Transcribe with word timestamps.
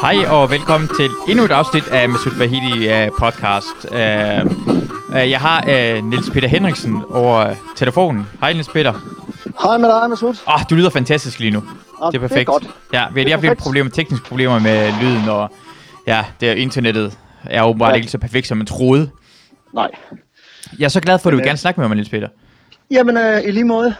Hej 0.00 0.16
og 0.28 0.50
velkommen 0.50 0.88
til 0.96 1.10
endnu 1.28 1.44
et 1.44 1.50
afsnit 1.50 1.88
af 1.88 2.08
Masud 2.08 2.38
Vahidi 2.38 2.88
uh, 2.88 3.18
podcast. 3.18 3.84
Uh, 3.90 3.96
uh, 5.08 5.30
jeg 5.30 5.40
har 5.40 5.62
uh, 5.62 6.04
Niels 6.04 6.30
Peter 6.30 6.48
Henriksen 6.48 7.02
over 7.10 7.54
telefonen. 7.76 8.26
Hej 8.40 8.52
Niels 8.52 8.68
Peter. 8.68 8.92
Hej 9.62 9.78
med 9.78 9.88
dig, 9.88 10.10
Masud. 10.10 10.36
Ah, 10.46 10.60
du 10.70 10.74
lyder 10.74 10.90
fantastisk 10.90 11.38
lige 11.38 11.50
nu. 11.50 11.62
Ah, 12.02 12.12
det 12.12 12.18
er 12.18 12.20
perfekt. 12.20 12.34
Det 12.34 12.40
er 12.40 12.44
godt. 12.44 12.70
Ja, 12.92 13.04
vi 13.12 13.20
har 13.20 13.24
lige 13.24 13.30
haft 13.30 13.42
lidt 13.42 13.58
problemer, 13.58 13.90
tekniske 13.90 14.26
problemer 14.26 14.58
med 14.58 14.92
lyden, 15.02 15.28
og 15.28 15.52
ja, 16.06 16.24
det 16.40 16.48
er 16.48 16.52
internettet 16.52 17.18
er 17.44 17.62
åbenbart 17.62 17.90
ja. 17.90 17.96
ikke 17.96 18.08
så 18.08 18.18
perfekt, 18.18 18.46
som 18.46 18.56
man 18.56 18.66
troede. 18.66 19.10
Nej. 19.74 19.90
Jeg 20.78 20.84
er 20.84 20.88
så 20.88 21.00
glad 21.00 21.18
for, 21.18 21.28
at 21.28 21.32
du 21.32 21.36
vil 21.36 21.46
gerne 21.46 21.58
snakke 21.58 21.80
med 21.80 21.88
mig, 21.88 21.94
Niels 21.94 22.10
Peter. 22.10 22.28
Jamen, 22.90 23.16
øh, 23.16 23.44
i 23.44 23.50
lige 23.50 23.64
måde. 23.64 23.94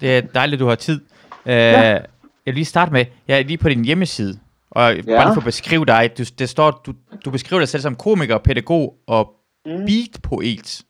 Det 0.00 0.16
er 0.16 0.20
dejligt, 0.20 0.58
at 0.58 0.60
du 0.60 0.68
har 0.68 0.74
tid. 0.74 1.00
Uh, 1.44 1.52
ja. 1.52 1.98
Jeg 2.46 2.54
vil 2.54 2.54
lige 2.54 2.64
starte 2.64 2.92
med, 2.92 3.04
jeg 3.28 3.38
er 3.38 3.44
lige 3.44 3.58
på 3.58 3.68
din 3.68 3.84
hjemmeside, 3.84 4.38
og 4.70 4.96
ja. 4.96 5.02
bare 5.02 5.34
for 5.34 5.40
at 5.40 5.44
beskrive 5.44 5.84
dig, 5.84 6.10
du, 6.18 6.24
det 6.38 6.48
står, 6.48 6.70
du, 6.86 6.92
du 7.24 7.30
beskriver 7.30 7.60
dig 7.60 7.68
selv 7.68 7.82
som 7.82 7.96
komiker, 7.96 8.38
pædagog 8.38 8.96
og 9.06 9.32
mm. 9.66 9.86
beatpoet. 9.86 10.82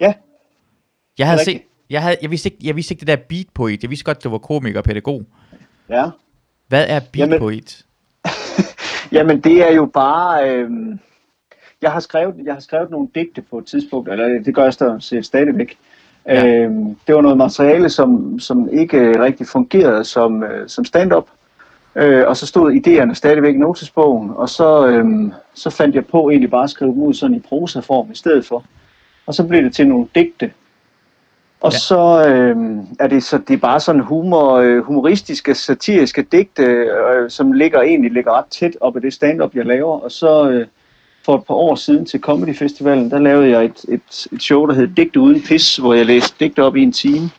Ja. 0.00 0.14
Jeg 1.18 1.26
havde 1.26 1.44
set, 1.44 1.62
jeg, 1.90 2.02
havde, 2.02 2.16
jeg, 2.22 2.30
vidste 2.30 2.48
ikke, 2.48 2.58
jeg 2.66 2.76
vidste 2.76 2.92
ikke 2.92 3.00
det 3.00 3.08
der 3.08 3.16
beatpoet. 3.28 3.82
Jeg 3.82 3.90
vidste 3.90 4.04
godt, 4.04 4.24
du 4.24 4.28
var 4.28 4.38
komiker 4.38 4.78
og 4.78 4.84
pædagog. 4.84 5.22
Ja. 5.88 6.10
Hvad 6.68 6.86
er 6.88 7.00
beatpoet? 7.12 7.84
Jamen, 8.24 8.66
jamen, 9.12 9.40
det 9.40 9.68
er 9.68 9.74
jo 9.74 9.86
bare... 9.86 10.50
Øh, 10.50 10.70
jeg, 11.82 11.92
har 11.92 12.00
skrevet, 12.00 12.34
jeg 12.44 12.54
har 12.54 12.60
skrevet 12.60 12.90
nogle 12.90 13.08
digte 13.14 13.42
på 13.42 13.58
et 13.58 13.66
tidspunkt, 13.66 14.08
eller 14.08 14.42
det 14.42 14.54
gør 14.54 14.62
jeg 14.62 14.72
stadig, 14.72 15.24
stadigvæk. 15.24 15.78
Ja. 16.26 16.46
Øh, 16.46 16.70
det 17.06 17.14
var 17.14 17.20
noget 17.20 17.36
materiale, 17.38 17.90
som, 17.90 18.40
som 18.40 18.68
ikke 18.72 19.22
rigtig 19.22 19.46
fungerede 19.46 20.04
som, 20.04 20.42
øh, 20.42 20.68
som 20.68 20.84
stand-up. 20.84 21.28
Øh, 21.98 22.28
og 22.28 22.36
så 22.36 22.46
stod 22.46 22.72
idéerne 22.72 23.14
stadigvæk 23.14 23.54
i 23.54 23.58
notesbogen, 23.58 24.30
og 24.34 24.48
så, 24.48 24.86
øh, 24.86 25.32
så 25.54 25.70
fandt 25.70 25.94
jeg 25.94 26.06
på 26.06 26.30
egentlig 26.30 26.50
bare 26.50 26.64
at 26.64 26.70
skrive 26.70 26.92
dem 26.92 27.02
ud 27.02 27.14
sådan 27.14 27.36
i 27.36 27.40
prosaform 27.40 28.10
i 28.12 28.16
stedet 28.16 28.46
for. 28.46 28.64
Og 29.26 29.34
så 29.34 29.44
blev 29.44 29.62
det 29.62 29.74
til 29.74 29.88
nogle 29.88 30.06
digte. 30.14 30.52
Og 31.60 31.72
ja. 31.72 31.78
så 31.78 32.28
øh, 32.28 32.56
er 33.00 33.06
det 33.06 33.24
så 33.24 33.38
det 33.38 33.54
er 33.54 33.58
bare 33.58 33.80
sådan 33.80 34.00
humor, 34.00 34.54
øh, 34.54 34.82
humoristiske, 34.84 35.54
satiriske 35.54 36.22
digte, 36.22 36.62
øh, 36.62 37.30
som 37.30 37.52
ligger 37.52 37.82
egentlig 37.82 38.12
ligger 38.12 38.32
ret 38.32 38.46
tæt 38.50 38.76
op 38.80 38.96
af 38.96 39.02
det 39.02 39.12
stand-up, 39.12 39.54
jeg 39.54 39.66
laver. 39.66 40.00
Og 40.00 40.10
så 40.10 40.50
øh, 40.50 40.66
for 41.24 41.36
et 41.36 41.44
par 41.44 41.54
år 41.54 41.74
siden 41.74 42.06
til 42.06 42.20
Comedy 42.20 42.56
Festivalen, 42.56 43.10
der 43.10 43.18
lavede 43.18 43.50
jeg 43.50 43.64
et, 43.64 43.84
et, 43.88 44.26
et 44.32 44.42
show, 44.42 44.66
der 44.66 44.74
hed 44.74 44.88
Digte 44.88 45.20
uden 45.20 45.42
pis, 45.42 45.76
hvor 45.76 45.94
jeg 45.94 46.06
læste 46.06 46.36
digte 46.40 46.62
op 46.62 46.76
i 46.76 46.82
en 46.82 46.92
time. 46.92 47.30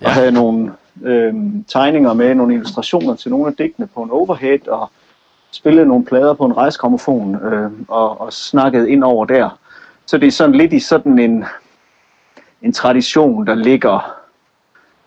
Ja. 0.00 0.06
Og 0.06 0.12
havde 0.12 0.32
nogle 0.32 0.72
øh, 1.02 1.34
tegninger 1.68 2.12
med, 2.12 2.34
nogle 2.34 2.54
illustrationer 2.54 3.14
til 3.14 3.30
nogle 3.30 3.46
af 3.46 3.54
digtene 3.54 3.86
på 3.86 4.02
en 4.02 4.10
overhead, 4.10 4.68
og 4.68 4.90
spillede 5.50 5.86
nogle 5.86 6.04
plader 6.04 6.34
på 6.34 6.44
en 6.44 6.56
rejsgrammofon, 6.56 7.34
øh, 7.34 7.70
og, 7.88 8.20
og 8.20 8.32
snakkede 8.32 8.90
ind 8.90 9.04
over 9.04 9.24
der. 9.24 9.58
Så 10.06 10.18
det 10.18 10.26
er 10.26 10.30
sådan 10.30 10.54
lidt 10.54 10.72
i 10.72 10.80
sådan 10.80 11.18
en, 11.18 11.44
en 12.62 12.72
tradition, 12.72 13.46
der 13.46 13.54
ligger 13.54 14.16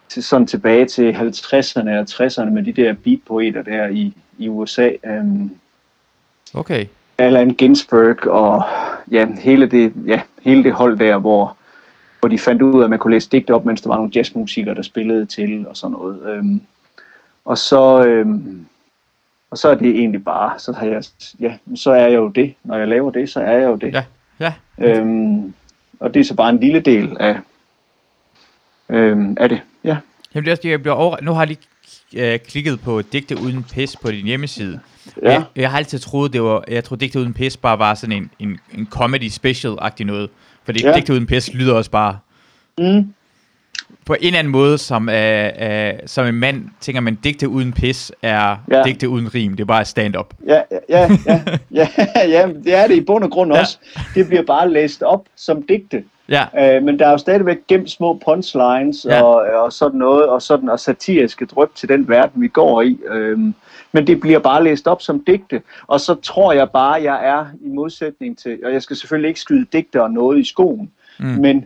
til 0.09 0.23
sådan 0.23 0.47
tilbage 0.47 0.85
til 0.85 1.11
50'erne 1.11 1.89
og 1.89 2.05
60'erne 2.09 2.49
med 2.49 2.63
de 2.63 2.71
der 2.71 2.93
beatpoeter 2.93 3.61
der 3.61 3.87
i, 3.87 4.13
i 4.37 4.49
USA. 4.49 4.89
Øh, 5.05 5.25
okay. 6.53 6.85
Allen 7.17 7.55
Ginsberg 7.55 8.27
og 8.27 8.63
ja, 9.11 9.27
hele 9.39 9.65
det, 9.65 9.93
ja, 10.07 10.21
hele 10.41 10.63
det 10.63 10.73
hold 10.73 10.99
der, 10.99 11.17
hvor, 11.17 11.57
hvor 12.23 12.29
de 12.29 12.39
fandt 12.39 12.61
ud 12.61 12.79
af, 12.79 12.83
at 12.83 12.89
man 12.89 12.99
kunne 12.99 13.13
læse 13.13 13.29
digte 13.29 13.53
op, 13.53 13.65
mens 13.65 13.81
der 13.81 13.89
var 13.89 13.95
nogle 13.95 14.11
jazzmusikere, 14.15 14.75
der 14.75 14.81
spillede 14.81 15.25
til 15.25 15.67
og 15.67 15.77
sådan 15.77 15.91
noget. 15.91 16.21
Øhm, 16.25 16.61
og 17.45 17.57
så 17.57 18.05
øhm, 18.05 18.65
og 19.51 19.57
så 19.57 19.69
er 19.69 19.75
det 19.75 19.89
egentlig 19.89 20.23
bare, 20.23 20.59
så 20.59 20.73
har 20.73 20.85
jeg, 20.85 21.03
ja, 21.39 21.53
så 21.75 21.91
er 21.91 22.07
jeg 22.07 22.15
jo 22.15 22.27
det. 22.27 22.53
Når 22.63 22.77
jeg 22.77 22.87
laver 22.87 23.11
det, 23.11 23.29
så 23.29 23.39
er 23.39 23.51
jeg 23.51 23.67
jo 23.67 23.75
det. 23.75 23.93
Ja, 23.93 24.03
ja. 24.39 24.53
Øhm, 24.77 25.53
og 25.99 26.13
det 26.13 26.19
er 26.19 26.23
så 26.23 26.33
bare 26.35 26.49
en 26.49 26.59
lille 26.59 26.79
del 26.79 27.17
af, 27.19 27.39
øhm, 28.89 29.37
af 29.39 29.49
det, 29.49 29.61
ja. 29.83 29.97
Jamen, 30.35 30.45
det 30.45 30.65
er, 30.65 30.69
jeg 30.69 30.81
bliver 30.81 30.95
over... 30.95 31.17
Nu 31.21 31.31
har 31.33 31.41
jeg 31.41 31.47
lige 31.47 32.33
øh, 32.33 32.39
klikket 32.39 32.81
på 32.81 33.01
digte 33.01 33.37
uden 33.41 33.63
pis 33.63 33.95
på 33.95 34.11
din 34.11 34.25
hjemmeside. 34.25 34.79
Ja. 35.21 35.31
Jeg, 35.31 35.43
jeg 35.55 35.71
har 35.71 35.77
altid 35.77 35.99
troet, 35.99 36.33
det 36.33 36.43
var, 36.43 36.63
jeg 36.67 36.83
troede, 36.83 37.01
digte 37.01 37.19
uden 37.19 37.33
pis 37.33 37.57
bare 37.57 37.79
var 37.79 37.93
sådan 37.93 38.15
en, 38.15 38.31
en, 38.39 38.59
en 38.77 38.87
comedy 38.91 39.29
special-agtig 39.29 40.03
noget. 40.03 40.29
Fordi 40.65 40.83
ja. 40.83 40.93
digte 40.93 41.13
uden 41.13 41.25
pis 41.27 41.53
lyder 41.53 41.73
også 41.73 41.91
bare 41.91 42.17
Mm. 42.77 43.13
på 44.05 44.13
en 44.13 44.19
eller 44.27 44.39
anden 44.39 44.51
måde, 44.51 44.77
som, 44.77 45.09
øh, 45.09 45.49
øh, 45.61 45.93
som 46.05 46.25
en 46.27 46.35
mand 46.35 46.63
tænker 46.81 47.01
man, 47.01 47.15
digte 47.23 47.49
uden 47.49 47.73
pis 47.73 48.11
er 48.21 48.55
Ja. 48.71 48.83
digte 48.83 49.09
uden 49.09 49.35
rim. 49.35 49.51
Det 49.51 49.59
er 49.61 49.65
bare 49.65 49.85
stand-up. 49.85 50.33
Ja, 50.47 50.61
ja, 50.89 51.09
ja, 51.25 51.41
ja, 51.79 51.87
ja, 52.27 52.47
det 52.63 52.75
er 52.75 52.87
det 52.87 52.95
i 52.95 53.01
bund 53.01 53.23
og 53.23 53.31
grund 53.31 53.53
Ja. 53.53 53.59
også. 53.59 53.77
Det 54.15 54.27
bliver 54.27 54.43
bare 54.43 54.69
læst 54.71 55.03
op 55.03 55.25
som 55.35 55.63
digte. 55.63 56.03
Ja, 56.29 56.45
Øh, 56.77 56.83
men 56.83 56.99
der 56.99 57.07
er 57.07 57.11
jo 57.11 57.17
stadigvæk 57.17 57.57
gemt 57.67 57.91
små 57.91 58.21
punchlines 58.25 59.05
Ja. 59.05 59.15
ja. 59.15 59.21
og, 59.23 59.63
og 59.63 59.73
sådan 59.73 59.99
noget, 59.99 60.25
og 60.29 60.41
sådan 60.41 60.69
og 60.69 60.79
satiriske 60.79 61.45
drøb 61.45 61.75
til 61.75 61.89
den 61.89 62.09
verden, 62.09 62.41
vi 62.41 62.47
går 62.47 62.81
i. 62.81 62.97
Øhm, 63.09 63.53
men 63.93 64.07
det 64.07 64.19
bliver 64.19 64.39
bare 64.39 64.63
læst 64.63 64.87
op 64.87 65.01
som 65.01 65.23
digte, 65.27 65.61
og 65.87 65.99
så 65.99 66.15
tror 66.15 66.53
jeg 66.53 66.69
bare, 66.69 67.03
jeg 67.03 67.27
er 67.27 67.45
i 67.61 67.67
modsætning 67.69 68.37
til, 68.37 68.59
og 68.65 68.73
jeg 68.73 68.81
skal 68.81 68.95
selvfølgelig 68.95 69.27
ikke 69.27 69.39
skyde 69.39 69.65
digte 69.73 70.01
og 70.03 70.11
noget 70.11 70.39
i 70.39 70.43
skoen, 70.43 70.91
Mm. 71.19 71.25
men 71.25 71.65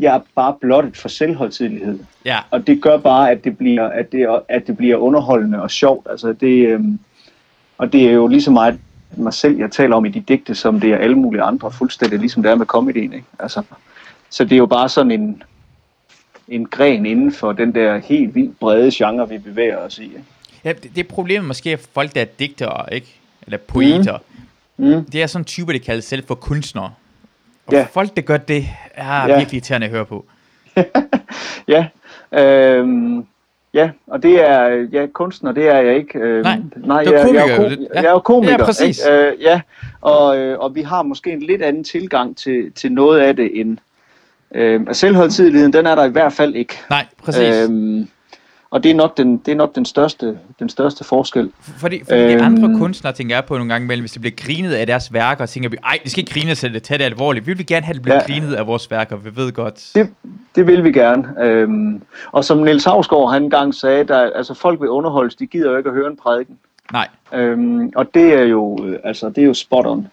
jeg 0.00 0.14
er 0.16 0.20
bare 0.34 0.54
blottet 0.60 0.96
for 0.96 1.08
selvholdtidlighed. 1.08 1.98
ja, 2.24 2.36
Og 2.50 2.66
det 2.66 2.82
gør 2.82 2.96
bare, 2.98 3.30
at 3.30 3.44
det 3.44 3.58
bliver, 3.58 3.88
at 3.88 4.12
det, 4.12 4.26
at 4.48 4.66
det 4.66 4.76
bliver 4.76 4.96
underholdende 4.96 5.62
og 5.62 5.70
sjovt. 5.70 6.06
Altså 6.10 6.32
det, 6.32 6.68
øhm, 6.68 6.98
og 7.78 7.92
det 7.92 8.08
er 8.08 8.12
jo 8.12 8.26
lige 8.26 8.42
så 8.42 8.50
meget 8.50 8.78
mig 9.16 9.32
selv, 9.34 9.56
jeg 9.58 9.70
taler 9.70 9.96
om 9.96 10.04
i 10.04 10.08
de 10.08 10.20
digte, 10.20 10.54
som 10.54 10.80
det 10.80 10.92
er 10.92 10.96
alle 10.96 11.16
mulige 11.18 11.42
andre, 11.42 11.72
fuldstændig 11.72 12.18
ligesom 12.18 12.42
det 12.42 12.50
er 12.52 12.54
med 12.54 12.66
comedyen. 12.66 13.12
Ikke? 13.12 13.26
Altså, 13.38 13.62
så 14.30 14.44
det 14.44 14.52
er 14.52 14.56
jo 14.56 14.66
bare 14.66 14.88
sådan 14.88 15.10
en, 15.10 15.42
en 16.48 16.66
gren 16.66 17.06
inden 17.06 17.32
for 17.32 17.52
den 17.52 17.74
der 17.74 17.98
helt 17.98 18.34
vildt 18.34 18.58
brede 18.58 18.90
genre, 18.94 19.28
vi 19.28 19.38
bevæger 19.38 19.76
os 19.76 19.98
i. 19.98 20.02
Ikke? 20.02 20.24
Ja 20.68 20.72
det, 20.82 20.90
det 20.96 21.04
er 21.04 21.08
problemet 21.08 21.46
måske 21.48 21.70
af 21.72 21.78
folk, 21.94 22.14
der 22.14 22.20
er 22.20 22.24
digtere, 22.38 22.94
ikke? 22.94 23.20
Eller 23.46 23.58
poeter. 23.58 24.18
Mm. 24.76 25.04
Det 25.04 25.22
er 25.22 25.26
sådan 25.26 25.40
en 25.40 25.44
type, 25.44 25.72
der 25.72 25.78
kalder 25.78 26.00
sig 26.00 26.08
selv 26.08 26.26
for 26.26 26.34
kunstnere. 26.34 26.92
Og 27.66 27.72
Ja. 27.72 27.86
folk, 27.92 28.16
der 28.16 28.22
gør 28.22 28.36
det, 28.36 28.68
er 28.94 29.26
Ja. 29.28 29.36
virkelig 29.36 29.54
irriterende 29.56 29.84
at 29.86 29.90
høre 29.92 30.04
på. 30.04 30.24
Ja, 31.68 31.86
øhm, 32.32 33.24
ja, 33.74 33.90
og 34.06 34.22
det 34.22 34.48
er, 34.50 34.86
ja, 34.92 35.06
kunstner, 35.06 35.52
det 35.52 35.68
er 35.68 35.78
jeg 35.78 35.96
ikke. 35.96 36.18
Øhm, 36.18 36.42
Nej, 36.42 36.58
nej 36.76 37.04
du 37.04 37.10
er 37.10 37.18
jeg, 37.26 37.34
jeg, 37.34 37.48
er 37.48 37.56
jo. 37.56 37.62
jo, 37.62 37.68
Ja. 37.70 38.00
jeg 38.00 38.04
er 38.04 38.10
jo 38.10 38.18
komiker. 38.18 38.52
Ja, 38.52 38.64
præcis. 38.64 39.00
Ikke? 39.06 39.18
Øh, 39.28 39.42
ja, 39.42 39.60
og, 40.00 40.38
øh, 40.38 40.58
og 40.58 40.74
vi 40.74 40.82
har 40.82 41.02
måske 41.02 41.32
en 41.32 41.42
lidt 41.42 41.62
anden 41.62 41.84
tilgang 41.84 42.36
til, 42.36 42.72
til 42.72 42.92
noget 42.92 43.20
af 43.20 43.36
det 43.36 43.60
end... 43.60 43.78
Øh, 44.54 44.80
selvholdtidligheden, 44.92 45.72
den 45.72 45.86
er 45.86 45.94
der 45.94 46.04
i 46.04 46.10
hvert 46.10 46.32
fald 46.32 46.54
ikke. 46.54 46.74
Nej, 46.90 47.06
præcis. 47.22 47.56
Øhm, 47.56 48.08
og 48.70 48.82
det 48.82 48.90
er 48.90 48.94
nok 48.94 49.16
den, 49.16 49.36
det 49.36 49.52
er 49.52 49.56
nok 49.56 49.74
den 49.74 49.84
største, 49.84 50.38
den 50.58 50.68
største 50.68 51.04
forskel. 51.04 51.50
Fordi, 51.60 52.00
fordi 52.04 52.20
øhm, 52.20 52.28
de 52.28 52.34
Øhm. 52.34 52.44
andre 52.44 52.78
kunstnere 52.78 53.12
tænker 53.14 53.36
jeg 53.36 53.44
på 53.44 53.54
nogle 53.58 53.72
gange 53.72 53.84
imellem, 53.84 54.02
hvis 54.02 54.12
det 54.12 54.20
bliver 54.20 54.34
grinet 54.36 54.72
af 54.72 54.86
deres 54.86 55.12
værker, 55.12 55.46
tænker 55.46 55.68
vi, 55.70 55.76
ej, 55.84 55.98
vi 56.04 56.10
skal 56.10 56.20
ikke 56.20 56.32
grine 56.32 56.54
til 56.54 56.74
det, 56.74 56.88
det 56.88 57.00
alvorligt. 57.00 57.46
Vi 57.46 57.52
vil 57.52 57.66
gerne 57.66 57.86
have, 57.86 57.94
det 57.94 58.02
bliver 58.02 58.14
ja. 58.14 58.20
Ja. 58.28 58.32
grinet 58.40 58.54
af 58.54 58.66
vores 58.66 58.90
værker, 58.90 59.16
vi 59.16 59.36
ved 59.36 59.52
godt. 59.52 59.90
Det, 59.94 60.08
det 60.54 60.66
vil 60.66 60.84
vi 60.84 60.92
gerne. 60.92 61.28
Øhm, 61.44 62.02
og 62.32 62.44
som 62.44 62.58
Niels 62.58 62.84
Havsgaard 62.84 63.32
han 63.32 63.42
engang 63.42 63.74
sagde, 63.74 64.04
der, 64.04 64.30
altså 64.34 64.54
folk 64.54 64.80
vil 64.80 64.88
underholdes, 64.88 65.34
de 65.34 65.46
gider 65.46 65.70
jo 65.70 65.76
ikke 65.76 65.88
at 65.88 65.94
høre 65.94 66.10
en 66.10 66.16
prædiken. 66.16 66.56
Nej, 66.92 67.08
Øhm, 67.34 67.92
og 67.96 68.14
det 68.14 68.34
er 68.34 68.42
jo, 68.42 68.84
øh, 68.86 68.98
altså, 69.04 69.28
det 69.28 69.38
er 69.38 69.46
jo 69.46 69.54
spot 69.54 69.86
on. 69.86 70.08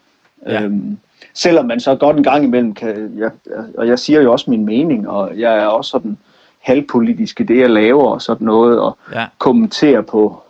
Ja. 0.45 0.53
Ja. 0.53 0.63
Øhm, 0.63 0.97
selvom 1.33 1.65
man 1.65 1.79
så 1.79 1.95
godt 1.95 2.17
en 2.17 2.23
gang 2.23 2.43
imellem 2.43 2.73
kan, 2.73 3.11
jeg, 3.17 3.31
og 3.77 3.87
jeg 3.87 3.99
siger 3.99 4.21
jo 4.21 4.31
også 4.31 4.49
min 4.49 4.65
mening, 4.65 5.09
og 5.09 5.39
jeg 5.39 5.57
er 5.57 5.65
også 5.65 5.89
sådan 5.91 6.17
halvpolitisk 6.65 7.39
i 7.39 7.43
det, 7.43 7.57
jeg 7.57 7.69
laver 7.69 8.03
og 8.03 8.21
sådan 8.21 8.45
noget, 8.45 8.79
og 8.79 8.97
ja. 9.13 9.25
kommenterer 9.37 10.01
på, 10.01 10.43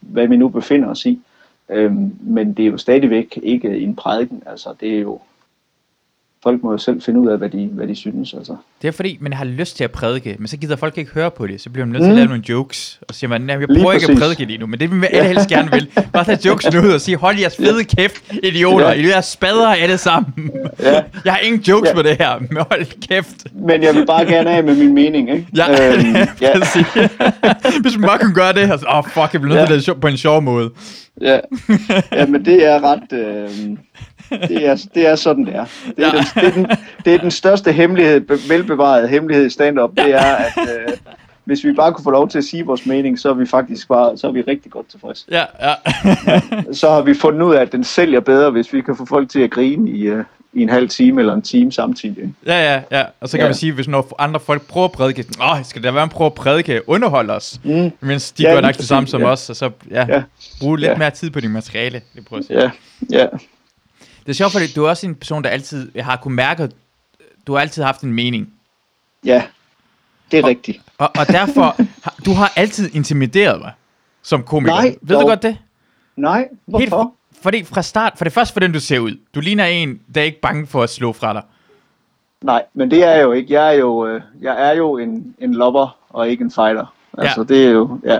hvad 0.00 0.26
vi 0.26 0.36
nu 0.36 0.48
befinder 0.48 0.88
os 0.88 1.06
i. 1.06 1.20
Øhm, 1.70 2.16
men 2.20 2.52
det 2.52 2.62
er 2.62 2.70
jo 2.70 2.78
stadigvæk 2.78 3.38
ikke 3.42 3.78
en 3.78 3.96
prædiken, 3.96 4.42
altså 4.46 4.74
det 4.80 4.96
er 4.96 5.00
jo, 5.00 5.20
folk 6.42 6.62
må 6.62 6.72
jo 6.72 6.78
selv 6.78 7.02
finde 7.02 7.20
ud 7.20 7.28
af, 7.28 7.38
hvad 7.38 7.48
de, 7.48 7.68
hvad 7.72 7.86
de 7.86 7.94
synes, 7.94 8.34
altså. 8.34 8.56
Det 8.82 8.88
er 8.88 8.92
fordi, 8.92 9.18
man 9.20 9.32
har 9.32 9.44
lyst 9.44 9.76
til 9.76 9.84
at 9.84 9.90
prædike, 9.90 10.36
men 10.38 10.48
så 10.48 10.56
gider 10.56 10.76
folk 10.76 10.98
ikke 10.98 11.10
høre 11.14 11.30
på 11.30 11.46
det. 11.46 11.60
Så 11.60 11.70
bliver 11.70 11.86
man 11.86 11.92
nødt 11.92 12.00
til 12.02 12.06
at 12.08 12.10
Mm. 12.12 12.16
lave 12.16 12.28
nogle 12.28 12.42
jokes. 12.48 13.00
Og 13.08 13.14
siger 13.14 13.28
man, 13.28 13.48
jeg 13.48 13.58
Lige 13.58 13.66
prøver 13.80 13.92
ikke 13.92 14.12
at 14.12 14.18
prædike 14.18 14.44
lige 14.44 14.58
nu, 14.58 14.66
men 14.66 14.80
det 14.80 14.90
vil 14.90 15.04
alle 15.12 15.28
helst 15.28 15.48
gerne 15.48 15.70
vil. 15.72 15.88
Bare 16.12 16.24
tage 16.24 16.38
jokesen 16.46 16.76
ud 16.86 16.90
og 16.92 17.00
sige, 17.00 17.16
hold 17.16 17.38
jeres 17.38 17.56
fede 17.56 17.84
kæft, 17.84 18.32
idioter. 18.42 18.86
Ja. 18.88 18.92
I 18.92 19.10
er 19.10 19.20
spadre 19.20 19.76
alle 19.78 19.98
sammen. 19.98 20.50
Ja. 20.82 20.92
Jeg 21.24 21.32
har 21.32 21.38
ingen 21.40 21.60
jokes 21.60 21.88
Ja. 21.90 21.94
på 21.94 22.02
det 22.02 22.16
her, 22.16 22.38
men 22.38 22.56
hold 22.70 23.08
kæft. 23.08 23.46
Men 23.54 23.82
jeg 23.82 23.94
vil 23.94 24.06
bare 24.06 24.26
gerne 24.26 24.50
af 24.50 24.64
med 24.64 24.76
min 24.76 24.94
mening, 24.94 25.30
ikke? 25.30 25.46
Ja, 25.56 25.94
Øhm, 25.96 26.14
ja. 26.40 26.52
Hvis 27.80 27.98
man 27.98 28.06
bare 28.08 28.18
kunne 28.18 28.34
gøre 28.34 28.52
det, 28.52 28.80
så, 28.80 28.86
åh 28.88 28.98
oh, 28.98 29.04
fuck, 29.04 29.32
jeg 29.32 29.40
bliver 29.40 29.56
nødt 29.56 29.68
til 29.68 29.84
Ja. 29.86 29.92
det 29.92 30.00
på 30.00 30.06
en 30.08 30.16
sjov 30.16 30.42
måde. 30.42 30.70
ja. 31.20 31.38
ja, 32.12 32.26
men 32.26 32.44
det 32.44 32.66
er 32.66 32.80
ret... 32.84 33.12
Øh, 33.12 33.76
det, 34.30 34.66
er, 34.66 34.76
det 34.94 35.06
er 35.06 35.14
sådan, 35.14 35.46
det 35.46 35.54
er. 35.56 35.64
Det 35.96 36.04
er, 36.06 36.12
Ja. 36.14 36.18
den, 36.18 36.24
det 36.34 36.44
er, 36.46 36.52
den, 36.52 36.66
det 37.04 37.14
er 37.14 37.18
den 37.18 37.30
største 37.30 37.72
hemmelighed, 37.72 38.20
be- 38.20 38.38
velbevarede 38.48 39.08
hemmelighed 39.08 39.46
i 39.46 39.50
stand-up, 39.50 39.90
det 39.96 40.14
er, 40.14 40.20
at, 40.36 40.52
øh, 40.58 40.96
hvis 41.44 41.64
vi 41.64 41.72
bare 41.72 41.92
kunne 41.92 42.04
få 42.04 42.10
lov 42.10 42.28
til 42.28 42.38
at 42.38 42.44
sige 42.44 42.66
vores 42.66 42.86
mening, 42.86 43.18
så 43.18 43.30
er 43.30 43.34
vi 43.34 43.46
faktisk 43.46 43.88
bare, 43.88 44.18
så 44.18 44.26
er 44.26 44.32
vi 44.32 44.40
rigtig 44.40 44.72
godt 44.72 44.88
tilfredse. 44.90 45.24
Ja, 45.30 45.44
ja. 45.60 45.74
så 46.72 46.90
har 46.90 47.02
vi 47.02 47.14
fundet 47.14 47.42
ud 47.42 47.54
af, 47.54 47.60
at 47.62 47.72
den 47.72 47.84
sælger 47.84 48.20
bedre, 48.20 48.50
hvis 48.50 48.72
vi 48.72 48.80
kan 48.80 48.96
få 48.96 49.06
folk 49.06 49.28
til 49.30 49.40
at 49.40 49.50
grine 49.50 49.90
i, 49.90 50.10
uh, 50.10 50.24
i 50.52 50.62
en 50.62 50.68
halv 50.68 50.88
time 50.88 51.20
eller 51.20 51.34
en 51.34 51.42
time 51.42 51.72
samtidig. 51.72 52.34
Ja, 52.46 52.74
ja, 52.74 52.80
ja. 52.98 53.04
Og 53.20 53.28
så 53.28 53.36
kan 53.36 53.44
ja. 53.44 53.48
man 53.48 53.54
sige, 53.54 53.72
hvis 53.72 53.88
når 53.88 54.14
andre 54.18 54.40
folk 54.40 54.62
prøver 54.62 54.84
at 54.84 54.92
prædike, 54.92 55.24
åh, 55.42 55.64
skal 55.64 55.82
der 55.82 55.90
være 55.92 56.04
en 56.04 56.08
prøve 56.10 56.26
at 56.26 56.34
prædike, 56.34 56.88
underholde 56.88 57.32
os, 57.32 57.60
mm. 57.64 57.90
mens 58.00 58.32
de 58.32 58.42
ja, 58.42 58.52
gør 58.54 58.60
nok 58.60 58.76
det 58.76 58.84
samme 58.88 59.06
som 59.06 59.20
ja. 59.20 59.26
os, 59.26 59.50
og 59.50 59.56
så 59.56 59.70
ja, 59.90 60.06
ja. 60.08 60.22
bruge 60.60 60.78
lidt 60.78 60.90
ja. 60.90 60.96
mere 60.96 61.10
tid 61.10 61.30
på 61.30 61.40
din 61.40 61.50
materiale, 61.50 62.00
det 62.16 62.24
prøver 62.24 62.40
at 62.40 62.46
sige. 62.46 62.60
Ja, 62.60 62.70
ja. 63.18 63.26
Det 64.30 64.34
er 64.34 64.36
sjovt, 64.36 64.52
fordi 64.52 64.66
du 64.76 64.84
er 64.84 64.88
også 64.88 65.06
en 65.06 65.14
person, 65.14 65.44
der 65.44 65.50
altid 65.50 65.90
jeg 65.94 66.04
har 66.04 66.16
kunnet 66.16 66.36
mærke, 66.36 66.70
du 67.46 67.52
har 67.52 67.60
altid 67.60 67.82
haft 67.82 68.00
en 68.00 68.12
mening. 68.12 68.52
Ja, 69.24 69.42
det 70.30 70.38
er 70.38 70.42
og, 70.42 70.48
rigtigt. 70.48 70.80
Og, 70.98 71.10
og 71.18 71.26
derfor, 71.26 71.76
du 72.24 72.32
har 72.32 72.52
altid 72.56 72.90
intimideret 72.94 73.60
mig 73.60 73.72
som 74.22 74.42
komiker. 74.42 74.74
Nej, 74.74 74.96
Ved 75.02 75.14
dog. 75.16 75.22
du 75.22 75.28
godt 75.28 75.42
det? 75.42 75.58
Nej, 76.16 76.48
hvorfor? 76.66 76.80
Helt 76.80 76.90
for, 76.90 77.14
fordi 77.42 77.64
fra 77.64 77.82
start, 77.82 78.12
for 78.16 78.24
det 78.24 78.32
første 78.32 78.52
for 78.52 78.60
den 78.60 78.72
du 78.72 78.80
ser 78.80 78.98
ud. 78.98 79.18
Du 79.34 79.40
ligner 79.40 79.64
en, 79.64 80.00
der 80.14 80.20
er 80.20 80.24
ikke 80.24 80.40
bange 80.40 80.66
for 80.66 80.82
at 80.82 80.90
slå 80.90 81.12
fra 81.12 81.32
dig. 81.32 81.42
Nej, 82.42 82.64
men 82.74 82.90
det 82.90 83.04
er 83.04 83.10
jeg 83.10 83.22
jo 83.22 83.32
ikke. 83.32 83.52
Jeg 83.52 83.68
er 83.68 83.78
jo, 83.78 84.06
øh, 84.06 84.22
jeg 84.40 84.68
er 84.68 84.74
jo 84.76 84.98
en, 84.98 85.34
en 85.38 85.54
lover 85.54 85.98
og 86.10 86.28
ikke 86.28 86.44
en 86.44 86.50
fighter. 86.50 86.94
Altså 87.18 87.40
ja. 87.40 87.54
det 87.54 87.66
er 87.66 87.70
jo, 87.70 88.00
ja. 88.04 88.18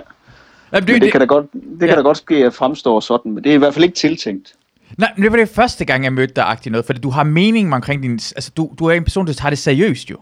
Jamen, 0.73 0.87
det, 0.87 0.93
det, 0.93 1.01
det, 1.01 1.11
kan 1.11 1.21
da 1.21 1.25
godt, 1.25 1.53
det 1.53 1.81
ja. 1.81 1.87
kan 1.87 1.95
da 1.95 2.01
godt 2.01 2.17
ske 2.17 2.35
at 2.35 2.53
fremstå 2.53 3.01
sådan, 3.01 3.31
men 3.31 3.43
det 3.43 3.49
er 3.49 3.53
i 3.53 3.57
hvert 3.57 3.73
fald 3.73 3.83
ikke 3.83 3.95
tiltænkt. 3.95 4.53
Nej, 4.97 5.11
men 5.15 5.23
det 5.23 5.31
var 5.31 5.37
det 5.37 5.49
første 5.49 5.85
gang, 5.85 6.03
jeg 6.03 6.13
mødte 6.13 6.33
dig 6.33 6.43
agtigt 6.43 6.71
noget, 6.71 6.85
fordi 6.85 6.99
du 6.99 7.09
har 7.09 7.23
mening 7.23 7.73
omkring 7.73 8.03
din... 8.03 8.11
Altså, 8.11 8.51
du, 8.57 8.71
du 8.79 8.85
er 8.85 8.93
en 8.93 9.03
person, 9.03 9.27
der 9.27 9.33
tager 9.33 9.49
det 9.49 9.59
seriøst 9.59 10.11
jo. 10.11 10.17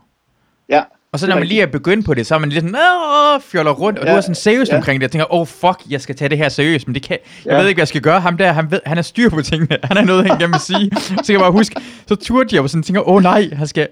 Ja. 0.70 0.84
Og 1.12 1.20
så 1.20 1.28
når 1.28 1.36
man 1.36 1.48
lige 1.48 1.62
er 1.62 1.66
begyndt 1.66 2.06
på 2.06 2.14
det, 2.14 2.28
så 2.28 2.36
er 2.36 2.40
man 2.40 2.50
lidt 2.50 2.64
sådan, 2.64 2.76
åh, 2.76 3.42
fjoller 3.42 3.72
rundt, 3.72 4.00
og 4.00 4.06
ja, 4.06 4.12
du 4.12 4.18
er 4.18 4.22
sådan 4.22 4.36
seriøst 4.36 4.72
ja. 4.72 4.78
omkring 4.78 5.02
det, 5.02 5.08
og 5.08 5.12
tænker, 5.12 5.34
åh, 5.34 5.42
oh, 5.42 5.48
fuck, 5.48 5.80
jeg 5.90 6.02
skal 6.02 6.16
tage 6.16 6.30
det 6.30 6.38
her 6.38 6.50
seriøst, 6.50 6.88
men 6.88 6.96
det 6.96 7.04
kan, 7.04 7.18
ja. 7.46 7.52
jeg 7.52 7.62
ved 7.62 7.68
ikke, 7.68 7.78
hvad 7.78 7.82
jeg 7.82 7.88
skal 7.88 8.02
gøre, 8.02 8.22
ham 8.22 8.38
der, 8.38 8.52
han, 8.52 8.72
ved, 8.72 8.80
han 8.86 8.98
er 8.98 9.02
styr 9.02 9.30
på 9.30 9.42
tingene, 9.42 9.78
han 9.84 9.98
er 9.98 10.06
noget, 10.06 10.28
han 10.28 10.40
gerne 10.40 10.54
vil 10.54 10.62
sige, 10.62 10.92
så 11.00 11.24
kan 11.26 11.34
jeg 11.34 11.40
bare 11.40 11.52
huske, 11.52 11.82
så 12.08 12.16
turde 12.16 12.56
jeg, 12.56 12.62
og 12.62 12.70
sådan 12.70 12.84
tænker, 12.84 13.10
åh 13.10 13.16
oh, 13.16 13.24
nej, 13.24 13.50
han 13.54 13.68
skal, 13.68 13.88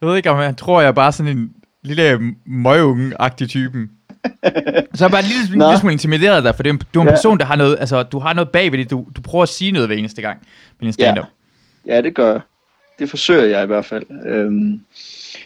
jeg 0.00 0.08
ved 0.08 0.16
ikke, 0.16 0.30
om 0.30 0.38
han 0.38 0.54
tror, 0.54 0.80
jeg 0.80 0.88
er 0.88 0.92
bare 0.92 1.12
sådan 1.12 1.38
en 1.38 1.50
lille 1.84 2.20
møgeunge-agtig 2.46 3.48
typen. 3.48 3.90
Så 4.94 5.04
er 5.04 5.08
bare 5.08 5.20
en 5.20 5.26
lille, 5.26 5.66
lille 5.66 5.78
smule 5.78 5.92
intimideret 5.92 6.44
dig, 6.44 6.54
for 6.54 6.62
det 6.62 6.72
er, 6.72 6.76
du 6.94 7.00
er 7.00 7.02
en 7.02 7.08
ja. 7.08 7.14
person, 7.14 7.38
der 7.38 7.44
har 7.44 7.56
noget, 7.56 7.76
altså, 7.80 8.02
du 8.02 8.18
har 8.18 8.32
noget 8.32 8.50
bag 8.50 8.72
ved 8.72 8.78
det, 8.78 8.90
du, 8.90 9.06
du 9.16 9.20
prøver 9.20 9.42
at 9.42 9.48
sige 9.48 9.72
noget 9.72 9.88
hver 9.88 9.96
eneste 9.96 10.22
gang 10.22 10.38
med 10.78 10.86
din 10.86 10.92
stand-up. 10.92 11.26
Ja. 11.86 11.94
ja, 11.94 12.02
det 12.02 12.14
gør 12.14 12.32
jeg. 12.32 12.40
Det 12.98 13.10
forsøger 13.10 13.44
jeg 13.44 13.62
i 13.62 13.66
hvert 13.66 13.84
fald. 13.84 14.04
Øhm, 14.26 14.80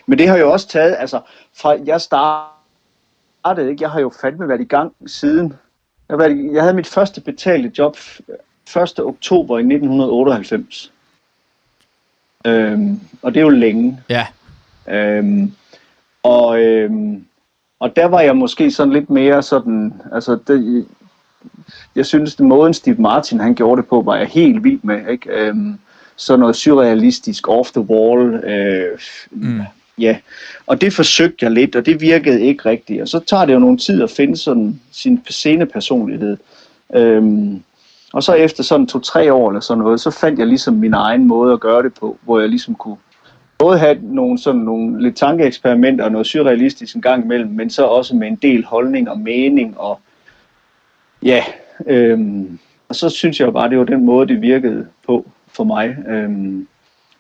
men 0.07 0.19
det 0.19 0.29
har 0.29 0.37
jo 0.37 0.53
også 0.53 0.69
taget, 0.69 0.97
altså, 0.99 1.21
fra 1.57 1.77
jeg 1.85 2.01
startede, 2.01 3.71
ikke? 3.71 3.83
jeg 3.83 3.91
har 3.91 4.01
jo 4.01 4.13
fandme 4.21 4.49
været 4.49 4.61
i 4.61 4.65
gang 4.65 4.93
siden. 5.07 5.55
Jeg, 6.09 6.19
været, 6.19 6.51
jeg 6.53 6.63
havde 6.63 6.75
mit 6.75 6.87
første 6.87 7.21
betalte 7.21 7.73
job 7.79 7.97
1. 8.77 9.01
oktober 9.01 9.59
i 9.59 9.61
1998. 9.61 10.93
Øhm, 12.47 13.01
og 13.23 13.35
det 13.35 13.41
er 13.41 13.45
jo 13.45 13.49
længe. 13.49 14.01
Ja. 14.09 14.27
Øhm, 14.89 15.53
og, 16.23 16.61
øhm, 16.63 17.27
og 17.83 17.97
der 17.97 18.07
var 18.07 18.21
jeg 18.21 18.37
måske 18.37 18.71
sådan 18.71 18.93
lidt 18.93 19.11
mere 19.11 19.43
sådan, 19.43 19.93
altså 20.13 20.39
det, 20.47 20.87
jeg 21.97 22.07
synes, 22.07 22.35
den 22.35 22.49
måden 22.49 22.75
Steve 22.75 22.97
Martin 22.99 23.41
han 23.41 23.55
gjorde 23.55 23.83
det 23.83 23.89
på, 23.89 24.03
var 24.03 24.17
jeg 24.17 24.27
helt 24.27 24.65
vild 24.65 24.81
med. 24.83 25.09
Ikke? 25.11 25.31
Øhm, 25.31 25.79
sådan 26.17 26.41
noget 26.41 26.57
surrealistisk, 26.57 27.49
off 27.49 27.71
the 27.71 27.81
wall, 27.81 28.35
øh, 28.35 28.99
mm. 29.31 29.61
ja. 29.99 30.17
Og 30.67 30.81
det 30.81 30.93
forsøgte 30.93 31.45
jeg 31.45 31.51
lidt, 31.51 31.77
og 31.77 31.87
det 31.87 32.01
virkede 32.01 32.41
ikke 32.41 32.69
rigtigt. 32.69 33.03
Og 33.03 33.09
så 33.09 33.19
tager 33.19 33.45
det 33.45 33.55
jo 33.55 33.59
nogle 33.59 33.79
tid 33.79 34.03
at 34.03 34.11
finde 34.11 34.37
sådan 34.37 34.81
sin 34.93 35.23
scenepersonlighed. 35.31 36.37
Øhm, 36.95 37.63
og 38.13 38.23
så 38.23 38.33
efter 38.33 38.63
sådan 38.63 38.87
to-tre 38.87 39.33
år 39.33 39.49
eller 39.49 39.61
sådan 39.61 39.83
noget, 39.83 40.01
så 40.01 40.11
fandt 40.11 40.39
jeg 40.39 40.47
ligesom 40.47 40.75
min 40.75 40.95
egen 40.95 41.25
måde 41.25 41.53
at 41.53 41.61
gøre 41.61 41.83
det 41.83 41.95
på, 41.95 42.19
hvor 42.23 42.41
jeg 42.41 42.49
ligesom 42.49 42.75
kunne 42.75 42.97
både 43.63 43.79
have 43.79 43.99
nogle, 44.03 44.39
sådan 44.39 44.61
nogle 44.61 45.03
lidt 45.03 45.17
tankeeksperimenter 45.17 46.05
og 46.05 46.13
noget 46.13 46.27
surrealistisk 46.27 46.95
en 46.95 47.03
gang 47.03 47.25
imellem, 47.25 47.51
men 47.51 47.71
så 47.71 47.85
også 47.85 48.17
med 48.17 48.29
en 48.29 48.37
del 48.37 48.65
holdning 48.65 49.11
og 49.11 49.19
mening 49.19 49.79
og 49.79 50.01
ja, 51.23 51.45
øhm, 51.87 52.59
og 52.89 52.95
så 52.95 53.09
synes 53.09 53.41
jeg 53.41 53.53
bare, 53.53 53.71
det 53.71 53.79
var 53.79 53.85
den 53.85 54.05
måde, 54.05 54.29
det 54.29 54.43
virkede 54.43 54.87
på 55.07 55.27
for 55.49 55.65
mig. 55.65 55.97
Øhm, 56.09 56.67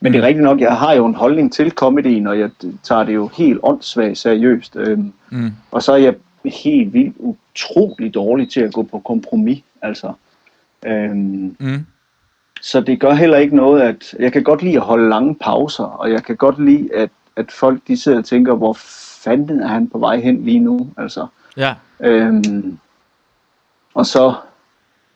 men 0.00 0.12
det 0.12 0.18
er 0.18 0.26
rigtigt 0.26 0.44
nok, 0.44 0.60
jeg 0.60 0.76
har 0.76 0.92
jo 0.92 1.06
en 1.06 1.14
holdning 1.14 1.52
til 1.52 1.70
comedyen, 1.70 2.26
og 2.26 2.38
jeg 2.38 2.50
tager 2.82 3.04
det 3.04 3.14
jo 3.14 3.30
helt 3.36 3.60
åndssvagt 3.62 4.18
seriøst. 4.18 4.76
Øhm, 4.76 5.12
mm. 5.30 5.50
Og 5.70 5.82
så 5.82 5.92
er 5.92 5.96
jeg 5.96 6.14
helt 6.44 6.92
vildt 6.92 7.16
utrolig 7.18 8.14
dårlig 8.14 8.50
til 8.50 8.60
at 8.60 8.72
gå 8.72 8.82
på 8.82 8.98
kompromis. 8.98 9.62
Altså, 9.82 10.12
øhm, 10.86 11.56
mm. 11.58 11.86
Så 12.62 12.81
det 12.81 13.00
gør 13.00 13.12
heller 13.12 13.38
ikke 13.38 13.56
noget, 13.56 13.82
at 13.82 14.14
jeg 14.19 14.32
kan 14.32 14.43
godt 14.43 14.62
lide 14.62 14.76
at 14.76 14.82
holde 14.82 15.09
lange 15.09 15.35
pauser, 15.35 15.85
og 15.85 16.12
jeg 16.12 16.25
kan 16.25 16.37
godt 16.37 16.64
lide, 16.64 16.88
at, 16.94 17.11
at 17.37 17.53
folk 17.53 17.81
de 17.88 17.97
sidder 17.97 18.19
og 18.19 18.25
tænker, 18.25 18.55
hvor 18.55 18.73
fanden 19.25 19.61
er 19.61 19.67
han 19.67 19.88
på 19.88 19.99
vej 19.99 20.20
hen 20.20 20.44
lige 20.44 20.59
nu? 20.59 20.91
Altså, 20.97 21.26
ja. 21.56 21.75
øhm, 22.00 22.79
og 23.94 24.06
så 24.06 24.35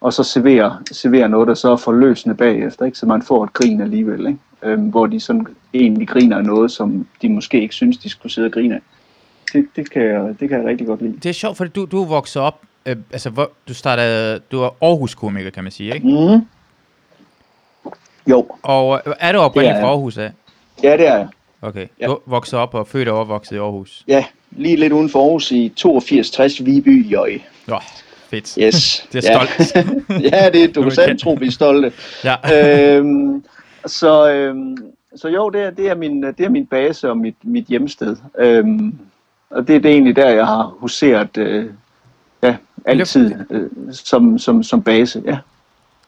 og 0.01 0.13
så 0.13 0.23
servere, 0.23 0.79
servere 0.93 1.29
noget, 1.29 1.49
der 1.49 1.55
så 1.55 1.73
er 1.73 1.77
forløsende 1.77 2.35
bagefter, 2.37 2.85
ikke? 2.85 2.99
så 2.99 3.07
man 3.07 3.23
får 3.23 3.45
et 3.45 3.53
grin 3.53 3.81
alligevel, 3.81 4.27
ikke? 4.27 4.39
Øhm, 4.63 4.89
hvor 4.89 5.07
de 5.07 5.21
sådan 5.21 5.47
egentlig 5.75 6.09
griner 6.09 6.37
af 6.37 6.45
noget, 6.45 6.71
som 6.71 7.07
de 7.23 7.29
måske 7.29 7.61
ikke 7.61 7.75
synes, 7.75 7.99
de 7.99 8.09
skulle 8.09 8.33
sidde 8.33 8.47
og 8.47 8.53
grine 8.53 8.75
af. 8.75 8.81
Det, 9.53 9.67
det, 9.77 9.91
kan, 9.91 10.03
jeg, 10.03 10.35
det 10.41 10.49
kan 10.49 10.59
jeg 10.59 10.67
rigtig 10.67 10.87
godt 10.87 11.03
lide. 11.03 11.17
Det 11.23 11.27
er 11.27 11.33
sjovt, 11.33 11.57
fordi 11.57 11.71
du, 11.71 11.85
du 11.85 12.05
vokset 12.05 12.43
op, 12.43 12.63
øh, 12.87 12.97
altså 13.13 13.31
hvor, 13.31 13.51
du 13.69 13.75
startede, 13.75 14.41
du 14.53 14.61
er 14.61 14.71
Aarhus-komiker, 14.83 15.51
kan 15.51 15.63
man 15.63 15.73
sige, 15.73 15.95
ikke? 15.95 16.07
Mm. 16.07 16.47
Jo. 18.27 18.47
Og 18.63 19.03
øh, 19.07 19.15
er 19.21 19.33
du 19.33 19.39
oprindeligt 19.39 19.81
fra 19.81 19.89
Aarhus 19.89 20.19
af? 20.19 20.31
Ja, 20.83 20.93
det 20.93 21.07
er 21.09 21.17
jeg. 21.17 21.29
Okay, 21.63 21.87
ja. 22.01 22.07
du 22.07 22.13
er 22.13 22.19
vokset 22.27 22.59
op 22.59 22.75
og 22.75 22.87
født 22.87 23.09
og 23.09 23.19
opvokset 23.19 23.57
i 23.57 23.59
Aarhus? 23.59 24.05
Ja, 24.09 24.25
lige 24.51 24.77
lidt 24.77 24.93
uden 24.93 25.11
for 25.11 25.23
Aarhus 25.23 25.51
i 25.53 25.73
82-60 25.81 26.65
Viby 26.65 27.11
Jøj. 27.11 27.39
Ja, 27.69 27.79
fedt. 28.31 28.55
Yes. 28.61 28.75
det 29.13 29.25
er 29.25 29.35
stolt. 29.35 29.77
ja, 30.33 30.51
det, 30.51 30.75
du 30.75 30.91
kan 31.07 31.19
tro, 31.19 31.33
vi 31.41 31.47
er 31.47 31.51
stolte. 31.51 31.93
ja. 32.25 32.37
øhm, 32.97 33.45
så, 33.87 34.31
øhm, 34.31 34.77
så 35.17 35.29
jo, 35.29 35.51
det 35.51 35.63
er, 35.63 35.71
det, 35.71 35.91
er 35.91 35.95
min, 35.95 36.23
det 36.23 36.41
er 36.41 36.49
min 36.49 36.67
base 36.67 37.11
og 37.11 37.19
mit, 37.19 37.37
mit 37.43 37.65
hjemsted. 37.65 38.17
Øhm, 38.39 38.99
og 39.51 39.69
det, 39.69 39.83
det 39.83 39.89
er 39.89 39.93
egentlig 39.93 40.17
der, 40.17 40.29
jeg 40.29 40.47
har 40.47 40.75
huseret 40.79 41.37
øh, 41.37 41.67
ja, 42.43 42.57
altid 42.85 43.35
øh, 43.51 43.71
som, 43.93 44.39
som, 44.39 44.63
som 44.63 44.83
base. 44.83 45.23
Ja. 45.25 45.39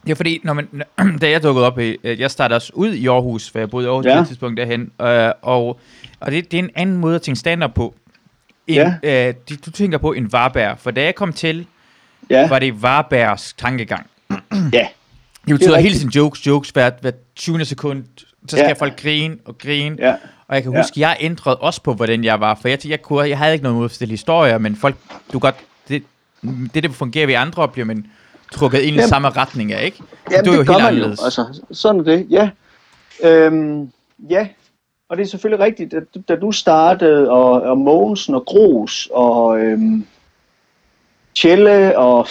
Ja, 0.09 0.13
fordi 0.13 0.41
når 0.45 0.53
man, 0.53 0.69
da 1.21 1.31
jeg 1.31 1.43
dukkede 1.43 1.67
op, 1.67 1.79
i, 1.79 1.97
øh, 2.05 2.21
jeg 2.21 2.31
startede 2.31 2.57
også 2.57 2.73
ud 2.75 2.93
i 2.93 3.07
Aarhus, 3.07 3.51
for 3.51 3.59
jeg 3.59 3.71
boede 3.71 3.87
i 3.87 3.89
Aarhus 3.89 4.07
ja. 4.07 4.15
på 4.15 4.21
et 4.21 4.27
tidspunkt 4.27 4.57
derhen, 4.57 4.91
øh, 5.03 5.33
og, 5.43 5.81
og 6.21 6.33
det, 6.33 6.51
det 6.51 6.59
er 6.59 6.63
en 6.63 6.71
anden 6.75 6.97
måde 6.97 7.15
at 7.15 7.23
tænke 7.23 7.39
stand 7.39 7.63
på. 7.75 7.95
En, 8.67 8.75
ja. 9.03 9.29
øh, 9.29 9.35
du, 9.67 9.71
tænker 9.71 9.99
på 9.99 10.13
en 10.13 10.33
Varberg, 10.33 10.79
for 10.79 10.91
da 10.91 11.05
jeg 11.05 11.15
kom 11.15 11.33
til, 11.33 11.67
ja. 12.31 12.49
var 12.49 12.59
det 12.59 12.83
Varbergs 12.83 13.53
tankegang. 13.53 14.07
ja. 14.73 14.89
Det 15.49 15.59
betyder 15.59 15.79
hele 15.79 15.99
sin 15.99 16.09
jokes, 16.09 16.47
jokes 16.47 16.71
hver, 16.71 16.91
hver 17.01 17.11
20 17.37 17.65
sekund, 17.65 18.05
så 18.49 18.57
skal 18.57 18.67
ja. 18.67 18.73
folk 18.73 19.03
grine 19.03 19.37
og 19.45 19.59
grine. 19.59 19.97
Ja. 19.99 20.15
Og 20.49 20.55
jeg 20.55 20.63
kan 20.63 20.77
huske, 20.77 21.01
ja. 21.01 21.09
jeg 21.09 21.17
ændrede 21.21 21.57
også 21.57 21.83
på, 21.83 21.95
hvordan 21.95 22.25
jeg 22.25 22.41
var, 22.41 22.59
for 22.61 22.69
jeg, 22.69 22.87
jeg, 22.87 23.03
kunne, 23.03 23.29
jeg 23.29 23.39
havde 23.39 23.53
ikke 23.53 23.63
noget 23.63 23.79
modstille 23.79 24.13
historier, 24.13 24.59
men 24.59 24.77
folk, 24.77 24.97
du 25.33 25.39
godt, 25.39 25.55
det, 25.89 26.03
det, 26.75 26.83
det 26.83 26.95
fungerer 26.95 27.27
vi 27.27 27.33
andre 27.33 27.63
oplever, 27.63 27.87
men 27.87 28.07
trukket 28.53 28.79
ind 28.79 28.97
i 28.97 28.99
jamen, 28.99 29.09
samme 29.09 29.29
retning 29.29 29.73
af, 29.73 29.85
ikke? 29.85 30.03
Jamen, 30.31 30.45
du 30.45 30.51
er 30.51 30.57
jo 30.57 30.63
helt 30.63 30.85
anderledes. 30.85 31.21
Jo. 31.21 31.25
Altså, 31.25 31.63
sådan 31.71 32.01
er 32.01 32.05
det, 32.05 32.27
ja. 32.31 32.51
Øhm, 33.25 33.93
ja, 34.31 34.49
og 35.09 35.17
det 35.17 35.23
er 35.23 35.27
selvfølgelig 35.27 35.65
rigtigt, 35.65 35.95
at 35.95 36.03
da 36.29 36.37
du 36.37 36.53
startede, 36.53 37.31
og, 37.31 37.53
og 37.63 37.79
Mogensen 37.79 38.35
og 38.35 38.45
Gros, 38.45 39.09
og 39.13 39.61
øhm, 39.61 40.07
Tjelle, 41.35 41.99
og 41.99 42.27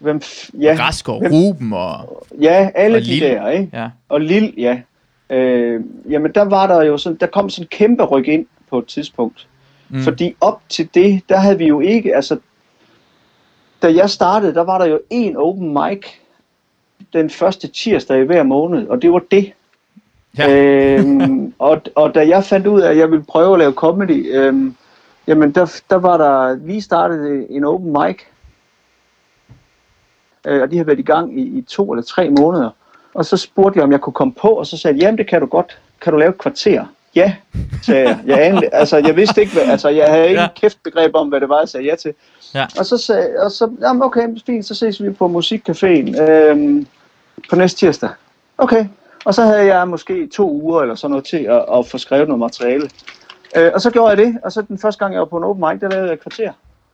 hvem, 0.00 0.22
ja. 0.60 0.76
Rask 0.78 1.08
og 1.08 1.22
Ruben, 1.32 1.72
og... 1.72 2.26
Ja, 2.40 2.70
alle 2.74 2.96
og 2.96 3.02
de 3.02 3.06
Lille. 3.06 3.28
der, 3.28 3.48
ikke? 3.48 3.70
Ja. 3.72 3.88
Og 4.08 4.20
Lille, 4.20 4.52
ja. 4.56 4.80
Øh, 5.30 5.80
jamen, 6.10 6.32
der 6.34 6.42
var 6.42 6.66
der 6.66 6.82
jo 6.82 6.98
sådan, 6.98 7.18
der 7.20 7.26
kom 7.26 7.50
sådan 7.50 7.64
en 7.64 7.68
kæmpe 7.68 8.04
ryk 8.04 8.28
ind 8.28 8.46
på 8.70 8.78
et 8.78 8.86
tidspunkt. 8.86 9.46
Mm. 9.88 10.02
Fordi 10.02 10.34
op 10.40 10.60
til 10.68 10.88
det, 10.94 11.22
der 11.28 11.36
havde 11.36 11.58
vi 11.58 11.66
jo 11.66 11.80
ikke, 11.80 12.16
altså 12.16 12.38
da 13.84 13.94
jeg 13.94 14.10
startede, 14.10 14.54
der 14.54 14.64
var 14.64 14.78
der 14.78 14.86
jo 14.86 15.00
en 15.10 15.36
open 15.36 15.72
mic 15.72 16.06
den 17.12 17.30
første 17.30 17.68
tirsdag 17.68 18.20
i 18.20 18.24
hver 18.24 18.42
måned, 18.42 18.88
og 18.88 19.02
det 19.02 19.12
var 19.12 19.22
det. 19.30 19.52
Ja. 20.38 20.98
øhm, 20.98 21.54
og, 21.58 21.82
og 21.94 22.14
da 22.14 22.28
jeg 22.28 22.44
fandt 22.44 22.66
ud 22.66 22.80
af, 22.80 22.90
at 22.90 22.96
jeg 22.96 23.10
ville 23.10 23.24
prøve 23.24 23.52
at 23.52 23.58
lave 23.58 23.72
comedy, 23.72 24.36
øhm, 24.36 24.76
jamen 25.26 25.52
der, 25.52 25.82
der 25.90 25.96
var 25.96 26.16
der 26.16 26.56
lige 26.66 26.82
startet 26.82 27.46
en 27.50 27.64
open 27.64 27.92
mic, 27.92 28.18
øh, 30.46 30.62
og 30.62 30.70
de 30.70 30.76
har 30.76 30.84
været 30.84 30.98
i 30.98 31.02
gang 31.02 31.40
i, 31.40 31.42
i 31.42 31.62
to 31.62 31.92
eller 31.92 32.02
tre 32.02 32.30
måneder. 32.30 32.70
Og 33.14 33.24
så 33.24 33.36
spurgte 33.36 33.76
jeg, 33.76 33.84
om 33.84 33.92
jeg 33.92 34.00
kunne 34.00 34.12
komme 34.12 34.32
på, 34.32 34.48
og 34.48 34.66
så 34.66 34.76
sagde 34.76 34.96
jeg, 34.96 35.02
jamen 35.02 35.18
det 35.18 35.28
kan 35.28 35.40
du 35.40 35.46
godt. 35.46 35.78
Kan 36.00 36.12
du 36.12 36.18
lave 36.18 36.30
et 36.30 36.38
kvarter? 36.38 36.86
Ja, 37.16 37.34
sagde 37.82 38.08
jeg. 38.08 38.18
Jeg, 38.26 38.46
anede, 38.46 38.68
altså, 38.72 38.96
jeg 38.96 39.16
vidste 39.16 39.40
ikke, 39.40 39.52
hvad, 39.52 39.62
altså, 39.62 39.88
jeg 39.88 40.10
havde 40.10 40.28
ikke 40.28 40.40
ja. 40.40 40.48
kæft 40.60 40.78
begreb 40.82 41.14
om, 41.14 41.28
hvad 41.28 41.40
det 41.40 41.48
var, 41.48 41.58
jeg 41.58 41.68
sagde 41.68 41.86
ja 41.86 41.94
til. 41.96 42.14
Ja. 42.54 42.66
Og 42.78 42.86
så 42.86 42.98
sagde 42.98 43.28
og 43.38 43.50
så, 43.50 43.70
jamen 43.80 44.02
okay, 44.02 44.28
fint, 44.46 44.66
så 44.66 44.74
ses 44.74 45.02
vi 45.02 45.10
på 45.10 45.26
Musikcaféen 45.26 46.22
øhm, 46.22 46.86
på 47.50 47.56
næste 47.56 47.78
tirsdag. 47.78 48.10
Okay, 48.58 48.86
og 49.24 49.34
så 49.34 49.42
havde 49.42 49.74
jeg 49.74 49.88
måske 49.88 50.26
to 50.26 50.50
uger 50.50 50.82
eller 50.82 50.94
sådan 50.94 51.10
noget 51.10 51.24
til 51.24 51.36
at, 51.36 51.64
at 51.78 51.86
få 51.86 51.98
skrevet 51.98 52.28
noget 52.28 52.40
materiale. 52.40 52.90
Øh, 53.56 53.70
og 53.74 53.80
så 53.80 53.90
gjorde 53.90 54.08
jeg 54.08 54.16
det, 54.16 54.38
og 54.42 54.52
så 54.52 54.62
den 54.62 54.78
første 54.78 54.98
gang, 54.98 55.14
jeg 55.14 55.20
var 55.20 55.26
på 55.26 55.36
en 55.36 55.44
open 55.44 55.64
mic, 55.70 55.80
der 55.80 55.88
lavede 55.88 56.06
jeg 56.06 56.14
et 56.14 56.20
kvarter. 56.20 56.52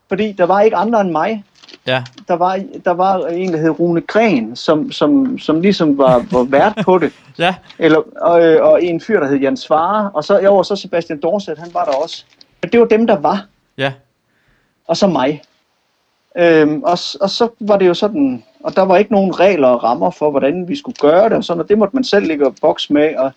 Fordi 0.08 0.32
der 0.32 0.44
var 0.44 0.60
ikke 0.60 0.76
andre 0.76 1.00
end 1.00 1.10
mig. 1.10 1.44
Ja. 1.86 2.02
Der, 2.28 2.34
var, 2.34 2.62
der 2.84 2.90
var 2.90 3.26
en, 3.26 3.52
der 3.52 3.58
hed 3.58 3.70
Rune 3.70 4.00
Gren, 4.00 4.56
som, 4.56 4.92
som, 4.92 5.38
som 5.38 5.60
ligesom 5.60 5.98
var, 5.98 6.26
var 6.30 6.42
vært 6.42 6.78
på 6.84 6.98
det. 6.98 7.12
ja. 7.38 7.54
Eller, 7.78 7.98
og, 8.20 8.70
og 8.70 8.84
en 8.84 9.00
fyr, 9.00 9.20
der 9.20 9.28
hed 9.28 9.38
Jan 9.38 9.56
Svare. 9.56 10.10
Og 10.14 10.24
så, 10.24 10.38
jeg 10.38 10.52
var 10.52 10.62
så 10.62 10.76
Sebastian 10.76 11.20
Dorset, 11.20 11.58
han 11.58 11.74
var 11.74 11.84
der 11.84 11.92
også. 11.92 12.24
Men 12.62 12.72
det 12.72 12.80
var 12.80 12.86
dem, 12.86 13.06
der 13.06 13.16
var. 13.18 13.46
Ja. 13.78 13.92
Og 14.86 14.96
så 14.96 15.06
mig. 15.06 15.42
Øhm, 16.38 16.82
og, 16.82 16.98
og 17.20 17.30
så 17.30 17.48
var 17.60 17.76
det 17.76 17.86
jo 17.86 17.94
sådan, 17.94 18.44
og 18.64 18.76
der 18.76 18.82
var 18.82 18.96
ikke 18.96 19.12
nogen 19.12 19.40
regler 19.40 19.68
og 19.68 19.84
rammer 19.84 20.10
for, 20.10 20.30
hvordan 20.30 20.68
vi 20.68 20.76
skulle 20.76 20.96
gøre 21.00 21.24
det, 21.24 21.32
og 21.32 21.44
sådan, 21.44 21.60
og 21.60 21.68
det 21.68 21.78
måtte 21.78 21.96
man 21.96 22.04
selv 22.04 22.26
ligge 22.26 22.46
og 22.46 22.54
boks 22.60 22.90
med, 22.90 23.16
og, 23.16 23.32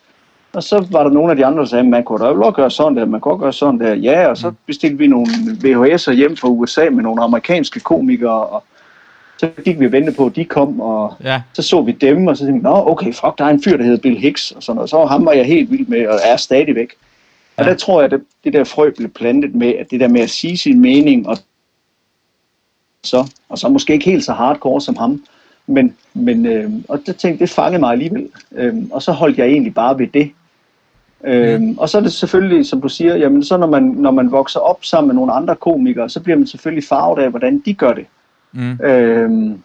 og 0.54 0.64
så 0.64 0.88
var 0.92 1.04
der 1.04 1.10
nogle 1.10 1.32
af 1.32 1.38
de 1.38 1.46
andre, 1.46 1.60
der 1.60 1.66
sagde, 1.66 1.84
man 1.84 2.04
kunne 2.04 2.26
da 2.26 2.30
jo 2.30 2.54
gøre 2.56 2.72
sådan 2.72 2.98
der, 2.98 3.06
man 3.06 3.22
kunne 3.22 3.40
gøre 3.40 3.54
sådan 3.54 3.80
der, 3.80 3.94
ja, 3.94 4.28
og 4.28 4.38
så 4.38 4.50
mm. 4.50 4.56
bestilte 4.66 4.98
vi 4.98 5.08
nogle 5.08 5.28
VHS'er 5.64 6.12
hjem 6.12 6.38
fra 6.38 6.48
USA 6.48 6.90
med 6.90 7.04
nogle 7.04 7.24
amerikanske 7.24 7.80
komikere, 7.80 8.46
og 8.46 8.64
så 9.38 9.50
gik 9.66 9.80
vi 9.80 9.86
og 9.86 9.92
vente 9.92 10.12
på, 10.12 10.26
at 10.26 10.36
de 10.36 10.46
kom, 10.46 10.80
og 10.82 11.14
ja. 11.24 11.42
så 11.54 11.62
så 11.62 11.82
vi 11.82 11.92
dem, 11.92 12.28
og 12.28 12.38
så 12.38 12.46
tænkte 12.46 12.60
vi, 12.60 12.64
nå, 12.64 12.84
okay, 12.88 13.14
fuck, 13.14 13.38
der 13.38 13.46
er 13.46 13.50
en 13.50 13.64
fyr, 13.64 13.78
der 13.78 13.84
hedder 13.84 14.02
Bill 14.02 14.18
Hicks, 14.18 14.52
og 14.52 14.64
sådan 14.64 14.76
noget. 14.76 14.90
Så 14.90 15.06
ham 15.06 15.26
var 15.26 15.32
jeg 15.32 15.46
helt 15.46 15.72
vild 15.72 15.88
med, 15.88 16.08
og 16.08 16.20
er 16.24 16.38
stadigvæk. 16.38 16.90
Ja. 17.58 17.64
Og 17.64 17.70
der 17.70 17.76
tror 17.76 18.02
jeg, 18.02 18.06
at 18.06 18.12
det, 18.12 18.28
det 18.44 18.54
der 18.54 18.64
frø 18.64 18.92
blev 18.98 19.10
plantet 19.10 19.56
med, 19.56 19.74
at 19.74 19.92
det 19.92 20.00
der 20.00 20.08
med 20.08 20.22
at 20.22 20.30
sige 20.30 20.58
sin 20.58 20.80
mening, 20.82 21.28
og 21.28 21.38
så, 23.04 23.32
og 23.50 23.58
så 23.58 23.70
måske 23.70 23.94
ikke 23.94 24.06
helt 24.06 24.24
så 24.24 24.34
hardcore 24.34 24.82
som 24.82 24.96
ham, 24.96 25.24
men, 25.68 25.96
men 26.14 26.46
øh, 26.46 26.72
og 26.90 27.02
det 27.06 27.16
tænkte, 27.16 27.46
det 27.46 27.50
fangede 27.50 27.80
mig 27.80 27.92
alligevel, 27.92 28.30
øh, 28.56 28.76
og 28.92 29.02
så 29.02 29.12
holdt 29.12 29.38
jeg 29.38 29.48
egentlig 29.48 29.74
bare 29.74 30.00
ved 30.00 30.08
det. 30.08 30.32
Øh, 31.26 31.62
mm. 31.62 31.78
Og 31.78 31.90
så 31.90 31.98
er 31.98 32.02
det 32.02 32.14
selvfølgelig, 32.14 32.66
som 32.66 32.82
du 32.82 32.90
siger, 32.90 33.16
jamen 33.16 33.44
så 33.44 33.58
når 33.58 33.68
man, 33.68 33.84
når 33.84 34.12
man 34.12 34.32
vokser 34.32 34.60
op 34.60 34.86
sammen 34.86 35.08
med 35.08 35.16
nogle 35.16 35.34
andre 35.34 35.56
komikere, 35.56 36.10
så 36.10 36.20
bliver 36.20 36.38
man 36.38 36.48
selvfølgelig 36.48 36.84
farvet 36.84 37.24
af, 37.24 37.30
hvordan 37.30 37.62
de 37.66 37.74
gør 37.74 37.94
det. 37.94 38.06
Mm. 38.52 38.86
Øh, 38.86 39.58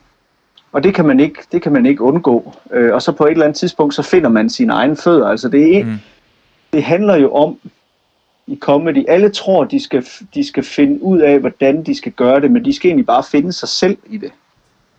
og 0.72 0.82
det 0.82 0.94
kan 0.94 1.06
man 1.06 1.20
ikke, 1.20 1.38
det 1.52 1.62
kan 1.62 1.72
man 1.72 1.86
ikke 1.86 2.02
undgå. 2.02 2.54
Øh, 2.72 2.94
og 2.94 3.02
så 3.02 3.12
på 3.12 3.24
et 3.24 3.30
eller 3.30 3.44
andet 3.44 3.58
tidspunkt, 3.58 3.94
så 3.94 4.02
finder 4.02 4.28
man 4.28 4.50
sine 4.50 4.72
egne 4.72 4.96
fødder. 4.96 5.28
Altså 5.28 5.48
det, 5.48 5.78
er, 5.78 5.84
mm. 5.84 5.98
det 6.72 6.82
handler 6.82 7.16
jo 7.16 7.34
om, 7.34 7.58
i 8.48 8.58
comedy. 8.60 9.04
Alle 9.08 9.28
tror, 9.28 9.64
de 9.64 9.82
skal, 9.82 10.06
de 10.34 10.44
skal 10.44 10.62
finde 10.62 11.02
ud 11.02 11.18
af, 11.18 11.40
hvordan 11.40 11.82
de 11.82 11.94
skal 11.94 12.12
gøre 12.12 12.40
det, 12.40 12.50
men 12.50 12.64
de 12.64 12.72
skal 12.72 12.88
egentlig 12.88 13.06
bare 13.06 13.22
finde 13.22 13.52
sig 13.52 13.68
selv 13.68 13.98
i 14.06 14.16
det. 14.16 14.30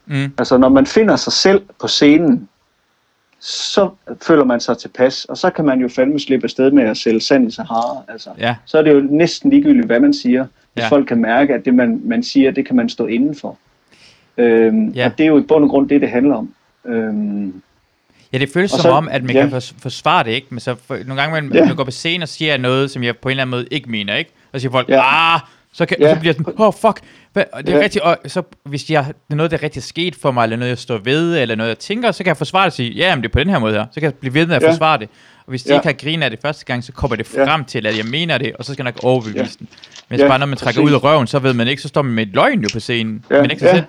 Mm. 0.05 0.33
Altså, 0.37 0.57
når 0.57 0.69
man 0.69 0.85
finder 0.85 1.15
sig 1.15 1.33
selv 1.33 1.61
på 1.81 1.87
scenen, 1.87 2.48
så 3.39 3.89
føler 4.21 4.43
man 4.43 4.59
sig 4.59 4.77
tilpas, 4.77 5.25
og 5.25 5.37
så 5.37 5.49
kan 5.49 5.65
man 5.65 5.81
jo 5.81 5.87
fandme 5.87 6.19
slippe 6.19 6.43
afsted 6.43 6.71
med 6.71 6.83
at 6.83 6.97
sælge 6.97 7.21
sand 7.21 7.47
i 7.47 7.51
Sahara. 7.51 8.03
Altså, 8.07 8.29
ja. 8.37 8.55
Så 8.65 8.77
er 8.77 8.81
det 8.81 8.93
jo 8.93 9.07
næsten 9.09 9.49
ligegyldigt, 9.49 9.85
hvad 9.85 9.99
man 9.99 10.13
siger, 10.13 10.45
hvis 10.73 10.83
ja. 10.83 10.89
folk 10.89 11.07
kan 11.07 11.21
mærke, 11.21 11.53
at 11.53 11.65
det, 11.65 11.75
man, 11.75 12.01
man 12.03 12.23
siger, 12.23 12.51
det 12.51 12.67
kan 12.67 12.75
man 12.75 12.89
stå 12.89 13.05
indenfor. 13.05 13.57
Øhm, 14.37 14.89
ja. 14.89 15.05
Og 15.05 15.17
det 15.17 15.23
er 15.23 15.27
jo 15.27 15.39
i 15.39 15.41
bund 15.41 15.63
og 15.63 15.69
grund 15.69 15.89
det, 15.89 16.01
det 16.01 16.09
handler 16.09 16.35
om. 16.35 16.53
Øhm, 16.85 17.61
Ja, 18.33 18.37
det 18.37 18.49
føles 18.53 18.71
som 18.71 18.79
så, 18.79 18.89
om, 18.89 19.07
at 19.11 19.23
man 19.23 19.35
ja. 19.35 19.47
kan 19.47 19.61
forsvare 19.79 20.23
det, 20.23 20.31
ikke? 20.31 20.47
Men 20.49 20.59
så 20.59 20.75
for, 20.87 20.97
nogle 21.05 21.21
gange, 21.21 21.41
man, 21.41 21.53
ja. 21.53 21.65
man 21.65 21.75
går 21.75 21.83
på 21.83 21.91
scenen 21.91 22.21
og 22.21 22.29
siger 22.29 22.57
noget, 22.57 22.91
som 22.91 23.03
jeg 23.03 23.17
på 23.17 23.29
en 23.29 23.31
eller 23.31 23.43
anden 23.43 23.51
måde 23.51 23.67
ikke 23.71 23.89
mener, 23.89 24.15
ikke? 24.15 24.31
Og 24.53 24.59
så 24.59 24.61
siger 24.61 24.71
folk, 24.71 24.89
ja. 24.89 25.35
ah, 25.35 25.39
så, 25.79 25.85
kan, 25.85 25.97
ja. 25.99 26.13
så 26.13 26.19
bliver 26.19 26.33
det 26.33 26.45
sådan, 26.45 26.61
oh 26.61 26.73
fuck, 26.73 26.99
Hvad? 27.33 27.43
det 27.57 27.69
er 27.69 27.77
ja. 27.77 27.83
rigtigt, 27.83 28.03
og 28.03 28.17
så 28.25 28.41
hvis 28.63 28.89
jeg, 28.89 29.05
det 29.07 29.13
er 29.29 29.35
noget, 29.35 29.51
der 29.51 29.57
er 29.57 29.63
rigtig 29.63 29.83
sket 29.83 30.15
for 30.15 30.31
mig, 30.31 30.43
eller 30.43 30.57
noget, 30.57 30.69
jeg 30.69 30.77
står 30.77 30.97
ved, 30.97 31.37
eller 31.37 31.55
noget, 31.55 31.69
jeg 31.69 31.79
tænker, 31.79 32.11
så 32.11 32.23
kan 32.23 32.27
jeg 32.27 32.37
forsvare 32.37 32.63
det 32.63 32.67
og 32.67 32.73
sige, 32.73 32.91
ja, 32.91 33.15
men 33.15 33.23
det 33.23 33.29
er 33.29 33.33
på 33.33 33.39
den 33.39 33.49
her 33.49 33.59
måde 33.59 33.73
her, 33.73 33.85
så 33.91 33.99
kan 33.99 34.03
jeg 34.03 34.13
blive 34.13 34.33
ved 34.33 34.45
med 34.45 34.55
at 34.55 34.61
ja. 34.61 34.69
forsvare 34.69 34.97
det. 34.97 35.09
Og 35.45 35.49
hvis 35.49 35.63
de 35.63 35.69
ja. 35.69 35.75
ikke 35.75 35.87
har 35.87 35.93
grinet 35.93 36.23
af 36.23 36.29
det 36.29 36.39
første 36.41 36.65
gang, 36.65 36.83
så 36.83 36.91
kommer 36.91 37.15
det 37.15 37.27
frem 37.27 37.61
ja. 37.61 37.67
til, 37.67 37.87
at 37.87 37.97
jeg 37.97 38.05
mener 38.05 38.37
det, 38.37 38.55
og 38.55 38.65
så 38.65 38.73
skal 38.73 38.83
jeg 38.83 38.93
nok 38.93 39.03
overbevise 39.03 39.39
ja. 39.39 39.45
den. 39.59 39.67
Men 40.09 40.19
ja. 40.19 40.27
bare 40.27 40.39
når 40.39 40.45
man 40.45 40.57
trækker 40.57 40.81
præcis. 40.81 40.91
ud 40.91 40.95
af 40.95 41.03
røven, 41.03 41.27
så 41.27 41.39
ved 41.39 41.53
man 41.53 41.67
ikke, 41.67 41.81
så 41.81 41.87
står 41.87 42.01
man 42.01 42.13
med 42.13 42.27
et 42.27 42.33
løgn 42.33 42.61
jo 42.61 42.69
på 42.73 42.79
scenen, 42.79 43.25
ja. 43.31 43.41
men 43.41 43.51
ikke 43.51 43.59
sig 43.59 43.67
ja. 43.67 43.73
selv. 43.73 43.85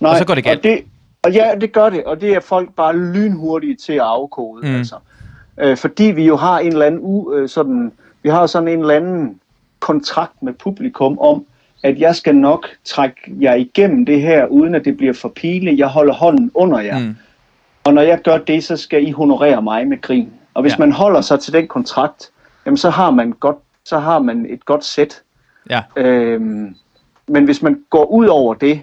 Nej, 0.00 0.10
og 0.10 0.18
så 0.18 0.24
går 0.24 0.34
det 0.34 0.44
galt. 0.44 0.58
Og 0.58 0.64
det, 0.64 0.80
og 1.22 1.32
ja, 1.32 1.54
det 1.60 1.72
gør 1.72 1.90
det, 1.90 2.04
og 2.04 2.20
det 2.20 2.30
er 2.32 2.40
folk 2.40 2.74
bare 2.76 2.96
lynhurtige 2.96 3.76
til 3.76 3.92
at 3.92 4.00
afkode. 4.00 4.68
Mm. 4.68 4.74
Altså. 4.74 4.96
Øh, 5.60 5.76
fordi 5.76 6.04
vi 6.04 6.26
jo 6.26 6.36
har 6.36 6.58
en 6.58 6.72
eller 6.72 6.86
anden 6.86 7.00
u, 7.02 7.34
øh, 7.34 7.48
sådan, 7.48 7.92
vi 8.22 8.28
har 8.28 8.46
sådan 8.46 8.68
en 8.68 8.80
eller 8.80 8.94
anden 8.94 9.40
kontrakt 9.82 10.42
med 10.42 10.52
publikum 10.52 11.18
om, 11.18 11.46
at 11.82 12.00
jeg 12.00 12.16
skal 12.16 12.36
nok 12.36 12.68
trække 12.84 13.20
jer 13.40 13.54
igennem 13.54 14.06
det 14.06 14.20
her, 14.20 14.46
uden 14.46 14.74
at 14.74 14.84
det 14.84 14.96
bliver 14.96 15.12
for 15.12 15.28
pinligt. 15.28 15.78
Jeg 15.78 15.86
holder 15.86 16.14
hånden 16.14 16.50
under 16.54 16.80
jer. 16.80 16.98
Mm. 16.98 17.16
Og 17.84 17.94
når 17.94 18.02
jeg 18.02 18.20
gør 18.24 18.38
det, 18.38 18.64
så 18.64 18.76
skal 18.76 19.08
I 19.08 19.10
honorere 19.10 19.62
mig 19.62 19.88
med 19.88 20.00
grin. 20.00 20.32
Og 20.54 20.62
hvis 20.62 20.72
ja. 20.72 20.78
man 20.78 20.92
holder 20.92 21.20
sig 21.20 21.40
til 21.40 21.52
den 21.52 21.68
kontrakt, 21.68 22.30
jamen 22.66 22.76
så 22.76 22.90
har 22.90 23.10
man 23.10 23.32
godt, 23.32 23.56
så 23.84 23.98
har 23.98 24.18
man 24.18 24.46
et 24.50 24.64
godt 24.64 24.84
sæt. 24.84 25.22
Ja. 25.70 25.80
Øhm, 25.96 26.76
men 27.28 27.44
hvis 27.44 27.62
man 27.62 27.84
går 27.90 28.04
ud 28.04 28.26
over 28.26 28.54
det, 28.54 28.82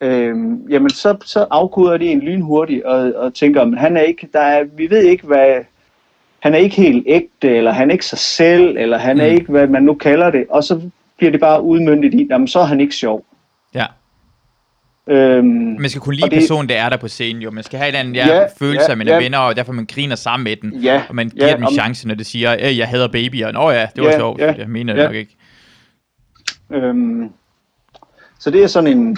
øhm, 0.00 0.66
jamen 0.70 0.90
så, 0.90 1.16
så 1.24 1.46
afkoder 1.50 1.96
de 1.96 2.06
en 2.06 2.20
lynhurtigt 2.20 2.84
og, 2.84 3.12
og 3.14 3.34
tænker, 3.34 3.64
men 3.64 3.78
han 3.78 3.96
er 3.96 4.00
ikke, 4.00 4.28
der 4.32 4.40
er, 4.40 4.64
vi 4.64 4.90
ved 4.90 5.02
ikke, 5.02 5.26
hvad, 5.26 5.56
han 6.40 6.54
er 6.54 6.58
ikke 6.58 6.76
helt 6.76 7.04
ægte, 7.06 7.56
eller 7.56 7.72
han 7.72 7.88
er 7.88 7.92
ikke 7.92 8.06
sig 8.06 8.18
selv, 8.18 8.76
eller 8.78 8.98
han 8.98 9.16
mm. 9.16 9.20
er 9.20 9.26
ikke, 9.26 9.46
hvad 9.46 9.66
man 9.66 9.82
nu 9.82 9.94
kalder 9.94 10.30
det, 10.30 10.44
og 10.50 10.64
så 10.64 10.80
bliver 11.16 11.30
det 11.30 11.40
bare 11.40 11.62
udmyndtet 11.62 12.14
i, 12.14 12.26
jamen 12.30 12.48
så 12.48 12.58
er 12.58 12.64
han 12.64 12.80
ikke 12.80 12.94
sjov. 12.94 13.24
Ja. 13.74 13.84
Øhm, 15.08 15.46
man 15.80 15.90
skal 15.90 16.00
kunne 16.00 16.16
lide 16.16 16.30
det, 16.30 16.38
personen, 16.38 16.68
der 16.68 16.74
er 16.74 16.88
der 16.88 16.96
på 16.96 17.08
scenen, 17.08 17.42
jo. 17.42 17.50
Man 17.50 17.64
skal 17.64 17.78
have 17.78 17.88
en 17.88 17.94
anden 17.94 18.14
ja, 18.14 18.36
ja, 18.36 18.44
følelse 18.58 18.90
af, 18.90 18.96
man 18.96 19.06
ja, 19.06 19.12
er 19.12 19.20
venner, 19.20 19.38
og 19.38 19.56
derfor 19.56 19.72
man 19.72 19.86
griner 19.86 20.16
sammen 20.16 20.44
med 20.44 20.56
den. 20.56 20.80
Ja, 20.80 21.02
og 21.08 21.14
man 21.14 21.28
giver 21.28 21.46
ja, 21.46 21.56
dem 21.56 21.62
en 21.62 21.72
chance, 21.72 22.08
når 22.08 22.14
det 22.14 22.26
siger, 22.26 22.50
at 22.50 22.76
jeg 22.76 22.88
hader 22.88 23.08
babyer. 23.08 23.52
Nå 23.52 23.70
ja, 23.70 23.86
det 23.96 24.04
var 24.04 24.10
ja, 24.10 24.18
sjovt. 24.18 24.40
Ja, 24.40 24.54
jeg 24.58 24.68
mener 24.68 24.94
ja. 24.94 25.02
det 25.02 25.08
nok 25.08 25.16
ikke. 25.16 25.36
Øhm, 26.70 27.30
så 28.38 28.50
det 28.50 28.62
er 28.62 28.66
sådan 28.66 28.98
en, 28.98 29.16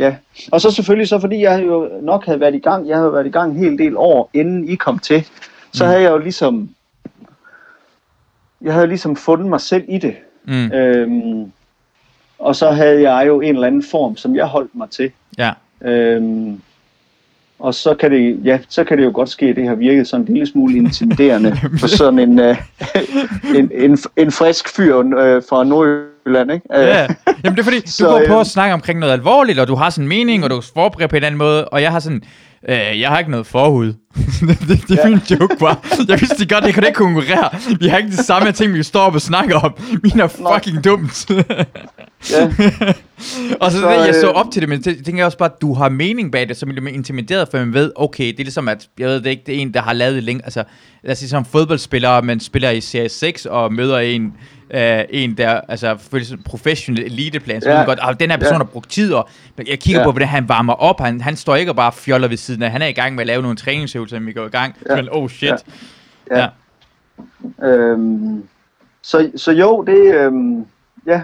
Ja, 0.00 0.14
og 0.52 0.60
så 0.60 0.70
selvfølgelig 0.70 1.08
så, 1.08 1.18
fordi 1.18 1.42
jeg 1.42 1.64
jo 1.66 1.88
nok 2.02 2.26
havde 2.26 2.40
været 2.40 2.54
i 2.54 2.58
gang, 2.58 2.88
jeg 2.88 2.96
havde 2.96 3.12
været 3.12 3.26
i 3.26 3.30
gang 3.30 3.52
en 3.52 3.58
hel 3.58 3.78
del 3.78 3.96
år, 3.96 4.30
inden 4.34 4.68
I 4.68 4.74
kom 4.74 4.98
til, 4.98 5.26
så 5.72 5.84
mm. 5.84 5.88
havde 5.88 6.02
jeg 6.02 6.10
jo 6.10 6.18
ligesom, 6.18 6.70
jeg 8.60 8.74
havde 8.74 8.86
ligesom 8.86 9.16
fundet 9.16 9.48
mig 9.48 9.60
selv 9.60 9.84
i 9.88 9.98
det. 9.98 10.16
Mm. 10.44 10.72
Øhm, 10.72 11.52
og 12.38 12.56
så 12.56 12.70
havde 12.70 13.10
jeg 13.10 13.26
jo 13.26 13.40
en 13.40 13.54
eller 13.54 13.66
anden 13.66 13.82
form, 13.82 14.16
som 14.16 14.36
jeg 14.36 14.46
holdt 14.46 14.74
mig 14.74 14.90
til. 14.90 15.10
Ja. 15.38 15.52
Øhm, 15.80 16.60
og 17.58 17.74
så 17.74 17.94
kan, 17.94 18.10
det, 18.10 18.44
ja, 18.44 18.58
så 18.68 18.84
kan 18.84 18.98
det 18.98 19.04
jo 19.04 19.10
godt 19.14 19.28
ske, 19.28 19.46
at 19.46 19.56
det 19.56 19.68
har 19.68 19.74
virket 19.74 20.08
sådan 20.08 20.26
en 20.26 20.32
lille 20.32 20.46
smule 20.46 20.76
intimiderende 20.76 21.56
for 21.80 21.86
sådan 21.86 22.18
en, 22.18 22.38
uh, 22.38 22.56
en, 23.56 23.70
en, 23.74 23.98
en 24.16 24.30
frisk 24.30 24.68
fyr 24.76 24.94
uh, 24.94 25.42
fra 25.48 25.64
Nordjylland, 25.64 26.09
ikke? 26.26 26.66
Uh, 26.70 26.80
ja, 26.80 27.06
jamen 27.44 27.56
det 27.56 27.58
er 27.58 27.64
fordi, 27.64 27.80
du 27.86 27.90
så, 27.90 28.06
går 28.06 28.22
på 28.28 28.40
at 28.40 28.46
snakke 28.46 28.74
omkring 28.74 28.98
noget 28.98 29.12
alvorligt, 29.12 29.58
og 29.58 29.68
du 29.68 29.74
har 29.74 29.90
sådan 29.90 30.04
en 30.04 30.08
mening, 30.08 30.44
og 30.44 30.50
du 30.50 30.60
forbereder 30.74 31.08
på 31.08 31.16
en 31.16 31.24
anden 31.24 31.38
måde, 31.38 31.68
og 31.68 31.82
jeg 31.82 31.92
har 31.92 32.00
sådan, 32.00 32.22
Øh, 32.68 33.00
jeg 33.00 33.08
har 33.08 33.18
ikke 33.18 33.30
noget 33.30 33.46
forhud. 33.46 33.86
det, 34.48 34.58
det, 34.68 34.88
det 34.88 34.98
er 34.98 35.02
ja. 35.04 35.08
min 35.08 35.18
joke 35.30 35.56
bare. 35.60 35.76
Jeg 36.08 36.20
vidste 36.20 36.46
godt, 36.46 36.64
det 36.64 36.74
kunne 36.74 36.86
ikke 36.86 36.96
konkurrere. 36.96 37.50
Vi 37.80 37.86
har 37.86 37.98
ikke 37.98 38.10
det 38.10 38.18
samme 38.18 38.52
ting, 38.52 38.74
vi 38.74 38.82
står 38.82 39.00
op 39.00 39.14
og 39.14 39.20
snakker 39.20 39.56
om. 39.56 39.74
Min 40.02 40.20
er 40.20 40.26
fucking 40.26 40.74
Nej. 40.74 40.82
dumt. 40.82 41.30
ja. 42.32 42.50
og 43.60 43.70
så, 43.72 43.80
så 43.80 43.90
det, 43.90 44.06
jeg 44.06 44.14
så 44.20 44.28
øh, 44.28 44.34
op 44.34 44.46
til 44.52 44.62
det, 44.62 44.68
men 44.68 44.82
det 44.82 45.04
tænker 45.04 45.18
jeg 45.18 45.26
også 45.26 45.38
bare, 45.38 45.50
at 45.54 45.60
du 45.60 45.74
har 45.74 45.88
mening 45.88 46.32
bag 46.32 46.48
det, 46.48 46.56
så 46.56 46.66
bliver 46.66 46.88
intimideret, 46.88 47.48
for 47.50 47.58
man 47.58 47.74
ved, 47.74 47.92
okay, 47.96 48.26
det 48.26 48.40
er 48.40 48.44
ligesom, 48.44 48.68
at 48.68 48.88
jeg 48.98 49.08
ved 49.08 49.20
det 49.20 49.30
ikke, 49.30 49.42
det 49.46 49.54
er 49.54 49.58
en, 49.58 49.74
der 49.74 49.82
har 49.82 49.92
lavet 49.92 50.14
det 50.14 50.24
længe. 50.24 50.44
Altså, 50.44 50.64
lad 51.02 51.12
os 51.12 51.18
sige 51.18 51.28
som 51.28 51.44
fodboldspiller, 51.44 52.22
man 52.22 52.40
spiller 52.40 52.70
i 52.70 52.80
Serie 52.80 53.08
6 53.08 53.46
og 53.46 53.72
møder 53.72 53.98
en, 53.98 54.32
uh, 54.74 55.04
en, 55.10 55.36
der 55.36 55.60
altså, 55.68 55.96
føler 56.10 56.24
sådan 56.24 56.42
professionel 56.42 57.04
eliteplan, 57.04 57.60
så 57.60 57.70
ja. 57.70 57.84
godt, 57.84 57.98
at 58.08 58.20
den 58.20 58.30
her 58.30 58.36
person 58.36 58.54
ja. 58.54 58.58
har 58.58 58.64
brugt 58.64 58.90
tid, 58.90 59.12
og 59.12 59.28
jeg 59.66 59.78
kigger 59.78 60.00
ja. 60.00 60.06
på, 60.06 60.12
hvordan 60.12 60.28
han 60.28 60.48
varmer 60.48 60.72
op, 60.72 61.00
han, 61.00 61.20
han 61.20 61.36
står 61.36 61.56
ikke 61.56 61.72
og 61.72 61.76
bare 61.76 61.92
fjoller 61.92 62.28
ved 62.28 62.36
siden 62.36 62.62
af, 62.62 62.70
han 62.70 62.82
er 62.82 62.86
i 62.86 62.92
gang 62.92 63.14
med 63.14 63.20
at 63.20 63.26
lave 63.26 63.42
nogle 63.42 63.56
træningsøvelser, 63.56 64.20
vi 64.20 64.32
går 64.32 64.46
i 64.46 64.50
gang, 64.50 64.76
ja. 64.88 64.96
men 64.96 65.08
oh 65.10 65.28
shit. 65.28 65.50
Ja. 66.30 66.38
ja. 66.38 66.48
ja. 67.62 67.66
Øhm, 67.68 68.44
så, 69.02 69.30
så 69.36 69.52
jo, 69.52 69.82
det, 69.82 70.14
øhm, 70.14 70.66
ja, 71.06 71.22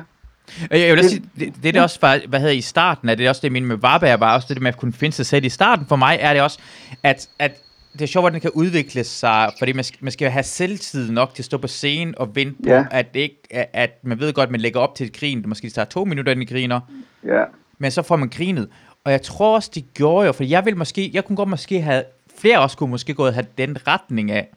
jeg 0.71 0.95
vil 0.95 1.03
det, 1.03 1.11
sige, 1.11 1.23
det, 1.39 1.55
det 1.63 1.69
er 1.69 1.73
det 1.73 1.83
også, 1.83 2.01
for, 2.01 2.29
hvad 2.29 2.41
hedder 2.41 2.55
i 2.55 2.61
starten, 2.61 3.09
er 3.09 3.15
det 3.15 3.29
også 3.29 3.41
det, 3.41 3.45
jeg 3.45 3.53
mener 3.53 3.67
med 3.67 3.77
Varberg, 3.77 4.21
var 4.21 4.35
også 4.35 4.55
det 4.55 4.63
med 4.63 4.69
at 4.69 4.77
kunne 4.77 4.93
finde 4.93 5.17
sig 5.17 5.27
selv 5.27 5.45
i 5.45 5.49
starten. 5.49 5.87
For 5.87 5.97
mig 5.97 6.19
er 6.21 6.33
det 6.33 6.43
også, 6.43 6.59
at, 7.03 7.29
at 7.39 7.61
det 7.99 8.05
er 8.05 8.07
sjovt, 8.07 8.23
hvordan 8.23 8.35
det 8.35 8.43
kan 8.43 8.51
udvikle 8.51 9.05
sig, 9.05 9.53
fordi 9.59 9.73
man 9.73 9.85
skal, 9.85 9.99
man 10.01 10.13
skal 10.13 10.31
have 10.31 10.43
selvtid 10.43 11.11
nok 11.11 11.35
til 11.35 11.43
at 11.43 11.45
stå 11.45 11.59
på 11.59 11.67
scenen 11.67 12.15
og 12.19 12.37
vente 12.37 12.63
på, 12.63 12.71
ja. 12.71 12.85
at, 12.91 13.15
det 13.15 13.21
ikke, 13.21 13.43
at 13.73 13.91
man 14.03 14.21
ved 14.21 14.33
godt, 14.33 14.47
at 14.47 14.51
man 14.51 14.61
lægger 14.61 14.81
op 14.81 14.95
til 14.95 15.07
et 15.07 15.13
grin, 15.13 15.39
det 15.39 15.47
måske 15.47 15.71
tager 15.71 15.87
to 15.87 16.05
minutter, 16.05 16.33
inden 16.33 16.47
griner, 16.47 16.81
ja. 17.25 17.45
men 17.79 17.91
så 17.91 18.03
får 18.03 18.17
man 18.17 18.29
grinet. 18.29 18.69
Og 19.05 19.13
jeg 19.13 19.23
tror 19.23 19.55
også, 19.55 19.71
de 19.75 19.83
gjorde 19.83 20.27
jo, 20.27 20.33
for 20.33 20.45
jeg 20.45 20.65
vil 20.65 20.77
måske, 20.77 21.11
jeg 21.15 21.25
kunne 21.25 21.37
godt 21.37 21.49
måske 21.49 21.81
have, 21.81 22.03
flere 22.41 22.61
også 22.61 22.77
kunne 22.77 22.91
måske 22.91 23.15
gået 23.15 23.35
have 23.35 23.47
den 23.59 23.77
retning 23.87 24.31
af, 24.31 24.49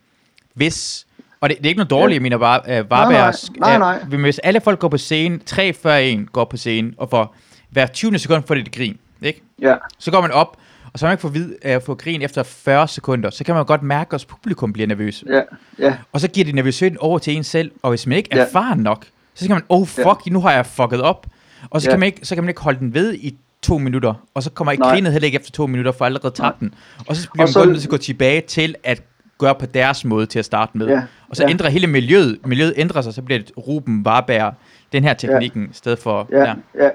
hvis 0.53 1.07
Og 1.41 1.49
det, 1.49 1.57
det 1.57 1.65
er 1.65 1.69
ikke 1.69 1.77
noget 1.77 1.89
dårligt, 1.89 2.13
jeg 2.13 2.21
mener 2.21 2.37
bare, 2.37 2.81
uh, 2.81 2.89
Varberg, 2.89 3.33
nej, 3.59 3.77
nej, 3.77 3.97
nej. 4.09 4.13
Uh, 4.13 4.21
hvis 4.21 4.39
alle 4.39 4.61
folk 4.61 4.79
går 4.79 4.87
på 4.87 4.97
scenen, 4.97 5.39
3 5.45 5.73
før 5.73 5.95
1 5.95 6.31
går 6.31 6.45
på 6.45 6.57
scenen, 6.57 6.93
og 6.97 7.09
for 7.09 7.33
hver 7.69 7.87
20. 7.87 8.19
sekund 8.19 8.43
får 8.47 8.55
det 8.55 8.67
et 8.67 8.75
grin, 8.75 8.99
ikke? 9.21 9.41
Ja. 9.61 9.75
Så 9.99 10.11
går 10.11 10.21
man 10.21 10.31
op, 10.31 10.57
og 10.93 10.99
så 10.99 11.05
man 11.05 11.13
ikke 11.13 11.21
får 11.21 11.29
vid, 11.29 11.55
uh, 11.75 11.81
få 11.85 11.95
grin 11.95 12.21
efter 12.21 12.43
40 12.43 12.87
sekunder, 12.87 13.29
så 13.29 13.43
kan 13.43 13.55
man 13.55 13.65
godt 13.65 13.83
mærke, 13.83 14.13
at 14.15 14.25
publikum 14.29 14.73
bliver 14.73 14.87
nervøs. 14.87 15.23
Ja, 15.27 15.41
ja. 15.79 15.95
Og 16.13 16.19
så 16.19 16.27
giver 16.27 16.45
det 16.45 16.55
nervøsitet 16.55 16.97
over 16.97 17.19
til 17.19 17.35
en 17.37 17.43
selv, 17.43 17.71
og 17.81 17.89
hvis 17.89 18.07
man 18.07 18.17
ikke 18.17 18.29
er 18.31 18.37
Ja. 18.37 18.43
erfaren 18.45 18.79
nok, 18.79 19.05
så 19.33 19.43
skal 19.45 19.53
man, 19.53 19.63
oh 19.69 19.87
fuck, 19.87 20.27
ja. 20.27 20.31
nu 20.31 20.41
har 20.41 20.51
jeg 20.51 20.65
fucket 20.65 21.01
op. 21.01 21.27
Og 21.69 21.81
så, 21.81 21.89
Ja. 21.89 21.93
kan 21.93 21.99
man 21.99 22.07
ikke, 22.07 22.19
så 22.25 22.35
kan 22.35 22.43
man 22.43 22.49
ikke 22.49 22.61
holde 22.61 22.79
den 22.79 22.93
ved 22.93 23.13
i 23.13 23.37
to 23.61 23.77
minutter, 23.77 24.13
og 24.33 24.43
så 24.43 24.49
kommer 24.49 24.71
ikke 24.71 24.83
grinet 24.83 25.11
heller 25.11 25.25
ikke 25.25 25.35
efter 25.35 25.51
to 25.51 25.67
minutter, 25.67 25.91
for 25.91 26.05
allerede 26.05 26.33
tabt 26.35 26.59
den. 26.59 26.73
Og 27.07 27.15
så 27.15 27.29
bliver 27.31 27.43
Og 27.43 27.47
man 27.47 27.53
så- 27.53 27.59
godt 27.59 27.69
nødt 27.69 27.79
til 27.81 27.87
at 27.87 27.91
gå 27.91 27.97
tilbage 27.97 28.41
til 28.41 28.75
at 28.83 29.03
gøre 29.37 29.55
på 29.55 29.65
deres 29.65 30.05
måde 30.05 30.25
til 30.25 30.39
at 30.39 30.45
starte 30.45 30.77
med. 30.77 30.87
Ja. 30.87 31.01
Og 31.29 31.35
så 31.35 31.43
Ja. 31.43 31.49
ændrer 31.49 31.69
hele 31.69 31.87
miljøet, 31.87 32.37
miljøet 32.45 32.73
ændrer 32.77 33.01
sig, 33.01 33.13
så 33.13 33.21
bliver 33.21 33.39
det 33.39 33.51
Ruben 33.57 34.05
Varberg, 34.05 34.53
den 34.93 35.03
her 35.03 35.13
teknikken, 35.13 35.63
i 35.71 35.73
stedet 35.73 35.99
for... 35.99 36.27
Ja, 36.31 36.53
ja. 36.79 36.89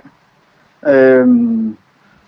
Øhm, 0.92 1.76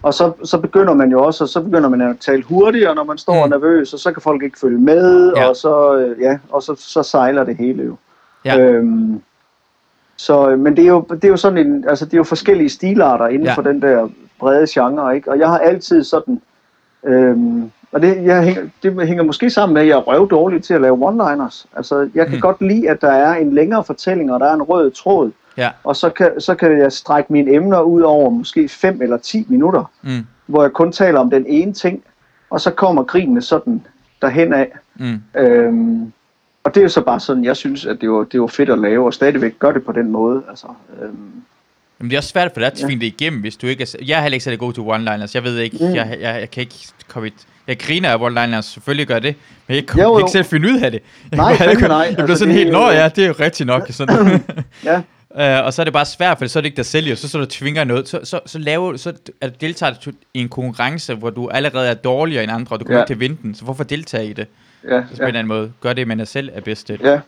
og 0.02 0.14
så, 0.14 0.32
så 0.44 0.58
begynder 0.58 0.94
man 0.94 1.10
jo 1.10 1.24
også, 1.24 1.46
så 1.46 1.60
begynder 1.60 1.88
man 1.88 2.00
at 2.00 2.16
tale 2.20 2.42
hurtigere, 2.42 2.94
når 2.94 3.04
man 3.04 3.18
står 3.18 3.44
Mm. 3.44 3.50
nervøs, 3.50 3.92
og 3.92 3.98
så 3.98 4.12
kan 4.12 4.22
folk 4.22 4.42
ikke 4.42 4.58
følge 4.58 4.78
med, 4.78 5.32
Ja. 5.36 5.48
og 5.48 5.56
så 5.56 5.96
øh, 5.96 6.20
ja, 6.20 6.38
og 6.50 6.62
så, 6.62 6.74
så 6.78 7.02
sejler 7.02 7.44
det 7.44 7.56
hele 7.56 7.82
jo. 7.84 7.96
Ja. 8.44 8.58
Øhm, 8.58 9.20
så, 10.16 10.50
øh, 10.50 10.58
men 10.58 10.76
det 10.76 10.84
er, 10.84 10.88
jo, 10.88 11.04
det 11.10 11.24
er 11.24 11.28
jo 11.28 11.36
sådan 11.36 11.66
en, 11.66 11.84
altså 11.88 12.04
det 12.04 12.12
er 12.14 12.18
jo 12.18 12.24
forskellige 12.24 12.68
stilarter 12.68 13.26
inden 13.26 13.46
Ja. 13.46 13.54
for 13.54 13.62
den 13.62 13.82
der 13.82 14.08
brede 14.38 14.66
genre, 14.70 15.16
ikke? 15.16 15.30
Og 15.30 15.38
jeg 15.38 15.48
har 15.48 15.58
altid 15.58 16.04
sådan, 16.04 16.40
øhm, 17.04 17.70
og 17.92 18.02
det, 18.02 18.24
jeg 18.24 18.42
hænger, 18.42 18.62
det 18.82 19.06
hænger 19.06 19.24
måske 19.24 19.50
sammen 19.50 19.74
med, 19.74 19.82
at 19.82 19.88
jeg 19.88 19.94
er 19.96 20.00
røvdårlig 20.02 20.62
til 20.62 20.74
at 20.74 20.80
lave 20.80 21.08
one-liners. 21.08 21.66
Altså, 21.76 22.08
jeg 22.14 22.26
kan 22.26 22.34
mm. 22.36 22.40
godt 22.40 22.60
lide, 22.62 22.90
at 22.90 23.00
der 23.00 23.10
er 23.10 23.34
en 23.34 23.52
længere 23.54 23.84
fortælling, 23.84 24.32
og 24.32 24.40
der 24.40 24.46
er 24.46 24.54
en 24.54 24.62
rød 24.62 24.90
tråd. 24.90 25.30
Ja. 25.56 25.70
Og 25.84 25.96
så 25.96 26.10
kan, 26.10 26.40
så 26.40 26.54
kan 26.54 26.78
jeg 26.78 26.92
strække 26.92 27.32
mine 27.32 27.52
emner 27.54 27.80
ud 27.80 28.02
over 28.02 28.30
måske 28.30 28.68
5 28.68 29.02
eller 29.02 29.16
10 29.16 29.46
minutter, 29.48 29.90
Mm, 30.02 30.26
hvor 30.46 30.62
jeg 30.62 30.72
kun 30.72 30.92
taler 30.92 31.20
om 31.20 31.30
den 31.30 31.44
ene 31.48 31.72
ting, 31.72 32.02
og 32.50 32.60
så 32.60 32.70
kommer 32.70 33.02
grinene 33.02 33.42
sådan 33.42 33.82
derhen 34.22 34.52
af. 34.52 34.68
mm. 34.94 35.20
Øhm, 35.36 36.12
og 36.64 36.74
det 36.74 36.80
er 36.80 36.84
jo 36.84 36.88
så 36.88 37.00
bare 37.00 37.20
sådan, 37.20 37.44
jeg 37.44 37.56
synes, 37.56 37.86
at 37.86 38.00
det 38.00 38.10
var, 38.10 38.24
det 38.24 38.40
var 38.40 38.46
fedt 38.46 38.70
at 38.70 38.78
lave, 38.78 39.06
og 39.06 39.14
stadigvæk 39.14 39.58
gøre 39.58 39.74
det 39.74 39.84
på 39.84 39.92
den 39.92 40.10
måde. 40.10 40.42
Altså, 40.50 40.66
øhm, 41.02 41.16
Men 41.98 42.10
det 42.10 42.16
er 42.16 42.18
også 42.20 42.28
svært 42.28 42.52
for 42.52 42.60
dig 42.60 42.66
at 42.72 42.80
Ja. 42.80 42.86
tvinge 42.86 43.00
det 43.00 43.06
igennem, 43.06 43.40
hvis 43.40 43.56
du 43.56 43.66
ikke 43.66 43.82
er... 43.82 43.94
Jeg 44.06 44.18
er 44.18 44.22
heller 44.22 44.34
ikke 44.34 44.44
særlig 44.44 44.58
god 44.60 44.72
til 44.72 44.80
one-liners. 44.80 45.30
Jeg 45.34 45.44
ved 45.44 45.58
ikke, 45.58 45.76
Mm. 45.80 45.94
jeg, 45.94 46.16
jeg, 46.20 46.40
jeg 46.40 46.50
kan 46.50 46.60
ikke 46.60 46.74
komme 47.08 47.28
i... 47.28 47.32
Jeg 47.66 47.78
griner 47.78 48.08
af 48.10 48.16
one-liners, 48.16 48.60
selvfølgelig 48.62 49.06
gør 49.06 49.18
det, 49.18 49.34
men 49.66 49.74
jeg 49.76 49.86
kan 49.86 50.00
Jo, 50.02 50.18
ikke 50.18 50.30
selv 50.30 50.44
finde 50.44 50.68
ud 50.68 50.80
af 50.80 50.90
det. 50.90 51.00
Jeg 51.30 51.36
Nej, 51.36 51.56
kan 51.56 51.66
fandme 51.68 51.88
nej. 51.88 51.98
Jeg 51.98 52.14
bliver 52.14 52.20
Altså, 52.28 52.36
sådan 52.36 52.54
det 52.54 52.58
helt, 52.58 52.72
nå 52.72 52.90
ja, 52.90 53.08
det 53.08 53.24
er 53.24 53.28
jo 53.28 53.34
rigtigt 53.40 53.66
nok. 53.66 53.86
Sådan. 53.90 54.42
ja, 54.84 55.02
Uh, 55.38 55.64
og 55.66 55.72
så 55.72 55.82
er 55.82 55.84
det 55.84 55.92
bare 55.92 56.04
svært, 56.04 56.38
for 56.38 56.46
så 56.46 56.58
er 56.58 56.60
det 56.60 56.66
ikke 56.70 56.84
selv, 56.84 57.06
jo. 57.06 57.16
så 57.16 57.28
så 57.28 57.38
du 57.38 57.46
tvinger 57.46 57.84
noget. 57.84 58.08
Så, 58.08 58.20
så, 58.24 58.40
så, 58.46 58.58
laver, 58.58 58.96
så 58.96 59.12
er 59.40 59.48
du 59.48 59.54
deltager 59.60 59.94
du 60.04 60.10
i 60.34 60.40
en 60.40 60.48
konkurrence, 60.48 61.14
hvor 61.14 61.30
du 61.30 61.48
allerede 61.48 61.88
er 61.88 61.94
dårligere 61.94 62.42
end 62.42 62.52
andre, 62.52 62.76
og 62.76 62.80
du 62.80 62.84
kommer 62.84 62.98
Ja. 62.98 63.02
ikke 63.02 63.08
til 63.08 63.14
at 63.14 63.20
vinde 63.20 63.36
den. 63.42 63.54
Så 63.54 63.64
hvorfor 63.64 63.84
deltage 63.84 64.26
i 64.26 64.32
det? 64.32 64.46
ja, 64.84 64.88
Så 64.90 65.06
på 65.08 65.12
en 65.14 65.18
ja, 65.18 65.26
eller 65.26 65.38
anden 65.38 65.48
måde. 65.48 65.72
Gør 65.80 65.92
det, 65.92 66.08
man 66.08 66.20
er 66.20 66.24
selv 66.24 66.50
er 66.54 66.60
bedst 66.60 66.86
til. 66.86 66.98
ja. 67.04 67.20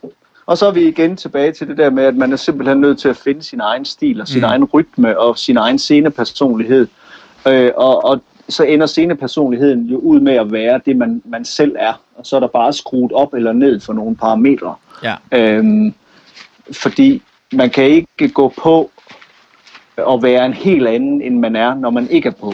Og 0.45 0.57
så 0.57 0.67
er 0.67 0.71
vi 0.71 0.87
igen 0.87 1.17
tilbage 1.17 1.51
til 1.51 1.67
det 1.67 1.77
der 1.77 1.89
med, 1.89 2.03
at 2.03 2.15
man 2.15 2.31
er 2.33 2.35
simpelthen 2.35 2.81
nødt 2.81 2.99
til 2.99 3.09
at 3.09 3.17
finde 3.17 3.43
sin 3.43 3.59
egen 3.59 3.85
stil, 3.85 4.21
og 4.21 4.27
sin 4.27 4.39
mm. 4.39 4.43
egen 4.45 4.63
rytme, 4.63 5.19
og 5.19 5.37
sin 5.37 5.57
egen 5.57 5.79
scenepersonlighed. 5.79 6.87
Øh, 7.47 7.71
og, 7.75 8.05
og 8.05 8.21
så 8.49 8.63
ender 8.63 8.85
scenepersonligheden 8.85 9.85
jo 9.85 9.97
ud 9.97 10.19
med 10.19 10.33
at 10.33 10.51
være 10.51 10.81
det, 10.85 10.97
man, 10.97 11.21
man 11.25 11.45
selv 11.45 11.75
er. 11.79 11.93
Og 12.15 12.25
så 12.25 12.35
er 12.35 12.39
der 12.39 12.47
bare 12.47 12.73
skruet 12.73 13.11
op 13.11 13.33
eller 13.33 13.53
ned 13.53 13.79
for 13.79 13.93
nogle 13.93 14.15
parametre. 14.15 14.75
Ja. 15.03 15.15
Øhm, 15.31 15.93
fordi 16.71 17.21
man 17.53 17.69
kan 17.69 17.83
ikke 17.83 18.29
gå 18.29 18.53
på 18.57 18.91
og 19.97 20.23
være 20.23 20.45
en 20.45 20.53
helt 20.53 20.87
anden, 20.87 21.21
end 21.21 21.39
man 21.39 21.55
er, 21.55 21.73
når 21.75 21.89
man 21.89 22.09
ikke 22.09 22.27
er 22.27 22.33
på. 22.33 22.53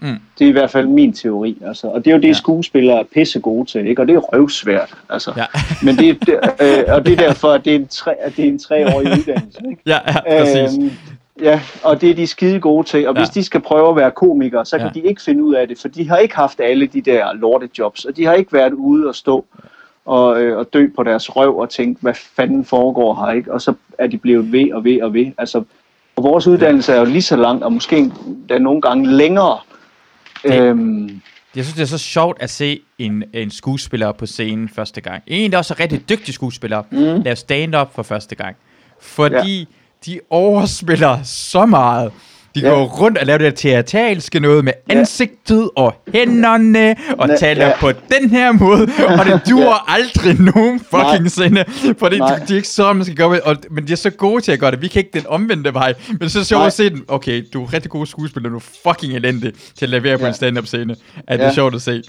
Mm. 0.00 0.16
Det 0.38 0.44
er 0.44 0.48
i 0.48 0.52
hvert 0.52 0.70
fald 0.70 0.86
min 0.86 1.12
teori. 1.12 1.58
Altså. 1.66 1.86
Og 1.86 2.04
det 2.04 2.10
er 2.10 2.14
jo 2.16 2.20
det, 2.22 2.28
Ja. 2.28 2.32
skuespillere 2.32 2.98
er 3.00 3.04
pisse 3.14 3.40
gode 3.40 3.70
til, 3.70 3.86
ikke? 3.86 4.02
og 4.02 4.08
det 4.08 4.14
er 4.14 4.18
røvsvært. 4.18 4.94
Altså. 5.10 5.32
Ja. 5.36 5.44
Men 5.86 5.96
det, 5.96 6.26
det, 6.26 6.34
øh, 6.62 6.84
og 6.94 7.06
det 7.06 7.12
er 7.12 7.16
derfor, 7.26 7.48
at 7.48 7.64
det 7.64 7.70
er 7.72 7.76
en, 7.76 7.86
tre, 7.88 8.14
at 8.20 8.36
det 8.36 8.44
er 8.44 8.48
en 8.48 8.58
treårig 8.58 9.18
uddannelse. 9.18 9.60
Ikke? 9.70 9.82
Ja, 9.86 9.98
ja, 10.26 10.40
præcis. 10.42 10.78
Øhm, 10.78 10.90
ja, 11.42 11.60
og 11.82 12.00
det 12.00 12.10
er 12.10 12.14
de 12.14 12.26
skide 12.26 12.60
gode 12.60 12.86
til. 12.88 13.08
Og 13.08 13.14
Ja. 13.14 13.20
hvis 13.20 13.28
de 13.28 13.44
skal 13.44 13.60
prøve 13.60 13.88
at 13.90 13.96
være 13.96 14.10
komikere, 14.10 14.66
så 14.66 14.78
kan 14.78 14.90
Ja. 14.94 15.00
de 15.00 15.06
ikke 15.06 15.22
finde 15.22 15.44
ud 15.44 15.54
af 15.54 15.68
det, 15.68 15.78
for 15.78 15.88
de 15.88 16.08
har 16.08 16.16
ikke 16.16 16.36
haft 16.36 16.60
alle 16.60 16.86
de 16.86 17.00
der 17.00 17.32
lortejobs, 17.32 18.04
og 18.04 18.16
de 18.16 18.24
har 18.26 18.32
ikke 18.34 18.52
været 18.52 18.72
ude 18.72 19.08
og 19.08 19.14
stå 19.14 19.44
og, 20.06 20.42
øh, 20.42 20.58
og 20.58 20.68
dø 20.72 20.86
på 20.96 21.02
deres 21.02 21.36
røv 21.36 21.58
og 21.58 21.70
tænke, 21.70 22.00
hvad 22.02 22.14
fanden 22.36 22.64
foregår 22.64 23.14
her, 23.26 23.32
ikke? 23.32 23.52
Og 23.52 23.60
så 23.62 23.74
er 23.98 24.06
de 24.06 24.18
blevet 24.18 24.52
ved 24.52 24.72
og 24.72 24.84
ved 24.84 25.02
og 25.02 25.14
ved. 25.14 25.26
Altså, 25.38 25.64
og 26.16 26.24
vores 26.24 26.46
uddannelse 26.46 26.92
er 26.92 26.98
jo 26.98 27.04
lige 27.04 27.22
så 27.22 27.36
lang, 27.36 27.64
og 27.64 27.72
måske 27.72 28.12
der 28.48 28.58
nogle 28.58 28.80
gange 28.80 29.06
længere. 29.16 29.58
Det- 30.42 30.60
Øhm, 30.60 31.20
Jeg 31.56 31.64
synes, 31.64 31.74
det 31.74 31.82
er 31.82 31.86
så 31.86 31.98
sjovt 31.98 32.42
at 32.42 32.50
se 32.50 32.80
en, 32.98 33.24
en 33.32 33.50
skuespiller 33.50 34.12
på 34.12 34.26
scenen 34.26 34.68
første 34.68 35.00
gang. 35.00 35.22
En, 35.26 35.52
der 35.52 35.58
også 35.58 35.74
er 35.74 35.80
rigtig 35.80 36.08
dygtig 36.08 36.34
skuespiller, 36.34 36.82
mm. 36.90 37.22
lave 37.22 37.36
stand-up 37.36 37.94
for 37.94 38.02
første 38.02 38.34
gang. 38.34 38.56
Fordi 39.00 39.58
ja. 39.58 39.64
de 40.06 40.20
overspiller 40.30 41.18
så 41.24 41.66
meget. 41.66 42.12
De 42.54 42.60
Ja. 42.60 42.68
går 42.68 42.84
rundt 42.84 43.18
og 43.18 43.26
laver 43.26 43.38
det 43.38 43.54
teatralske 43.54 44.40
noget 44.40 44.64
med 44.64 44.72
Ja. 44.90 44.94
ansigtet 44.98 45.70
og 45.76 45.94
hænderne, 46.14 46.96
og 47.18 47.28
Ja, 47.28 47.36
taler 47.36 47.66
ja. 47.66 47.72
på 47.80 47.92
den 47.92 48.30
her 48.30 48.52
måde, 48.52 48.82
og 49.18 49.26
det 49.26 49.40
duer 49.50 49.90
aldrig 49.90 50.40
nogen 50.54 50.80
fucking 50.80 51.20
Nej. 51.22 51.28
sinde, 51.28 51.64
fordi 51.98 52.14
de, 52.14 52.18
Nej. 52.20 52.38
de 52.48 52.52
er 52.52 52.56
ikke 52.56 52.68
så, 52.68 52.92
man 52.92 53.04
skal 53.04 53.16
gøre 53.16 53.40
og, 53.44 53.56
men 53.70 53.86
de 53.86 53.92
er 53.92 53.96
så 53.96 54.10
gode 54.10 54.40
til 54.40 54.52
at 54.52 54.60
gøre 54.60 54.70
det. 54.70 54.82
Vi 54.82 54.88
kan 54.88 54.98
ikke 55.00 55.10
den 55.18 55.26
omvendte 55.28 55.74
vej, 55.74 55.94
men 56.08 56.18
det 56.18 56.24
er 56.24 56.28
så 56.28 56.44
sjovt 56.44 56.60
Nej. 56.60 56.66
at 56.66 56.72
se 56.72 56.90
den. 56.90 57.04
Okay, 57.08 57.42
du 57.52 57.62
er 57.64 57.72
rigtig 57.72 57.90
god 57.90 58.06
skuespiller, 58.06 58.50
du 58.50 58.56
er 58.56 58.64
fucking 58.88 59.12
elendig 59.16 59.52
til 59.78 59.86
at 59.86 59.90
levere 59.90 60.18
på 60.18 60.24
Ja. 60.24 60.28
en 60.28 60.34
stand-up 60.34 60.66
scene. 60.66 60.96
Er 61.26 61.36
det 61.36 61.44
Ja. 61.44 61.52
sjovt 61.52 61.74
at 61.74 61.82
se. 61.82 62.02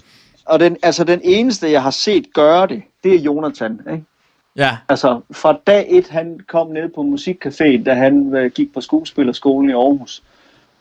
og 0.46 0.60
den, 0.60 0.78
altså, 0.84 1.04
den 1.04 1.20
eneste, 1.24 1.72
jeg 1.72 1.84
har 1.84 1.92
set 1.92 2.26
gøre 2.34 2.68
det, 2.68 2.82
det 3.04 3.16
er 3.16 3.20
Jonathan. 3.20 3.80
Ikke? 3.92 4.04
Ja, 4.56 4.78
Altså, 4.90 5.22
fra 5.32 5.58
dag 5.68 5.86
et, 5.90 6.08
han 6.08 6.40
kom 6.50 6.68
ned 6.68 6.90
på 6.96 7.02
Musikcaféen, 7.02 7.84
da 7.84 7.94
han 7.94 8.34
øh, 8.36 8.52
gik 8.52 8.74
på 8.74 8.82
skuespillerskolen 8.82 9.70
i 9.70 9.74
Aarhus. 9.74 10.24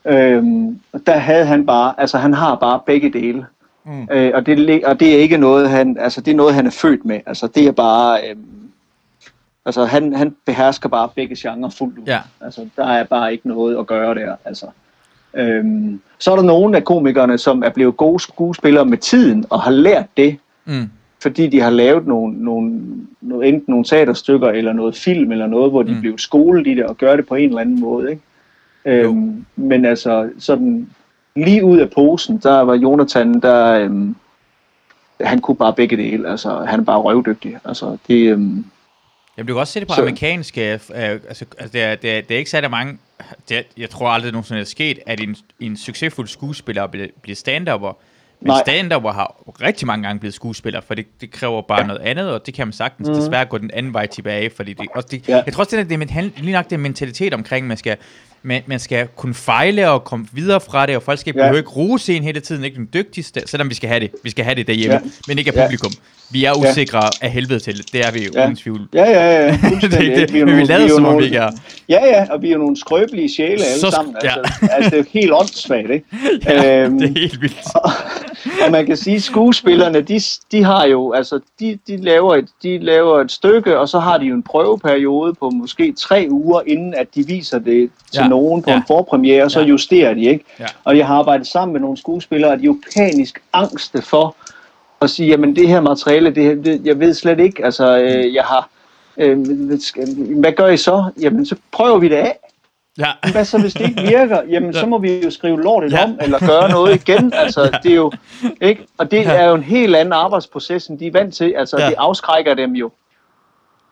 Øhm, 0.07 0.81
der 1.07 1.17
havde 1.17 1.45
han 1.45 1.67
bare, 1.67 1.95
altså 1.99 2.19
han 2.19 2.35
har 2.35 2.55
bare 2.55 2.81
begge 2.87 3.11
dele. 3.11 3.47
Mm. 3.85 4.09
Øh, 4.12 4.31
og, 4.35 4.47
det, 4.47 4.85
og 4.85 5.01
det 5.01 5.15
er 5.15 5.19
ikke 5.19 5.37
noget, 5.37 5.71
han, 5.71 5.97
altså 6.01 6.21
det 6.21 6.31
er 6.31 6.37
noget, 6.37 6.55
han 6.55 6.67
er 6.67 6.71
født 6.71 7.05
med. 7.05 7.21
Altså 7.27 7.47
det 7.47 7.67
er 7.67 7.73
bare, 7.73 8.21
øhm, 8.31 8.71
altså 9.67 9.85
han, 9.85 10.15
han 10.15 10.37
behersker 10.47 10.88
bare 10.88 11.09
begge 11.15 11.37
genrer 11.38 11.71
fuldt 11.71 11.99
ud. 11.99 12.05
Ja. 12.07 12.21
Altså 12.41 12.69
der 12.77 12.85
er 12.85 13.05
bare 13.05 13.33
ikke 13.33 13.49
noget 13.49 13.79
at 13.79 13.87
gøre 13.87 14.15
der. 14.15 14.37
Altså. 14.45 14.67
Øhm, 15.35 16.01
så 16.19 16.33
er 16.33 16.37
der 16.37 16.43
nogle 16.43 16.77
af 16.77 16.85
komikerne, 16.85 17.38
som 17.38 17.62
er 17.62 17.71
blevet 17.71 17.97
gode 17.97 18.21
skuespillere 18.21 18.85
med 18.85 18.99
tiden, 18.99 19.45
og 19.51 19.61
har 19.61 19.71
lært 19.71 20.07
det, 20.17 20.37
mm. 20.65 20.91
fordi 21.23 21.49
de 21.49 21.61
har 21.61 21.71
lavet 21.71 22.07
nogle, 22.07 22.45
nogle, 22.45 22.81
nogle, 23.21 23.47
enten 23.47 23.65
nogle 23.69 23.85
teaterstykker 23.85 24.49
eller 24.49 24.73
noget 24.73 24.97
film 24.97 25.33
eller 25.33 25.47
noget, 25.47 25.71
hvor 25.71 25.83
de 25.83 25.95
mm. 25.95 26.01
blev 26.01 26.19
skolet 26.19 26.67
i 26.67 26.75
det 26.75 26.85
og 26.85 26.99
gør 26.99 27.17
det 27.17 27.27
på 27.27 27.35
en 27.35 27.49
eller 27.49 27.61
anden 27.61 27.81
måde. 27.81 28.11
Ikke? 28.11 28.23
Øhm, 28.85 29.47
men 29.57 29.85
altså 29.85 30.31
sådan 30.38 30.90
lige 31.37 31.64
ud 31.64 31.79
af 31.79 31.90
posen, 31.90 32.38
der 32.38 32.61
var 32.61 32.75
Jonathan, 32.75 33.40
der 33.40 33.73
øhm, 33.79 34.16
han 35.21 35.38
kunne 35.38 35.57
bare 35.57 35.73
begge 35.73 35.97
dele. 35.97 36.31
Altså 36.31 36.64
han 36.64 36.81
er 36.81 36.85
bare 36.85 36.99
røvdygtig. 36.99 37.59
Altså 37.64 37.97
det 38.09 38.31
øhm, 38.31 38.64
Jamen, 39.37 39.49
du 39.49 39.55
kan 39.55 39.61
også 39.61 39.73
se 39.73 39.81
det 39.81 39.88
på 39.88 39.95
Så- 39.95 40.01
amerikanske, 40.01 40.73
øh, 40.73 40.81
altså, 41.01 41.45
altså 41.59 41.73
det, 41.73 41.83
er, 41.83 41.95
det, 41.95 42.16
er, 42.16 42.21
det 42.21 42.35
er 42.35 42.38
ikke 42.38 42.51
særlig 42.51 42.71
mange, 42.71 42.99
det 43.49 43.57
er, 43.57 43.62
jeg 43.79 43.90
tror 43.90 44.09
aldrig 44.09 44.33
nogensinde 44.33 44.61
er 44.61 44.64
sket, 44.64 44.99
at 45.07 45.21
en, 45.21 45.37
en 45.61 45.77
succesfuld 45.77 46.29
skuespiller 46.29 46.87
bliver, 46.87 47.07
bliver 47.23 47.37
stand-upper, 47.37 47.97
men 48.40 48.47
Nej. 48.47 48.62
stand-upper 48.66 49.12
har 49.12 49.37
rigtig 49.62 49.87
mange 49.87 50.07
gange 50.07 50.21
blevet 50.21 50.35
skuespiller, 50.35 50.81
for 50.81 50.95
det, 50.95 51.07
det 51.21 51.31
kræver 51.31 51.62
bare 51.62 51.81
ja. 51.81 51.87
noget 51.87 52.01
andet, 52.01 52.31
og 52.31 52.47
det 52.47 52.55
kan 52.55 52.66
man 52.66 52.73
sagtens 52.73 53.09
mm. 53.09 53.14
desværre 53.14 53.45
gå 53.45 53.59
den 53.59 53.71
anden 53.75 53.92
vej 53.92 54.07
tilbage, 54.07 54.51
fordi 54.51 54.73
det, 54.73 54.88
også 54.95 55.09
det, 55.11 55.29
ja. 55.29 55.42
Jeg 55.47 55.53
tror 55.55 55.64
også, 55.64 55.77
det 55.77 55.92
er, 55.92 55.97
det 55.99 56.11
er 56.16 56.40
lige 56.42 56.53
nok 56.53 56.64
det 56.64 56.73
er 56.73 56.79
mentalitet 56.79 57.35
omkring, 57.35 57.66
man 57.66 57.77
skal, 57.77 57.97
man, 58.42 58.62
man 58.66 58.78
skal 58.78 59.09
kunne 59.16 59.35
fejle 59.35 59.90
og 59.90 60.05
komme 60.05 60.26
videre 60.33 60.61
fra 60.61 60.87
det, 60.87 60.96
og 60.96 61.02
folk 61.02 61.18
skal 61.20 61.35
Ja. 61.37 61.42
behøve 61.42 61.59
ikke 61.59 61.70
rose 61.70 62.16
en 62.16 62.22
hele 62.22 62.40
tiden, 62.40 62.64
ikke 62.64 62.76
den 62.76 62.88
dygtigste, 62.94 63.42
selvom 63.46 63.70
vi 63.70 63.74
skal 63.74 63.88
have 63.88 64.00
det, 64.00 64.11
vi 64.24 64.31
skal 64.31 64.44
have 64.44 64.55
det 64.55 64.66
derhjemme, 64.66 64.94
ja. 64.94 65.00
Men 65.28 65.38
ikke 65.38 65.52
af 65.57 65.66
publikum. 65.66 65.92
Vi 66.33 66.45
er 66.45 66.53
usikre 66.71 67.01
af 67.21 67.31
helvede 67.31 67.61
til 67.61 67.92
det, 67.92 68.07
er 68.07 68.12
vi 68.12 68.25
jo 68.25 68.31
Ja. 68.35 68.45
uden 68.45 68.57
tvivl. 68.57 68.81
ja, 68.95 69.05
ja, 69.11 69.45
ja. 69.47 69.51
det, 69.83 69.90
det, 69.92 70.40
er 70.40 70.45
men 70.47 70.57
vi 70.57 70.62
lader 70.64 70.85
er 70.85 70.88
som 70.88 71.05
om 71.05 71.18
vi 71.18 71.25
ikke 71.25 71.37
er. 71.37 71.51
Ja, 71.88 72.05
ja, 72.07 72.27
og 72.31 72.42
vi 72.42 72.49
er 72.49 72.53
jo 72.53 72.59
nogle 72.59 72.77
skrøbelige 72.77 73.29
sjæle 73.29 73.53
alle 73.53 73.81
Så 73.81 73.90
sammen. 73.90 74.16
ja. 74.25 74.33
Altså, 74.38 74.68
altså, 74.71 74.90
det 74.90 74.99
er 74.99 74.99
jo 74.99 75.05
helt 75.21 75.33
åndssvagt, 75.33 75.90
ikke? 75.90 76.07
Ja, 76.47 76.85
Øhm, 76.85 76.99
det 76.99 77.09
er 77.09 77.21
helt 77.21 77.40
vildt. 77.42 77.59
og 78.64 78.71
man 78.71 78.87
kan 78.87 78.97
sige, 78.97 79.16
at 79.16 79.23
skuespillerne, 79.23 80.01
de, 80.01 80.21
de 80.53 80.64
har 80.64 80.87
jo, 80.87 81.12
altså, 81.12 81.40
de, 81.61 81.79
de, 81.88 81.97
laver 81.97 82.35
et, 82.37 82.49
de 82.62 82.79
laver 82.79 83.21
et 83.21 83.33
stykke, 83.33 83.79
og 83.79 83.88
så 83.88 83.99
har 83.99 84.18
de 84.18 84.25
jo 84.25 84.35
en 84.35 84.42
prøveperiode 84.42 85.35
på 85.35 85.51
måske 85.51 85.92
tre 85.99 86.27
uger, 86.31 86.61
inden 86.66 86.95
at 86.95 87.07
de 87.14 87.27
viser 87.27 87.59
det 87.59 87.90
til 88.12 88.18
Ja, 88.18 88.23
ja. 88.23 88.29
nogen 88.29 88.62
på 88.62 88.71
ja. 88.71 88.75
ja. 88.75 88.79
en 88.81 88.85
forpremiere, 88.87 89.45
og 89.45 89.51
så 89.51 89.59
Ja. 89.59 89.64
ja. 89.64 89.71
justerer 89.71 90.14
de, 90.14 90.21
ikke? 90.25 90.45
Ja. 90.61 90.66
Og 90.85 90.99
jeg 90.99 91.07
har 91.07 91.14
arbejdet 91.14 91.47
sammen 91.47 91.73
med 91.73 91.81
nogle 91.81 91.97
skuespillere, 91.97 92.51
og 92.51 92.59
de 92.59 92.62
er 92.62 92.66
jo 92.66 92.79
panisk 92.97 93.42
angste 93.53 94.03
for 94.03 94.37
at 95.03 95.11
sige, 95.11 95.29
jamen 95.29 95.57
det 95.57 95.69
her 95.69 95.81
materiale, 95.81 96.31
det, 96.31 96.45
her- 96.45 96.62
det, 96.62 96.81
jeg 96.85 97.01
ved 97.01 97.15
slet 97.15 97.41
ikke, 97.41 97.65
altså, 97.65 97.99
øh, 97.99 98.35
jeg 98.35 98.45
har 98.45 98.69
Øh, 99.17 99.38
hvad 100.41 100.53
gør 100.53 100.67
I 100.67 100.77
så? 100.77 101.05
Jamen, 101.21 101.47
så 101.47 101.57
prøver 101.73 101.99
vi 101.99 102.09
det 102.09 102.17
af. 102.17 102.38
Ja. 102.99 103.07
Hvad 103.33 103.45
så, 103.45 103.61
hvis 103.61 103.75
det 103.75 103.88
ikke 103.88 104.03
virker? 104.03 104.43
Jamen, 104.49 104.73
ja. 104.75 104.81
så 104.81 104.87
må 104.87 104.99
vi 104.99 105.23
jo 105.25 105.31
skrive 105.31 105.62
lortet 105.62 105.93
ja. 105.93 106.05
om, 106.05 106.19
eller 106.23 106.38
gøre 106.38 106.71
noget 106.71 106.95
igen. 106.95 107.33
Altså, 107.35 107.62
ja. 107.62 107.79
det 107.83 107.91
er 107.93 107.97
jo, 107.97 108.12
ikke? 108.61 108.87
Og 108.99 109.11
det 109.11 109.25
ja. 109.25 109.33
er 109.33 109.49
jo 109.49 109.55
en 109.55 109.62
helt 109.62 109.97
anden 109.97 110.12
arbejdsproces, 110.12 110.87
end 110.87 110.99
de 110.99 111.07
er 111.07 111.12
vant 111.12 111.35
til. 111.35 111.55
Altså, 111.57 111.81
ja. 111.81 111.87
det 111.87 111.95
afskrækker 111.99 112.55
dem 112.55 112.73
jo 112.73 112.91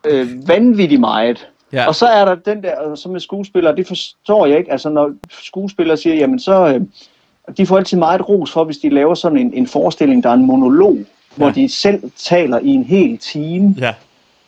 øh, 0.05 0.47
vanvittigt 0.47 0.99
meget. 0.99 1.47
Ja. 1.73 1.87
Og 1.87 1.95
så 1.95 2.05
er 2.05 2.25
der 2.25 2.35
den 2.35 2.63
der, 2.63 2.95
som 2.95 3.11
med 3.11 3.19
skuespillere, 3.19 3.75
det 3.75 3.87
forstår 3.87 4.45
jeg 4.45 4.57
ikke. 4.57 4.71
Altså, 4.71 4.89
når 4.89 5.11
skuespillere 5.29 5.97
siger, 5.97 6.15
jamen 6.15 6.39
så, 6.39 6.67
øh, 6.67 6.81
de 7.57 7.65
får 7.65 7.77
altid 7.77 7.97
meget 7.97 8.29
ros 8.29 8.51
for, 8.51 8.63
hvis 8.63 8.77
de 8.77 8.89
laver 8.89 9.15
sådan 9.15 9.37
en, 9.37 9.53
en 9.53 9.67
forestilling, 9.67 10.23
der 10.23 10.29
er 10.29 10.33
en 10.33 10.45
monolog, 10.45 10.95
ja. 10.97 11.05
hvor 11.35 11.49
de 11.49 11.69
selv 11.69 12.11
taler 12.15 12.59
i 12.59 12.67
en 12.67 12.83
hel 12.83 13.17
time. 13.17 13.75
Ja 13.77 13.93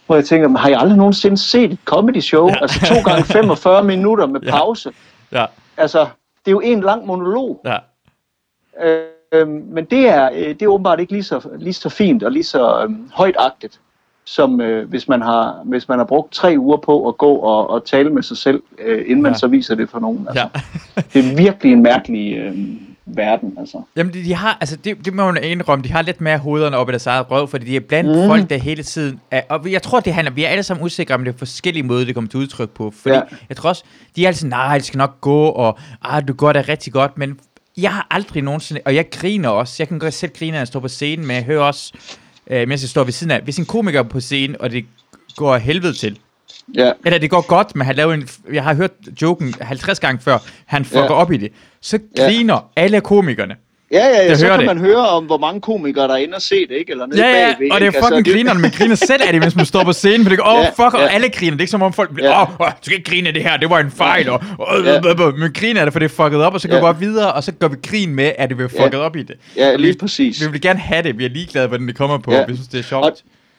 hvor 0.06 0.16
jeg 0.16 0.26
tænker, 0.26 0.58
har 0.58 0.70
jeg 0.70 0.80
aldrig 0.80 0.98
nogensinde 0.98 1.38
set 1.38 1.72
et 1.72 1.80
comedy 1.86 2.20
show? 2.20 2.48
Ja. 2.48 2.56
Altså 2.62 2.80
to 2.80 3.10
gange 3.10 3.24
45 3.24 3.84
minutter 3.94 4.26
med 4.26 4.42
pause. 4.42 4.92
Ja. 5.32 5.40
Ja. 5.40 5.46
Altså, 5.78 6.00
det 6.46 6.48
er 6.48 6.52
jo 6.52 6.60
en 6.60 6.82
lang 6.82 7.06
monolog. 7.06 7.62
Ja. 7.66 7.78
Øh, 8.84 9.48
men 9.48 9.86
det 9.86 10.10
er, 10.10 10.30
øh, 10.34 10.48
det 10.48 10.62
er 10.62 10.68
åbenbart 10.68 11.00
ikke 11.00 11.12
lige 11.12 11.24
så, 11.24 11.50
lige 11.60 11.74
så 11.74 11.90
fint 11.90 12.24
og 12.24 12.32
lige 12.32 12.44
så 12.44 12.84
øh, 12.84 12.90
højtagtigt, 13.14 13.80
som 14.26 14.62
øh, 14.62 14.90
hvis, 14.90 15.08
man 15.08 15.22
har, 15.22 15.62
hvis 15.66 15.88
man 15.88 15.98
har 15.98 16.06
brugt 16.06 16.34
tre 16.34 16.56
uger 16.58 16.78
på 16.78 17.08
at 17.08 17.18
gå 17.18 17.36
og, 17.36 17.70
og 17.70 17.86
tale 17.86 18.10
med 18.10 18.24
sig 18.24 18.38
selv, 18.38 18.64
øh, 18.80 19.04
inden 19.08 19.22
man 19.22 19.32
ja. 19.32 19.38
så 19.38 19.48
viser 19.48 19.76
det 19.76 19.90
for 19.90 20.00
nogen. 20.00 20.28
Altså, 20.28 20.50
ja. 20.96 21.02
det 21.14 21.32
er 21.32 21.36
virkelig 21.38 21.74
en 21.74 21.84
mærkelig... 21.84 22.38
Øh, 22.38 22.58
verden. 23.06 23.54
Altså. 23.60 23.82
Jamen, 23.96 24.14
de, 24.14 24.24
de 24.24 24.34
har, 24.34 24.58
altså, 24.62 24.76
det, 24.76 25.06
det 25.06 25.14
må 25.14 25.32
man 25.32 25.44
indrømme, 25.44 25.84
de 25.84 25.92
har 25.92 26.02
lidt 26.02 26.22
mere 26.22 26.38
hovederne 26.38 26.78
op 26.78 26.90
i 26.90 26.92
deres 26.92 27.08
eget 27.08 27.32
røv, 27.32 27.48
fordi 27.48 27.66
de 27.66 27.76
er 27.76 27.80
blandt 27.80 28.10
mm. 28.10 28.28
folk, 28.28 28.50
der 28.50 28.58
hele 28.58 28.84
tiden 28.84 29.20
er, 29.32 29.42
og 29.50 29.72
jeg 29.72 29.82
tror, 29.82 30.00
det 30.00 30.14
handler, 30.14 30.32
vi 30.32 30.44
er 30.44 30.50
alle 30.50 30.64
sammen 30.64 30.86
usikre 30.86 31.16
om 31.16 31.24
det 31.24 31.34
er 31.34 31.38
forskellige 31.38 31.84
måder, 31.84 32.06
det 32.06 32.16
kommer 32.16 32.30
til 32.30 32.40
udtryk 32.40 32.70
på, 32.70 32.94
fordi 33.02 33.16
ja. 33.16 33.22
jeg 33.50 33.58
tror 33.58 33.70
også, 33.70 33.84
de 34.16 34.24
er 34.24 34.28
altid, 34.28 34.48
nej, 34.48 34.78
det 34.78 34.86
skal 34.86 34.98
nok 34.98 35.22
gå, 35.22 35.46
og 35.46 35.78
ah, 36.02 36.28
du 36.28 36.34
går 36.34 36.54
da 36.54 36.64
rigtig 36.70 36.94
godt, 36.94 37.18
men 37.18 37.40
jeg 37.78 37.92
har 37.94 38.08
aldrig 38.12 38.44
nogensinde, 38.44 38.82
og 38.86 38.96
jeg 38.96 39.10
griner 39.12 39.50
også, 39.50 39.76
jeg 39.80 39.88
kan 39.88 40.00
godt 40.00 40.14
selv 40.14 40.32
grine, 40.40 40.52
når 40.52 40.60
jeg 40.60 40.68
står 40.68 40.80
på 40.80 40.88
scenen, 40.88 41.28
men 41.28 41.36
jeg 41.36 41.44
hører 41.44 41.64
også, 41.64 41.94
øh, 42.48 42.68
mens 42.68 42.82
jeg 42.82 42.90
står 42.90 43.04
ved 43.04 43.14
siden 43.14 43.32
af, 43.32 43.42
hvis 43.42 43.58
en 43.58 43.66
komiker 43.66 44.00
er 44.00 44.04
på 44.04 44.20
scenen, 44.20 44.56
og 44.60 44.72
det 44.72 44.86
går 45.36 45.58
helvede 45.58 45.94
til, 45.94 46.20
Ja. 46.76 46.92
Eller 47.06 47.20
det 47.20 47.30
går 47.30 47.48
godt, 47.48 47.76
men 47.76 47.86
han 47.86 47.96
laver 47.96 48.14
en, 48.14 48.28
jeg 48.54 48.64
har 48.64 48.74
hørt 48.74 48.92
joken 49.22 49.54
50 49.62 50.00
gange 50.00 50.22
før, 50.22 50.38
han 50.66 50.86
fucker 50.86 51.04
ja. 51.04 51.14
op 51.14 51.32
i 51.32 51.38
det. 51.38 51.52
Så 51.82 52.00
griner 52.18 52.54
ja. 52.78 52.82
alle 52.84 53.02
komikerne. 53.02 53.56
Ja, 53.94 54.06
ja, 54.06 54.24
ja 54.24 54.36
så 54.36 54.48
kan 54.48 54.60
det. 54.60 54.66
man 54.66 54.78
høre 54.78 55.08
om, 55.08 55.26
hvor 55.26 55.38
mange 55.38 55.62
komikere, 55.62 56.08
der 56.08 56.14
er 56.14 56.18
inde 56.18 56.36
og 56.36 56.42
se 56.42 56.68
det, 56.68 56.76
ikke? 56.76 56.92
Eller 56.92 57.06
nede 57.06 57.26
ja, 57.26 57.40
ja, 57.40 57.54
bagved, 57.54 57.72
og 57.72 57.80
det 57.80 57.88
er 57.88 57.92
altså, 57.92 58.02
fucking 58.02 58.18
altså, 58.18 58.34
grinerne, 58.34 58.60
men 58.62 58.72
griner 58.72 58.96
selv 58.96 59.22
af 59.28 59.34
det, 59.34 59.42
hvis 59.42 59.56
man 59.56 59.66
står 59.66 59.84
på 59.84 59.94
scenen, 59.94 60.24
for 60.24 60.30
det 60.30 60.40
går, 60.40 60.48
åh, 60.48 60.60
oh, 60.60 60.66
fuck, 60.66 60.94
ja. 60.94 61.04
og 61.04 61.14
alle 61.14 61.30
griner. 61.30 61.52
Det 61.52 61.60
er 61.60 61.64
ikke 61.64 61.72
som 61.72 61.82
om 61.82 61.94
folk 61.94 62.14
bliver, 62.14 62.30
åh, 62.30 62.48
ja. 62.60 62.66
oh, 62.66 62.72
du 62.72 62.82
skal 62.82 62.98
ikke 62.98 63.10
grine 63.12 63.28
af 63.28 63.34
det 63.34 63.44
her, 63.44 63.58
det 63.58 63.70
var 63.70 63.80
en 63.80 63.92
fejl, 63.92 64.30
og, 64.30 64.44
oh, 64.60 64.86
ja. 64.86 65.32
men 65.38 65.54
griner 65.54 65.80
af 65.80 65.86
det, 65.86 65.94
for 65.94 66.00
det 66.00 66.06
er 66.06 66.16
fucket 66.24 66.42
op, 66.42 66.54
og 66.54 66.62
så 66.62 66.68
går 66.68 66.76
ja. 66.76 66.82
vi 66.82 66.84
bare 66.84 67.00
videre, 67.00 67.34
og 67.34 67.44
så 67.44 67.52
går 67.52 67.68
vi 67.68 67.78
grin 67.84 68.16
med, 68.16 68.32
at 68.38 68.50
det 68.50 68.58
bliver 68.58 68.70
fucket 68.70 68.94
ja. 68.94 68.98
op 68.98 69.16
i 69.16 69.24
det. 69.24 69.36
Ja, 69.58 69.76
lige 69.76 69.98
præcis. 70.00 70.46
Vi 70.46 70.52
vil 70.52 70.62
gerne 70.62 70.80
have 70.80 71.04
det, 71.04 71.18
vi 71.18 71.26
er 71.26 71.30
ligeglade, 71.30 71.68
hvordan 71.68 71.88
det 71.88 71.96
kommer 71.96 72.18
på, 72.18 72.32
ja. 72.32 72.46
vi 72.46 72.56
synes, 72.56 72.68
det 72.68 72.80
er 72.80 72.84
sjovt. 72.84 73.06
Og, 73.06 73.18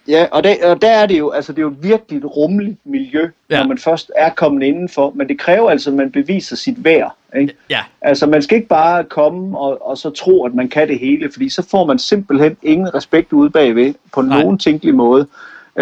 Ja, 0.09 0.27
og 0.31 0.45
der, 0.45 0.55
og 0.63 0.83
der 0.83 0.91
er 0.91 1.07
det 1.07 1.19
jo, 1.19 1.31
altså 1.31 1.53
det 1.53 1.59
er 1.59 1.63
jo 1.63 1.71
et 1.71 1.83
virkelig 1.83 2.19
et 2.19 2.25
rummeligt 2.25 2.79
miljø, 2.85 3.31
ja. 3.51 3.59
når 3.59 3.69
man 3.69 3.79
først 3.79 4.11
er 4.17 4.31
kommet 4.31 4.63
indenfor, 4.67 5.13
men 5.17 5.29
det 5.29 5.39
kræver 5.39 5.71
altså, 5.71 5.91
at 5.91 5.97
man 5.97 6.11
beviser 6.11 6.57
sit 6.57 6.85
værd. 6.85 7.17
Ikke? 7.37 7.55
Ja. 7.71 7.81
Altså 8.01 8.27
man 8.27 8.43
skal 8.43 8.57
ikke 8.57 8.69
bare 8.69 9.05
komme 9.05 9.59
og, 9.59 9.87
og 9.87 9.99
så 9.99 10.11
tro, 10.11 10.47
at 10.47 10.55
man 10.55 10.69
kan 10.69 10.89
det 10.89 10.99
hele, 10.99 11.33
fordi 11.33 11.49
så 11.49 11.67
får 11.71 11.87
man 11.87 11.99
simpelthen 11.99 12.57
ingen 12.63 12.95
respekt 12.95 13.33
ude 13.33 13.51
bagved 13.51 13.95
på 14.13 14.23
Nej. 14.23 14.43
nogen 14.43 14.59
tænkelig 14.59 14.95
måde. 14.95 15.27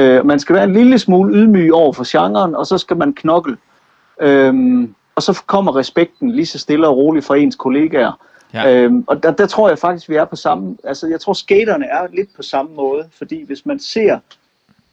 Uh, 0.00 0.26
man 0.26 0.38
skal 0.38 0.54
være 0.54 0.64
en 0.64 0.72
lille 0.72 0.98
smule 0.98 1.34
ydmyg 1.34 1.72
over 1.72 1.92
for 1.92 2.12
genren, 2.12 2.54
og 2.54 2.66
så 2.66 2.78
skal 2.78 2.96
man 2.96 3.12
knokle. 3.12 3.56
Uh, 4.24 4.88
og 5.14 5.22
så 5.22 5.42
kommer 5.46 5.76
respekten 5.76 6.30
lige 6.30 6.46
så 6.46 6.58
stille 6.58 6.88
og 6.88 6.96
roligt 6.96 7.26
fra 7.26 7.36
ens 7.36 7.56
kollegaer. 7.56 8.12
Ja. 8.54 8.74
Øhm, 8.74 9.04
og 9.06 9.22
der, 9.22 9.30
der 9.30 9.46
tror 9.46 9.68
jeg 9.68 9.78
faktisk, 9.78 10.08
vi 10.08 10.14
er 10.14 10.24
på 10.24 10.36
samme... 10.36 10.76
Altså, 10.84 11.06
jeg 11.06 11.20
tror, 11.20 11.32
skaterne 11.32 11.84
er 11.84 12.06
lidt 12.12 12.28
på 12.36 12.42
samme 12.42 12.74
måde, 12.74 13.08
fordi 13.18 13.44
hvis 13.46 13.66
man 13.66 13.78
ser 13.78 14.18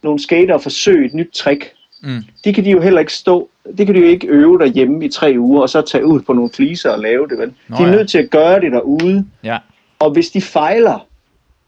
nogle 0.04 0.20
skater 0.20 0.58
forsøge 0.58 1.06
et 1.06 1.14
nyt 1.14 1.30
trick, 1.34 1.72
mm. 2.04 2.24
de 2.46 2.54
kan 2.54 2.66
de 2.66 2.70
jo 2.70 2.82
heller 2.82 3.00
ikke 3.00 3.14
stå... 3.14 3.50
Det 3.78 3.86
kan 3.86 3.96
de 3.96 4.00
jo 4.00 4.06
ikke 4.06 4.28
øve 4.28 4.60
derhjemme 4.60 5.06
i 5.06 5.10
tre 5.10 5.36
uger, 5.38 5.62
og 5.62 5.70
så 5.70 5.82
tage 5.82 6.06
ud 6.06 6.22
på 6.22 6.34
nogle 6.34 6.50
fliser 6.54 6.90
og 6.90 7.00
lave 7.00 7.28
det, 7.28 7.38
vel? 7.38 7.54
Nå, 7.68 7.78
de 7.78 7.84
er 7.84 7.88
ja. 7.88 7.96
nødt 7.96 8.10
til 8.10 8.18
at 8.18 8.30
gøre 8.30 8.62
det 8.62 8.72
derude. 8.72 9.26
Ja. 9.44 9.58
Og 10.00 10.12
hvis 10.12 10.30
de 10.30 10.42
fejler, 10.42 11.08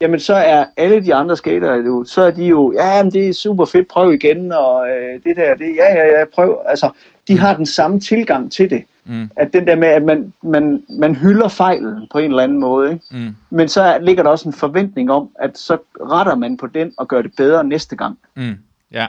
jamen 0.02 0.20
så 0.20 0.34
er 0.34 0.66
alle 0.78 1.06
de 1.06 1.14
andre 1.14 1.38
skater 1.38 1.76
jo, 1.76 2.04
så 2.04 2.22
er 2.22 2.32
de 2.32 2.46
jo, 2.46 2.74
ja, 2.74 3.04
men 3.04 3.12
det 3.12 3.30
er 3.30 3.34
super 3.34 3.66
fedt, 3.66 3.88
prøv 3.88 4.14
igen, 4.14 4.52
og 4.52 4.90
øh, 4.90 5.24
det 5.24 5.36
der, 5.36 5.56
det, 5.56 5.76
ja, 5.76 5.94
ja, 5.96 6.20
ja, 6.20 6.26
prøv. 6.36 6.58
Altså, 6.66 6.90
de 7.28 7.40
har 7.40 7.56
den 7.56 7.66
samme 7.66 8.00
tilgang 8.00 8.52
til 8.52 8.70
det. 8.70 8.84
Mm. 9.06 9.30
At 9.36 9.54
den 9.54 9.68
der 9.68 9.76
med, 9.76 9.88
at 9.88 10.04
man, 10.04 10.34
man, 10.44 10.84
man 10.90 11.16
hylder 11.16 11.48
fejlen 11.48 12.08
på 12.12 12.18
en 12.18 12.30
eller 12.30 12.44
anden 12.44 12.60
måde. 12.60 12.92
Ikke? 12.94 13.06
Mm. 13.12 13.36
Men 13.50 13.68
så 13.68 13.98
ligger 14.02 14.24
der 14.24 14.30
også 14.30 14.50
en 14.50 14.54
forventning 14.54 15.12
om, 15.12 15.30
at 15.40 15.58
så 15.58 15.78
retter 16.02 16.36
man 16.36 16.58
på 16.58 16.68
den 16.68 16.94
og 16.98 17.08
gør 17.08 17.22
det 17.22 17.32
bedre 17.38 17.64
næste 17.64 17.96
gang. 17.96 18.18
Mm. 18.36 18.56
Ja. 18.92 19.08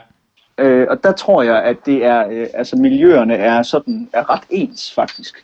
Øh, 0.57 0.87
og 0.89 1.03
der 1.03 1.11
tror 1.11 1.43
jeg, 1.43 1.63
at 1.63 1.77
det 1.85 2.05
er, 2.05 2.27
øh, 2.31 2.47
altså 2.53 2.75
miljøerne 2.75 3.35
er 3.35 3.63
sådan, 3.63 4.09
er 4.13 4.29
ret 4.29 4.43
ens 4.49 4.93
faktisk. 4.93 5.43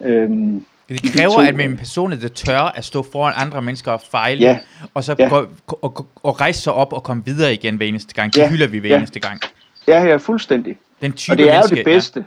Øhm, 0.00 0.64
det 0.88 1.12
kræver, 1.14 1.40
de 1.40 1.48
at 1.48 1.54
man 1.54 1.70
en 1.70 1.76
person, 1.76 2.10
der 2.10 2.28
tør 2.28 2.60
at 2.60 2.84
stå 2.84 3.02
foran 3.12 3.32
andre 3.36 3.62
mennesker 3.62 3.92
og 3.92 4.00
fejle, 4.10 4.40
ja, 4.40 4.58
og 4.94 5.04
så 5.04 5.14
ja. 5.18 5.28
gå, 5.28 5.48
og, 5.66 6.06
og 6.22 6.40
rejse 6.40 6.62
sig 6.62 6.72
op 6.72 6.92
og 6.92 7.02
komme 7.02 7.24
videre 7.24 7.52
igen 7.52 7.76
hver 7.76 7.86
eneste 7.86 8.14
gang. 8.14 8.34
Det 8.34 8.40
ja, 8.40 8.50
hylder 8.50 8.66
vi 8.66 8.78
hver 8.78 8.90
ja. 8.90 8.96
eneste 8.96 9.20
gang. 9.20 9.40
Ja, 9.88 10.02
ja, 10.02 10.16
fuldstændig. 10.16 10.76
Den 11.00 11.12
type 11.12 11.32
og 11.32 11.38
det 11.38 11.50
er 11.50 11.56
jo 11.56 11.76
det 11.76 11.84
bedste. 11.84 12.20
Ja 12.20 12.24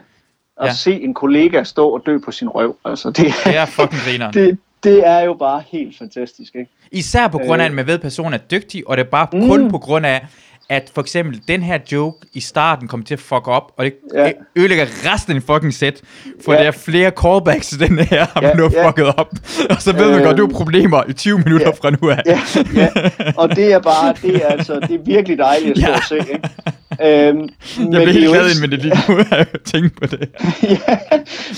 at 0.60 0.66
ja. 0.66 0.72
se 0.72 0.92
en 0.92 1.14
kollega 1.14 1.64
stå 1.64 1.88
og 1.88 2.02
dø 2.06 2.18
på 2.18 2.32
sin 2.32 2.48
røv. 2.48 2.76
Altså, 2.84 3.10
det, 3.10 3.34
det 3.44 3.56
er 3.56 3.66
fucking 3.66 4.02
griner. 4.02 4.30
det, 4.40 4.58
det 4.84 5.06
er 5.06 5.20
jo 5.20 5.34
bare 5.34 5.62
helt 5.72 5.98
fantastisk, 5.98 6.54
ikke? 6.54 6.70
Især 6.92 7.28
på 7.28 7.38
grund 7.38 7.62
af, 7.62 7.66
øh. 7.66 7.70
at 7.70 7.74
man 7.74 7.86
ved, 7.86 7.94
at 7.94 8.00
personen 8.00 8.34
er 8.34 8.38
dygtig, 8.38 8.88
og 8.88 8.96
det 8.96 9.06
er 9.06 9.10
bare 9.10 9.28
mm. 9.32 9.48
kun 9.48 9.70
på 9.70 9.78
grund 9.78 10.06
af, 10.06 10.26
at 10.68 10.90
for 10.94 11.00
eksempel 11.00 11.40
den 11.48 11.62
her 11.62 11.78
joke 11.92 12.26
i 12.32 12.40
starten 12.40 12.88
kommer 12.88 13.06
til 13.06 13.14
at 13.14 13.20
fuck 13.20 13.48
op, 13.48 13.72
og 13.76 13.84
det 13.84 13.94
ja. 14.14 14.32
ødelægger 14.56 14.86
resten 15.12 15.36
af 15.36 15.42
fucking 15.42 15.74
set, 15.74 16.02
for 16.44 16.52
ja. 16.52 16.58
der 16.58 16.66
er 16.66 16.70
flere 16.70 17.10
callbacks 17.10 17.68
til 17.68 17.80
den 17.80 17.98
her, 17.98 18.26
man 18.34 18.44
ja, 18.44 18.54
nu 18.54 18.70
ja. 18.72 18.88
fucket 18.88 19.06
op. 19.06 19.30
Og 19.70 19.82
så 19.82 19.92
ved 19.92 20.10
man 20.10 20.22
godt, 20.22 20.36
du 20.36 20.46
har 20.46 20.52
problemer 20.52 21.02
i 21.08 21.12
20 21.12 21.38
minutter 21.38 21.66
ja. 21.66 21.72
fra 21.72 21.90
nu 21.90 22.10
af. 22.10 22.22
Ja, 22.26 22.40
ja, 22.74 22.88
og 23.36 23.56
det 23.56 23.72
er 23.72 23.78
bare, 23.78 24.14
det 24.22 24.36
er 24.44 24.48
altså, 24.48 24.80
det 24.80 24.90
er 24.94 25.04
virkelig 25.04 25.38
dejligt 25.38 25.70
at 25.70 25.78
stå 25.82 25.90
ja. 25.90 25.96
og 25.96 26.02
se, 26.02 26.18
ikke? 26.18 26.48
Øhm, 27.02 27.48
jeg 27.78 27.88
bliver 27.88 28.12
helt 28.12 28.28
glad 28.28 28.60
med 28.60 28.68
det 28.68 28.82
lige 28.82 28.94
nu, 29.08 29.18
tænke 29.64 29.96
på 30.00 30.06
det. 30.06 30.20
ja, 30.62 30.96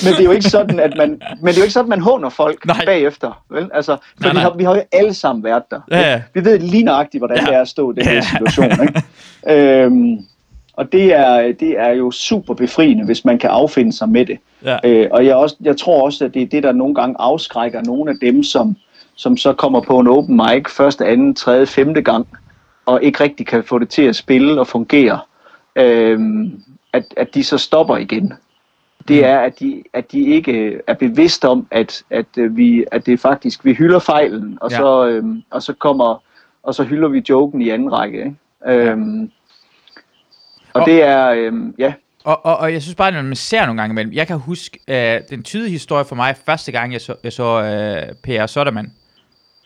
men 0.05 0.12
det 0.12 0.20
er 0.20 0.25
jo 0.25 0.31
ikke 0.31 0.51
sådan, 0.51 0.81
at 0.81 0.92
man, 0.96 1.09
men 1.09 1.46
det 1.46 1.55
er 1.55 1.57
jo 1.57 1.62
ikke 1.62 1.72
sådan, 1.72 1.92
at 1.92 1.99
man 1.99 2.01
håner 2.01 2.29
folk 2.29 2.66
nej. 2.66 2.85
bagefter. 2.85 3.44
Vel? 3.51 3.70
Altså, 3.75 3.96
for 3.96 4.22
nej, 4.22 4.33
nej. 4.33 4.42
Vi, 4.42 4.42
har, 4.42 4.55
vi 4.57 4.64
har 4.64 4.75
jo 4.75 4.83
alle 4.92 5.14
sammen 5.14 5.44
været 5.44 5.62
der. 5.70 5.81
Ja, 5.90 6.01
ja. 6.01 6.22
Vi 6.35 6.44
ved 6.44 6.59
lige 6.59 6.83
nøjagtigt, 6.83 7.20
hvordan 7.20 7.38
ja. 7.38 7.44
det 7.44 7.55
er 7.55 7.61
at 7.61 7.68
stå 7.68 7.92
i 7.92 7.94
den 7.94 8.07
her 8.07 8.20
situation. 8.20 8.70
Ikke? 8.70 9.03
øhm, 9.85 10.18
og 10.77 10.92
det 10.92 11.14
er, 11.14 11.53
det 11.61 11.79
er 11.79 11.90
jo 11.90 12.11
super 12.11 12.55
befriende, 12.55 13.05
hvis 13.05 13.25
man 13.25 13.38
kan 13.38 13.51
affinde 13.51 13.92
sig 13.92 14.09
med 14.09 14.27
det. 14.27 14.38
Ja. 14.64 14.77
Øh, 14.85 15.09
og 15.11 15.27
jeg, 15.27 15.37
også, 15.37 15.57
jeg 15.61 15.77
tror 15.77 16.05
også, 16.05 16.25
at 16.25 16.35
det 16.35 16.42
er 16.42 16.46
det, 16.46 16.62
der 16.62 16.72
nogle 16.72 16.94
gange 16.94 17.16
afskrækker 17.18 17.83
nogle 17.83 18.11
af 18.11 18.16
dem, 18.20 18.42
som, 18.42 18.77
som 19.14 19.37
så 19.37 19.53
kommer 19.53 19.81
på 19.81 19.99
en 19.99 20.07
open 20.07 20.37
mic 20.37 20.70
første, 20.70 21.07
anden, 21.07 21.35
tredje, 21.35 21.66
femte 21.66 22.03
gang, 22.03 22.27
og 22.87 23.03
ikke 23.03 23.25
rigtig 23.25 23.46
kan 23.46 23.64
få 23.64 23.79
det 23.79 23.88
til 23.88 24.03
at 24.03 24.16
spille 24.16 24.61
og 24.61 24.66
fungere, 24.66 25.20
øh, 25.77 26.20
at, 26.92 27.14
at 27.16 27.35
de 27.35 27.44
så 27.44 27.59
stopper 27.59 27.96
igen. 27.96 28.33
Det 29.09 29.16
mm. 29.16 29.25
er, 29.25 29.38
at 29.38 29.61
de, 29.61 29.83
at 29.92 30.12
de 30.12 30.20
ikke 30.20 30.81
er 30.87 30.94
bevidst 30.94 31.44
om, 31.44 31.66
at, 31.70 32.05
at, 32.11 32.27
øh, 32.38 32.57
vi, 32.57 32.85
at 32.92 33.07
det 33.07 33.20
faktisk, 33.20 33.64
vi 33.64 33.72
hylder 33.72 33.99
fejlen, 33.99 34.59
og, 34.61 34.70
ja. 34.70 34.77
så, 34.77 35.07
øh, 35.09 35.25
og 35.51 35.62
så 35.62 35.72
kommer 35.72 36.22
og 36.66 36.75
så 36.75 36.85
hylder 36.85 37.09
vi 37.09 37.22
joken 37.29 37.62
i 37.62 37.68
anden 37.68 37.92
række. 37.92 38.18
Ikke? 38.18 38.37
Øhm, 38.66 39.31
og, 40.72 40.81
og 40.81 40.87
det 40.87 41.03
er, 41.03 41.31
øhm, 41.31 41.75
ja. 41.79 41.92
Og, 42.25 42.46
og, 42.46 42.57
og 42.57 42.72
jeg 42.72 42.83
synes 42.83 42.94
bare, 42.94 43.18
at 43.18 43.25
man 43.25 43.37
ser 43.37 43.66
nogle 43.66 43.81
gange 43.81 43.92
imellem, 43.92 44.12
jeg 44.12 44.27
kan 44.27 44.38
huske 44.38 44.79
øh, 44.88 45.20
den 45.31 45.42
tydelige 45.42 45.72
historie 45.72 46.05
for 46.05 46.16
mig, 46.16 46.37
første 46.46 46.72
gang 46.72 46.92
jeg 46.92 47.01
så, 47.01 47.14
jeg 47.25 47.33
så 47.33 47.62
øh, 47.62 48.14
Per 48.22 48.46
Sottermann 48.46 48.92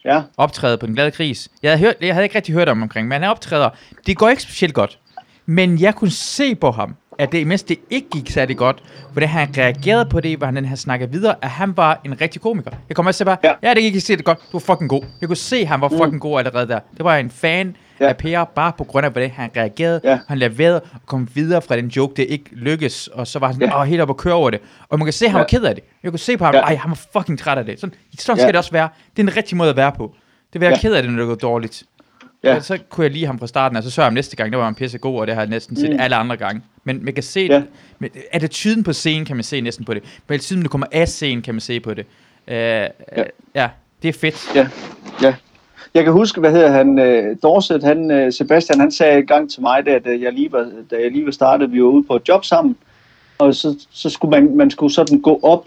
ja. 0.04 0.22
optræde 0.36 0.78
på 0.78 0.86
Den 0.86 0.94
Glade 0.94 1.10
Kris. 1.10 1.48
Jeg 1.62 1.70
havde, 1.70 1.80
hørt, 1.80 1.94
jeg 2.00 2.14
havde 2.14 2.24
ikke 2.24 2.36
rigtig 2.36 2.54
hørt 2.54 2.68
om 2.68 2.82
omkring, 2.82 3.08
men 3.08 3.22
han 3.22 3.30
optræder. 3.30 3.70
Det 4.06 4.16
går 4.16 4.28
ikke 4.28 4.42
specielt 4.42 4.74
godt. 4.74 4.98
Men 5.46 5.80
jeg 5.80 5.94
kunne 5.94 6.10
se 6.10 6.54
på 6.54 6.70
ham, 6.70 6.96
at 7.20 7.33
det, 7.33 7.46
mens 7.46 7.62
det 7.62 7.78
ikke 7.90 8.09
gik 8.11 8.30
særlig 8.30 8.56
godt, 8.56 8.83
hvordan 9.12 9.28
han 9.28 9.48
reagerede 9.59 10.04
på 10.04 10.20
det, 10.20 10.38
hvordan 10.38 10.64
han 10.64 10.76
snakkede 10.76 11.11
videre, 11.11 11.35
at 11.42 11.50
han 11.50 11.76
var 11.76 12.00
en 12.04 12.20
rigtig 12.20 12.40
komiker. 12.40 12.70
Jeg 12.88 12.96
kommer 12.96 13.11
også 13.11 13.18
til 13.18 13.24
bare, 13.24 13.37
ja. 13.44 13.52
ja, 13.62 13.74
det 13.74 13.83
gik 13.83 13.85
ikke 13.85 14.00
se 14.00 14.16
det 14.16 14.24
godt, 14.24 14.38
du 14.38 14.44
var 14.52 14.59
fucking 14.59 14.90
god. 14.90 15.02
Jeg 15.20 15.28
kunne 15.28 15.37
se, 15.37 15.56
at 15.56 15.68
han 15.68 15.80
var 15.80 15.88
mm. 15.88 15.98
fucking 15.98 16.20
god 16.20 16.38
allerede 16.38 16.68
der. 16.68 16.80
Det 16.96 17.04
var 17.04 17.16
en 17.16 17.30
fan 17.30 17.76
ja. 18.00 18.09
af 18.09 18.16
Per, 18.16 18.44
bare 18.44 18.72
på 18.78 18.85
grund 18.85 19.06
af, 19.06 19.12
hvordan 19.12 19.30
han 19.30 19.50
reagerede. 19.56 20.00
Ja. 20.04 20.18
Han 20.28 20.38
leverede 20.38 20.80
og 20.80 21.00
kom 21.06 21.28
videre 21.35 21.62
fra 21.62 21.76
den 21.76 21.87
joke, 21.87 22.14
det 22.16 22.26
ikke 22.28 22.44
lykkedes, 22.52 23.09
og 23.09 23.26
så 23.26 23.38
var 23.38 23.52
han 23.52 23.61
ja. 23.61 23.83
helt 23.83 24.00
op 24.00 24.11
og 24.11 24.16
køre 24.16 24.35
over 24.35 24.50
det. 24.50 24.61
Og 24.88 24.98
man 24.98 25.06
kan 25.06 25.12
se, 25.12 25.24
at 25.24 25.30
han 25.30 25.38
ja. 25.38 25.42
var 25.42 25.48
ked 25.48 25.62
af 25.62 25.74
det. 25.74 25.85
Jeg 26.02 26.12
kunne 26.12 26.18
se 26.18 26.37
på 26.37 26.44
ham, 26.44 26.54
ja. 26.54 26.61
ej, 26.61 26.76
han 26.76 26.90
var 26.90 27.00
fucking 27.12 27.38
træt 27.38 27.59
af 27.59 27.64
det. 27.64 27.80
Sådan, 27.80 27.94
sådan 28.18 28.37
skal 28.37 28.46
ja. 28.46 28.48
det 28.48 28.56
også 28.56 28.72
være. 28.72 28.88
Det 29.16 29.22
er 29.22 29.26
en 29.26 29.37
rigtig 29.37 29.56
måde 29.56 29.70
at 29.70 29.76
være 29.76 29.92
på. 29.92 30.14
Det 30.52 30.61
vil 30.61 30.66
være 30.66 30.70
ja. 30.70 30.80
ked 30.80 30.94
af 30.94 31.02
det, 31.02 31.12
når 31.12 31.18
det 31.18 31.28
går 31.28 31.48
dårligt. 31.48 31.83
ja. 32.44 32.61
så 32.61 32.78
kunne 32.90 33.04
jeg 33.04 33.11
lide 33.11 33.26
ham 33.26 33.38
fra 33.38 33.46
starten, 33.46 33.76
og 33.76 33.83
så 33.83 33.90
så 33.90 34.00
jeg 34.02 34.06
ham 34.06 34.14
næste 34.14 34.37
gang, 34.37 34.52
der 34.52 34.59
var 34.59 34.64
han 34.64 34.74
pisse 34.74 34.98
god, 34.98 35.20
og 35.20 35.26
det 35.26 35.35
har 35.35 35.42
jeg 35.42 35.50
næsten 35.50 35.76
set 35.76 35.90
mm. 35.90 36.00
alle 36.00 36.16
andre 36.16 36.37
gange. 36.37 36.62
Men 36.84 37.04
man 37.04 37.14
kan 37.14 37.22
se, 37.22 37.40
ja. 37.40 37.62
men, 37.98 38.10
er 38.32 38.38
det 38.38 38.50
tyden 38.50 38.84
på 38.84 38.92
scenen, 38.92 39.24
kan 39.24 39.36
man 39.36 39.44
se 39.44 39.60
næsten 39.60 39.84
på 39.84 39.94
det. 39.94 40.02
Men 40.28 40.40
tyden, 40.40 40.60
når 40.60 40.64
du 40.64 40.68
kommer 40.68 40.86
af 40.92 41.08
scenen, 41.08 41.42
kan 41.42 41.54
man 41.54 41.60
se 41.60 41.80
på 41.80 41.94
det. 41.94 42.06
Uh, 42.48 42.54
ja. 42.54 42.90
ja, 43.54 43.68
det 44.02 44.08
er 44.08 44.12
fedt. 44.12 44.54
Ja, 44.54 44.68
ja. 45.22 45.34
Jeg 45.94 46.04
kan 46.04 46.12
huske, 46.12 46.40
hvad 46.40 46.50
hedder 46.50 46.70
han, 46.70 46.98
uh, 46.98 47.36
Dorset, 47.42 47.82
han, 47.82 48.24
uh, 48.26 48.32
Sebastian, 48.32 48.80
han 48.80 48.90
sagde 48.90 49.18
en 49.18 49.26
gang 49.26 49.50
til 49.50 49.60
mig, 49.62 49.86
da, 49.86 49.98
da, 49.98 50.10
jeg 50.20 50.32
lige 50.32 50.52
var, 50.52 50.70
da 50.90 50.96
jeg 51.02 51.10
lige 51.10 51.24
var 51.24 51.30
startet, 51.30 51.72
vi 51.72 51.82
var 51.82 51.88
ude 51.88 52.04
på 52.04 52.16
et 52.16 52.28
job 52.28 52.44
sammen, 52.44 52.76
og 53.38 53.54
så, 53.54 53.86
så 53.90 54.10
skulle 54.10 54.30
man, 54.30 54.56
man 54.56 54.70
skulle 54.70 54.94
sådan 54.94 55.20
gå 55.20 55.40
op, 55.42 55.66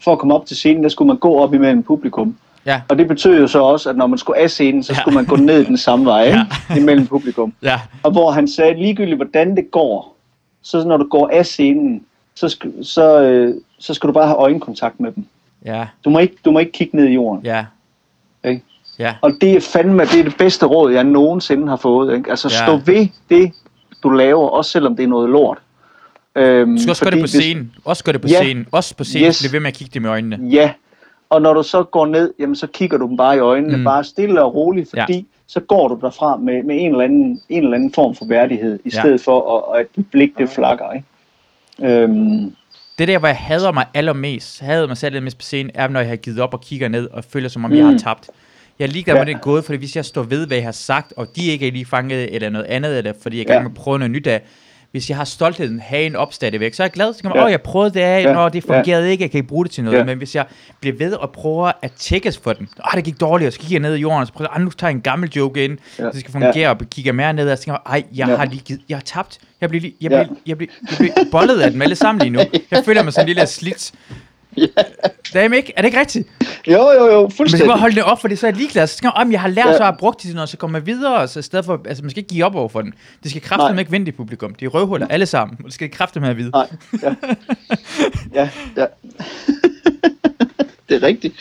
for 0.00 0.12
at 0.12 0.18
komme 0.18 0.34
op 0.34 0.46
til 0.46 0.56
scenen, 0.56 0.82
der 0.82 0.88
skulle 0.88 1.06
man 1.06 1.16
gå 1.16 1.38
op 1.38 1.54
imellem 1.54 1.82
publikum. 1.82 2.36
Ja. 2.66 2.80
Og 2.88 2.98
det 2.98 3.08
betød 3.08 3.40
jo 3.40 3.46
så 3.46 3.62
også, 3.62 3.90
at 3.90 3.96
når 3.96 4.06
man 4.06 4.18
skulle 4.18 4.38
af 4.38 4.50
scenen, 4.50 4.82
så 4.82 4.94
skulle 4.94 5.18
ja. 5.18 5.22
man 5.22 5.24
gå 5.24 5.36
ned 5.36 5.64
den 5.64 5.76
samme 5.76 6.04
vej? 6.04 6.24
Ja. 6.70 6.76
imellem 6.76 7.06
publikum. 7.06 7.52
Ja. 7.62 7.80
Og 8.02 8.12
hvor 8.12 8.30
han 8.30 8.48
sagde, 8.48 8.74
ligegyldigt 8.74 9.16
hvordan 9.16 9.56
det 9.56 9.70
går, 9.70 10.16
så 10.62 10.84
når 10.84 10.96
du 10.96 11.04
går 11.10 11.28
af 11.32 11.46
scenen, 11.46 12.04
så, 12.34 12.48
skal, 12.48 12.72
så, 12.84 13.20
øh, 13.22 13.54
så 13.78 13.94
skal 13.94 14.08
du 14.08 14.12
bare 14.12 14.26
have 14.26 14.38
øjenkontakt 14.38 15.00
med 15.00 15.12
dem. 15.12 15.24
Ja. 15.64 15.86
Du 16.04 16.10
må 16.10 16.18
ikke, 16.18 16.36
du 16.44 16.50
må 16.50 16.58
ikke 16.58 16.72
kigge 16.72 16.96
ned 16.96 17.04
i 17.06 17.12
jorden. 17.14 17.44
Ja. 17.44 17.64
Ikke? 18.44 18.62
Ja. 18.98 19.14
Og 19.22 19.32
det 19.40 19.52
er 19.52 19.60
fandme 19.60 20.02
det, 20.04 20.20
er 20.20 20.24
det 20.24 20.36
bedste 20.38 20.66
råd, 20.66 20.92
jeg 20.92 21.04
nogensinde 21.04 21.68
har 21.68 21.76
fået. 21.76 22.16
Ikke? 22.16 22.30
Altså 22.30 22.48
Ja. 22.52 22.64
stå 22.66 22.76
ved 22.76 23.08
det, 23.30 23.52
du 24.02 24.08
laver, 24.10 24.48
også 24.48 24.70
selvom 24.70 24.96
det 24.96 25.02
er 25.02 25.08
noget 25.08 25.30
lort. 25.30 25.58
Øhm, 26.36 26.76
Du 26.76 26.82
skal 26.82 26.90
også 26.90 27.04
gøre 27.04 27.10
det 27.14 27.20
på 27.20 27.26
scenen. 27.26 27.72
Også 27.84 28.04
gøre 28.04 28.12
det 28.12 28.20
på 28.20 28.28
Ja. 28.28 28.42
scenen. 28.42 28.66
Også 28.72 28.96
på 28.96 29.04
scenen. 29.04 29.26
Yes. 29.28 29.42
Bliv 29.42 29.52
ved 29.52 29.60
med 29.60 29.68
at 29.68 29.74
kigge 29.74 29.90
dem 29.94 30.04
i 30.04 30.08
øjnene. 30.08 30.48
Ja, 30.50 30.72
og 31.30 31.42
når 31.42 31.54
du 31.54 31.62
så 31.62 31.82
går 31.82 32.06
ned, 32.06 32.32
jamen 32.38 32.56
så 32.56 32.66
kigger 32.66 32.98
du 32.98 33.06
dem 33.08 33.16
bare 33.16 33.36
i 33.36 33.38
øjnene, 33.38 33.76
Mm. 33.76 33.84
bare 33.84 34.04
stille 34.04 34.42
og 34.42 34.54
roligt, 34.54 34.94
Ja. 34.96 35.06
Så 35.50 35.60
går 35.60 35.88
du 35.88 35.98
derfra 36.00 36.36
med, 36.36 36.62
med 36.62 36.76
en, 36.80 36.90
eller 36.90 37.04
anden, 37.04 37.40
en 37.48 37.62
eller 37.62 37.74
anden 37.76 37.92
form 37.92 38.14
for 38.14 38.24
værdighed, 38.24 38.78
i 38.84 38.90
Ja. 38.94 39.00
stedet 39.00 39.20
for 39.20 39.64
at, 39.74 39.80
at 39.80 40.04
blik 40.10 40.30
det 40.38 40.48
flakker. 40.48 40.92
Ikke? 40.92 41.06
Øhm, 42.02 42.54
Det 42.98 43.08
der, 43.08 43.18
hvor 43.18 43.28
jeg 43.28 43.36
hader 43.36 43.72
mig 43.72 43.86
allermest, 43.94 44.60
hader 44.60 44.86
mig 44.88 44.96
selv 44.96 45.14
allermest 45.14 45.38
på 45.38 45.42
scenen, 45.42 45.70
er, 45.74 45.88
når 45.88 46.00
jeg 46.00 46.08
har 46.08 46.16
givet 46.16 46.40
op 46.40 46.54
og 46.54 46.60
kigger 46.60 46.88
ned 46.88 47.08
og 47.10 47.24
føler, 47.24 47.48
som 47.48 47.64
om 47.64 47.72
jeg 47.74 47.84
har 47.84 47.92
Mm. 47.92 47.98
tabt. 47.98 48.30
Jeg 48.78 48.84
er 48.86 48.90
ligeglad 48.90 49.14
med, 49.14 49.20
Ja. 49.20 49.24
det 49.26 49.34
er 49.34 49.38
gået, 49.38 49.64
fordi 49.64 49.78
hvis 49.78 49.96
jeg 49.96 50.04
står 50.04 50.22
ved, 50.22 50.46
hvad 50.46 50.56
jeg 50.56 50.64
har 50.66 50.72
sagt, 50.72 51.12
og 51.16 51.36
de 51.36 51.46
ikke 51.46 51.68
er 51.68 51.72
lige 51.72 51.86
fanget, 51.86 52.34
eller 52.34 52.50
noget 52.50 52.66
andet, 52.66 52.98
eller 52.98 53.12
fordi 53.22 53.38
jeg 53.38 53.54
er 53.56 53.60
med 53.60 53.70
at 53.70 53.74
prøve 53.74 53.98
noget 53.98 54.10
nyt 54.10 54.26
af, 54.26 54.42
hvis 54.90 55.08
jeg 55.08 55.16
har 55.16 55.24
stoltheden 55.24 55.80
hagen 55.80 56.16
op 56.16 56.32
stadigvæk, 56.32 56.74
så 56.74 56.82
er 56.82 56.84
jeg 56.84 56.92
glad, 56.92 57.12
så 57.14 57.20
kan 57.20 57.28
man, 57.28 57.36
åh, 57.38 57.40
Ja. 57.40 57.44
oh, 57.46 57.50
jeg 57.50 57.60
prøvede 57.62 57.94
det 57.94 58.00
af, 58.00 58.22
Ja. 58.22 58.32
når 58.32 58.48
det 58.48 58.64
fungerede 58.64 59.10
ikke, 59.10 59.22
jeg 59.22 59.30
kan 59.30 59.38
ikke 59.38 59.48
bruge 59.48 59.64
det 59.64 59.72
til 59.72 59.84
noget, 59.84 59.98
Ja. 59.98 60.04
men 60.04 60.18
hvis 60.18 60.34
jeg 60.34 60.46
bliver 60.80 60.96
ved 60.96 61.12
og 61.12 61.30
prøver 61.30 61.72
at 61.82 61.92
tjekkes 61.92 62.38
for 62.38 62.52
den, 62.52 62.68
åh, 62.78 62.96
det 62.96 63.04
gik 63.04 63.20
dårligt, 63.20 63.46
og 63.46 63.52
så 63.52 63.58
kigger 63.58 63.74
jeg 63.74 63.80
ned 63.80 63.94
i 63.96 64.00
jorden, 64.00 64.20
og 64.20 64.26
så 64.26 64.32
prøver 64.32 64.48
jeg, 64.50 64.56
ah, 64.56 64.64
nu 64.64 64.70
tager 64.70 64.88
jeg 64.90 64.94
en 64.96 65.00
gammel 65.02 65.30
joke 65.36 65.64
ind, 65.64 65.78
Ja. 65.98 66.04
det 66.04 66.20
skal 66.20 66.32
fungere, 66.32 66.68
og 66.70 66.76
kigger 66.90 67.12
mere 67.12 67.32
ned, 67.32 67.50
og 67.50 67.58
så 67.58 67.64
tænker 67.64 67.78
jeg, 67.86 67.92
ej, 68.00 68.04
jeg 68.14 68.28
Ja. 68.28 68.36
har 68.36 68.44
lige 68.44 68.60
givet, 68.64 68.80
jeg 68.88 68.96
har 68.96 69.02
tabt, 69.02 69.38
jeg 69.60 69.68
bliver, 69.68 69.80
lige- 69.82 69.94
jeg 70.00 70.10
Ja. 70.10 70.22
bliver, 70.24 70.36
jeg 70.46 70.56
bliver, 70.58 70.72
jeg 70.90 70.96
bliver 70.98 71.12
bollet 71.32 71.60
af 71.60 71.70
dem 71.70 71.82
alle 71.82 71.96
sammen 71.96 72.22
lige 72.22 72.30
nu. 72.30 72.40
Jeg 72.70 72.82
føler 72.86 73.02
mig 73.02 73.12
sådan 73.12 73.28
en 73.28 73.34
lille 73.34 73.46
slidt. 73.46 73.92
Ja. 74.56 74.66
Damn 75.34 75.54
ikke? 75.54 75.72
Er 75.76 75.82
det 75.82 75.88
ikke 75.88 76.00
rigtigt? 76.00 76.28
jo, 76.66 76.72
jo, 76.90 77.06
jo, 77.12 77.20
Men 77.22 77.30
så 77.30 77.36
fuldstændig. 77.36 77.66
må 77.66 77.72
jeg 77.72 77.80
holde 77.80 77.94
det 77.96 78.04
op, 78.04 78.20
for 78.20 78.28
det 78.28 78.38
så 78.38 78.46
er 78.46 78.50
jeg 78.50 78.56
ligeglad. 78.58 78.86
Så 78.86 78.96
skal 78.96 79.10
om 79.14 79.32
jeg 79.32 79.40
har 79.40 79.48
lært, 79.48 79.66
Ja. 79.66 79.72
så 79.76 79.82
har 79.82 79.90
jeg 79.90 79.98
brugt 79.98 80.22
det 80.22 80.34
noget, 80.34 80.48
så 80.48 80.56
kommer 80.56 80.78
jeg 80.78 80.86
videre. 80.86 81.28
Så 81.28 81.38
i 81.38 81.42
stedet 81.42 81.64
for, 81.64 81.80
altså 81.88 82.02
man 82.02 82.10
skal 82.10 82.18
ikke 82.18 82.28
give 82.34 82.44
op 82.44 82.54
over 82.54 82.68
for 82.68 82.82
den. 82.82 82.94
Det 83.22 83.30
skal 83.30 83.42
kraftigt 83.42 83.70
Nej. 83.74 83.78
ikke 83.78 83.92
vente 83.92 84.08
i 84.08 84.12
publikum. 84.12 84.54
De 84.54 84.64
er 84.64 84.68
røvhuller, 84.68 85.06
alle 85.10 85.26
sammen. 85.26 85.56
Og 85.58 85.64
det 85.64 85.74
skal 85.74 85.90
kraftigt 85.90 86.22
med 86.22 86.30
at 86.30 86.36
vide. 86.36 86.50
Nej, 86.50 86.66
ja. 87.02 87.14
ja, 88.42 88.48
ja. 88.76 88.86
det 90.88 90.96
er 90.96 91.02
rigtigt. 91.02 91.34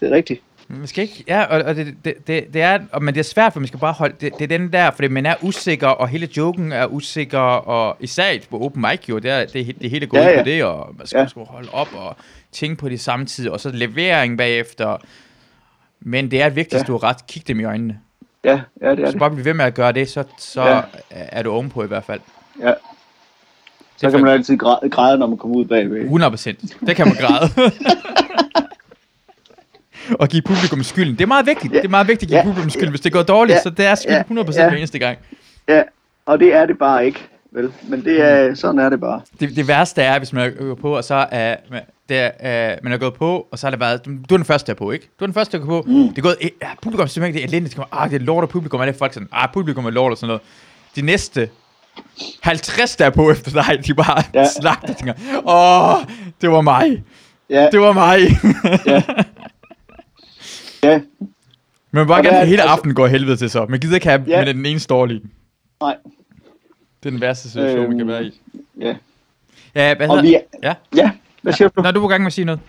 Det 0.00 0.12
er 0.12 0.16
rigtigt. 0.16 0.40
Man 0.68 0.86
skal 0.86 1.02
ikke, 1.02 1.24
ja, 1.28 1.42
og, 1.44 1.62
og 1.62 1.76
det, 1.76 1.94
det, 2.04 2.14
det, 2.26 2.44
det, 2.54 2.62
er, 2.62 2.78
og, 2.92 3.02
men 3.02 3.14
det 3.14 3.20
er 3.20 3.24
svært, 3.24 3.52
for 3.52 3.60
man 3.60 3.66
skal 3.66 3.80
bare 3.80 3.92
holde, 3.92 4.14
det, 4.20 4.32
det 4.38 4.42
er 4.52 4.58
den 4.58 4.72
der, 4.72 4.90
fordi 4.90 5.08
man 5.08 5.26
er 5.26 5.34
usikker, 5.42 5.88
og 5.88 6.08
hele 6.08 6.28
joken 6.36 6.72
er 6.72 6.86
usikker, 6.86 7.38
og 7.38 7.96
især 8.00 8.32
på 8.50 8.60
open 8.60 8.82
mic 8.90 9.08
jo, 9.08 9.18
det 9.18 9.30
er, 9.30 9.44
det, 9.46 9.76
det 9.80 9.90
hele 9.90 10.06
går 10.06 10.18
Ja, 10.18 10.30
ja. 10.30 10.38
på 10.42 10.44
det, 10.44 10.64
og 10.64 10.94
man 10.98 11.06
skal 11.06 11.18
Ja. 11.18 11.40
ja. 11.40 11.44
holde 11.44 11.68
op 11.72 11.88
og 11.94 12.16
tænke 12.52 12.76
på 12.76 12.88
det 12.88 13.00
samtidig, 13.00 13.50
og 13.50 13.60
så 13.60 13.70
levering 13.70 14.38
bagefter. 14.38 14.96
Men 16.00 16.30
det 16.30 16.42
er 16.42 16.48
vigtigt, 16.48 16.74
Ja. 16.74 16.80
at 16.80 16.86
du 16.86 16.92
har 16.92 17.02
ret, 17.04 17.26
kig 17.26 17.48
dem 17.48 17.60
i 17.60 17.64
øjnene. 17.64 17.98
Ja, 18.44 18.60
ja, 18.82 18.90
det 18.90 19.04
er 19.04 19.10
Så 19.10 19.18
bare 19.18 19.30
blive 19.30 19.44
ved 19.44 19.54
med 19.54 19.64
at 19.64 19.74
gøre 19.74 19.92
det, 19.92 20.08
så, 20.10 20.24
så 20.38 20.62
Ja. 20.62 20.80
er 21.10 21.42
du 21.42 21.50
ovenpå 21.52 21.84
i 21.84 21.86
hvert 21.86 22.04
fald. 22.04 22.20
Ja. 22.62 22.72
Så 23.96 24.10
kan 24.10 24.20
man 24.20 24.30
altid 24.32 24.54
græ- 24.62 24.88
græde, 24.88 25.18
når 25.18 25.26
man 25.26 25.38
kommer 25.38 25.56
ud 25.56 25.64
bagved. 25.64 26.00
100 26.02 26.30
procent. 26.30 26.76
Det 26.86 26.96
kan 26.96 27.06
man 27.06 27.16
græde. 27.16 27.50
og 30.20 30.28
give 30.28 30.42
publikum 30.42 30.82
skylden. 30.82 31.14
Det 31.14 31.20
er 31.20 31.26
meget 31.26 31.46
vigtigt. 31.46 31.72
Ja. 31.72 31.78
Det 31.78 31.84
er 31.84 31.88
meget 31.88 32.08
vigtigt 32.08 32.22
at 32.22 32.28
give 32.28 32.38
Ja. 32.38 32.44
publikum 32.44 32.70
skylden. 32.70 32.90
Hvis 32.90 33.00
det 33.00 33.12
går 33.12 33.22
dårligt, 33.22 33.56
Ja. 33.56 33.62
så 33.62 33.70
det 33.70 33.86
er 33.86 33.94
skyld 33.94 34.12
Ja. 34.12 34.20
100 34.20 34.44
procent 34.44 34.62
Ja. 34.62 34.68
hver 34.68 34.78
eneste 34.78 34.98
gang. 34.98 35.18
Ja, 35.68 35.82
og 36.26 36.38
det 36.38 36.54
er 36.54 36.66
det 36.66 36.78
bare 36.78 37.06
ikke. 37.06 37.18
Vel? 37.52 37.72
Men 37.82 38.04
det 38.04 38.20
er, 38.22 38.54
sådan 38.54 38.80
er 38.80 38.88
det 38.88 39.00
bare. 39.00 39.20
Det, 39.40 39.56
det 39.56 39.68
værste 39.68 40.02
er, 40.02 40.18
hvis 40.18 40.32
man 40.32 40.46
er 40.46 40.50
gået 40.50 40.78
på, 40.78 40.96
og 40.96 41.04
så 41.04 41.26
er, 41.30 41.56
man- 41.70 41.82
det 42.08 42.30
er, 42.40 42.74
uh, 42.76 42.84
man 42.84 42.92
er 42.92 42.96
gået 42.96 43.14
på, 43.14 43.46
og 43.50 43.58
så 43.58 43.66
har 43.66 43.70
det 43.70 43.80
været, 43.80 44.04
du 44.04 44.10
er 44.34 44.38
den 44.38 44.44
første, 44.44 44.66
der 44.66 44.72
er 44.72 44.76
på, 44.78 44.90
ikke? 44.90 45.08
Du 45.20 45.24
er 45.24 45.26
den 45.26 45.34
første, 45.34 45.56
der 45.58 45.62
er 45.62 45.66
på. 45.66 45.84
Mm. 45.86 46.08
Det 46.08 46.18
er 46.18 46.22
gået, 46.22 46.36
ja, 46.62 46.66
publikum 46.82 47.08
simpelthen 47.08 47.36
ikke 47.36 47.46
det 47.46 47.54
er 47.54 47.58
elendigt. 47.58 47.78
Ah, 47.92 48.10
det 48.10 48.16
er 48.22 48.24
lort, 48.24 48.42
og 48.44 48.48
publikum 48.48 48.80
er 48.80 48.84
det 48.84 48.96
folk 48.96 49.12
sådan, 49.14 49.28
ah, 49.32 49.48
publikum 49.52 49.86
er 49.86 49.90
lort 49.90 50.12
og 50.12 50.18
sådan 50.18 50.26
noget. 50.26 50.42
De 50.96 51.02
næste 51.02 51.48
50, 52.42 52.96
der 52.96 53.06
er 53.06 53.10
på 53.10 53.30
efter 53.30 53.50
dig, 53.62 53.86
de 53.86 53.94
bare 53.94 54.22
ja. 54.34 54.46
Slagter 54.60 54.94
tænker, 54.94 55.12
åh, 55.46 56.04
det 56.40 56.50
var 56.50 56.60
mig. 56.60 57.02
Ja, 57.50 57.68
Det 57.72 57.80
var 57.80 57.92
mig. 57.92 58.18
ja. 58.86 59.02
ja, 60.90 61.00
Men 61.20 61.28
man 61.90 62.06
bare 62.06 62.18
Og 62.18 62.24
gerne 62.24 62.34
er- 62.36 62.40
have 62.40 62.46
hele 62.48 62.62
altså- 62.62 62.72
aftenen 62.72 62.94
går 62.94 63.06
helvede 63.06 63.36
til 63.36 63.50
så. 63.50 63.66
Man 63.68 63.80
gider 63.80 63.94
ikke 63.94 64.08
have 64.08 64.24
Ja. 64.26 64.44
med 64.44 64.54
den 64.54 64.66
ene 64.66 64.78
dårlige. 64.80 65.22
nej. 65.80 65.96
Det 67.02 67.06
er 67.06 67.10
den 67.10 67.20
værste 67.20 67.50
situation, 67.50 67.78
øhm, 67.78 67.88
man 67.88 67.98
kan 67.98 68.06
være 68.08 68.24
i. 68.24 68.40
Ja. 68.80 68.96
Ja, 69.74 69.94
hvad 69.94 70.08
Og 70.08 70.22
vi 70.22 70.34
er, 70.34 70.40
Ja. 70.62 70.74
ja, 70.96 71.10
hvad 71.42 71.52
siger 71.52 71.68
du? 71.68 71.82
Når 71.82 71.90
du 71.90 72.00
var 72.00 72.08
gang 72.08 72.22
med 72.22 72.26
at 72.26 72.32
sige 72.32 72.44
noget. 72.44 72.60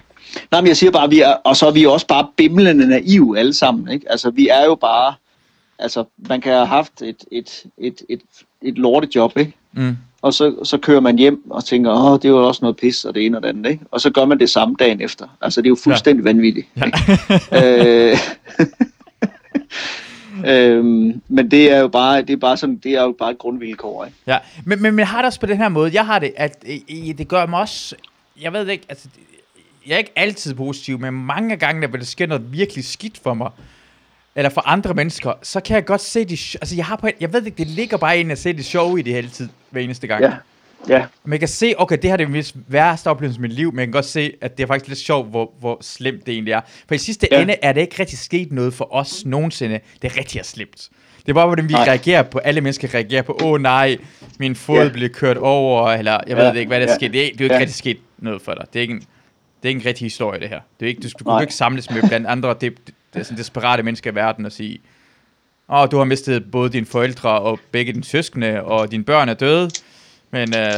Nej, 0.52 0.62
men 0.62 0.68
jeg 0.68 0.78
siger 0.78 0.92
bare, 0.92 1.10
vi 1.10 1.22
er, 1.22 1.32
og 1.34 1.56
så 1.56 1.68
er 1.68 1.72
vi 1.72 1.86
også 1.86 2.08
bare 2.08 2.28
bimlende 2.38 2.88
naive 2.88 3.40
alle 3.40 3.54
sammen. 3.54 3.92
Ikke? 3.92 4.12
Altså, 4.12 4.30
vi 4.30 4.48
er 4.48 4.66
jo 4.66 4.76
bare, 4.76 5.14
altså, 5.80 6.04
man 6.18 6.42
kan 6.42 6.54
have 6.54 6.66
haft 6.68 7.02
et, 7.02 7.24
et, 7.32 7.64
et, 7.78 8.02
et, 8.10 8.22
et 8.62 8.78
lortejob, 8.78 9.38
ikke? 9.38 9.54
Mm. 9.74 9.98
Og 10.22 10.34
så, 10.34 10.56
så 10.64 10.78
kører 10.78 11.00
man 11.00 11.18
hjem 11.18 11.52
og 11.52 11.66
tænker, 11.66 11.92
åh, 11.92 12.14
det 12.14 12.26
er 12.26 12.30
jo 12.30 12.48
også 12.48 12.60
noget 12.62 12.78
pis, 12.78 13.06
og 13.06 13.16
det 13.16 13.26
ene 13.26 13.38
og 13.38 13.44
det 13.44 13.50
andet, 13.50 13.70
ikke? 13.70 13.86
Og 13.92 14.02
så 14.02 14.10
gør 14.10 14.26
man 14.26 14.40
det 14.40 14.50
samme 14.50 14.76
dagen 14.80 15.02
efter. 15.02 15.28
Altså, 15.42 15.62
det 15.62 15.68
er 15.68 15.70
jo 15.70 15.78
fuldstændig 15.84 16.24
ja. 16.24 16.30
vanvittigt. 16.30 16.68
Ja. 16.78 16.86
Ikke? 16.86 18.12
øh, 18.12 18.18
øhm, 20.78 21.22
men 21.28 21.52
det 21.52 21.72
er 21.72 21.80
jo 21.80 21.88
bare, 21.88 22.22
det 22.22 22.30
er 22.30 22.38
bare 22.38 22.58
sådan, 22.58 22.76
det 22.76 22.92
er 22.92 23.04
jo 23.04 23.16
bare 23.20 23.32
et 23.32 23.38
grundvilkår, 23.38 24.06
ikke? 24.06 24.18
Ja, 24.28 24.38
men, 24.66 24.82
men, 24.82 25.00
jeg 25.00 25.08
har 25.08 25.18
det 25.18 25.26
også 25.26 25.40
på 25.40 25.46
den 25.46 25.58
her 25.58 25.70
måde. 25.70 25.92
Jeg 25.94 26.06
har 26.06 26.20
det, 26.20 26.34
at 26.36 26.66
øh, 26.68 27.18
det 27.18 27.28
gør 27.28 27.46
mig 27.46 27.60
også... 27.60 27.96
Jeg 28.42 28.54
ved 28.54 28.66
det 28.66 28.72
ikke, 28.72 28.86
altså... 28.90 29.08
Jeg 29.88 29.94
er 29.94 29.98
ikke 29.98 30.14
altid 30.16 30.54
positiv, 30.54 31.00
men 31.00 31.14
mange 31.14 31.58
gange, 31.58 31.82
når 31.82 31.88
der 31.88 32.06
sker 32.06 32.28
noget 32.28 32.54
virkelig 32.54 32.86
skidt 32.86 33.18
for 33.24 33.34
mig, 33.34 33.52
eller 34.38 34.50
for 34.50 34.62
andre 34.68 34.94
mennesker, 34.94 35.34
så 35.44 35.60
kan 35.60 35.76
jeg 35.76 35.86
godt 35.86 36.02
se 36.02 36.26
det... 36.26 36.56
Altså, 36.62 36.76
jeg 36.76 36.86
har 36.86 36.96
på, 36.96 37.10
jeg 37.22 37.34
ved 37.34 37.46
ikke, 37.46 37.58
det 37.58 37.68
ligger 37.68 37.98
bare 37.98 38.20
ind 38.20 38.32
at 38.32 38.38
se 38.40 38.54
det 38.54 38.66
sjove 38.66 39.00
i 39.00 39.02
det 39.02 39.14
hele 39.14 39.30
tid, 39.30 39.50
hver 39.70 39.82
eneste 39.82 40.08
gang. 40.08 40.24
Ja, 40.24 40.32
ja, 40.90 41.06
Man 41.26 41.40
kan 41.40 41.48
se, 41.48 41.74
okay, 41.78 41.96
det 41.96 42.04
her 42.04 42.14
er 42.14 42.18
det 42.18 42.30
mest 42.32 42.56
værste 42.68 43.08
oplevelse 43.08 43.40
i 43.40 43.42
mit 43.42 43.54
liv, 43.54 43.72
men 43.72 43.80
jeg 43.80 43.88
kan 43.88 43.92
godt 43.92 44.06
se, 44.06 44.34
at 44.42 44.58
det 44.58 44.64
er 44.64 44.68
faktisk 44.68 44.88
lidt 44.88 45.00
sjovt, 45.00 45.30
hvor, 45.30 45.52
hvor 45.60 45.78
slemt 45.82 46.26
det 46.26 46.34
egentlig 46.34 46.52
er. 46.52 46.62
For 46.88 46.96
i 46.96 46.98
sidste 46.98 47.28
Ja. 47.32 47.42
ende 47.42 47.56
er 47.62 47.74
det 47.74 47.82
ikke 47.82 47.96
rigtig 48.00 48.20
sket 48.20 48.52
noget 48.52 48.74
for 48.74 48.96
os 48.96 49.26
nogensinde. 49.26 49.80
Det 50.02 50.12
er 50.12 50.18
rigtig 50.18 50.40
er 50.40 50.44
slemt. 50.44 50.90
Det 51.22 51.30
er 51.30 51.34
bare, 51.34 51.46
hvordan 51.46 51.68
vi 51.70 51.74
Nej. 51.74 51.84
reagerer 51.84 52.24
på, 52.24 52.38
alle 52.38 52.62
mennesker 52.62 52.94
reagerer 52.94 53.22
på, 53.22 53.38
åh 53.44 53.52
oh, 53.52 53.62
nej, 53.62 53.98
min 54.40 54.56
fod 54.56 54.84
Ja. 54.84 54.90
blev 54.90 55.10
kørt 55.10 55.38
over, 55.38 55.90
eller 55.92 56.20
jeg 56.28 56.38
ved 56.38 56.44
Ja. 56.44 56.50
det 56.52 56.58
ikke, 56.60 56.68
hvad 56.70 56.80
der 56.80 56.86
er 56.86 56.92
Ja. 56.92 56.96
sket. 56.96 57.14
Det 57.14 57.22
er, 57.26 57.32
det 57.32 57.34
er 57.34 57.36
jo 57.40 57.44
ikke 57.46 57.56
Ja. 57.56 57.60
rigtig 57.62 57.76
sket 57.76 57.98
noget 58.18 58.42
for 58.42 58.54
dig. 58.54 58.66
Det 58.74 58.80
er 58.80 58.82
ikke 58.82 58.94
en, 58.94 59.00
det 59.00 59.06
er 59.64 59.70
ikke 59.70 59.80
en 59.82 59.86
rigtig 59.86 60.06
historie, 60.06 60.40
det 60.40 60.50
her. 60.50 60.60
Det 60.80 60.86
er 60.86 60.90
ikke, 60.90 61.02
du, 61.02 61.10
Nej. 61.26 61.38
kan 61.38 61.44
ikke 61.44 61.54
samles 61.54 61.90
med 61.92 62.02
blandt 62.08 62.28
andre 62.28 62.56
det, 62.62 62.68
er 62.68 62.92
sådan 63.26 63.38
desperate 63.38 63.84
mennesker 63.84 64.12
i 64.12 64.16
verden 64.16 64.46
og 64.46 64.52
sige, 64.52 64.80
åh, 65.70 65.82
oh, 65.82 65.88
du 65.92 65.98
har 65.98 66.04
mistet 66.06 66.52
både 66.52 66.70
dine 66.70 66.86
forældre 66.86 67.30
og 67.40 67.60
begge 67.72 67.94
dine 67.94 68.04
søskende, 68.04 68.64
og 68.64 68.92
dine 68.92 69.04
børn 69.04 69.30
er 69.30 69.34
døde, 69.34 69.70
men 70.32 70.56
øh, 70.56 70.74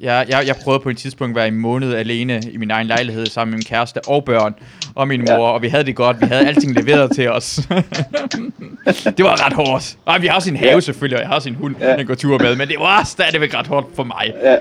jeg, 0.00 0.26
jeg, 0.28 0.46
jeg 0.46 0.56
prøvede 0.64 0.82
på 0.82 0.90
et 0.90 0.98
tidspunkt 0.98 1.32
at 1.32 1.36
være 1.36 1.48
en 1.48 1.54
måned 1.54 1.94
alene 1.94 2.40
i 2.52 2.56
min 2.56 2.70
egen 2.70 2.86
lejlighed 2.86 3.26
sammen 3.26 3.50
med 3.50 3.58
min 3.58 3.64
kæreste 3.64 4.00
og 4.08 4.24
børn 4.24 4.54
og 4.94 5.08
min 5.08 5.20
mor, 5.20 5.32
Ja. 5.32 5.38
og 5.52 5.62
vi 5.62 5.68
havde 5.68 5.84
det 5.84 5.96
godt. 5.96 6.20
Vi 6.20 6.26
havde 6.26 6.46
alting 6.48 6.74
leveret 6.74 7.10
til 7.14 7.30
os. 7.30 7.56
det 9.16 9.24
var 9.24 9.46
ret 9.46 9.52
hårdt. 9.52 9.96
Og 10.04 10.22
vi 10.22 10.26
har 10.26 10.34
også 10.34 10.50
en 10.50 10.56
have 10.56 10.70
Ja. 10.74 10.80
selvfølgelig, 10.80 11.16
og 11.18 11.20
jeg 11.22 11.28
har 11.28 11.34
også 11.34 11.48
en 11.48 11.54
hund, 11.54 11.74
Ja. 11.80 11.94
jeg 11.94 12.06
går 12.06 12.14
tur 12.14 12.38
med, 12.38 12.56
men 12.56 12.68
det 12.68 12.76
var 12.78 13.04
stadigvæk 13.04 13.54
ret 13.54 13.66
hårdt 13.66 13.86
for 13.96 14.04
mig. 14.04 14.32
ja. 14.42 14.56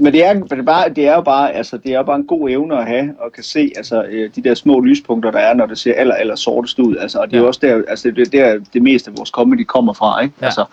Men 0.00 0.12
det 0.12 0.24
er, 0.26 0.32
det, 0.32 0.58
er 0.58 0.62
bare, 0.62 0.88
det 0.88 1.06
er 1.06 1.14
jo 1.14 1.20
bare, 1.20 1.52
altså, 1.52 1.76
det 1.76 1.94
er 1.94 2.02
bare 2.02 2.16
en 2.16 2.26
god 2.26 2.50
evne 2.50 2.78
at 2.78 2.86
have, 2.86 3.14
og 3.18 3.32
kan 3.32 3.44
se 3.44 3.72
altså, 3.76 4.04
øh, 4.10 4.30
de 4.36 4.42
der 4.42 4.54
små 4.54 4.80
lyspunkter, 4.80 5.30
der 5.30 5.38
er, 5.38 5.54
når 5.54 5.66
det 5.66 5.78
ser 5.78 5.94
aller, 5.96 6.14
aller 6.14 6.36
sortest 6.36 6.78
ud. 6.78 6.96
Altså, 6.96 7.18
og 7.18 7.30
det 7.30 7.36
er 7.36 7.40
Ja. 7.40 7.46
også 7.46 7.60
der, 7.62 7.82
altså, 7.88 8.10
det, 8.10 8.34
er 8.34 8.52
der, 8.52 8.60
det 8.72 8.82
meste 8.82 9.10
af 9.10 9.16
vores 9.18 9.28
comedy 9.30 9.64
kommer 9.64 9.92
fra, 9.92 10.20
ikke? 10.22 10.34
Ja. 10.40 10.46
Altså, 10.46 10.64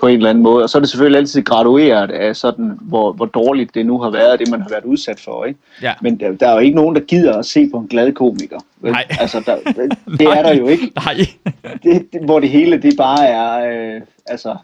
på 0.00 0.06
en 0.06 0.16
eller 0.16 0.30
anden 0.30 0.42
måde. 0.44 0.62
Og 0.62 0.70
så 0.70 0.78
er 0.78 0.80
det 0.80 0.90
selvfølgelig 0.90 1.18
altid 1.18 1.42
gradueret 1.42 2.10
af 2.10 2.36
sådan, 2.36 2.78
hvor, 2.80 3.12
hvor 3.12 3.26
dårligt 3.26 3.74
det 3.74 3.86
nu 3.86 3.98
har 4.00 4.10
været, 4.10 4.38
det 4.38 4.50
man 4.50 4.62
har 4.62 4.68
været 4.68 4.84
udsat 4.84 5.20
for, 5.20 5.44
ikke? 5.44 5.58
Ja. 5.82 5.92
Men 6.02 6.20
der, 6.20 6.32
der 6.32 6.48
er 6.48 6.52
jo 6.52 6.58
ikke 6.58 6.76
nogen, 6.76 6.94
der 6.96 7.02
gider 7.02 7.38
at 7.38 7.46
se 7.46 7.68
på 7.72 7.78
en 7.78 7.86
glad 7.88 8.12
komiker. 8.12 8.58
vel? 8.80 8.92
Nej. 8.92 9.06
Altså, 9.20 9.42
der, 9.46 9.56
det 10.18 10.26
er 10.26 10.42
der 10.42 10.54
jo 10.62 10.66
ikke. 10.68 10.92
Nej. 10.96 11.14
Det, 11.82 12.06
det, 12.12 12.20
hvor 12.24 12.40
det 12.40 12.48
hele, 12.48 12.82
det 12.82 12.94
bare 12.98 13.26
er, 13.26 13.72
øh, 13.96 14.00
altså, 14.26 14.56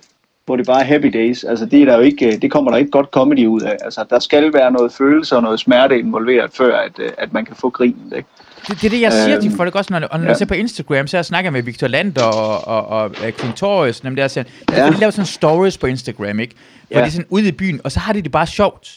hvor 0.49 0.57
det 0.57 0.67
bare 0.67 0.81
er 0.81 0.85
happy 0.85 1.07
days. 1.07 1.45
Altså, 1.45 1.67
det, 1.67 1.81
er 1.83 1.85
der 1.85 1.95
jo 1.97 2.01
ikke, 2.01 2.39
det 2.43 2.51
kommer 2.51 2.71
der 2.71 2.79
ikke 2.79 2.91
godt 2.91 3.07
comedy 3.13 3.47
ud 3.47 3.61
af. 3.61 3.77
Altså, 3.85 4.05
der 4.11 4.19
skal 4.19 4.53
være 4.53 4.71
noget 4.73 4.93
følelse 4.93 5.37
og 5.37 5.43
noget 5.43 5.61
smerte 5.61 5.99
involveret, 5.99 6.51
før 6.55 6.77
at, 6.79 6.93
øh, 6.99 7.11
at 7.19 7.33
man 7.33 7.45
kan 7.45 7.57
få 7.57 7.71
grinen, 7.71 8.13
ikke? 8.17 8.29
Det, 8.69 8.81
det 8.81 8.85
er 8.87 8.91
det, 8.91 9.01
jeg 9.01 9.13
siger 9.13 9.41
til 9.41 9.49
Øhm, 9.49 9.57
folk 9.57 9.75
også, 9.75 9.93
når, 9.93 10.07
og 10.11 10.19
når 10.19 10.25
ja. 10.25 10.29
jeg 10.29 10.37
ser 10.37 10.47
på 10.47 10.55
Instagram, 10.55 11.07
så 11.07 11.17
jeg 11.17 11.25
snakker 11.25 11.51
med 11.51 11.63
Victor 11.63 11.87
Lander 11.87 12.23
og, 12.25 12.69
og, 12.69 12.87
og 12.87 13.11
uh, 13.11 13.33
Quintorius, 13.41 14.01
dem 14.01 14.17
der, 14.17 14.29
siger, 14.29 14.45
ja. 14.73 14.87
De 14.91 14.97
laver 15.01 15.11
sådan 15.11 15.27
stories 15.27 15.79
på 15.79 15.87
Instagram, 15.87 16.41
ikke? 16.41 16.55
Hvor 16.89 16.99
Ja. 16.99 17.03
de 17.03 17.07
er 17.07 17.11
sådan 17.13 17.27
ude 17.31 17.49
i 17.49 17.53
byen, 17.53 17.81
og 17.85 17.93
så 17.93 18.01
har 18.01 18.13
de 18.13 18.23
det 18.23 18.33
bare 18.33 18.47
sjovt. 18.47 18.89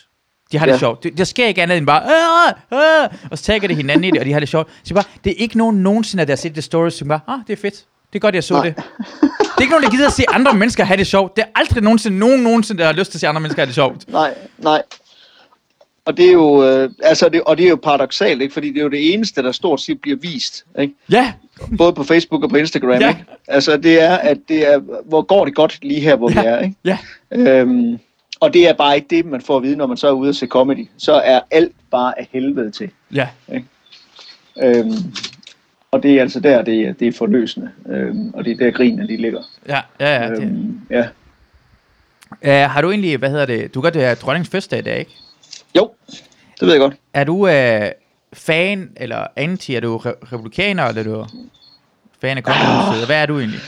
De 0.52 0.58
har 0.58 0.66
det 0.66 0.74
Ja. 0.74 0.78
sjovt. 0.78 1.04
Det, 1.04 1.18
der 1.18 1.24
sker 1.24 1.48
ikke 1.48 1.62
andet 1.64 1.78
end 1.78 1.86
bare, 1.88 2.04
"Ah, 2.04 2.54
ah," 2.72 3.10
og 3.32 3.38
så 3.38 3.44
tager 3.44 3.68
de 3.68 3.74
hinanden 3.76 4.04
i 4.04 4.12
det, 4.12 4.20
og 4.20 4.26
de 4.26 4.34
har 4.34 4.40
det 4.40 4.50
sjovt. 4.50 4.68
Så 4.84 4.94
bare, 4.94 5.04
det 5.24 5.30
er 5.30 5.36
ikke 5.38 5.58
nogen 5.58 5.76
nogensinde, 5.84 6.26
der 6.26 6.32
har 6.32 6.36
set 6.36 6.56
det 6.56 6.64
stories, 6.64 6.94
som 6.94 7.08
bare, 7.08 7.20
ah, 7.28 7.40
det 7.48 7.54
er 7.54 7.58
fedt. 7.58 7.86
Det 8.14 8.16
er 8.16 8.20
godt, 8.20 8.36
jeg 8.36 8.44
så 8.44 8.54
Nej. 8.54 8.64
det. 8.64 8.76
Det 8.76 8.84
er 9.58 9.62
ikke 9.62 9.72
nogen, 9.72 9.84
der 9.84 9.90
gider 9.92 10.08
at 10.08 10.14
se 10.14 10.24
andre 10.30 10.54
mennesker 10.54 10.84
have 10.84 10.98
det 10.98 11.08
sjovt. 11.08 11.36
Det 11.36 11.42
er 11.44 11.48
aldrig 11.60 11.84
nogensinde 11.84 12.20
nogen 12.20 12.44
nogensinde, 12.44 12.80
der 12.80 12.86
har 12.86 12.94
lyst 12.94 13.12
til 13.12 13.18
at 13.18 13.22
se 13.22 13.28
andre 13.28 13.42
mennesker 13.42 13.62
have 13.62 13.68
det 13.68 13.76
sjovt. 13.76 14.12
Nej, 14.12 14.34
nej. 14.58 14.82
Og 16.06 16.18
det 16.18 16.28
er 16.28 16.32
jo, 16.32 16.64
øh, 16.66 16.90
altså 17.04 17.30
det, 17.30 17.42
og 17.42 17.58
det 17.58 17.66
er 17.66 17.70
jo 17.70 17.76
paradoxalt, 17.76 18.42
ikke? 18.42 18.54
Fordi 18.54 18.70
det 18.70 18.78
er 18.78 18.84
jo 18.84 18.90
det 18.90 19.14
eneste, 19.14 19.44
der 19.44 19.52
stort 19.52 19.82
set 19.82 20.02
bliver 20.02 20.18
vist, 20.18 20.66
ikke? 20.80 20.94
Ja, 21.12 21.34
Både 21.78 21.94
på 21.94 22.04
Facebook 22.04 22.44
og 22.44 22.50
på 22.50 22.56
Instagram, 22.56 22.90
Ja. 23.02 23.10
ikke? 23.10 23.26
Altså 23.48 23.78
det 23.78 24.02
er, 24.02 24.16
at 24.18 24.38
det 24.48 24.74
er, 24.74 24.80
hvor 25.06 25.22
går 25.22 25.46
det 25.46 25.56
godt 25.56 25.80
lige 25.82 26.00
her, 26.02 26.16
hvor 26.16 26.28
vi 26.28 26.36
er, 26.38 26.60
ikke? 26.60 26.76
ja, 26.86 26.98
Øhm, 27.32 28.00
og 28.40 28.54
det 28.54 28.68
er 28.70 28.74
bare 28.74 28.96
ikke 28.96 29.08
det, 29.10 29.26
man 29.26 29.42
får 29.42 29.58
at 29.58 29.64
vide, 29.64 29.76
når 29.76 29.88
man 29.88 29.98
så 29.98 30.08
er 30.08 30.12
ude 30.12 30.30
og 30.30 30.36
se 30.36 30.48
comedy. 30.48 30.88
Så 30.98 31.14
er 31.14 31.40
alt 31.52 31.72
bare 31.92 32.20
af 32.20 32.28
helvede 32.32 32.72
til. 32.72 32.90
ja. 33.14 33.28
Øhm, 34.64 34.94
og 35.92 36.04
det 36.04 36.18
er 36.18 36.22
altså 36.22 36.40
der, 36.40 36.62
det 36.62 36.88
er, 36.88 36.94
det 36.94 37.08
er 37.08 37.12
forløsende. 37.12 37.72
Øhm, 37.90 38.34
og 38.34 38.46
det 38.46 38.52
er 38.52 38.58
der, 38.58 38.72
grinene 38.72 39.08
de 39.08 39.18
ligger. 39.18 39.42
Ja, 39.68 39.80
ja, 40.00 40.24
ja. 40.24 40.30
Det. 40.30 40.44
Øhm, 40.44 40.82
ja. 40.90 41.08
Uh, 42.42 42.72
har 42.72 42.82
du 42.82 42.90
egentlig, 42.90 43.18
hvad 43.18 43.30
hedder 43.30 43.46
det, 43.46 43.74
du 43.74 43.82
gør 43.82 43.90
det 43.90 44.04
er 44.04 44.16
dronningens 44.16 44.50
fødselsdag 44.50 44.80
i 44.80 44.82
dag, 44.82 45.00
ikke? 45.00 45.12
Jo, 45.78 45.92
det 46.60 46.62
ved 46.62 46.72
jeg 46.72 46.80
godt. 46.80 46.94
Er 47.14 47.24
du 47.24 47.36
uh, 47.48 47.92
fan 48.34 48.92
eller 48.98 49.28
anti, 49.36 49.76
er 49.76 49.80
du 49.80 49.98
re- 49.98 50.34
republikaner, 50.34 50.86
eller 50.86 51.00
er 51.00 51.06
du 51.06 51.26
fan 52.22 52.38
af 52.38 52.44
kongehuset? 52.44 53.06
Hvad 53.06 53.22
er 53.22 53.26
du 53.26 53.40
egentlig? 53.40 53.60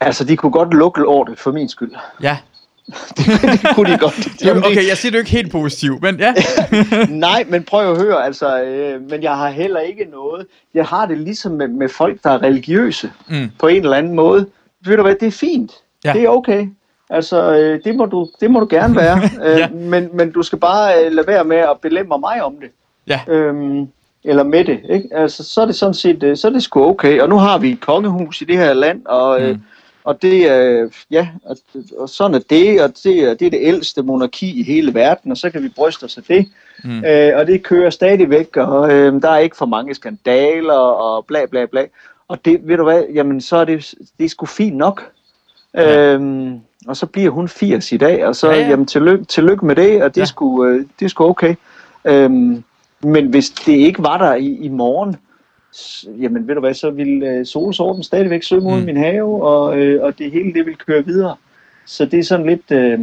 Altså, 0.00 0.24
de 0.24 0.36
kunne 0.36 0.52
godt 0.52 0.74
lukke 0.74 1.00
lortet 1.00 1.38
for 1.38 1.52
min 1.52 1.68
skyld. 1.68 1.92
Ja. 2.22 2.38
det 3.16 3.60
kunne 3.74 3.92
de 3.92 3.98
godt. 3.98 4.44
Jamen, 4.44 4.64
okay, 4.64 4.88
jeg 4.88 4.96
siger 4.96 5.10
det 5.10 5.18
jo 5.18 5.20
ikke 5.20 5.30
helt 5.30 5.52
positivt, 5.52 6.02
men 6.02 6.20
ja. 6.20 6.34
Nej, 7.08 7.44
men 7.48 7.62
prøv 7.62 7.90
at 7.92 7.98
høre, 8.02 8.24
altså, 8.24 8.62
øh, 8.62 9.10
men 9.10 9.22
jeg 9.22 9.36
har 9.36 9.50
heller 9.50 9.80
ikke 9.80 10.04
noget. 10.12 10.46
Jeg 10.74 10.84
har 10.86 11.06
det 11.06 11.18
ligesom 11.18 11.52
med, 11.52 11.68
med 11.68 11.88
folk, 11.88 12.18
der 12.24 12.30
er 12.30 12.42
religiøse 12.42 13.10
Mm. 13.28 13.50
på 13.58 13.66
en 13.66 13.82
eller 13.84 13.96
anden 13.96 14.14
måde. 14.14 14.46
Ved 14.84 14.96
du 14.96 15.02
hvad, 15.02 15.14
det 15.20 15.28
er 15.28 15.32
fint. 15.32 15.72
Ja. 16.04 16.12
Det 16.12 16.22
er 16.22 16.28
okay. 16.28 16.66
Altså, 17.10 17.52
øh, 17.54 17.80
det, 17.84 17.94
må 17.94 18.06
du, 18.06 18.28
det 18.40 18.50
må 18.50 18.60
du 18.60 18.66
gerne 18.70 18.96
være. 18.96 19.20
øh, 19.44 19.58
Ja. 19.58 19.68
men, 19.68 20.08
men 20.14 20.32
du 20.32 20.42
skal 20.42 20.58
bare 20.58 21.04
øh, 21.04 21.12
lade 21.12 21.26
være 21.26 21.44
med 21.44 21.56
at 21.56 21.76
belemre 21.82 22.18
mig 22.18 22.42
om 22.44 22.54
det. 22.60 22.70
Ja. 23.06 23.20
Øhm, 23.28 23.88
eller 24.24 24.42
med 24.42 24.64
det, 24.64 24.80
ikke? 24.90 25.08
Altså, 25.12 25.44
så 25.44 25.60
er 25.60 25.66
det 25.66 25.74
sådan 25.74 25.94
set, 25.94 26.22
øh, 26.22 26.36
så 26.36 26.48
er 26.48 26.52
det 26.52 26.62
sgu 26.62 26.84
okay. 26.86 27.20
Og 27.20 27.28
nu 27.28 27.36
har 27.36 27.58
vi 27.58 27.70
et 27.70 27.80
kongehus 27.80 28.40
i 28.40 28.44
det 28.44 28.56
her 28.58 28.72
land, 28.74 29.06
og, 29.06 29.40
øh, 29.42 29.50
Mm. 29.50 29.60
Og 30.04 30.22
det 30.22 30.50
er, 30.50 30.88
ja, 31.10 31.28
og, 31.44 31.56
og 31.98 32.08
sådan 32.08 32.34
er 32.34 32.40
det, 32.50 32.82
og 32.82 32.92
det 33.04 33.18
er, 33.24 33.34
det 33.34 33.46
er 33.46 33.50
det 33.50 33.58
ældste 33.62 34.02
monarki 34.02 34.60
i 34.60 34.62
hele 34.62 34.94
verden, 34.94 35.30
og 35.30 35.36
så 35.36 35.50
kan 35.50 35.62
vi 35.62 35.68
bryste 35.68 36.04
os 36.04 36.16
af 36.18 36.22
det. 36.22 36.48
Mm. 36.84 37.04
Øh, 37.04 37.32
og 37.36 37.46
det 37.46 37.62
kører 37.62 37.90
stadigvæk, 37.90 38.56
og 38.56 38.92
øh, 38.92 39.22
der 39.22 39.30
er 39.30 39.38
ikke 39.38 39.56
for 39.56 39.66
mange 39.66 39.94
skandaler, 39.94 40.72
og 40.74 41.26
bla 41.26 41.46
bla 41.46 41.66
bla. 41.66 41.84
Og 42.28 42.44
det, 42.44 42.60
ved 42.68 42.76
du 42.76 42.82
hvad, 42.84 43.02
jamen 43.14 43.40
så 43.40 43.56
er 43.56 43.64
det, 43.64 43.94
det 44.18 44.24
er 44.24 44.28
sgu 44.28 44.46
fint 44.46 44.76
nok. 44.76 45.10
Ja. 45.74 46.14
Øhm, 46.14 46.60
og 46.86 46.96
så 46.96 47.06
bliver 47.06 47.30
hun 47.30 47.48
80 47.48 47.92
i 47.92 47.96
dag, 47.96 48.26
og 48.26 48.36
så, 48.36 48.46
Ja, 48.46 48.52
ja, 48.52 48.58
ja. 48.58 48.64
ja. 48.64 48.70
jamen 48.70 48.86
tillykke, 48.86 49.24
tillykke 49.24 49.66
med 49.66 49.76
det, 49.76 50.02
og 50.02 50.10
det, 50.10 50.16
Ja. 50.16 50.22
er 50.22 50.26
sgu, 50.26 50.64
øh, 50.64 50.86
det 51.00 51.10
sgu 51.10 51.24
okay. 51.24 51.54
Øhm, 52.04 52.64
men 53.02 53.26
hvis 53.26 53.50
det 53.50 53.72
ikke 53.72 54.02
var 54.02 54.18
der 54.18 54.34
i, 54.34 54.46
i 54.46 54.68
morgen, 54.68 55.16
jamen 56.20 56.48
ved 56.48 56.54
du 56.54 56.60
hvad, 56.60 56.74
så 56.74 56.90
ville 56.90 57.26
øh, 57.26 57.46
solsorten 57.46 58.02
stadigvæk 58.02 58.42
synge 58.42 58.62
ud 58.72 58.76
Mm. 58.76 58.82
i 58.82 58.84
min 58.86 58.96
have, 58.96 59.42
og, 59.44 59.78
øh, 59.78 60.02
og 60.04 60.18
det 60.18 60.30
hele 60.32 60.54
det 60.54 60.66
vil 60.66 60.76
køre 60.76 61.04
videre. 61.06 61.36
Så 61.86 62.04
det 62.04 62.18
er 62.18 62.24
sådan 62.24 62.46
lidt... 62.46 62.70
Øh, 62.70 62.98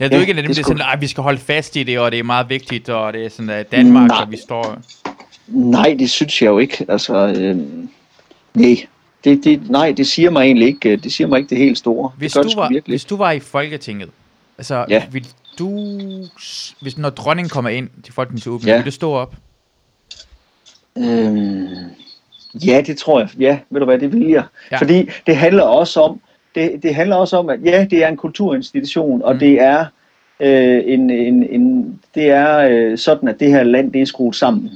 Ja, 0.00 0.04
det 0.04 0.12
er 0.12 0.16
jo 0.16 0.22
Ja, 0.22 0.28
ikke 0.28 0.36
dem, 0.42 0.46
det 0.46 0.56
skulle- 0.56 0.78
sådan, 0.78 0.92
at 0.94 1.00
vi 1.00 1.06
skal 1.06 1.22
holde 1.22 1.38
fast 1.38 1.76
i 1.76 1.82
det, 1.82 1.98
og 1.98 2.12
det 2.12 2.18
er 2.18 2.22
meget 2.22 2.50
vigtigt, 2.50 2.88
og 2.88 3.12
det 3.12 3.24
er 3.24 3.28
sådan, 3.30 3.50
at 3.50 3.72
Danmark, 3.72 4.08
Nej. 4.08 4.22
og 4.22 4.30
vi 4.32 4.36
står... 4.36 4.78
Nej, 5.48 5.96
det 5.98 6.10
synes 6.10 6.42
jeg 6.42 6.48
jo 6.48 6.58
ikke. 6.58 6.84
Altså, 6.88 7.26
øh, 7.38 7.56
nej. 8.54 8.76
Det, 9.24 9.44
det, 9.44 9.70
nej, 9.70 9.92
det 9.96 10.06
siger 10.06 10.30
mig 10.30 10.42
egentlig 10.44 10.68
ikke. 10.68 10.90
øh, 10.92 11.02
Det 11.04 11.12
siger 11.12 11.26
mig 11.28 11.38
ikke 11.38 11.50
det 11.50 11.58
helt 11.58 11.78
store. 11.78 12.10
Hvis 12.18 12.32
det 12.32 12.44
du, 12.44 12.50
var, 12.60 12.68
virkelig. 12.68 12.92
hvis 12.92 13.04
du 13.04 13.16
var 13.16 13.30
i 13.32 13.40
Folketinget, 13.40 14.08
altså, 14.58 14.86
Ja. 14.88 15.02
vil 15.12 15.26
du, 15.58 15.68
hvis 16.80 16.98
når 16.98 17.10
dronningen 17.10 17.48
kommer 17.50 17.70
ind 17.70 17.88
til 18.04 18.12
Folketingsåbning, 18.14 18.66
Ja. 18.68 18.76
vil 18.76 18.84
du 18.86 18.90
stå 18.90 19.12
op? 19.12 19.34
Øhm, 20.98 21.66
ja, 22.66 22.82
det 22.86 22.96
tror 22.98 23.20
jeg. 23.20 23.28
Ja, 23.38 23.58
ved 23.70 23.80
du 23.80 23.84
hvad, 23.86 23.98
det 23.98 24.12
vil 24.12 24.28
jeg. 24.28 24.44
Ja. 24.70 24.76
Fordi 24.76 25.10
det 25.26 25.36
handler 25.36 25.62
også 25.62 26.00
om, 26.00 26.20
det, 26.54 26.82
det 26.82 26.94
handler 26.94 27.16
også 27.16 27.36
om, 27.36 27.48
at 27.48 27.64
ja, 27.64 27.86
det 27.90 28.04
er 28.04 28.08
en 28.08 28.16
kulturinstitution, 28.16 29.22
og 29.22 29.32
Mm. 29.32 29.36
mm. 29.36 29.40
det 29.40 29.60
er 29.60 29.86
øh, 30.40 30.82
en, 30.86 31.10
en, 31.10 31.42
en, 31.42 32.00
det 32.14 32.30
er 32.30 32.58
øh, 32.58 32.98
sådan, 32.98 33.28
at 33.28 33.40
det 33.40 33.48
her 33.48 33.62
land, 33.62 33.92
det 33.92 34.02
er 34.02 34.06
skruet 34.06 34.36
sammen. 34.36 34.70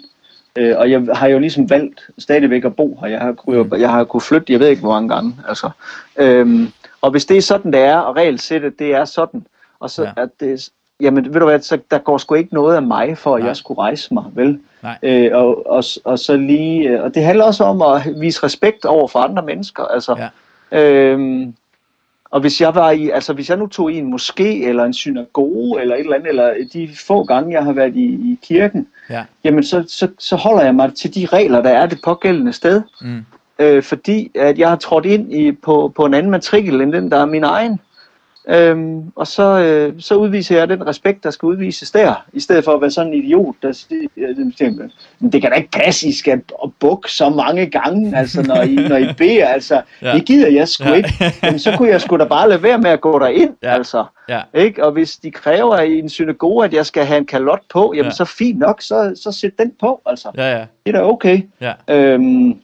Øh, 0.56 0.78
og 0.78 0.90
jeg 0.90 1.02
har 1.14 1.28
jo 1.28 1.38
ligesom 1.38 1.70
valgt 1.70 2.10
stadigvæk 2.18 2.64
at 2.64 2.76
bo 2.76 2.98
her. 3.00 3.08
Jeg 3.08 3.20
har, 3.20 3.32
kunne, 3.32 3.78
jeg 3.78 3.90
har 3.90 4.04
kunnet 4.04 4.22
flytte, 4.22 4.52
jeg 4.52 4.60
ved 4.60 4.68
ikke 4.68 4.82
hvor 4.82 4.92
mange 4.92 5.08
gange. 5.08 5.36
Altså. 5.48 5.70
Øhm, 6.16 6.68
og 7.00 7.10
hvis 7.10 7.26
det 7.26 7.36
er 7.36 7.42
sådan, 7.42 7.72
det 7.72 7.80
er, 7.80 7.96
og 7.96 8.16
regelsættet, 8.16 8.78
det 8.78 8.94
er 8.94 9.04
sådan, 9.04 9.46
og 9.80 9.90
så 9.90 10.04
ja. 10.04 10.12
at 10.16 10.28
det, 10.40 10.70
jamen 11.00 11.34
ved 11.34 11.40
du 11.40 11.46
hvad, 11.46 11.60
så 11.60 11.78
der 11.90 11.98
går 11.98 12.18
sgu 12.18 12.34
ikke 12.34 12.54
noget 12.54 12.76
af 12.76 12.82
mig, 12.82 13.18
for 13.18 13.34
at 13.34 13.40
Nej. 13.40 13.48
jeg 13.48 13.56
skulle 13.56 13.80
rejse 13.80 14.14
mig, 14.14 14.24
vel? 14.34 14.60
Nej. 14.82 14.98
Øh, 15.02 15.30
og, 15.34 15.70
og, 15.70 15.84
og 16.04 16.18
så 16.18 16.36
lige, 16.36 16.88
øh, 16.88 17.02
og 17.02 17.14
det 17.14 17.22
handler 17.22 17.44
også 17.44 17.64
om 17.64 17.82
at 17.82 18.02
vise 18.20 18.42
respekt 18.42 18.84
over 18.84 19.08
for 19.08 19.18
andre 19.18 19.42
mennesker, 19.42 19.84
altså. 19.84 20.16
Ja. 20.72 20.82
Øhm, 20.82 21.54
og 22.30 22.40
hvis 22.40 22.60
jeg 22.60 22.74
var 22.74 22.90
i, 22.90 23.10
altså 23.10 23.32
hvis 23.32 23.48
jeg 23.50 23.56
nu 23.58 23.66
tog 23.66 23.92
i 23.92 23.98
en 23.98 24.14
moské, 24.14 24.68
eller 24.68 24.84
en 24.84 24.92
synagoge, 24.92 25.80
eller 25.80 25.94
et 25.94 26.00
eller 26.00 26.16
andet, 26.16 26.28
eller 26.28 26.54
de 26.72 26.88
få 27.06 27.24
gange, 27.24 27.52
jeg 27.52 27.64
har 27.64 27.72
været 27.72 27.96
i, 27.96 28.04
i 28.04 28.38
kirken, 28.42 28.86
Ja. 29.10 29.24
jamen 29.44 29.64
så, 29.64 29.84
så, 29.88 30.08
så 30.18 30.36
holder 30.36 30.62
jeg 30.64 30.74
mig 30.74 30.94
til 30.94 31.14
de 31.14 31.26
regler, 31.26 31.62
der 31.62 31.70
er 31.70 31.86
det 31.86 31.98
pågældende 32.04 32.52
sted. 32.52 32.82
Mm. 33.00 33.24
Øh, 33.58 33.82
fordi 33.82 34.30
at 34.34 34.58
jeg 34.58 34.68
har 34.68 34.76
trådt 34.76 35.06
ind 35.06 35.34
i, 35.34 35.52
på, 35.52 35.92
på 35.96 36.04
en 36.04 36.14
anden 36.14 36.30
matrikel, 36.30 36.80
end 36.80 36.92
den, 36.92 37.10
der 37.10 37.16
er 37.16 37.26
min 37.26 37.44
egen. 37.44 37.80
Øhm, 38.50 39.02
og 39.16 39.26
så, 39.26 39.58
øh, 39.58 39.92
så 39.98 40.14
udviser 40.14 40.58
jeg 40.58 40.68
den 40.68 40.86
respekt, 40.86 41.24
der 41.24 41.30
skal 41.30 41.46
udvises 41.46 41.90
der, 41.90 42.26
i 42.32 42.40
stedet 42.40 42.64
for 42.64 42.72
at 42.74 42.80
være 42.80 42.90
sådan 42.90 43.12
en 43.12 43.24
idiot, 43.24 43.54
der 43.62 43.72
siger, 43.72 44.08
øh, 44.16 44.36
"Men 45.20 45.32
det 45.32 45.40
kan 45.42 45.50
da 45.50 45.56
ikke 45.56 45.70
passe, 45.70 46.08
I 46.08 46.12
skal 46.12 46.40
bukke 46.80 47.12
så 47.12 47.28
mange 47.30 47.66
gange, 47.66 48.16
altså, 48.16 48.42
når 48.42 48.62
I, 48.62 48.74
når 48.74 48.96
I 48.96 49.12
beder, 49.18 49.46
altså, 49.48 49.82
Ja. 50.02 50.14
det 50.14 50.24
gider 50.24 50.48
jeg 50.48 50.68
sgu 50.68 50.84
Ja. 50.88 50.94
ikke. 50.94 51.34
Jamen, 51.42 51.58
så 51.58 51.72
kunne 51.76 51.88
jeg 51.88 52.00
sgu 52.00 52.16
da 52.16 52.24
bare 52.24 52.48
lade 52.48 52.62
være 52.62 52.78
med 52.78 52.90
at 52.90 53.00
gå 53.00 53.18
derind, 53.18 53.54
Ja. 53.62 53.74
altså. 53.74 54.04
Ja. 54.28 54.40
Ikke? 54.54 54.84
Og 54.84 54.92
hvis 54.92 55.16
de 55.16 55.30
kræver 55.30 55.78
i 55.80 55.98
en 55.98 56.08
synagoge, 56.08 56.64
at 56.64 56.74
jeg 56.74 56.86
skal 56.86 57.04
have 57.04 57.18
en 57.18 57.26
kalot 57.26 57.60
på, 57.72 57.92
jamen 57.94 58.04
Ja. 58.04 58.04
ja. 58.04 58.10
så 58.10 58.24
fint 58.24 58.58
nok, 58.58 58.82
så, 58.82 59.12
så 59.22 59.32
sæt 59.32 59.58
den 59.58 59.72
på, 59.80 60.00
altså. 60.06 60.28
Ja, 60.36 60.52
ja. 60.58 60.64
Det 60.86 60.94
er 60.94 60.98
da 61.00 61.04
okay. 61.04 61.40
Ja. 61.60 61.72
Øhm, 61.88 62.54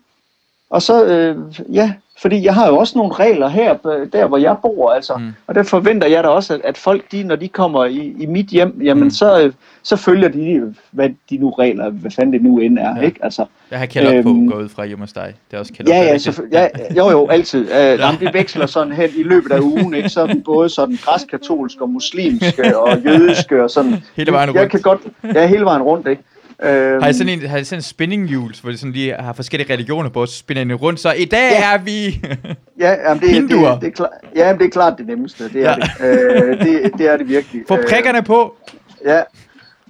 og 0.70 0.82
så, 0.82 1.04
øh, 1.06 1.36
ja, 1.74 1.92
fordi 2.24 2.44
jeg 2.44 2.54
har 2.54 2.68
jo 2.68 2.76
også 2.76 2.98
nogle 2.98 3.14
regler 3.14 3.48
her, 3.48 3.86
øh, 3.86 4.06
der 4.12 4.26
hvor 4.26 4.36
jeg 4.38 4.56
bor, 4.62 4.90
altså. 4.90 5.16
Mm. 5.16 5.28
Og 5.46 5.54
der 5.54 5.62
forventer 5.62 6.06
jeg 6.06 6.24
da 6.24 6.28
også, 6.28 6.54
at, 6.54 6.60
at 6.64 6.78
folk, 6.78 7.12
de, 7.12 7.22
når 7.22 7.36
de 7.36 7.48
kommer 7.48 7.84
i, 7.84 8.14
i 8.20 8.26
mit 8.26 8.46
hjem, 8.46 8.80
jamen 8.84 9.04
Mm. 9.04 9.10
så, 9.10 9.40
øh, 9.42 9.52
så 9.82 9.96
følger 9.96 10.28
de, 10.28 10.74
hvad 10.90 11.08
de 11.30 11.36
nu 11.36 11.50
regler, 11.50 11.90
hvad 11.90 12.10
fanden 12.10 12.32
det 12.32 12.42
nu 12.42 12.58
end 12.58 12.78
er, 12.78 12.96
Ja. 12.96 13.02
ikke? 13.02 13.18
Altså, 13.24 13.44
Jeg 13.70 13.78
har 13.78 13.86
kælder 13.86 14.22
på, 14.22 14.28
Øhm. 14.28 14.48
gå 14.50 14.58
ud 14.58 14.68
fra 14.68 14.86
hjemme 14.86 15.02
hos 15.02 15.12
dig. 15.12 15.34
Det 15.50 15.56
er 15.56 15.60
også 15.60 15.72
kælder 15.72 15.94
ja, 15.96 16.00
på, 16.02 16.06
ja, 16.06 16.18
selvfølgelig. 16.18 16.58
Ja, 16.58 16.68
jo, 16.96 17.10
jo, 17.10 17.28
altid. 17.28 17.60
Uh, 17.70 17.98
jamen, 18.00 18.20
det 18.20 18.34
veksler 18.34 18.66
sådan 18.66 18.92
hen 18.92 19.10
i 19.16 19.22
løbet 19.22 19.52
af 19.52 19.60
ugen, 19.60 19.94
ikke? 19.94 20.08
Så 20.08 20.20
er 20.22 20.26
vi 20.26 20.40
både 20.44 20.68
sådan 20.68 20.98
græskatolske 21.04 21.82
og 21.82 21.90
muslimske 21.90 22.78
og 22.78 22.98
jødiske 23.04 23.62
og 23.62 23.70
sådan. 23.70 23.94
Hele 24.16 24.32
vejen 24.32 24.48
Jeg 24.54 24.60
rundt. 24.60 24.70
kan 24.70 24.80
godt, 24.80 25.00
ja, 25.34 25.46
hele 25.46 25.64
vejen 25.64 25.82
rundt, 25.82 26.08
ikke? 26.08 26.22
Øhm, 26.64 27.02
Har 27.02 27.08
I 27.08 27.12
sådan 27.12 27.32
en, 27.32 27.46
har 27.48 27.58
I 27.58 27.64
sådan 27.64 27.78
en 27.78 27.82
spinning 27.82 28.28
hjul, 28.28 28.54
hvor 28.62 28.70
det 28.70 28.80
sådan 28.80 28.92
lige 28.92 29.14
har 29.14 29.32
forskellige 29.32 29.72
religioner 29.72 30.08
på, 30.10 30.26
så 30.26 30.38
spinner 30.38 30.64
den 30.64 30.74
rundt, 30.74 31.00
så 31.00 31.12
i 31.12 31.24
dag 31.24 31.50
Ja. 31.50 31.74
er 31.74 31.78
vi... 31.78 32.20
ja, 32.84 32.90
jamen, 33.08 33.22
det, 33.22 33.30
Hinduer. 33.30 33.72
det, 33.72 33.80
det, 33.80 33.86
er 33.86 33.92
klart, 33.92 34.10
ja, 34.36 34.52
men 34.52 34.58
det 34.58 34.66
er 34.66 34.70
klart 34.70 34.94
det 34.98 35.06
nemmeste. 35.06 35.44
Det 35.52 35.64
er, 35.66 35.70
Ja. 35.70 35.74
det. 36.08 36.22
Øh, 36.40 36.58
det, 36.66 36.92
det 36.98 37.12
er 37.12 37.16
det 37.16 37.28
virkelig. 37.28 37.62
Få 37.68 37.76
Øh, 37.78 37.84
prikkerne 37.88 38.22
på! 38.22 38.56
Ja, 39.04 39.22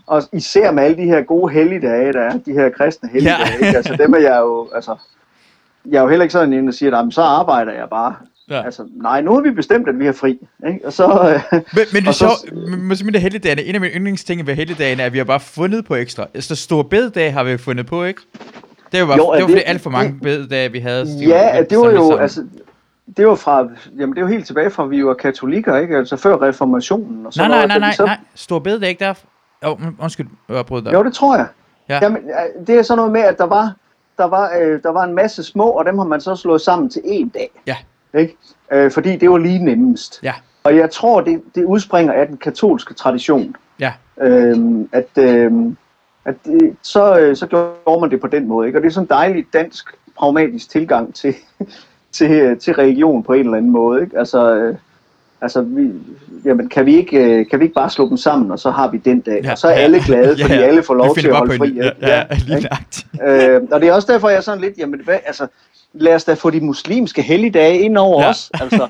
og 0.07 0.23
især 0.33 0.71
med 0.71 0.83
alle 0.83 0.97
de 0.97 1.05
her 1.05 1.23
gode 1.23 1.53
helligdage, 1.53 2.13
der 2.13 2.21
er, 2.21 2.39
de 2.47 2.53
her 2.53 2.69
kristne 2.71 3.09
helligdage, 3.13 3.49
Ja. 3.61 3.67
ikke? 3.67 3.77
altså 3.77 3.97
dem 3.99 4.15
er 4.15 4.19
jeg 4.19 4.39
jo, 4.41 4.69
altså, 4.75 4.97
jeg 5.91 5.99
er 5.99 6.03
jo 6.03 6.09
heller 6.09 6.23
ikke 6.23 6.33
sådan 6.33 6.53
en, 6.53 6.67
der 6.67 6.73
siger, 6.73 6.97
"Jamen, 6.97 7.13
så 7.13 7.23
arbejder 7.23 7.73
jeg 7.73 7.87
bare. 7.91 8.15
Ja. 8.51 8.65
Altså, 8.65 8.89
nej, 9.03 9.21
nu 9.21 9.35
har 9.35 9.41
vi 9.41 9.51
bestemt, 9.51 9.89
at 9.89 9.99
vi 9.99 10.07
har 10.07 10.13
fri, 10.13 10.39
ikke? 10.67 10.81
Og 10.85 10.93
så, 10.93 11.05
øh, 11.05 11.41
Men, 11.53 11.63
men 11.93 12.03
det 12.03 12.09
er 12.09 12.13
så- 12.13 12.19
sjovt, 12.49 12.69
men- 12.69 12.89
med 13.13 13.21
helligdagene, 13.21 13.63
en 13.65 13.75
af 13.75 13.81
mine 13.81 13.93
yndlingsting 13.95 14.47
ved 14.47 14.55
helligdagene 14.55 15.03
er, 15.03 15.07
at 15.07 15.13
vi 15.13 15.19
har 15.19 15.25
bare 15.25 15.41
fundet 15.41 15.85
på 15.85 15.95
ekstra. 15.95 16.27
Altså, 16.35 16.57
store 16.57 16.85
bededag 16.85 17.33
har 17.33 17.45
vi 17.45 17.59
fundet 17.59 17.87
på, 17.87 18.05
ikke? 18.05 18.21
Det 18.93 19.09
var, 19.09 19.17
Jo, 19.17 19.23
jo, 19.25 19.29
er 19.31 19.35
det 19.37 19.43
var 19.43 19.49
det- 19.55 19.63
alt 19.67 19.81
for 19.81 19.91
mange 19.91 20.19
bededage, 20.23 20.73
vi 20.73 20.79
havde. 20.79 21.07
så 21.07 21.13
de 21.19 21.25
ja, 21.29 21.59
lidt 21.61 21.71
det 21.71 21.79
var 21.79 21.91
jo, 21.91 21.97
sammen. 22.01 22.21
altså, 22.21 22.47
det 23.17 23.27
var 23.27 23.35
fra, 23.35 23.69
jamen 23.99 24.15
det 24.17 24.25
var 24.25 24.31
helt 24.31 24.47
tilbage 24.47 24.71
fra, 24.71 24.83
at 24.85 24.91
vi 24.91 25.05
var 25.07 25.15
katolikker, 25.15 25.77
ikke? 25.77 25.97
Altså 25.97 26.17
før 26.17 26.43
reformationen 26.43 27.17
og 27.19 27.23
Nej, 27.23 27.31
sådan 27.33 27.51
nej, 27.51 27.67
nej, 27.67 27.77
vi 27.77 27.81
nej, 27.81 27.93
så- 27.93 28.05
nej. 28.05 28.19
Store 28.35 28.61
bededag, 28.61 28.89
ikke 28.89 29.05
der... 29.05 29.15
Åh, 29.65 29.73
oh, 29.73 29.79
undskyld, 29.99 30.27
jeg 30.49 30.67
brød 30.67 30.83
dig. 30.83 30.93
Jo, 30.93 31.05
det 31.05 31.13
tror 31.15 31.37
jeg. 31.37 31.47
Ja. 31.89 31.99
Jamen, 32.03 32.23
det 32.67 32.75
er 32.79 32.83
sådan 32.83 32.97
noget 32.97 33.13
med, 33.13 33.21
at 33.21 33.39
der 33.39 33.45
var, 33.47 33.75
der 34.19 34.25
var, 34.25 34.51
øh, 34.61 34.83
der 34.83 34.91
var 34.93 35.05
en 35.05 35.15
masse 35.15 35.43
små, 35.45 35.65
og 35.71 35.85
dem 35.85 35.99
har 35.99 36.05
man 36.07 36.21
så 36.21 36.37
slået 36.37 36.61
sammen 36.61 36.91
til 36.91 37.01
én 37.01 37.31
dag. 37.35 37.51
Ja. 37.67 37.77
Ikke? 38.19 38.37
Øh, 38.73 38.91
fordi 38.91 39.17
det 39.17 39.31
var 39.31 39.39
lige 39.39 39.65
nemmest. 39.65 40.21
Ja, 40.23 40.33
Og 40.65 40.77
jeg 40.77 40.91
tror, 40.91 41.21
det, 41.21 41.41
det 41.55 41.65
udspringer 41.65 42.13
af 42.13 42.27
den 42.27 42.37
katolske 42.37 42.95
tradition. 42.95 43.57
ja. 43.81 43.93
Øhm, 44.21 44.89
at 44.93 45.09
øhm, 45.19 45.77
at 46.25 46.35
det, 46.45 46.77
så, 46.83 47.19
øh, 47.19 47.37
så 47.37 47.47
gjorde 47.47 48.01
man 48.01 48.11
det 48.11 48.21
på 48.21 48.27
den 48.27 48.49
måde. 48.49 48.67
Ikke? 48.67 48.79
Og 48.79 48.83
det 48.83 48.89
er 48.89 48.93
sådan 48.93 49.05
en 49.05 49.09
dejlig 49.11 49.47
dansk, 49.53 49.87
pragmatisk 50.19 50.71
tilgang 50.71 51.15
til, 51.15 51.35
til, 52.13 52.31
øh, 52.31 52.59
til 52.59 52.75
religion 52.75 53.23
på 53.23 53.33
en 53.33 53.41
eller 53.41 53.57
anden 53.57 53.71
måde. 53.73 54.03
Ikke? 54.03 54.19
Altså, 54.19 54.55
øh, 54.57 54.75
altså 55.41 55.63
vi, 55.63 55.91
jamen, 56.45 56.69
kan, 56.69 56.87
vi 56.87 56.97
ikke, 56.97 57.45
kan 57.45 57.59
vi 57.59 57.65
ikke 57.65 57.75
bare 57.75 57.91
slå 57.91 58.09
dem 58.09 58.17
sammen, 58.17 58.51
og 58.51 58.59
så 58.59 58.71
har 58.71 58.91
vi 58.91 58.99
den 58.99 59.21
dag. 59.21 59.41
ja 59.45 59.53
og 59.53 59.59
så 59.59 59.69
er 59.69 59.73
alle 59.73 60.01
glade, 60.07 60.37
fordi 60.43 60.55
alle 60.55 60.83
får 60.83 60.95
lov 60.95 61.15
til 61.17 61.29
at 61.29 61.37
holde 61.37 61.57
fri. 61.59 61.69
en- 61.69 61.77
Ja, 61.77 61.91
ja, 62.03 62.17
ja, 62.17 62.25
lige 62.47 62.61
nøjagtigt. 62.61 63.07
øh, 63.25 63.63
og 63.73 63.81
det 63.81 63.89
er 63.89 63.93
også 63.93 64.13
derfor, 64.13 64.29
jeg 64.29 64.37
er 64.37 64.41
sådan 64.41 64.61
lidt, 64.61 64.79
jamen, 64.79 65.01
hvad, 65.05 65.19
altså, 65.27 65.47
lad 65.95 66.15
os 66.15 66.25
da 66.25 66.35
få 66.35 66.51
de 66.51 66.61
muslimske 66.61 67.23
helligdage 67.23 67.79
ind 67.81 67.99
over 67.99 68.23
Ja. 68.23 68.29
os. 68.29 68.51
Altså, 68.61 68.89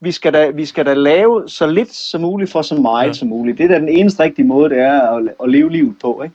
vi 0.00 0.12
skal, 0.12 0.32
da, 0.32 0.50
vi 0.50 0.64
skal 0.66 0.86
da 0.86 0.94
lave 0.94 1.44
så 1.48 1.66
lidt 1.66 1.94
som 1.94 2.20
muligt 2.20 2.50
for 2.52 2.62
så 2.62 2.74
meget 2.74 3.08
Ja. 3.08 3.12
som 3.12 3.28
muligt. 3.28 3.58
Det 3.58 3.64
er 3.64 3.68
da 3.68 3.78
den 3.78 3.88
eneste 3.88 4.22
rigtige 4.22 4.46
måde, 4.46 4.70
det 4.70 4.78
er 4.78 5.00
at, 5.16 5.22
at 5.42 5.50
leve 5.50 5.70
livet 5.72 5.94
på. 6.02 6.22
Ikke? 6.22 6.34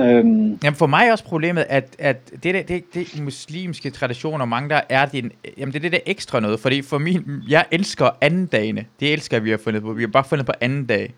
Øhm, 0.00 0.58
Jamen 0.64 0.74
for 0.76 0.86
mig 0.86 1.06
er 1.08 1.12
også 1.12 1.24
problemet, 1.24 1.66
at, 1.68 1.84
at 1.98 2.30
det, 2.42 2.54
der, 2.54 2.62
det, 2.62 2.84
det 2.94 3.20
muslimske 3.22 3.90
traditioner, 3.90 4.44
mange 4.44 4.68
der 4.68 4.80
er, 4.88 5.06
det, 5.06 5.24
en- 5.24 5.32
jamen 5.58 5.72
det 5.72 5.78
er 5.78 5.82
det 5.82 5.92
der 5.92 5.98
ekstra 6.06 6.40
noget, 6.40 6.60
fordi 6.60 6.82
for 6.82 6.98
min, 6.98 7.24
jeg 7.48 7.64
elsker 7.70 8.10
anden 8.20 8.46
dagene. 8.46 8.84
Det 9.00 9.12
elsker 9.12 9.40
vi 9.40 9.50
har 9.50 9.58
fundet 9.64 9.82
på. 9.82 9.92
Vi 9.92 10.02
har 10.02 10.08
bare 10.08 10.24
fundet 10.24 10.46
på 10.46 10.52
anden 10.60 10.86
dag. 10.86 11.12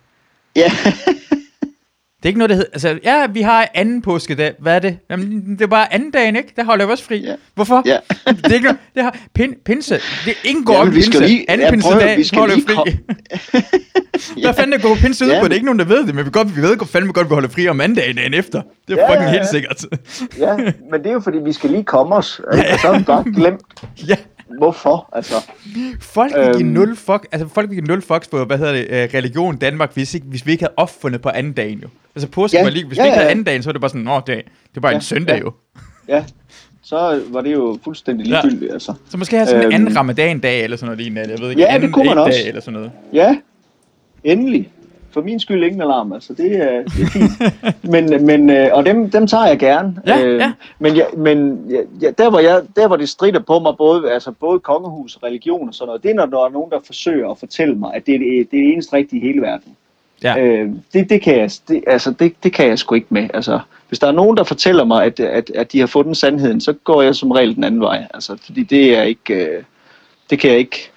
ja, 0.57 0.71
Det 2.23 2.29
er 2.29 2.31
ikke 2.31 2.39
noget, 2.39 2.51
der 2.51 2.57
hedder, 2.57 2.71
altså, 2.73 2.99
ja, 3.05 3.27
vi 3.27 3.41
har 3.43 3.69
anden 3.75 4.03
påskedag. 4.03 4.53
Hvad 4.59 4.75
er 4.75 4.79
det? 4.79 4.99
Jamen, 5.11 5.45
det 5.53 5.61
er 5.61 5.67
bare 5.67 5.95
anden 5.95 6.11
dagen, 6.11 6.37
ikke? 6.37 6.53
Der 6.57 6.65
holder 6.65 6.87
vi 6.87 6.93
også 6.93 7.05
fri. 7.05 7.21
Ja. 7.25 7.35
Hvorfor? 7.55 7.83
Ja. 7.87 7.97
det 8.33 8.47
er 8.47 8.53
ikke 8.55 8.65
noget, 8.65 8.79
det 8.95 9.03
har, 9.03 9.17
pin, 9.35 9.55
pinse, 9.65 9.95
det 10.25 10.35
indgår 10.45 10.75
Jamen, 10.75 10.93
vi 10.95 10.97
pinse. 10.97 11.13
skal 11.13 11.29
lige- 11.29 11.51
anden 11.51 11.67
ja, 11.67 11.73
at 11.73 11.83
høre, 11.85 11.93
pinsedag 11.93 12.19
vi 12.19 12.25
skal 12.25 12.39
holder 12.39 12.55
lige 12.55 12.67
fri. 12.69 12.97
Hvad 14.43 14.55
fanden 14.55 14.73
er 14.73 14.79
gået 14.79 14.99
pinse 14.99 15.25
ud 15.25 15.31
Ja. 15.31 15.41
på? 15.41 15.45
Det 15.45 15.53
er 15.53 15.55
ikke 15.55 15.67
nogen, 15.67 15.79
der 15.79 15.85
ved 15.85 16.07
det, 16.07 16.15
men 16.15 16.25
vi, 16.25 16.31
godt, 16.31 16.57
vi 16.57 16.63
ved 16.63 16.77
godt, 16.77 16.91
fandme 16.91 17.13
godt, 17.13 17.29
vi 17.31 17.35
holder 17.35 17.49
fri 17.49 17.69
om 17.69 17.81
anden 17.81 17.97
dag 17.99 18.15
dagen 18.17 18.35
efter. 18.35 18.63
Det 18.89 18.99
er 18.99 19.03
Ja, 19.03 19.09
fucking 19.09 19.25
ja, 19.25 19.31
helt 19.31 19.43
ja. 19.43 19.51
sikkert. 19.51 19.85
ja, 20.39 20.57
men 20.91 21.01
det 21.01 21.07
er 21.07 21.13
jo 21.13 21.21
fordi, 21.21 21.39
vi 21.45 21.53
skal 21.53 21.71
lige 21.71 21.85
komme 21.85 22.15
os. 22.15 22.41
Ikke? 22.55 22.69
Og 22.73 22.79
så 22.81 22.87
har 22.87 22.99
vi 22.99 23.05
bare 23.05 23.25
glemt, 23.35 23.61
ja. 24.09 24.17
Hvorfor. 24.59 25.09
Altså, 25.13 25.35
Folk 26.01 26.33
Øhm. 26.37 26.67
nul 26.67 26.97
fuck, 26.97 27.27
altså 27.33 27.49
folk 27.49 27.71
vil 27.71 27.77
give 27.77 27.87
nul 27.87 28.03
fucks 28.03 28.29
på, 28.29 28.45
hvad 28.45 28.59
hedder 28.59 28.73
det, 28.73 28.87
øh, 28.91 29.09
religion 29.15 29.57
Danmark, 29.57 29.95
hvis, 29.95 30.15
ikke, 30.15 30.27
hvis 30.27 30.47
vi 30.47 30.53
ikke 30.53 30.65
havde 30.65 30.75
opfundet 30.77 31.21
på 31.23 31.29
anden 31.29 31.53
dagen 31.53 31.79
jo. 31.79 31.89
Altså 32.15 32.29
påske 32.29 32.57
Ja, 32.57 32.63
var 32.63 32.71
lige, 32.71 32.87
hvis 32.87 32.99
ja, 32.99 33.03
vi 33.03 33.07
ikke 33.07 33.15
havde 33.15 33.27
ja. 33.27 33.31
anden 33.31 33.45
dagen, 33.45 33.63
så 33.63 33.69
var 33.69 33.73
det 33.73 33.81
bare 33.81 33.89
sådan, 33.91 34.09
åh, 34.09 34.17
det, 34.17 34.27
det 34.27 34.77
er 34.77 34.81
bare 34.81 34.91
Ja, 34.93 34.97
en 34.97 35.03
søndag 35.03 35.35
ja. 35.37 35.41
jo. 35.41 35.53
ja, 36.09 36.25
så 36.83 37.23
var 37.31 37.41
det 37.41 37.53
jo 37.53 37.79
fuldstændig 37.85 38.27
Ja. 38.27 38.41
ligegyldigt. 38.43 38.73
Altså. 38.73 38.95
Så 39.11 39.17
måske 39.17 39.37
have 39.37 39.47
sådan 39.47 39.61
en 39.61 39.67
Øhm. 39.67 39.75
anden 39.75 39.97
ramadan-dag, 39.97 40.65
eller 40.65 40.77
sådan 40.77 40.87
noget 40.87 40.99
lignende, 40.99 41.31
jeg 41.31 41.41
ved 41.41 41.51
ikke, 41.51 41.61
Ja, 41.63 41.67
det 41.69 41.75
anden 41.75 41.93
kunne 41.93 42.05
man 42.09 42.19
også. 42.19 42.39
eller 42.47 42.61
sådan 42.61 42.73
noget. 42.73 42.93
Ja, 43.13 43.37
endelig. 44.25 44.73
For 45.13 45.23
min 45.23 45.41
skyld 45.41 45.65
ingen 45.65 45.81
alarm, 45.81 46.13
altså 46.13 46.35
det 46.35 46.57
er, 46.57 46.83
det 46.83 47.03
er 47.03 47.07
fint. 47.07 47.33
men, 47.93 48.27
men, 48.27 48.51
øh, 48.51 48.69
og 48.73 48.87
dem, 48.87 49.11
dem 49.11 49.27
tager 49.27 49.47
jeg 49.47 49.59
gerne. 49.59 50.03
Ja, 50.07 50.19
ja. 50.19 50.53
Men, 50.79 50.97
jeg, 50.97 51.07
men 51.17 51.67
jeg, 51.71 51.85
jeg, 52.01 52.19
der, 52.19 52.31
hvor 52.31 52.39
jeg, 52.39 52.63
der 52.77 52.87
hvor 52.87 52.97
det 52.97 53.09
strider 53.09 53.41
på 53.41 53.59
mig, 53.59 53.75
både, 53.79 54.13
altså 54.13 54.31
både 54.31 54.61
kongehus 54.61 55.19
religion 55.23 55.69
og 55.69 55.75
sådan 55.75 55.87
noget, 55.87 56.03
det 56.03 56.11
er 56.11 56.15
når 56.15 56.27
der 56.27 56.45
er 56.45 56.49
nogen, 56.51 56.71
der 56.71 56.79
forsøger 56.87 57.31
at 57.31 57.39
fortælle 57.39 57.75
mig, 57.75 57.95
at 57.95 58.07
det 58.07 58.15
er 58.15 58.19
det, 58.19 58.51
det, 58.51 58.59
er 58.59 58.63
det 58.63 58.73
eneste 58.73 58.97
rigtige 58.97 59.23
i 59.23 59.27
hele 59.27 59.41
verden. 59.41 59.77
Ja. 60.23 60.39
Øh, 60.39 60.71
det, 60.93 61.11
det, 61.11 61.23
kan 61.23 61.39
jeg, 61.39 61.51
det, 61.69 61.85
altså, 61.87 62.11
det, 62.11 62.35
det 62.43 62.53
kan 62.53 62.69
jeg 62.69 62.79
sgu 62.79 62.95
ikke 62.95 63.07
med. 63.11 63.29
Altså, 63.35 63.61
hvis 63.89 63.99
der 63.99 64.07
er 64.07 64.13
nogen, 64.13 64.37
der 64.37 64.45
fortæller 64.45 64.85
mig, 64.85 65.05
at, 65.05 65.21
at, 65.21 65.51
at 65.55 65.73
de 65.73 65.81
har 65.81 65.87
fundet 65.87 66.17
sandheden, 66.17 66.61
så 66.61 66.73
går 66.73 67.03
jeg 67.03 67.15
som 67.15 67.31
regel 67.31 67.55
den 67.55 67.65
anden 67.65 67.81
vej. 67.81 68.07
Altså, 68.15 68.37
fordi 68.45 68.63
det 68.63 68.99
er 68.99 69.03
ikke, 69.03 69.35
øh, 69.35 69.63
det 70.31 70.39
kan 70.39 70.51
jeg 70.51 70.59
ikke, 70.59 70.91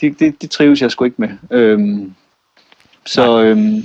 det, 0.00 0.20
det, 0.20 0.42
det 0.42 0.50
trives 0.50 0.82
jeg 0.82 0.90
sgu 0.90 1.04
ikke 1.04 1.20
med. 1.20 1.28
Øhm, 1.50 2.14
så, 3.08 3.42
øhm, 3.42 3.84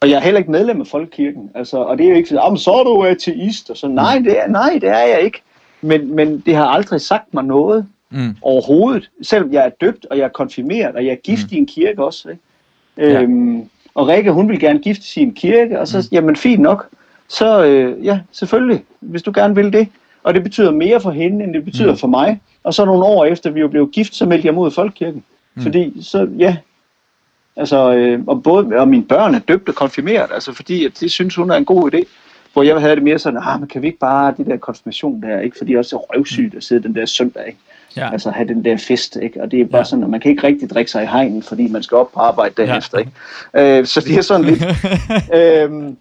og 0.00 0.10
jeg 0.10 0.16
er 0.16 0.20
heller 0.20 0.38
ikke 0.38 0.50
medlem 0.50 0.80
af 0.80 0.86
Folkekirken. 0.86 1.50
Altså, 1.54 1.78
og 1.78 1.98
det 1.98 2.06
er 2.06 2.10
jo 2.10 2.16
ikke 2.16 2.28
sådan, 2.28 2.42
"Ah, 2.44 2.52
men 2.52 2.58
så 2.58 2.70
er 2.72 2.84
du 2.84 3.04
ateist. 3.04 3.70
Og 3.70 3.76
så, 3.76 3.88
nej, 3.88 4.18
det 4.24 4.38
er, 4.40 4.46
nej, 4.48 4.78
det 4.80 4.88
er 4.88 4.98
jeg 5.06 5.20
ikke. 5.24 5.42
Men, 5.82 6.14
men 6.14 6.42
det 6.46 6.56
har 6.56 6.64
aldrig 6.66 7.00
sagt 7.00 7.34
mig 7.34 7.44
noget 7.44 7.86
Mm. 8.10 8.36
overhovedet. 8.42 9.10
Selvom 9.22 9.52
jeg 9.52 9.64
er 9.64 9.70
døbt, 9.80 10.06
og 10.10 10.18
jeg 10.18 10.24
er 10.24 10.28
konfirmeret, 10.28 10.94
og 10.94 11.04
jeg 11.04 11.12
er 11.12 11.16
gift 11.16 11.42
Mm. 11.42 11.48
mm. 11.50 11.56
i 11.56 11.58
en 11.58 11.66
kirke 11.66 12.04
også. 12.04 12.28
Ikke? 12.28 12.42
Ja. 13.12 13.22
Øhm, 13.22 13.62
og 13.94 14.08
Rikke, 14.08 14.32
hun 14.32 14.48
vil 14.48 14.60
gerne 14.60 14.78
gifte 14.78 15.02
sig 15.06 15.20
i 15.20 15.24
en 15.26 15.32
kirke, 15.34 15.80
og 15.80 15.88
så, 15.88 15.98
Mm. 15.98 16.00
mm. 16.02 16.08
jamen 16.14 16.36
fint 16.36 16.60
nok. 16.62 16.88
Så 17.28 17.64
øh, 17.64 18.04
ja, 18.04 18.20
selvfølgelig, 18.32 18.84
hvis 19.00 19.22
du 19.22 19.32
gerne 19.34 19.54
vil 19.54 19.72
det. 19.72 19.88
Og 20.22 20.34
det 20.34 20.42
betyder 20.42 20.70
mere 20.70 21.00
for 21.00 21.10
hende, 21.10 21.44
end 21.44 21.54
det 21.54 21.64
betyder 21.64 21.86
Mm. 21.86 21.90
mm. 21.92 21.98
for 21.98 22.08
mig. 22.08 22.40
Og 22.64 22.74
så 22.74 22.84
nogle 22.84 23.04
år 23.04 23.24
efter, 23.24 23.50
vi 23.50 23.60
jo 23.60 23.68
blev 23.68 23.90
gift, 23.90 24.14
så 24.14 24.26
meldte 24.26 24.46
jeg 24.46 24.54
mod 24.54 24.70
Folkekirken. 24.70 25.14
Mm. 25.16 25.22
Mm. 25.54 25.62
Fordi 25.62 26.02
så, 26.02 26.28
ja, 26.38 26.56
altså, 27.58 27.92
øh, 27.94 28.20
og 28.26 28.42
både 28.42 28.66
og 28.76 28.88
mine 28.88 29.04
børn 29.04 29.34
er 29.34 29.38
døbt 29.38 29.68
og 29.68 29.74
konfirmeret, 29.74 30.30
altså 30.34 30.52
fordi 30.52 30.84
at 30.84 30.92
det 31.00 31.10
synes 31.10 31.34
hun 31.34 31.50
er 31.50 31.54
en 31.54 31.64
god 31.64 31.94
idé. 31.94 32.02
Hvor 32.52 32.62
jeg 32.62 32.80
havde 32.80 32.94
det 32.94 33.02
mere 33.02 33.18
sådan, 33.18 33.40
ah, 33.42 33.60
men 33.60 33.68
kan 33.68 33.82
vi 33.82 33.86
ikke 33.86 33.98
bare 33.98 34.34
det 34.36 34.46
der 34.46 34.56
konfirmation 34.56 35.22
der, 35.22 35.40
ikke? 35.40 35.58
Fordi 35.58 35.68
det 35.68 35.74
er 35.74 35.78
også 35.78 35.88
så 35.88 35.96
røvsygt 35.96 36.54
at 36.54 36.64
sidde 36.64 36.82
den 36.82 36.94
der 36.94 37.06
søndag, 37.06 37.46
ikke? 37.46 37.58
Ja. 37.96 38.12
Altså 38.12 38.30
have 38.30 38.48
den 38.48 38.64
der 38.64 38.76
fest, 38.76 39.16
ikke? 39.22 39.42
Og 39.42 39.50
det 39.50 39.60
er 39.60 39.64
bare 39.64 39.78
Ja. 39.78 39.84
sådan, 39.84 40.04
at 40.04 40.10
man 40.10 40.20
kan 40.20 40.30
ikke 40.30 40.46
rigtig 40.46 40.70
drikke 40.70 40.90
sig 40.90 41.02
i 41.02 41.06
hegnen, 41.06 41.42
fordi 41.42 41.68
man 41.68 41.82
skal 41.82 41.96
op 41.96 42.12
på 42.12 42.20
arbejde 42.20 42.54
dagen 42.56 42.82
Ja. 42.92 42.98
ikke? 42.98 43.78
Øh, 43.78 43.86
så 43.86 44.00
det 44.00 44.16
er 44.16 44.22
sådan 44.22 44.44
lidt... 44.44 44.64
øhm, 45.38 45.96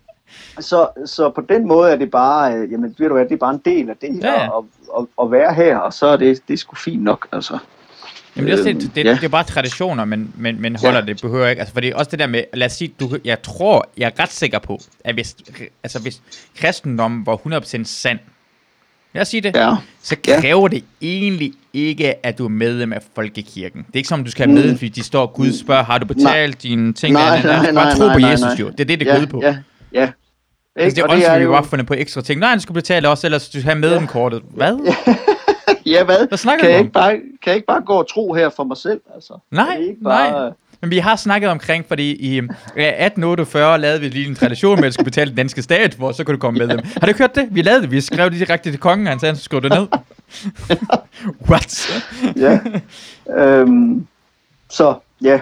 så, 0.59 0.87
så 1.05 1.29
på 1.29 1.41
den 1.49 1.67
måde 1.67 1.91
er 1.91 1.95
det 1.95 2.11
bare, 2.11 2.53
øh, 2.55 2.71
jamen 2.71 2.95
ved 2.97 3.07
du 3.07 3.13
hvad, 3.13 3.25
det 3.25 3.31
er 3.33 3.37
bare 3.37 3.53
en 3.53 3.61
del 3.65 3.89
af 3.89 3.95
det 4.01 4.19
Ja, 4.23 4.43
at, 4.45 4.63
at, 4.99 5.05
at 5.21 5.31
være 5.31 5.53
her, 5.53 5.77
og 5.77 5.93
så 5.93 6.07
er 6.07 6.17
det, 6.17 6.41
det 6.47 6.53
er 6.53 6.57
sgu 6.57 6.75
fint 6.75 7.03
nok, 7.03 7.27
altså. 7.31 7.57
Jamen, 8.37 8.47
det, 8.47 8.53
er 8.53 8.57
også 8.57 8.69
Øhm, 8.69 8.79
det, 8.79 8.91
det, 8.95 9.05
ja. 9.05 9.11
det, 9.13 9.23
er 9.23 9.27
bare 9.27 9.43
traditioner, 9.43 10.05
men, 10.05 10.33
men, 10.37 10.61
men 10.61 10.75
holder 10.75 10.99
Ja. 10.99 11.05
det 11.05 11.21
behøver 11.21 11.47
ikke. 11.47 11.59
Altså, 11.59 11.73
fordi 11.73 11.91
også 11.95 12.11
det 12.11 12.19
der 12.19 12.27
med, 12.27 12.43
lad 12.53 12.67
os 12.67 12.73
sige, 12.73 12.93
du, 12.99 13.17
jeg 13.25 13.41
tror, 13.41 13.89
jeg 13.97 14.11
er 14.17 14.23
ret 14.23 14.31
sikker 14.31 14.59
på, 14.59 14.81
at 15.03 15.13
hvis, 15.13 15.35
altså, 15.83 15.99
hvis 15.99 16.21
kristendommen 16.57 17.25
var 17.25 17.35
100% 17.35 17.83
sand, 17.83 18.19
lad 19.13 19.21
os 19.21 19.27
sige 19.27 19.41
det, 19.41 19.55
Ja. 19.55 19.75
så 20.03 20.15
Ja. 20.27 20.41
kræver 20.41 20.67
det 20.67 20.83
egentlig 21.01 21.51
ikke, 21.73 22.25
at 22.25 22.37
du 22.37 22.45
er 22.45 22.49
medlem 22.49 22.93
af 22.93 22.99
folkekirken. 23.15 23.81
Det 23.81 23.93
er 23.93 23.97
ikke 23.97 24.09
som, 24.09 24.23
du 24.23 24.31
skal 24.31 24.45
have 24.45 24.51
Mm. 24.51 24.55
medlem, 24.61 24.77
fordi 24.77 24.89
de 24.89 25.03
står, 25.03 25.25
Gud 25.27 25.53
spørger, 25.53 25.83
har 25.83 25.97
du 25.97 26.05
betalt 26.05 26.63
dine 26.63 26.93
ting? 26.93 27.13
Nej, 27.13 27.23
Nej, 27.29 27.43
nej, 27.43 27.53
nej, 27.55 27.61
nej, 27.63 27.71
nej, 27.71 27.83
bare 27.83 27.95
tro 27.95 28.05
nej, 28.05 28.13
på 28.15 28.19
nej, 28.19 28.29
Jesus 28.29 28.43
nej. 28.45 28.55
jo. 28.59 28.69
Det 28.69 28.79
er 28.79 28.85
det, 28.85 28.99
det 28.99 29.05
ja, 29.05 29.13
går 29.15 29.21
ud 29.21 29.27
på. 29.27 29.41
Ja, 29.43 29.57
ja. 29.93 30.09
Altså, 30.75 30.95
det 30.95 31.01
er 31.03 31.07
også, 31.15 31.27
at 31.27 31.41
vi 31.41 31.45
bare 31.45 31.63
fundet 31.65 31.87
på 31.87 31.93
ekstra 31.93 32.21
ting. 32.21 32.39
Nej, 32.39 32.53
du 32.55 32.59
skal 32.61 32.73
betale 32.73 33.09
også, 33.09 33.27
ellers 33.27 33.43
du 33.49 33.59
skal 33.59 33.63
have 33.63 33.79
medlemkortet. 33.79 34.41
Hvad? 34.55 34.77
Ja, 35.07 35.13
hvad? 36.05 36.27
Hvad 36.27 36.37
snakker 36.37 36.61
kan 36.61 36.69
du 36.69 36.71
jeg 36.71 36.79
om? 36.79 36.85
ikke 36.85 36.93
bare, 36.93 37.11
kan 37.11 37.21
jeg 37.45 37.55
ikke 37.55 37.67
bare 37.67 37.81
gå 37.81 37.93
og 37.93 38.09
tro 38.09 38.33
her 38.33 38.49
for 38.49 38.63
mig 38.63 38.77
selv, 38.77 39.01
altså? 39.15 39.33
Nej, 39.51 39.77
ikke 39.79 40.01
bare, 40.03 40.31
nej. 40.31 40.51
Men 40.81 40.91
vi 40.91 40.97
har 40.97 41.15
snakket 41.15 41.49
omkring, 41.49 41.85
fordi 41.87 42.15
i 42.15 42.37
øh, 42.37 42.43
1848 42.43 43.79
lavede 43.79 43.99
vi 44.01 44.07
lige 44.09 44.27
en 44.27 44.35
tradition 44.35 44.75
med, 44.79 44.87
at 44.87 44.93
skulle 44.93 45.05
betale 45.05 45.29
den 45.29 45.37
danske 45.37 45.61
stat, 45.61 45.93
hvor 45.93 46.11
så 46.11 46.23
kunne 46.23 46.35
du 46.35 46.39
komme 46.39 46.57
med 46.57 46.67
dem. 46.67 46.79
Har 46.93 46.99
du 46.99 47.07
ikke 47.07 47.19
hørt 47.19 47.35
det? 47.35 47.47
Vi 47.51 47.61
lavede 47.61 47.81
det. 47.81 47.91
Vi 47.91 48.01
skrev 48.01 48.29
det 48.29 48.39
direkte 48.39 48.71
til 48.71 48.79
kongen, 48.79 49.07
og 49.07 49.11
han 49.11 49.19
sagde, 49.19 49.33
han 49.33 49.39
skulle 49.41 49.69
det 49.69 49.79
ned. 49.79 49.87
What? 51.49 51.89
ja. 52.35 52.59
øhm, 53.43 54.07
så 54.69 54.95
ja, 55.21 55.41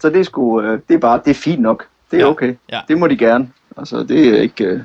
så 0.00 0.08
det 0.10 0.20
er 0.20 0.24
sgu, 0.24 0.60
øh, 0.62 0.80
det 0.88 0.94
er 0.94 0.98
bare, 0.98 1.20
det 1.24 1.30
er 1.30 1.34
fint 1.34 1.60
nok. 1.62 1.86
Det 2.10 2.16
er 2.16 2.20
Ja, 2.24 2.30
okay. 2.30 2.54
ja. 2.72 2.80
Det 2.88 2.98
må 2.98 3.06
de 3.06 3.16
gerne. 3.16 3.48
Altså, 3.76 4.02
det 4.02 4.28
er 4.28 4.40
ikke... 4.42 4.64
Øh... 4.64 4.80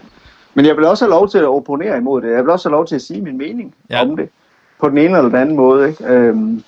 Men 0.53 0.65
jeg 0.65 0.77
vil 0.77 0.85
også 0.85 1.05
have 1.05 1.09
lov 1.09 1.29
til 1.29 1.37
at 1.37 1.45
opponere 1.45 1.97
imod 1.97 2.21
det. 2.21 2.31
Jeg 2.31 2.43
vil 2.43 2.49
også 2.49 2.69
have 2.69 2.75
lov 2.75 2.87
til 2.87 2.95
at 2.95 3.01
sige 3.01 3.21
min 3.21 3.37
mening 3.37 3.73
Ja. 3.89 3.95
ja. 3.97 4.01
om 4.01 4.17
det. 4.17 4.29
På 4.81 4.89
den 4.89 4.97
ene 4.97 5.17
eller 5.17 5.29
den 5.29 5.35
anden 5.35 5.55
måde, 5.55 5.89
ikke? 5.89 6.05
Øhm, 6.05 6.63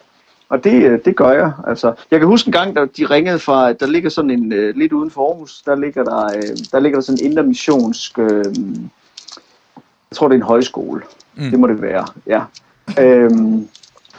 Og 0.49 0.63
det, 0.63 0.83
øh, 0.83 0.99
det 1.05 1.15
gør 1.15 1.31
jeg. 1.31 1.51
Altså, 1.67 1.93
jeg 2.11 2.19
kan 2.19 2.27
huske 2.27 2.47
en 2.47 2.51
gang, 2.51 2.75
da 2.75 2.85
de 2.85 3.05
ringede 3.05 3.39
fra, 3.39 3.73
der 3.73 3.85
ligger 3.85 4.09
sådan 4.09 4.29
en, 4.31 4.53
uh, 4.53 4.75
lidt 4.75 4.93
uden 4.93 5.11
for 5.11 5.29
Aarhus, 5.29 5.61
der 5.65 5.75
ligger 5.75 6.03
der, 6.03 6.25
uh, 6.25 6.57
der 6.71 6.79
ligger 6.79 6.97
der 6.99 7.03
sådan 7.03 7.19
en 7.21 7.25
intermissionsk, 7.31 8.17
uh, 8.17 8.25
jeg 10.09 10.15
tror 10.15 10.27
det 10.27 10.35
er 10.35 10.39
en 10.39 10.43
højskole. 10.43 11.01
Mm. 11.35 11.49
Det 11.51 11.59
må 11.59 11.67
det 11.67 11.81
være, 11.81 12.05
ja. 12.27 12.41
Øhm, 12.99 13.67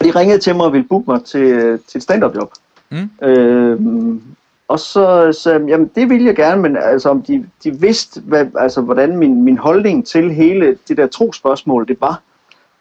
de 0.03 0.11
ringede 0.11 0.39
til 0.39 0.57
mig 0.57 0.67
og 0.67 0.73
ville 0.73 0.89
booke 0.89 1.11
mig 1.11 1.25
til, 1.25 1.79
til 1.89 1.99
et 1.99 2.03
stand-up 2.03 2.35
job. 2.35 2.53
Mm. 2.91 3.27
Øhm, 3.29 4.23
og 4.69 4.79
så 4.81 5.33
sagde 5.43 5.61
jeg, 5.61 5.69
jamen 5.69 5.91
det 5.95 6.09
ville 6.09 6.27
jeg 6.27 6.37
gerne, 6.37 6.63
men 6.63 6.77
altså 6.77 7.09
om 7.09 7.23
de, 7.23 7.47
de 7.65 7.81
vidste, 7.81 8.21
hvad, 8.21 8.47
altså, 8.59 8.81
hvordan 8.81 9.17
min, 9.17 9.43
min 9.43 9.59
holdning 9.59 10.07
til 10.07 10.33
hele 10.33 10.79
det 10.89 10.97
der 10.97 11.07
trospørgsmål 11.07 11.89
det 11.89 11.97
var. 12.01 12.23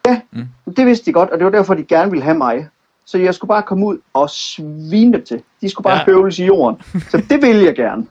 Ja, 0.08 0.20
mm. 0.32 0.74
det 0.76 0.86
vidste 0.86 1.06
de 1.06 1.12
godt, 1.12 1.30
og 1.30 1.38
det 1.38 1.44
var 1.44 1.50
derfor, 1.50 1.74
de 1.74 1.84
gerne 1.84 2.10
ville 2.10 2.24
have 2.24 2.38
mig. 2.38 2.68
Så 3.04 3.18
jeg 3.18 3.34
skulle 3.34 3.48
bare 3.48 3.62
komme 3.62 3.86
ud 3.86 3.98
og 4.12 4.30
svine 4.30 5.12
dem 5.12 5.24
til. 5.24 5.42
De 5.60 5.68
skulle 5.68 5.84
bare 5.84 5.98
ja. 5.98 6.04
høvles 6.04 6.38
i 6.38 6.44
jorden. 6.44 6.82
Så 7.10 7.22
det 7.30 7.42
ville 7.42 7.64
jeg 7.64 7.74
gerne. 7.74 8.06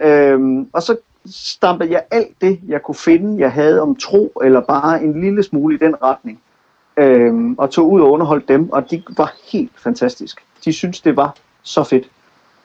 Øhm, 0.00 0.68
og 0.72 0.82
så 0.82 0.96
stampede 1.26 1.90
jeg 1.90 2.02
alt 2.10 2.40
det, 2.40 2.60
jeg 2.68 2.82
kunne 2.82 2.94
finde, 2.94 3.40
jeg 3.40 3.52
havde 3.52 3.82
om 3.82 3.96
tro, 3.96 4.32
eller 4.44 4.60
bare 4.60 5.02
en 5.02 5.20
lille 5.20 5.42
smule 5.42 5.74
i 5.74 5.78
den 5.78 6.02
retning. 6.02 6.40
Øhm, 6.96 7.54
og 7.58 7.70
tog 7.70 7.90
ud 7.90 8.00
og 8.00 8.10
underholdt 8.10 8.48
dem, 8.48 8.72
og 8.72 8.90
de 8.90 9.02
var 9.16 9.34
helt 9.52 9.72
fantastisk. 9.76 10.44
De 10.64 10.72
synes 10.72 11.00
det 11.00 11.16
var 11.16 11.34
så 11.62 11.84
fedt. 11.84 12.10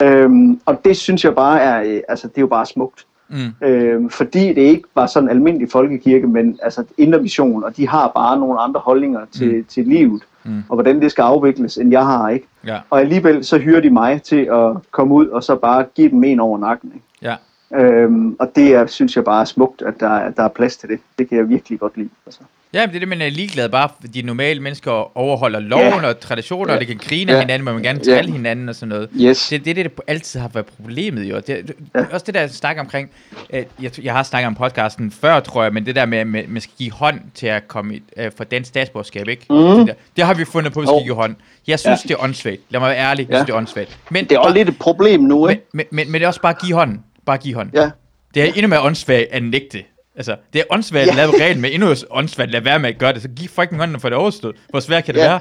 Øhm, 0.01 0.61
og 0.65 0.85
det 0.85 0.97
synes 0.97 1.25
jeg 1.25 1.35
bare 1.35 1.61
er, 1.61 1.83
øh, 1.83 2.01
altså 2.07 2.27
det 2.27 2.37
er 2.37 2.41
jo 2.41 2.47
bare 2.47 2.65
smukt. 2.65 3.05
Mm. 3.29 3.67
Øhm, 3.67 4.09
fordi 4.09 4.47
det 4.47 4.61
ikke 4.61 4.83
var 4.95 5.05
sådan 5.05 5.29
en 5.29 5.35
almindelig 5.35 5.71
folkekirke, 5.71 6.27
men 6.27 6.59
altså 6.63 6.83
indre 6.97 7.21
mission, 7.21 7.63
og 7.63 7.77
de 7.77 7.87
har 7.87 8.11
bare 8.15 8.39
nogle 8.39 8.59
andre 8.59 8.79
holdninger 8.79 9.21
til, 9.31 9.55
mm. 9.55 9.65
til 9.65 9.87
livet, 9.87 10.23
mm. 10.43 10.63
og 10.69 10.75
hvordan 10.75 11.01
det 11.01 11.11
skal 11.11 11.21
afvikles, 11.21 11.77
end 11.77 11.91
jeg 11.91 12.05
har, 12.05 12.29
ikke? 12.29 12.47
Ja. 12.65 12.79
Og 12.89 12.99
alligevel 12.99 13.45
så 13.45 13.57
hyrer 13.57 13.81
de 13.81 13.89
mig 13.89 14.21
til 14.21 14.45
at 14.51 14.71
komme 14.91 15.15
ud, 15.15 15.27
og 15.27 15.43
så 15.43 15.55
bare 15.55 15.85
give 15.95 16.09
dem 16.09 16.23
en 16.23 16.39
over 16.39 16.57
nakken, 16.57 16.91
ikke? 16.95 17.05
Ja. 17.21 17.35
Øhm, 17.73 18.35
og 18.39 18.51
det 18.55 18.73
er, 18.75 18.85
synes 18.85 19.15
jeg 19.15 19.23
bare 19.23 19.41
er 19.41 19.45
smukt, 19.45 19.81
at 19.81 19.99
der, 19.99 20.29
der 20.29 20.43
er 20.43 20.47
plads 20.47 20.77
til 20.77 20.89
det. 20.89 20.99
Det 21.19 21.29
kan 21.29 21.37
jeg 21.37 21.49
virkelig 21.49 21.79
godt 21.79 21.97
lide. 21.97 22.09
Altså. 22.25 22.41
Ja, 22.75 22.85
men 22.85 22.89
det 22.89 22.95
er 22.95 22.99
det, 22.99 23.07
man 23.07 23.21
er 23.21 23.29
ligeglad 23.29 23.69
bare, 23.69 23.89
fordi 24.01 24.21
normale 24.21 24.59
mennesker 24.59 25.17
overholder 25.17 25.59
loven 25.59 26.01
ja. 26.01 26.07
og 26.07 26.19
traditioner, 26.19 26.73
ja. 26.73 26.73
og 26.73 26.79
det 26.79 26.87
kan 26.87 26.97
grine 26.97 27.31
ja. 27.31 27.39
hinanden, 27.39 27.65
man 27.65 27.83
gerne 27.83 27.99
tale 27.99 28.27
ja. 28.27 28.33
hinanden 28.33 28.69
og 28.69 28.75
sådan 28.75 28.89
noget. 28.89 29.09
Yes. 29.21 29.47
Det 29.49 29.59
er 29.59 29.63
det, 29.63 29.75
det, 29.75 29.85
det 29.85 30.01
altid 30.07 30.39
har 30.39 30.47
været 30.47 30.65
problemet 30.65 31.23
jo. 31.23 31.39
Det, 31.47 31.75
ja. 31.95 32.05
Også 32.11 32.25
det 32.25 32.33
der, 32.33 32.39
jeg 32.39 32.49
snakker 32.49 32.81
omkring, 32.81 33.09
jeg, 33.51 34.03
jeg 34.03 34.13
har 34.13 34.23
snakket 34.23 34.47
om 34.47 34.55
podcasten 34.55 35.11
før, 35.11 35.39
tror 35.39 35.63
jeg, 35.63 35.73
men 35.73 35.85
det 35.85 35.95
der 35.95 36.05
med, 36.05 36.17
at 36.17 36.27
man 36.27 36.61
skal 36.61 36.73
give 36.77 36.91
hånd 36.91 37.19
til 37.33 37.47
at 37.47 37.67
komme 37.67 37.99
uh, 38.17 38.25
for 38.37 38.43
dansk 38.43 38.67
statsborgerskab, 38.67 39.27
ikke? 39.27 39.45
Mm. 39.49 39.55
Det, 39.57 39.87
der, 39.87 39.93
det 40.15 40.25
har 40.25 40.33
vi 40.33 40.45
fundet 40.45 40.73
på, 40.73 40.79
at 40.79 40.83
vi 40.83 40.87
skal 40.87 41.03
give 41.03 41.15
hånd. 41.15 41.35
Jeg 41.67 41.79
synes, 41.79 42.05
ja. 42.05 42.07
det 42.07 42.13
er 42.13 42.23
åndssvagt. 42.23 42.61
Lad 42.69 42.79
mig 42.79 42.89
være 42.89 42.99
ærlig, 42.99 43.23
jeg 43.23 43.31
ja. 43.31 43.37
synes, 43.37 43.45
det 43.45 43.53
er 43.53 43.57
åndssvagt. 43.57 43.97
Men, 44.09 44.25
det 44.25 44.31
er 44.31 44.39
også 44.39 44.53
lidt 44.53 44.69
et 44.69 44.79
problem 44.79 45.21
nu, 45.21 45.47
ikke? 45.47 45.61
Men, 45.73 45.85
men, 45.91 45.97
men, 45.97 46.11
men 46.11 46.21
det 46.21 46.23
er 46.23 46.27
også 46.27 46.41
bare 46.41 46.53
give 46.53 46.73
hånd. 46.73 46.99
Bare 47.25 47.37
give 47.37 47.55
hånd. 47.55 47.69
Ja. 47.73 47.89
Det 48.33 48.43
er 48.43 48.47
endnu 48.47 48.67
mere 48.67 48.81
åndssvagt 48.81 49.27
at 49.31 49.43
nægte. 49.43 49.83
Altså, 50.17 50.35
det 50.53 50.59
er 50.59 50.63
åndssvagt 50.69 51.09
at 51.09 51.15
lave 51.15 51.31
reglen, 51.41 51.61
men 51.61 51.71
endnu 51.71 51.95
åndssvagt 52.09 52.47
at 52.47 52.51
lade 52.51 52.65
være 52.65 52.79
med 52.79 52.89
at 52.89 52.97
gøre 52.97 53.13
det. 53.13 53.21
Så 53.21 53.27
giv 53.27 53.49
fucking 53.49 53.79
hånden 53.79 53.99
for 53.99 54.09
det 54.09 54.17
overstået. 54.17 54.55
Hvor 54.69 54.79
svært 54.79 55.03
kan 55.03 55.13
det 55.13 55.19
ja. 55.19 55.27
være? 55.27 55.39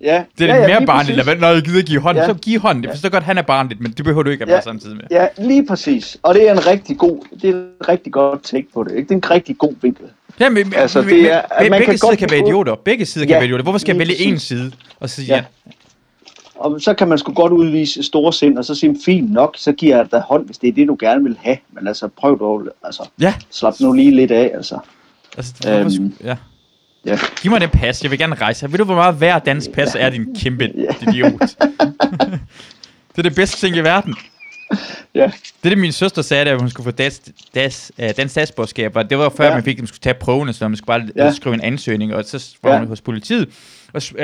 Ja. 0.00 0.22
Det 0.38 0.50
er 0.50 0.54
ja, 0.54 0.60
ja, 0.60 0.66
mere 0.66 0.86
barnligt. 0.86 1.26
Være, 1.26 1.38
når 1.38 1.48
jeg 1.48 1.62
gider 1.62 1.82
give 1.82 2.00
hånden, 2.00 2.22
ja. 2.22 2.28
så 2.28 2.34
giv 2.34 2.60
hånden. 2.60 2.84
Jeg 2.84 2.92
forstår 2.92 3.08
godt, 3.08 3.22
at 3.22 3.26
han 3.26 3.38
er 3.38 3.42
barnligt, 3.42 3.80
men 3.80 3.92
det 3.92 4.04
behøver 4.04 4.22
du 4.22 4.30
ikke 4.30 4.42
at 4.42 4.48
være 4.48 4.56
ja. 4.56 4.62
samtidig 4.62 4.96
med. 4.96 5.04
Ja, 5.10 5.26
lige 5.38 5.66
præcis. 5.66 6.18
Og 6.22 6.34
det 6.34 6.48
er 6.48 6.52
en 6.52 6.66
rigtig 6.66 6.98
god, 6.98 7.20
det 7.42 7.50
er 7.50 7.54
en 7.54 7.68
rigtig 7.88 8.12
godt 8.12 8.44
take 8.44 8.66
på 8.74 8.84
det. 8.84 8.90
Ikke? 8.90 9.02
Det 9.02 9.10
er 9.10 9.28
en 9.28 9.30
rigtig 9.30 9.58
god 9.58 9.74
vinkel. 9.82 10.04
Ja, 10.40 10.48
men, 10.48 10.74
altså, 10.76 11.02
det 11.02 11.32
er, 11.32 11.42
men, 11.60 11.70
man 11.70 11.78
begge 11.78 11.84
kan 11.84 11.98
sider 11.98 12.14
kan 12.14 12.30
være 12.30 12.40
idioter. 12.40 12.74
Begge 12.74 13.06
sider 13.06 13.26
ja, 13.26 13.28
kan 13.28 13.34
være 13.34 13.44
idioter. 13.44 13.62
Hvorfor 13.62 13.78
skal 13.78 13.92
jeg 13.92 13.98
vælge 13.98 14.20
en 14.20 14.38
side 14.38 14.72
og 15.00 15.10
sige 15.10 15.34
ja? 15.34 15.44
Og 16.58 16.80
så 16.80 16.94
kan 16.94 17.08
man 17.08 17.18
sgu 17.18 17.32
godt 17.32 17.52
udvise 17.52 18.02
store 18.02 18.32
sind, 18.32 18.58
og 18.58 18.64
så 18.64 18.74
sige, 18.74 18.96
fint 19.04 19.32
nok, 19.32 19.54
så 19.58 19.72
giver 19.72 19.96
jeg 19.96 20.10
dig 20.10 20.20
hånd, 20.20 20.46
hvis 20.46 20.58
det 20.58 20.68
er 20.68 20.72
det, 20.72 20.88
du 20.88 20.96
gerne 21.00 21.22
vil 21.22 21.38
have. 21.40 21.56
Men 21.72 21.88
altså, 21.88 22.08
prøv 22.08 22.38
dog, 22.38 22.62
altså, 22.82 23.08
ja. 23.20 23.34
slap 23.50 23.74
nu 23.80 23.92
lige 23.92 24.10
lidt 24.10 24.30
af, 24.30 24.50
altså. 24.54 24.78
Altså, 25.36 25.70
øhm, 25.70 26.14
ja. 26.24 26.36
Ja. 27.06 27.18
Giv 27.42 27.50
mig 27.50 27.60
den 27.60 27.70
pas, 27.70 28.02
jeg 28.02 28.10
vil 28.10 28.18
gerne 28.18 28.34
rejse. 28.34 28.72
Ved 28.72 28.78
du, 28.78 28.84
hvor 28.84 28.94
meget 28.94 29.14
hver 29.14 29.38
dansk 29.38 29.70
pas 29.70 29.94
ja. 29.94 30.00
er, 30.00 30.10
din 30.10 30.34
kæmpe 30.34 30.64
ja. 30.76 31.08
idiot? 31.10 31.32
det 33.12 33.18
er 33.18 33.22
det 33.22 33.34
bedste 33.34 33.66
ting 33.66 33.76
i 33.76 33.80
verden. 33.80 34.14
Ja. 35.14 35.30
Det 35.62 35.70
det, 35.70 35.78
min 35.78 35.92
søster 35.92 36.22
sagde, 36.22 36.44
da 36.44 36.56
hun 36.56 36.70
skulle 36.70 36.84
få 36.84 36.90
dansk, 36.90 37.22
dansk, 37.54 37.90
uh, 37.98 38.04
dansk 38.16 38.30
statsborgerskab, 38.32 38.94
var, 38.94 39.02
det 39.02 39.18
var 39.18 39.28
før, 39.28 39.46
ja. 39.46 39.54
man 39.54 39.64
fik, 39.64 39.76
at 39.76 39.82
man 39.82 39.86
skulle 39.86 40.00
tage 40.00 40.14
prøvene, 40.14 40.52
så 40.52 40.68
man 40.68 40.76
skulle 40.76 40.86
bare 40.86 41.08
ja. 41.16 41.32
skrive 41.32 41.54
en 41.54 41.60
ansøgning, 41.60 42.14
og 42.14 42.24
så 42.24 42.56
var 42.62 42.72
ja. 42.72 42.78
hun 42.78 42.88
hos 42.88 43.00
politiet, 43.00 43.48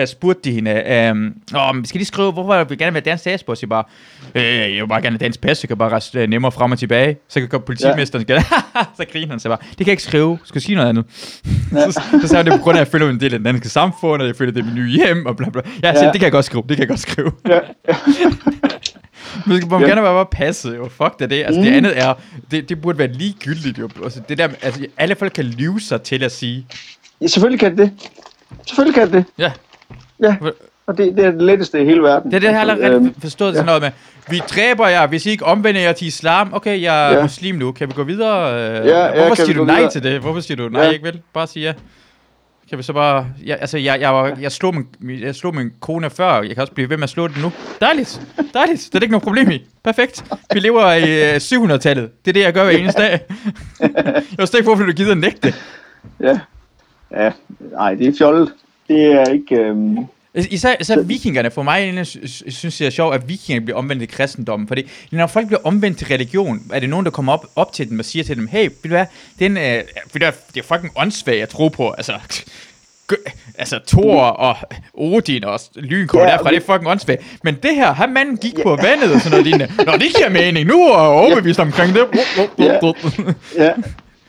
og 0.01 0.09
spurgte 0.09 0.51
de 0.51 0.55
hende, 0.55 1.11
um, 1.11 1.35
oh, 1.55 1.85
skal 1.85 2.01
de 2.01 2.05
skrive, 2.05 2.33
hvorfor 2.33 2.65
vil 2.65 2.79
gerne 2.79 2.95
være 2.95 3.03
dansk 3.03 3.21
statsborger? 3.21 3.57
Så 3.57 3.67
bare, 3.67 3.85
øh, 4.35 4.45
jeg 4.45 4.83
vil 4.83 4.89
bare 4.89 5.03
gerne 5.03 5.19
dansk 5.19 5.41
pas, 5.41 5.59
så 5.59 5.67
kan 5.67 5.79
bare 5.79 5.89
rejse 5.89 6.23
uh, 6.23 6.31
nemmere 6.31 6.53
frem 6.53 6.73
og 6.73 6.79
tilbage. 6.79 7.17
Så 7.29 7.47
kan 7.47 7.61
politimesteren, 7.67 8.25
ja. 8.29 8.45
så 8.99 9.05
griner 9.13 9.29
han 9.29 9.41
sig 9.41 9.49
bare, 9.49 9.59
det 9.69 9.77
kan 9.77 9.87
jeg 9.87 9.93
ikke 9.93 10.03
skrive, 10.03 10.39
skal 10.45 10.59
jeg 10.59 10.63
sige 10.63 10.77
noget 10.77 10.89
andet? 10.89 11.05
Ja. 11.73 11.91
så, 11.91 12.03
så 12.23 12.29
sagde 12.29 12.45
det 12.45 12.53
på 12.53 12.59
grund 12.59 12.77
af, 12.77 12.81
at 12.81 12.87
jeg 12.87 12.93
føler 12.93 13.11
en 13.11 13.21
del 13.21 13.35
af 13.35 13.39
det 13.39 13.47
danske 13.47 13.69
samfund, 13.69 14.23
og 14.23 14.29
jeg 14.29 14.37
føler, 14.37 14.53
det 14.53 14.61
er 14.61 14.65
min 14.65 14.75
nye 14.75 14.91
hjem, 14.91 15.27
og 15.27 15.37
bla 15.37 15.49
bla. 15.49 15.63
Ja, 15.83 15.89
ja. 15.89 15.95
Så, 15.95 16.05
det 16.05 16.13
kan 16.13 16.23
jeg 16.23 16.33
godt 16.33 16.45
skrive, 16.45 16.63
det 16.69 16.77
kan 16.77 16.79
jeg 16.79 16.89
godt 16.89 17.01
skrive. 17.01 17.33
Ja. 17.49 17.59
Man 19.47 19.57
skal 19.57 19.73
yeah. 19.73 19.83
gerne 19.83 20.01
bare 20.01 20.27
passe, 20.27 20.69
jo. 20.69 20.89
Fuck 20.89 21.19
det, 21.19 21.31
det. 21.31 21.45
Altså, 21.45 21.61
mm. 21.61 21.67
det 21.67 21.73
andet 21.73 21.99
er, 21.99 22.15
det, 22.51 22.69
det 22.69 22.83
burde 22.83 22.99
være 22.99 23.13
ligegyldigt, 23.13 23.79
jo. 23.79 23.89
Altså, 24.05 24.21
det 24.29 24.39
der, 24.39 24.49
altså, 24.63 24.87
alle 24.97 25.15
folk 25.15 25.33
kan 25.33 25.45
lyve 25.45 25.81
sig 25.81 26.03
til 26.03 26.25
at 26.25 26.33
sige. 26.33 26.67
Ja, 27.21 27.27
selvfølgelig 27.27 27.61
kan 27.61 27.79
det. 27.79 27.91
Selvfølgelig 28.67 28.95
kan 28.95 29.13
det. 29.13 29.25
Ja. 29.39 29.53
Ja. 30.23 30.37
Og 30.87 30.99
det, 30.99 31.17
det 31.17 31.25
er 31.25 31.31
det 31.31 31.43
letteste 31.43 31.83
i 31.83 31.85
hele 31.85 32.03
verden. 32.03 32.31
Det 32.31 32.37
er 32.37 32.41
det, 32.41 32.47
jeg 32.47 32.55
har 32.55 32.61
altså, 32.61 32.85
allerede 32.85 33.07
øhm, 33.07 33.21
forstået 33.21 33.49
ja. 33.49 33.55
sådan 33.55 33.67
noget 33.67 33.83
med. 33.83 33.91
Vi 34.31 34.39
dræber 34.39 34.89
jer, 34.89 35.07
hvis 35.07 35.27
I 35.27 35.31
ikke 35.31 35.45
omvender 35.45 35.81
jer 35.81 35.93
til 35.93 36.07
islam. 36.07 36.55
Okay, 36.55 36.83
jeg 36.83 37.13
er 37.13 37.17
ja. 37.17 37.23
muslim 37.23 37.55
nu. 37.55 37.73
Kan 37.73 37.89
vi 37.89 37.93
gå 37.93 38.03
videre? 38.03 38.57
Ja, 38.57 39.11
Hvorfor 39.11 39.27
ja, 39.29 39.35
siger 39.35 39.55
du 39.55 39.65
nej 39.65 39.77
videre? 39.77 39.91
til 39.91 40.03
det? 40.03 40.21
Hvorfor 40.21 40.41
siger 40.41 40.57
du 40.57 40.69
nej, 40.69 40.83
ja. 40.83 40.91
ikke 40.91 41.05
vel? 41.05 41.21
Bare 41.33 41.47
sige 41.47 41.67
ja. 41.67 41.73
Kan 42.69 42.79
vi 42.79 42.83
så 42.83 42.93
bare... 42.93 43.27
Ja, 43.47 43.55
altså, 43.55 43.79
jeg, 43.79 44.01
jeg, 44.01 44.15
var, 44.15 44.37
jeg, 44.41 44.53
slog 44.53 44.75
min, 44.75 45.21
jeg 45.21 45.35
slog 45.35 45.55
min 45.55 45.71
kone 45.81 46.11
før. 46.11 46.43
Jeg 46.43 46.55
kan 46.55 46.61
også 46.61 46.73
blive 46.73 46.91
ved 46.91 46.97
med 46.97 47.05
at 47.05 47.11
slå 47.11 47.29
den 47.29 47.43
nu. 47.43 47.53
Dejligt. 47.81 48.21
Dejligt. 48.55 48.89
Det 48.93 48.99
er 48.99 49.03
ikke 49.03 49.13
noget 49.13 49.23
problem 49.23 49.51
i. 49.51 49.63
Perfekt. 49.85 50.25
Vi 50.53 50.61
lever 50.61 50.93
i 50.93 51.37
700-tallet. 51.37 52.03
Øh, 52.03 52.09
det 52.25 52.31
er 52.31 52.33
det, 52.33 52.41
jeg 52.41 52.53
gør 52.53 52.65
hver 52.65 52.73
eneste 52.73 53.03
dag. 53.03 53.21
jeg 54.15 54.25
forstår 54.39 54.57
ikke, 54.57 54.69
hvorfor 54.69 54.85
du 54.85 54.93
gider 54.93 55.15
nægte. 55.15 55.55
Ja. 56.21 56.39
Ja. 57.17 57.31
Nej, 57.73 57.95
det 57.95 58.07
er 58.07 58.13
fjollet. 58.19 58.53
Det 58.89 59.07
er 59.07 59.25
ikke... 59.25 59.57
Øhm 59.57 59.99
Især, 60.35 60.75
især 60.81 61.01
vikingerne, 61.01 61.51
for 61.51 61.63
mig 61.63 62.07
synes 62.07 62.81
jeg 62.81 62.87
er 62.87 62.91
sjovt, 62.91 63.15
at 63.15 63.29
vikingerne 63.29 63.65
bliver 63.65 63.79
omvendt 63.79 64.01
til 64.01 64.09
kristendommen, 64.09 64.69
fordi 64.69 64.91
når 65.13 65.27
folk 65.27 65.47
bliver 65.47 65.61
omvendt 65.65 65.99
til 65.99 66.07
religion, 66.07 66.61
er 66.73 66.81
det 66.81 66.89
nogen, 66.89 67.05
der 67.05 67.11
kommer 67.11 67.33
op, 67.33 67.47
op 67.57 67.73
til 67.73 67.91
dem 67.91 67.99
og 67.99 68.05
siger 68.05 68.25
til 68.25 68.37
dem, 68.37 68.47
hey, 68.47 68.69
vil 68.83 68.91
du 68.91 68.97
hvad, 68.97 69.07
den, 69.39 69.57
øh, 69.57 69.83
vil 70.13 70.23
du 70.23 70.27
det 70.55 70.61
er 70.61 70.63
fucking 70.63 70.93
åndssvagt 70.97 71.43
at 71.43 71.49
tro 71.49 71.69
på, 71.69 71.91
altså, 71.91 72.13
altså 73.59 73.81
Thor 73.87 74.23
og 74.23 74.57
Odin 74.95 75.45
og 75.45 75.61
Lynkår 75.75 76.19
yeah, 76.19 76.31
derfra, 76.31 76.51
det 76.51 76.57
er 76.57 76.61
fucking 76.61 76.89
åndssvagt. 76.89 77.39
Men 77.45 77.55
det 77.63 77.75
her, 77.75 77.93
han 77.93 78.13
manden 78.13 78.37
gik 78.37 78.55
yeah. 78.55 78.63
på 78.63 78.77
vandet 78.77 79.15
og 79.15 79.21
sådan 79.21 79.31
noget 79.31 79.45
lignende. 79.45 79.85
Nå, 79.87 79.93
det 79.93 80.17
giver 80.17 80.29
mening, 80.29 80.67
nu 80.69 80.83
er 80.83 80.99
jeg 80.99 81.09
overbevist 81.09 81.61
omkring 81.61 81.95
det. 81.95 82.07
Ja, 82.59 82.79
yeah. 83.61 83.75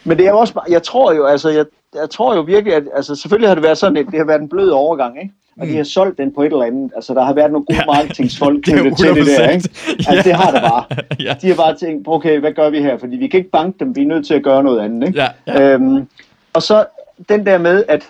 Men 0.03 0.17
det 0.17 0.27
er 0.27 0.31
også 0.31 0.53
bare, 0.53 0.65
jeg 0.69 0.83
tror 0.83 1.13
jo, 1.13 1.25
altså, 1.25 1.49
jeg, 1.49 1.65
jeg 1.95 2.09
tror 2.09 2.35
jo 2.35 2.41
virkelig, 2.41 2.75
at 2.75 2.83
altså, 2.95 3.15
selvfølgelig 3.15 3.49
har 3.49 3.55
det 3.55 3.63
været 3.63 3.77
sådan, 3.77 3.97
at 3.97 4.05
det 4.05 4.17
har 4.19 4.25
været 4.25 4.41
en 4.41 4.49
blød 4.49 4.69
overgang, 4.69 5.21
ikke? 5.21 5.33
og 5.59 5.67
de 5.67 5.77
har 5.77 5.83
solgt 5.83 6.17
den 6.17 6.33
på 6.33 6.41
et 6.41 6.51
eller 6.51 6.65
andet. 6.65 6.91
Altså, 6.95 7.13
der 7.13 7.23
har 7.23 7.33
været 7.33 7.51
nogle 7.51 7.65
gode 7.65 7.77
ja. 7.77 7.85
marketingsfolk 7.85 8.63
knyttet 8.65 8.97
til 8.97 9.15
det 9.15 9.25
der, 9.25 9.49
ikke? 9.49 9.69
Altså, 9.89 10.13
ja. 10.13 10.21
det 10.21 10.33
har 10.33 10.51
det 10.51 10.61
bare. 10.61 10.85
ja. 11.27 11.35
De 11.41 11.47
har 11.47 11.55
bare 11.55 11.75
tænkt, 11.75 12.07
okay, 12.07 12.39
hvad 12.39 12.51
gør 12.51 12.69
vi 12.69 12.81
her? 12.81 12.97
Fordi 12.97 13.15
vi 13.15 13.27
kan 13.27 13.37
ikke 13.37 13.49
banke 13.49 13.79
dem, 13.79 13.95
vi 13.95 14.01
er 14.01 14.07
nødt 14.07 14.27
til 14.27 14.33
at 14.33 14.43
gøre 14.43 14.63
noget 14.63 14.79
andet, 14.79 15.07
ikke? 15.07 15.19
Ja. 15.19 15.27
Ja. 15.47 15.73
Øhm, 15.73 16.07
og 16.53 16.63
så 16.63 16.85
den 17.29 17.45
der 17.45 17.57
med, 17.57 17.83
at, 17.87 18.03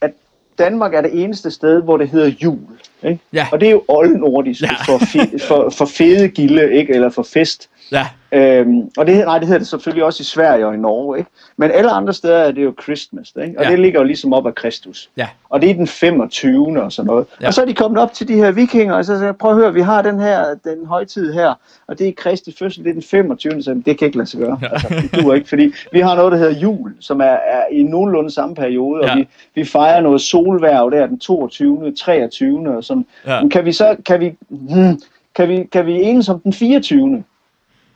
at 0.00 0.10
Danmark 0.58 0.94
er 0.94 1.00
det 1.00 1.22
eneste 1.22 1.50
sted, 1.50 1.82
hvor 1.82 1.96
det 1.96 2.08
hedder 2.08 2.26
jul. 2.26 2.58
Ikke? 3.02 3.20
Ja. 3.32 3.46
Og 3.52 3.60
det 3.60 3.66
er 3.66 3.72
jo 3.72 3.84
oldnordisk 3.88 4.62
ja. 4.62 4.68
for, 4.86 4.98
fe, 4.98 5.38
for, 5.38 5.70
for 5.70 5.84
fede 5.84 6.28
gilde, 6.28 6.72
ikke? 6.72 6.94
eller 6.94 7.10
for 7.10 7.22
fest. 7.22 7.68
Ja. 7.92 8.06
Øhm, 8.32 8.90
og 8.96 9.06
det, 9.06 9.24
nej, 9.24 9.38
det 9.38 9.46
hedder 9.46 9.58
det 9.58 9.68
selvfølgelig 9.68 10.04
også 10.04 10.20
i 10.20 10.24
Sverige 10.24 10.66
og 10.66 10.74
i 10.74 10.76
Norge, 10.76 11.18
ikke? 11.18 11.30
Men 11.56 11.70
alle 11.70 11.90
andre 11.90 12.12
steder 12.12 12.36
er 12.36 12.52
det 12.52 12.64
jo 12.64 12.74
Christmas, 12.82 13.32
ikke? 13.42 13.58
Og 13.58 13.64
ja. 13.64 13.70
det 13.70 13.78
ligger 13.78 14.00
jo 14.00 14.04
ligesom 14.04 14.32
op 14.32 14.46
af 14.46 14.54
Kristus. 14.54 15.10
Ja. 15.16 15.28
Og 15.48 15.62
det 15.62 15.70
er 15.70 15.74
den 15.74 15.86
25. 15.86 16.82
og 16.82 16.92
sådan 16.92 17.06
noget. 17.06 17.26
Ja. 17.40 17.46
Og 17.46 17.54
så 17.54 17.62
er 17.62 17.66
de 17.66 17.74
kommet 17.74 18.00
op 18.00 18.12
til 18.12 18.28
de 18.28 18.34
her 18.34 18.50
vikinger, 18.50 18.94
og 18.94 19.04
så 19.04 19.18
siger 19.18 19.32
prøv 19.32 19.50
at 19.50 19.56
høre, 19.56 19.74
vi 19.74 19.80
har 19.80 20.02
den 20.02 20.20
her, 20.20 20.44
den 20.64 20.86
højtid 20.86 21.32
her, 21.32 21.54
og 21.86 21.98
det 21.98 22.08
er 22.08 22.12
Kristi 22.16 22.56
fødsel, 22.58 22.84
det 22.84 22.90
er 22.90 22.94
den 22.94 23.02
25. 23.02 23.62
Så 23.62 23.82
det 23.86 23.98
kan 23.98 24.06
ikke 24.06 24.18
lade 24.18 24.30
sig 24.30 24.40
gøre. 24.40 24.58
Ja. 24.62 24.68
Altså, 24.72 24.88
det 24.88 25.22
duer 25.22 25.34
ikke, 25.34 25.48
fordi 25.48 25.72
vi 25.92 26.00
har 26.00 26.16
noget, 26.16 26.32
der 26.32 26.38
hedder 26.38 26.60
jul, 26.60 26.94
som 27.00 27.20
er, 27.20 27.24
er 27.24 27.64
i 27.72 27.82
nogenlunde 27.82 28.30
samme 28.30 28.54
periode, 28.54 29.06
ja. 29.06 29.12
og 29.12 29.18
vi, 29.18 29.28
vi 29.54 29.64
fejrer 29.64 30.00
noget 30.00 30.20
solværv 30.20 30.90
der 30.90 31.06
den 31.06 31.18
22. 31.18 31.92
23. 31.92 32.76
og 32.76 32.84
sådan. 32.84 33.06
Ja. 33.26 33.40
Men 33.40 33.50
kan 33.50 33.64
vi 33.64 33.72
så, 33.72 33.96
kan 34.06 34.20
vi, 34.20 34.36
hmm, 34.48 35.00
kan 35.34 35.48
vi, 35.48 35.64
kan 35.72 35.86
vi 35.86 36.02
enes 36.02 36.28
om 36.28 36.40
den 36.40 36.52
24. 36.52 37.24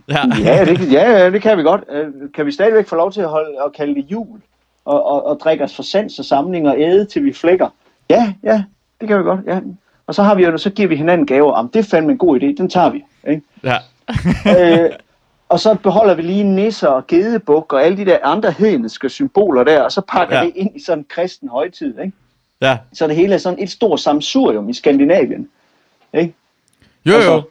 Ja, 0.09 0.19
ja, 0.45 0.65
det, 0.65 0.93
ja, 0.93 1.31
det 1.31 1.43
kan 1.43 1.59
vi 1.59 1.63
godt. 1.63 1.85
Øh, 1.91 2.07
kan 2.35 2.47
vi 2.47 2.53
stadigvæk 2.53 2.89
få 2.89 2.97
lov 2.97 3.13
til 3.13 3.21
at, 3.21 3.29
holde, 3.29 3.51
at 3.67 3.73
kalde 3.73 3.95
det 3.95 4.05
jul? 4.11 4.41
Og, 4.85 5.07
og, 5.07 5.27
og 5.27 5.41
drikke 5.41 5.65
os 5.65 5.77
for 5.77 5.83
sans 5.83 6.19
og 6.19 6.25
samling 6.25 6.69
og 6.69 6.81
æde, 6.81 7.05
til 7.05 7.25
vi 7.25 7.33
flækker? 7.33 7.69
Ja, 8.11 8.33
ja, 8.43 8.63
det 9.01 9.09
kan 9.09 9.19
vi 9.19 9.23
godt, 9.23 9.41
ja. 9.47 9.57
Og 9.57 9.63
Og 10.07 10.15
så, 10.15 10.23
har 10.23 10.35
vi 10.35 10.45
jo, 10.45 10.59
så 10.59 10.71
giver 10.71 10.89
vi 10.89 10.97
hinanden 10.97 11.27
gaver. 11.27 11.53
Om 11.53 11.69
det 11.69 11.79
er 11.79 11.83
fandme 11.91 12.13
en 12.13 12.19
god 12.19 12.41
idé, 12.43 12.47
den 12.47 12.71
tager 12.71 12.91
vi. 12.91 13.05
Ikke? 13.29 13.43
Ja. 13.65 13.77
øh, 14.85 14.91
og 15.49 15.61
så 15.61 15.75
beholder 15.75 16.15
vi 16.15 16.23
lige 16.23 16.45
nisser 16.45 16.89
og 16.89 17.07
gedebuk 17.07 17.73
og 17.73 17.85
alle 17.85 17.97
de 17.97 18.05
der 18.05 18.19
andre 18.23 18.51
hedniske 18.53 19.09
symboler 19.09 19.65
der, 19.65 19.83
og 19.83 19.93
så 19.93 20.01
pakker 20.01 20.37
Ja. 20.39 20.45
det 20.45 20.53
ind 20.55 20.77
i 20.77 20.81
sådan 20.85 20.99
en 20.99 21.07
kristen 21.09 21.49
højtid. 21.49 21.99
Ikke? 21.99 22.13
ja. 22.61 22.79
Så 22.93 23.07
det 23.07 23.17
hele 23.17 23.35
er 23.35 23.39
sådan 23.39 23.59
et 23.63 23.71
stort 23.71 24.01
samsurium 24.01 24.69
i 24.69 24.75
Skandinavien. 24.75 25.49
Ikke? 26.15 26.35
Jo, 27.07 27.13
Altså, 27.15 27.33
jo. 27.33 27.43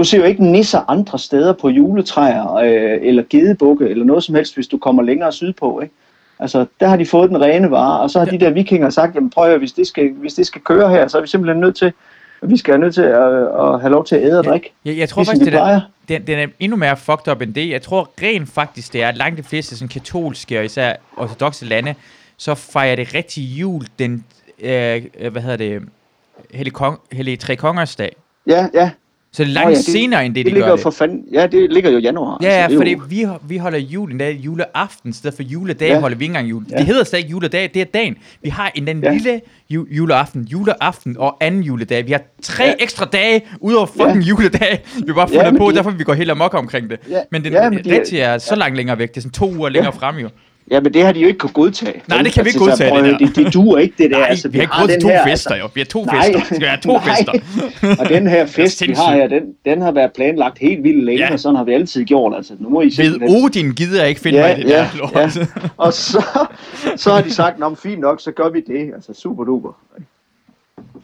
Du 0.00 0.04
ser 0.04 0.18
jo 0.18 0.24
ikke 0.24 0.44
nisser 0.44 0.90
andre 0.90 1.18
steder 1.18 1.52
på 1.52 1.68
juletræer 1.68 2.54
øh, 2.54 2.98
eller 3.02 3.22
gedebukke 3.30 3.88
eller 3.88 4.04
noget 4.04 4.24
som 4.24 4.34
helst, 4.34 4.54
hvis 4.54 4.66
du 4.66 4.78
kommer 4.78 5.02
længere 5.02 5.32
sydpå. 5.32 5.80
Ikke? 5.80 5.94
Altså, 6.38 6.66
der 6.80 6.88
har 6.88 6.96
de 6.96 7.06
fået 7.06 7.30
den 7.30 7.40
rene 7.40 7.70
vare, 7.70 8.00
og 8.00 8.10
så 8.10 8.18
har 8.18 8.26
de 8.26 8.40
der 8.40 8.50
vikinger 8.50 8.90
sagt, 8.90 9.14
jamen 9.14 9.30
prøv 9.30 9.44
at 9.44 9.50
høre, 9.50 9.58
hvis 9.58 9.72
det 9.72 9.86
skal, 9.86 10.12
hvis 10.12 10.34
det 10.34 10.46
skal 10.46 10.60
køre 10.60 10.90
her, 10.90 11.08
så 11.08 11.18
er 11.18 11.22
vi 11.22 11.28
simpelthen 11.28 11.60
nødt 11.60 11.76
til, 11.76 11.92
vi 12.42 12.56
skal 12.56 12.74
have 12.74 12.80
nødt 12.80 12.94
til 12.94 13.02
at, 13.02 13.32
at 13.42 13.80
have 13.80 13.90
lov 13.90 14.04
til 14.04 14.14
at 14.16 14.22
æde 14.22 14.38
og 14.38 14.44
drikke. 14.44 14.72
Jeg, 14.84 14.96
jeg 14.96 15.08
tror 15.08 15.20
Ligesom 15.20 15.34
faktisk, 15.34 15.52
det 15.52 15.60
der, 15.60 15.80
den, 16.08 16.26
den 16.26 16.38
er 16.38 16.46
endnu 16.60 16.76
mere 16.76 16.96
fucked 16.96 17.32
up 17.32 17.42
end 17.42 17.54
det. 17.54 17.70
Jeg 17.70 17.82
tror 17.82 18.10
rent 18.22 18.48
faktisk, 18.48 18.92
det 18.92 19.02
er, 19.02 19.12
langt 19.12 19.38
de 19.38 19.42
fleste 19.42 19.76
sådan 19.76 19.88
katolske 19.88 20.58
og 20.58 20.64
især 20.64 20.92
ortodoxe 21.16 21.64
lande, 21.64 21.94
så 22.36 22.54
fejrer 22.54 22.96
det 22.96 23.14
rigtig 23.14 23.42
jul 23.42 23.86
den, 23.98 24.24
øh, 24.60 25.02
øh, 25.20 25.32
hvad 25.32 25.42
hedder 25.42 25.56
det, 25.56 25.82
Hellig, 26.50 26.72
Kong, 26.72 27.00
Hellig 27.12 27.38
Tre 27.38 27.56
Kongers 27.56 27.96
dag. 27.96 28.16
Ja, 28.46 28.68
ja. 28.74 28.90
Så 29.32 29.44
det 29.44 29.52
langt 29.52 29.64
Nå 29.66 29.70
ja, 29.70 29.70
ja, 29.70 29.76
det- 29.76 29.84
senere 29.84 30.26
end 30.26 30.34
det, 30.34 30.44
Det 30.46 30.46
de 30.46 30.50
gør 30.50 30.56
ligger 30.66 30.74
det. 30.76 30.82
for 30.82 30.90
fanden, 30.90 31.24
ja, 31.32 31.46
det 31.46 31.72
ligger 31.72 31.90
jo 31.90 31.98
i 31.98 32.00
januar. 32.00 32.38
Ja, 32.42 32.48
ja, 32.48 32.54
altså, 32.54 32.68
det 32.78 32.92
er 32.92 32.98
fordi 33.00 33.22
jo- 33.22 33.28
vi, 33.42 33.54
vi 33.54 33.56
holder 33.56 33.78
julen, 33.78 34.20
er 34.20 34.28
juleaften, 34.28 35.10
i 35.10 35.12
stedet 35.12 35.36
for 35.36 35.42
juledag 35.42 35.88
Ja. 35.88 36.00
holder 36.00 36.16
vi 36.16 36.24
ikke 36.24 36.30
engang 36.30 36.50
jul. 36.50 36.64
Ja. 36.70 36.76
Det 36.76 36.86
hedder 36.86 37.16
ikke 37.16 37.28
juledag, 37.30 37.70
det 37.74 37.82
er 37.82 37.84
dagen. 37.84 38.16
Vi 38.42 38.48
har 38.48 38.72
en 38.74 38.86
den 38.86 39.02
Ja. 39.04 39.12
lille 39.12 39.40
ju- 39.70 39.86
juleaften, 39.90 40.42
juleaften 40.44 41.16
og 41.18 41.36
anden 41.40 41.62
juledag. 41.62 42.06
Vi 42.06 42.12
har 42.12 42.22
tre 42.42 42.64
Ja. 42.64 42.72
ekstra 42.80 43.04
dage 43.04 43.42
ud 43.60 43.72
over 43.74 43.86
fucking 43.86 44.22
juledag. 44.22 44.84
Vi 45.06 45.12
bare 45.12 45.28
Ja, 45.32 45.36
fundet 45.38 45.52
men 45.52 45.58
på, 45.60 45.70
de- 45.70 45.76
derfor 45.76 45.90
vi 45.90 46.04
går 46.04 46.14
helt 46.14 46.30
amok 46.30 46.54
omkring 46.54 46.90
det. 46.90 46.98
Ja, 47.10 47.20
Men 47.32 47.44
den 47.44 47.52
ja, 47.52 47.70
men 47.70 47.84
de- 47.84 47.94
rigtige 47.94 48.22
er 48.22 48.38
så 48.38 48.56
langt 48.56 48.76
længere 48.76 48.98
væk. 48.98 49.08
Det 49.08 49.16
er 49.16 49.20
sådan 49.20 49.32
to 49.32 49.54
uger 49.54 49.68
længere 49.68 49.92
frem 49.92 50.16
jo. 50.16 50.28
Ja, 50.70 50.80
men 50.80 50.94
det 50.94 51.04
har 51.04 51.12
de 51.12 51.20
jo 51.20 51.26
ikke 51.26 51.38
kunne 51.38 51.52
godtage. 51.52 52.02
Nej, 52.08 52.22
det 52.22 52.32
kan 52.32 52.44
vi 52.44 52.48
ikke 52.48 52.58
så 52.58 52.64
godtage, 52.64 52.90
prøv 52.90 53.04
det 53.04 53.12
der. 53.20 53.26
Det, 53.26 53.36
det 53.36 53.54
duer 53.54 53.78
ikke, 53.78 53.94
det 53.98 54.10
der. 54.10 54.18
Nej, 54.18 54.26
altså, 54.30 54.48
vi 54.48 54.58
har 54.58 54.62
ikke 54.62 54.74
råd 54.82 54.88
til 54.88 55.00
to 55.00 55.08
her, 55.08 55.26
fester 55.26 55.56
jo. 55.56 55.68
Vi 55.74 55.80
har 55.80 55.84
to 55.86 56.04
Nej. 56.04 56.24
fester. 56.26 56.44
Skal 56.44 56.60
vi 56.60 56.64
have 56.64 56.80
to 56.80 56.92
Nej. 56.92 57.16
fester? 57.16 58.02
Og 58.04 58.08
den 58.08 58.26
her 58.26 58.46
fest, 58.56 58.82
vi 58.88 58.92
har 58.96 59.14
her, 59.14 59.26
den, 59.28 59.42
den 59.64 59.82
har 59.82 59.92
været 59.92 60.12
planlagt 60.12 60.58
helt 60.58 60.82
vildt 60.84 61.04
længe, 61.04 61.24
Ja. 61.26 61.32
og 61.32 61.40
sådan 61.40 61.56
har 61.56 61.64
vi 61.64 61.72
altid 61.72 62.04
gjort. 62.04 62.36
Altså, 62.36 62.52
nu 62.58 62.68
må 62.68 62.80
I 62.80 62.84
Ved 62.84 62.90
simpelthen... 62.90 63.44
Odin 63.44 63.72
gider 63.72 64.00
jeg 64.00 64.08
ikke 64.08 64.20
finde 64.20 64.38
Ja, 64.38 64.48
mig 64.56 64.58
i 64.58 64.62
det 64.62 64.70
ja, 64.70 64.76
der 64.76 64.98
lort. 64.98 65.36
ja. 65.36 65.46
Og 65.84 65.92
så, 65.92 66.22
så 66.96 67.12
har 67.12 67.20
de 67.22 67.34
sagt, 67.34 67.58
men 67.58 67.76
fint 67.76 68.00
nok, 68.00 68.20
så 68.20 68.30
gør 68.32 68.48
vi 68.48 68.60
det. 68.66 68.90
Altså, 68.94 69.14
super 69.14 69.44
duper. 69.44 69.76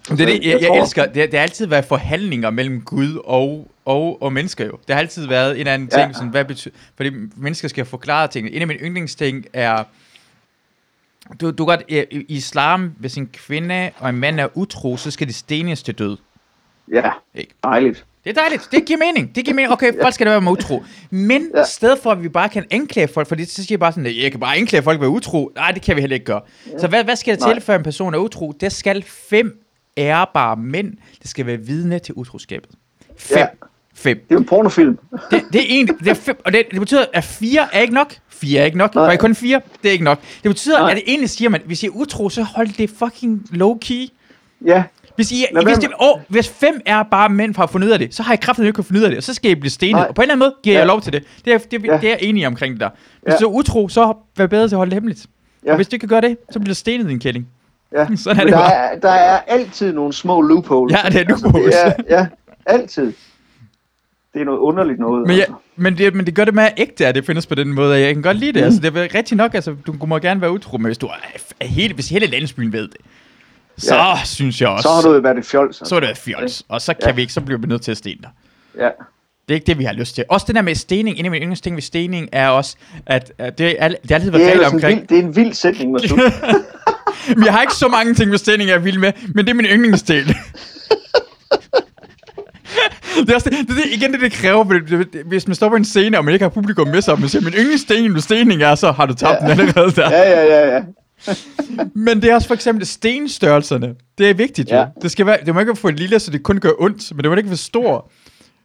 Det 0.08 0.18
det, 0.18 0.28
jeg, 0.46 0.58
Jeg 0.62 0.80
elsker. 0.82 1.04
Det, 1.06 1.14
det 1.14 1.34
har 1.34 1.40
altid 1.42 1.66
været 1.66 1.84
forhandlinger 1.84 2.50
mellem 2.50 2.80
Gud 2.80 3.20
og, 3.24 3.68
og, 3.86 4.22
og 4.22 4.32
mennesker 4.32 4.64
jo. 4.66 4.78
Det 4.88 4.94
har 4.94 5.00
altid 5.00 5.26
været 5.26 5.60
en 5.60 5.66
anden 5.66 5.88
ting, 5.88 6.06
Ja. 6.06 6.12
sådan, 6.12 6.28
hvad 6.28 6.44
betyder, 6.44 6.74
fordi 6.96 7.10
mennesker 7.36 7.68
skal 7.68 7.84
forklare 7.84 8.28
ting. 8.28 8.48
En 8.48 8.60
af 8.60 8.66
mine 8.66 8.80
yndlingsting 8.80 9.46
er, 9.52 9.84
du, 11.40 11.50
du 11.50 11.64
godt, 11.64 11.82
i 11.88 12.24
islam, 12.28 12.92
hvis 12.98 13.14
en 13.14 13.26
kvinde 13.26 13.90
og 13.98 14.08
en 14.08 14.16
mand 14.16 14.40
er 14.40 14.48
utro, 14.54 14.96
så 14.96 15.10
skal 15.10 15.28
de 15.28 15.32
stenes 15.32 15.82
til 15.82 15.94
død. 15.94 16.16
Ja, 16.92 17.10
Ikke? 17.34 17.54
dejligt. 17.64 18.04
Det 18.24 18.38
er 18.38 18.40
dejligt. 18.42 18.68
Det 18.72 18.84
giver 18.86 18.98
mening. 18.98 19.34
Det 19.34 19.44
giver 19.44 19.54
mening. 19.54 19.72
Okay, 19.72 19.92
folk 20.02 20.14
skal 20.14 20.26
da 20.26 20.30
være 20.30 20.40
med 20.40 20.52
utro. 20.52 20.84
Men 21.10 21.50
ja. 21.54 21.60
I 21.62 21.64
stedet 21.68 21.98
for, 21.98 22.10
at 22.10 22.22
vi 22.22 22.28
bare 22.28 22.48
kan 22.48 22.64
anklage 22.70 23.08
folk, 23.08 23.28
fordi 23.28 23.44
så 23.44 23.54
siger 23.54 23.66
jeg 23.70 23.80
bare 23.80 23.92
sådan, 23.92 24.06
at 24.06 24.16
jeg 24.22 24.30
kan 24.30 24.40
bare 24.40 24.56
anklage 24.56 24.82
folk 24.82 24.96
for 24.96 25.00
være 25.00 25.10
utro. 25.10 25.52
Nej, 25.54 25.70
det 25.70 25.82
kan 25.82 25.96
vi 25.96 26.00
heller 26.00 26.14
ikke 26.14 26.26
gøre. 26.26 26.40
Ja. 26.72 26.78
Så 26.78 26.86
hvad, 26.88 27.04
hvad 27.04 27.16
skal 27.16 27.38
der 27.40 27.52
til, 27.52 27.60
før 27.62 27.76
en 27.76 27.82
person 27.82 28.14
er 28.14 28.18
utro? 28.18 28.52
Det 28.60 28.72
skal 28.72 29.02
fem 29.02 29.60
ærbare 29.96 30.56
mænd, 30.56 30.92
der 31.22 31.28
skal 31.28 31.46
være 31.46 31.56
vidne 31.56 31.98
til 31.98 32.14
utroskabet. 32.14 32.70
Fem. 33.18 33.38
Ja. 33.38 33.46
Fem. 33.96 34.26
Det 34.28 34.34
er 34.34 34.38
en 34.38 34.44
pornofilm. 34.44 34.98
Det, 35.30 35.42
det 35.52 35.60
er 35.60 35.64
en, 35.68 35.86
det 35.86 36.08
er 36.08 36.14
fem, 36.14 36.40
og 36.44 36.52
det, 36.52 36.62
det 36.70 36.80
betyder, 36.80 37.04
at 37.12 37.24
fire 37.24 37.68
er 37.72 37.80
ikke 37.80 37.94
nok. 37.94 38.14
Fire 38.28 38.60
er 38.60 38.64
ikke 38.64 38.78
nok. 38.78 38.94
Nej. 38.94 39.06
Nej. 39.06 39.16
kun 39.16 39.34
fire, 39.34 39.60
det 39.82 39.88
er 39.88 39.92
ikke 39.92 40.04
nok. 40.04 40.18
Det 40.42 40.50
betyder, 40.50 40.78
Nej. 40.80 40.90
at 40.90 40.96
det 40.96 41.02
egentlig 41.06 41.30
siger 41.30 41.48
man, 41.48 41.60
hvis 41.66 41.82
I 41.82 41.86
er 41.86 41.90
utro, 41.90 42.28
så 42.28 42.42
hold 42.42 42.68
det 42.78 42.90
fucking 42.90 43.42
low-key. 43.52 44.08
Ja, 44.66 44.82
Hvis, 45.16 45.32
I, 45.32 45.44
Lad 45.52 45.62
hvis, 45.64 45.78
det, 45.78 45.90
åh, 46.00 46.20
hvis 46.28 46.48
fem 46.48 46.80
er 46.86 47.02
bare 47.02 47.28
mænd 47.28 47.54
fra 47.54 47.62
at 47.62 47.70
finde 47.70 47.86
ud 47.86 47.92
af 47.92 47.98
det, 47.98 48.14
så 48.14 48.22
har 48.22 48.32
I 48.34 48.36
kraften 48.36 48.64
ikke 48.64 48.72
kunne 48.76 48.84
finde 48.84 49.00
ud 49.00 49.04
af 49.04 49.10
det, 49.10 49.16
og 49.16 49.22
så 49.22 49.34
skal 49.34 49.50
I 49.50 49.54
blive 49.54 49.70
stenet. 49.70 49.92
Nej. 49.94 50.06
Og 50.08 50.14
på 50.14 50.22
en 50.22 50.24
eller 50.24 50.34
anden 50.34 50.38
måde 50.46 50.54
giver 50.62 50.74
Ja. 50.74 50.80
jeg 50.80 50.86
lov 50.86 51.00
til 51.00 51.12
det. 51.12 51.24
Det 51.44 51.52
er, 51.52 51.58
det, 51.58 51.84
Ja. 51.84 51.92
det 51.92 52.04
er 52.04 52.08
jeg 52.08 52.18
enig 52.22 52.46
omkring 52.46 52.72
det 52.72 52.80
der. 52.80 52.88
Hvis 53.22 53.32
Ja. 53.32 53.36
du 53.38 53.44
er 53.48 53.52
utro, 53.54 53.88
så 53.88 54.14
vær 54.36 54.46
bedre 54.46 54.68
til 54.68 54.74
at 54.74 54.78
holde 54.78 54.90
det 54.90 54.96
hemmeligt. 54.96 55.26
Ja. 55.66 55.70
Og 55.70 55.76
hvis 55.76 55.88
du 55.88 55.94
ikke 55.94 56.00
kan 56.02 56.08
gøre 56.08 56.20
det, 56.20 56.36
så 56.50 56.58
bliver 56.58 56.70
du 56.70 56.74
stenet, 56.74 57.08
din 57.08 57.20
kælling. 57.20 57.46
ja. 57.92 58.06
Sådan 58.16 58.40
er 58.40 58.44
Men 58.44 58.52
det 58.52 58.52
der, 58.52 58.58
bare. 58.68 58.74
er, 58.94 58.98
der 59.00 59.10
er 59.10 59.38
altid 59.46 59.92
nogle 59.92 60.12
små 60.12 60.40
loopholes. 60.40 60.92
Ja, 61.04 61.08
det 61.08 61.20
er 61.20 61.24
loopholes. 61.28 61.74
Altså, 61.74 61.94
det 62.02 62.04
er, 62.08 62.18
ja, 62.18 62.26
altid. 62.66 63.12
Det 64.36 64.42
er 64.42 64.46
noget 64.46 64.58
underligt 64.58 64.98
noget. 64.98 65.26
Men, 65.26 65.36
ja, 65.36 65.42
altså. 65.42 65.54
men, 65.76 65.98
det, 65.98 66.14
men 66.14 66.26
det 66.26 66.34
gør 66.34 66.44
det 66.44 66.54
mere 66.54 66.70
ægte, 66.76 67.06
at 67.06 67.14
det 67.14 67.26
findes 67.26 67.46
på 67.46 67.54
den 67.54 67.72
måde, 67.72 67.98
jeg 68.00 68.14
kan 68.14 68.22
godt 68.22 68.36
lide 68.36 68.52
det. 68.52 68.60
Mm. 68.62 68.64
Altså, 68.64 68.80
det 68.80 68.96
er 68.96 69.14
rigtig 69.14 69.36
nok, 69.36 69.54
altså, 69.54 69.76
du 69.86 69.92
må 70.06 70.18
gerne 70.18 70.40
være 70.40 70.50
utro, 70.52 70.78
men 70.78 70.86
hvis, 70.86 70.98
du 70.98 71.06
er, 71.06 71.12
er 71.60 71.66
hele, 71.66 71.94
hvis 71.94 72.08
hele 72.08 72.26
landsbyen 72.26 72.72
ved 72.72 72.82
det, 72.88 72.96
så 73.78 73.94
Ja. 73.94 74.14
synes 74.24 74.60
jeg 74.60 74.68
også, 74.68 74.82
Så 74.82 74.94
har 74.94 75.02
du 75.02 75.14
jo 75.14 75.20
været 75.20 75.38
et 75.38 75.44
fjols. 75.46 75.88
så 75.88 75.96
er 75.96 76.00
det 76.00 76.16
fjols, 76.16 76.62
og 76.68 76.80
så 76.82 76.94
kan 76.94 77.08
Ja. 77.08 77.12
vi 77.14 77.20
ikke, 77.20 77.32
så 77.32 77.40
bliver 77.40 77.58
vi 77.60 77.66
nødt 77.66 77.82
til 77.82 77.90
at 77.90 77.96
stene 77.96 78.18
dig. 78.22 78.30
Ja. 78.78 78.88
Det 79.48 79.54
er 79.54 79.54
ikke 79.54 79.66
det, 79.66 79.78
vi 79.78 79.84
har 79.84 79.92
lyst 79.92 80.14
til. 80.14 80.24
Også 80.28 80.44
det 80.46 80.54
der 80.54 80.62
med 80.62 80.74
stening. 80.74 81.18
En 81.18 81.24
af 81.24 81.30
mine 81.30 81.42
yndlingsting 81.42 81.76
ved 81.76 81.82
stening 81.82 82.28
er 82.32 82.48
også, 82.48 82.76
at, 83.06 83.32
at 83.38 83.58
det, 83.58 83.76
er, 83.82 83.88
det 83.88 84.10
er 84.10 84.14
altid 84.14 84.30
været 84.30 84.40
Det 84.44 84.48
er, 84.48 84.52
regler 84.52 84.68
omkring. 84.70 84.98
vild, 85.00 85.08
det 85.08 85.18
er 85.18 85.22
en 85.22 85.36
vild 85.36 85.52
sætning, 85.52 85.92
Masud. 85.92 86.18
Men 87.36 87.44
jeg 87.44 87.52
har 87.52 87.60
ikke 87.60 87.74
så 87.74 87.88
mange 87.88 88.14
ting 88.14 88.30
ved 88.30 88.38
stening, 88.38 88.68
jeg 88.68 88.74
er 88.76 88.80
vild 88.80 88.98
med, 88.98 89.12
men 89.34 89.44
det 89.44 89.50
er 89.50 89.54
min 89.54 89.66
yndlingsdel. 89.66 90.34
Det 93.20 93.30
er, 93.30 93.34
også 93.34 93.50
det, 93.50 93.68
det, 93.68 93.76
igen 93.92 94.12
det, 94.12 94.20
det 94.20 94.32
kræver, 94.32 94.64
hvis 95.28 95.46
man 95.46 95.54
står 95.54 95.68
på 95.68 95.76
en 95.76 95.84
scene, 95.84 96.18
og 96.18 96.24
man 96.24 96.34
ikke 96.34 96.44
har 96.44 96.50
publikum 96.50 96.88
med 96.88 97.02
sig, 97.02 97.14
og 97.14 97.20
man 97.20 97.28
siger, 97.28 97.42
min 97.42 97.52
yndlingssten 97.52 98.14
ved 98.14 98.20
stening 98.20 98.62
er, 98.62 98.74
så 98.74 98.92
har 98.92 99.06
du 99.06 99.14
tabt 99.14 99.38
ja. 99.42 99.50
den 99.50 99.60
allerede 99.60 99.90
der. 99.90 100.10
ja, 100.10 100.30
ja, 100.30 100.44
ja, 100.44 100.74
ja. 100.74 100.82
Men 101.94 102.22
det 102.22 102.30
er 102.30 102.34
også 102.34 102.46
for 102.48 102.54
eksempel 102.54 102.86
stenstørrelserne. 102.86 103.94
Det 104.18 104.30
er 104.30 104.34
vigtigt 104.34 104.70
jo. 104.70 104.76
Ja. 104.76 104.84
Det, 105.02 105.10
skal 105.10 105.26
være, 105.26 105.38
det 105.46 105.54
må 105.54 105.60
ikke 105.60 105.68
være 105.68 105.76
for 105.76 105.90
lille, 105.90 106.18
så 106.18 106.30
det 106.30 106.42
kun 106.42 106.58
gør 106.58 106.70
ondt, 106.78 107.02
men 107.14 107.22
det 107.24 107.30
må 107.30 107.36
ikke 107.36 107.48
være 107.48 107.56
for 107.56 107.64
stor. 107.64 108.10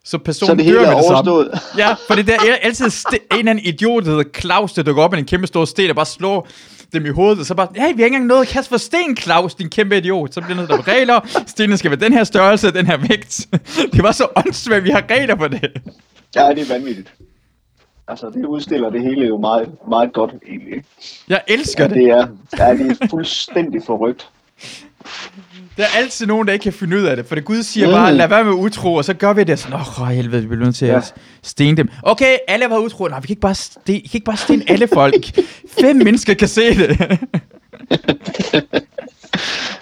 Så 0.05 0.18
personen 0.18 0.59
Så 0.59 0.64
det 0.66 0.74
dør 0.74 0.82
med 0.89 0.95
det 0.97 1.05
samme. 1.05 1.45
Ja, 1.78 1.93
for 2.07 2.16
det 2.16 2.28
der 2.28 2.34
er 2.34 2.55
altid 2.62 2.86
st- 2.86 3.12
en 3.14 3.38
eller 3.39 3.49
anden 3.51 3.66
idiot, 3.66 4.03
der 4.05 4.09
hedder 4.09 4.24
Claus, 4.39 4.74
der 4.74 4.84
dukker 4.84 5.03
op 5.03 5.12
med 5.12 5.20
en 5.20 5.26
kæmpe 5.26 5.47
stor 5.47 5.66
sten 5.66 5.89
og 5.89 5.95
bare 5.95 6.05
slår 6.05 6.47
dem 6.94 7.06
i 7.06 7.10
hovedet, 7.10 7.39
og 7.39 7.46
så 7.46 7.56
bare, 7.56 7.68
hey, 7.76 7.82
vi 7.82 7.82
har 7.84 7.89
ikke 7.92 8.06
engang 8.06 8.26
noget 8.26 8.42
at 8.42 8.48
kaste 8.48 8.70
for 8.70 8.78
sten, 8.78 9.18
Claus, 9.18 9.56
din 9.56 9.70
kæmpe 9.70 9.98
idiot. 9.98 10.34
Så 10.34 10.42
bliver 10.42 10.56
noget, 10.56 10.70
der 10.70 10.78
er 10.78 10.88
regler, 10.88 11.44
stenen 11.48 11.78
skal 11.78 11.92
være 11.92 12.00
den 12.00 12.14
her 12.14 12.24
størrelse, 12.24 12.72
den 12.74 12.86
her 12.88 12.98
vægt. 12.98 13.48
Det 13.94 14.04
var 14.04 14.12
så 14.12 14.28
åndssvagt, 14.36 14.84
vi 14.84 14.89
har 14.89 15.04
regler 15.12 15.36
for 15.38 15.48
det. 15.48 15.72
Ja, 16.36 16.50
det 16.50 16.60
er 16.70 16.74
vanvittigt. 16.74 17.14
Altså, 18.08 18.30
det 18.30 18.46
udstiller 18.46 18.89
det 18.89 19.02
hele 19.02 19.28
jo 19.28 19.38
meget, 19.38 19.70
meget 19.89 20.14
godt, 20.14 20.32
egentlig. 20.48 20.84
Jeg 21.28 21.42
elsker 21.48 21.84
Ja, 21.84 21.88
det. 21.89 21.96
det 21.96 22.10
er, 22.10 22.28
ja, 22.58 22.74
det 22.74 22.98
er 23.02 23.08
fuldstændig 23.10 23.82
forrygt. 23.86 24.30
Der 25.78 25.84
er 25.84 25.88
altid 25.97 26.26
nogen, 26.26 26.47
der 26.47 26.53
ikke 26.53 26.63
kan 26.63 26.74
finde 26.74 26.97
ud 26.97 27.03
af 27.03 27.15
det, 27.15 27.26
for 27.26 27.36
det 27.36 27.45
Gud 27.45 27.63
siger 27.63 27.88
Mm. 27.88 27.93
bare, 27.93 28.13
lad 28.13 28.28
være 28.28 28.43
med 28.43 28.53
utro, 28.53 28.93
og 28.95 29.05
så 29.05 29.13
gør 29.13 29.34
vi 29.34 29.43
det 29.43 29.59
sådan, 29.59 29.74
åh, 29.74 30.01
oh, 30.01 30.07
helvede, 30.07 30.41
vi 30.41 30.47
bliver 30.47 30.63
nødt 30.65 30.76
til 30.76 30.88
ja. 30.88 30.97
At 30.97 31.13
stene 31.43 31.78
dem. 31.78 31.89
Okay, 32.03 32.38
alle 32.47 32.65
var 32.69 32.78
utro. 32.78 33.07
Nej, 33.07 33.19
vi 33.19 33.28
kan 33.28 33.32
ikke 33.34 33.41
bare, 33.41 33.55
sten, 33.55 33.95
I 33.95 33.99
kan 33.99 34.09
ikke 34.13 34.26
bare 34.26 34.38
stene 34.38 34.63
alle 34.67 34.88
folk. 34.93 35.26
Fem 35.82 35.95
mennesker 36.05 36.34
kan 36.34 36.47
se 36.47 36.76
det. 36.76 36.89
det 36.99 37.09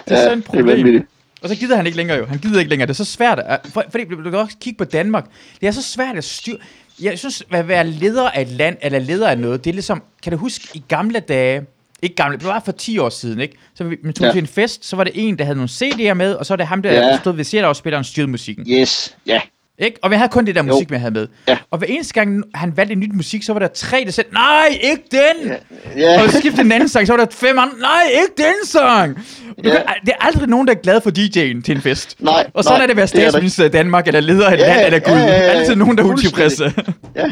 er 0.07 0.15
sådan 0.15 0.31
et 0.31 0.35
det 0.35 0.43
problem. 0.45 0.65
vanvittigt. 0.67 1.05
Og 1.41 1.49
så 1.49 1.55
gider 1.55 1.75
han 1.75 1.85
ikke 1.85 1.97
længere 1.97 2.17
jo. 2.17 2.25
Han 2.25 2.37
gider 2.39 2.59
ikke 2.59 2.69
længere. 2.69 2.87
Det 2.87 2.93
er 2.93 3.03
så 3.03 3.05
svært. 3.05 3.39
At, 3.39 3.59
for, 3.73 3.83
fordi 3.91 4.03
du 4.05 4.23
kan 4.29 4.35
også 4.35 4.55
kigge 4.61 4.77
på 4.77 4.83
Danmark. 4.83 5.25
Det 5.61 5.67
er 5.67 5.71
så 5.71 5.83
svært 5.83 6.17
at 6.17 6.23
styre. 6.23 6.57
Jeg 7.01 7.19
synes, 7.19 7.43
at 7.51 7.67
være 7.67 7.87
leder 7.87 8.29
af 8.29 8.41
et 8.41 8.47
land, 8.47 8.77
eller 8.81 8.99
leder 8.99 9.27
af 9.29 9.37
noget, 9.37 9.63
det 9.63 9.69
er 9.69 9.73
ligesom, 9.73 10.03
kan 10.23 10.31
du 10.31 10.37
huske 10.37 10.67
i 10.73 10.83
gamle 10.87 11.19
dage, 11.19 11.61
ikke 12.01 12.15
gamle, 12.15 12.37
det 12.37 12.47
var 12.47 12.61
for 12.65 12.71
10 12.71 12.97
år 12.97 13.09
siden, 13.09 13.39
ikke? 13.39 13.57
Så 13.75 13.83
vi, 13.83 13.95
man 14.03 14.13
tog 14.13 14.25
Ja. 14.25 14.31
til 14.31 14.39
en 14.39 14.47
fest, 14.47 14.85
så 14.85 14.95
var 14.95 15.03
det 15.03 15.13
en, 15.15 15.37
der 15.37 15.43
havde 15.45 15.55
nogle 15.57 15.69
CD'er 15.69 16.13
med, 16.13 16.33
og 16.33 16.45
så 16.45 16.53
var 16.53 16.55
det 16.57 16.67
ham, 16.67 16.81
der 16.81 16.91
Ja. 16.93 17.17
stod 17.17 17.33
ved 17.33 17.53
af 17.53 17.67
og 17.67 17.75
spillede 17.75 18.03
styrede 18.03 18.31
musikken. 18.31 18.65
Yes, 18.69 19.17
ja. 19.25 19.41
Ikke? 19.81 19.97
Og 20.01 20.11
vi 20.11 20.15
havde 20.15 20.29
kun 20.29 20.45
det 20.45 20.55
der 20.55 20.63
Jo. 20.63 20.73
musik, 20.73 20.91
vi 20.91 20.95
havde 20.95 21.11
med. 21.11 21.27
Ja. 21.47 21.57
Og 21.71 21.77
hver 21.77 21.87
eneste 21.87 22.13
gang, 22.13 22.43
han 22.55 22.77
valgte 22.77 22.93
en 22.93 22.99
nyt 22.99 23.13
musik, 23.13 23.43
så 23.43 23.53
var 23.53 23.59
der 23.59 23.67
tre, 23.67 24.03
der 24.05 24.11
sagde, 24.11 24.33
nej, 24.33 24.79
ikke 24.81 25.03
den! 25.11 25.51
Ja, 25.97 26.23
Og 26.23 26.29
så 26.31 26.39
skiftede 26.39 26.61
en 26.65 26.71
anden 26.71 26.89
sang, 26.89 27.07
så 27.07 27.13
var 27.13 27.25
der 27.25 27.31
fem 27.31 27.59
andre, 27.59 27.77
nej, 27.79 28.01
ikke 28.13 28.33
den 28.37 28.67
sang! 28.67 29.25
Ja. 29.63 29.69
kan, 29.69 29.81
det 30.05 30.09
er 30.19 30.25
aldrig 30.25 30.49
nogen, 30.49 30.67
der 30.67 30.73
er 30.73 30.77
glad 30.77 31.01
for 31.01 31.09
DJ'en 31.09 31.61
til 31.63 31.75
en 31.75 31.81
fest. 31.81 32.15
Nej, 32.19 32.47
Og 32.53 32.63
sådan 32.63 32.75
nej, 32.77 32.83
er 32.83 32.87
det 32.87 32.91
at 32.91 32.97
være 32.97 33.03
er 33.03 33.07
statsminister 33.07 33.65
i 33.65 33.69
Danmark, 33.69 34.07
eller 34.07 34.19
leder 34.19 34.47
af 34.47 34.53
et 34.53 34.59
Ja, 34.59 34.67
land, 34.75 34.85
eller 34.85 34.99
Gud. 34.99 35.13
ja, 35.13 35.19
ja, 35.19 35.25
ja, 35.33 35.43
ja. 35.43 35.49
Altid 35.51 35.75
nogen, 35.75 35.97
der 35.97 36.03
er 36.03 36.07
utilfredse. 36.07 36.73
ja. 37.15 37.31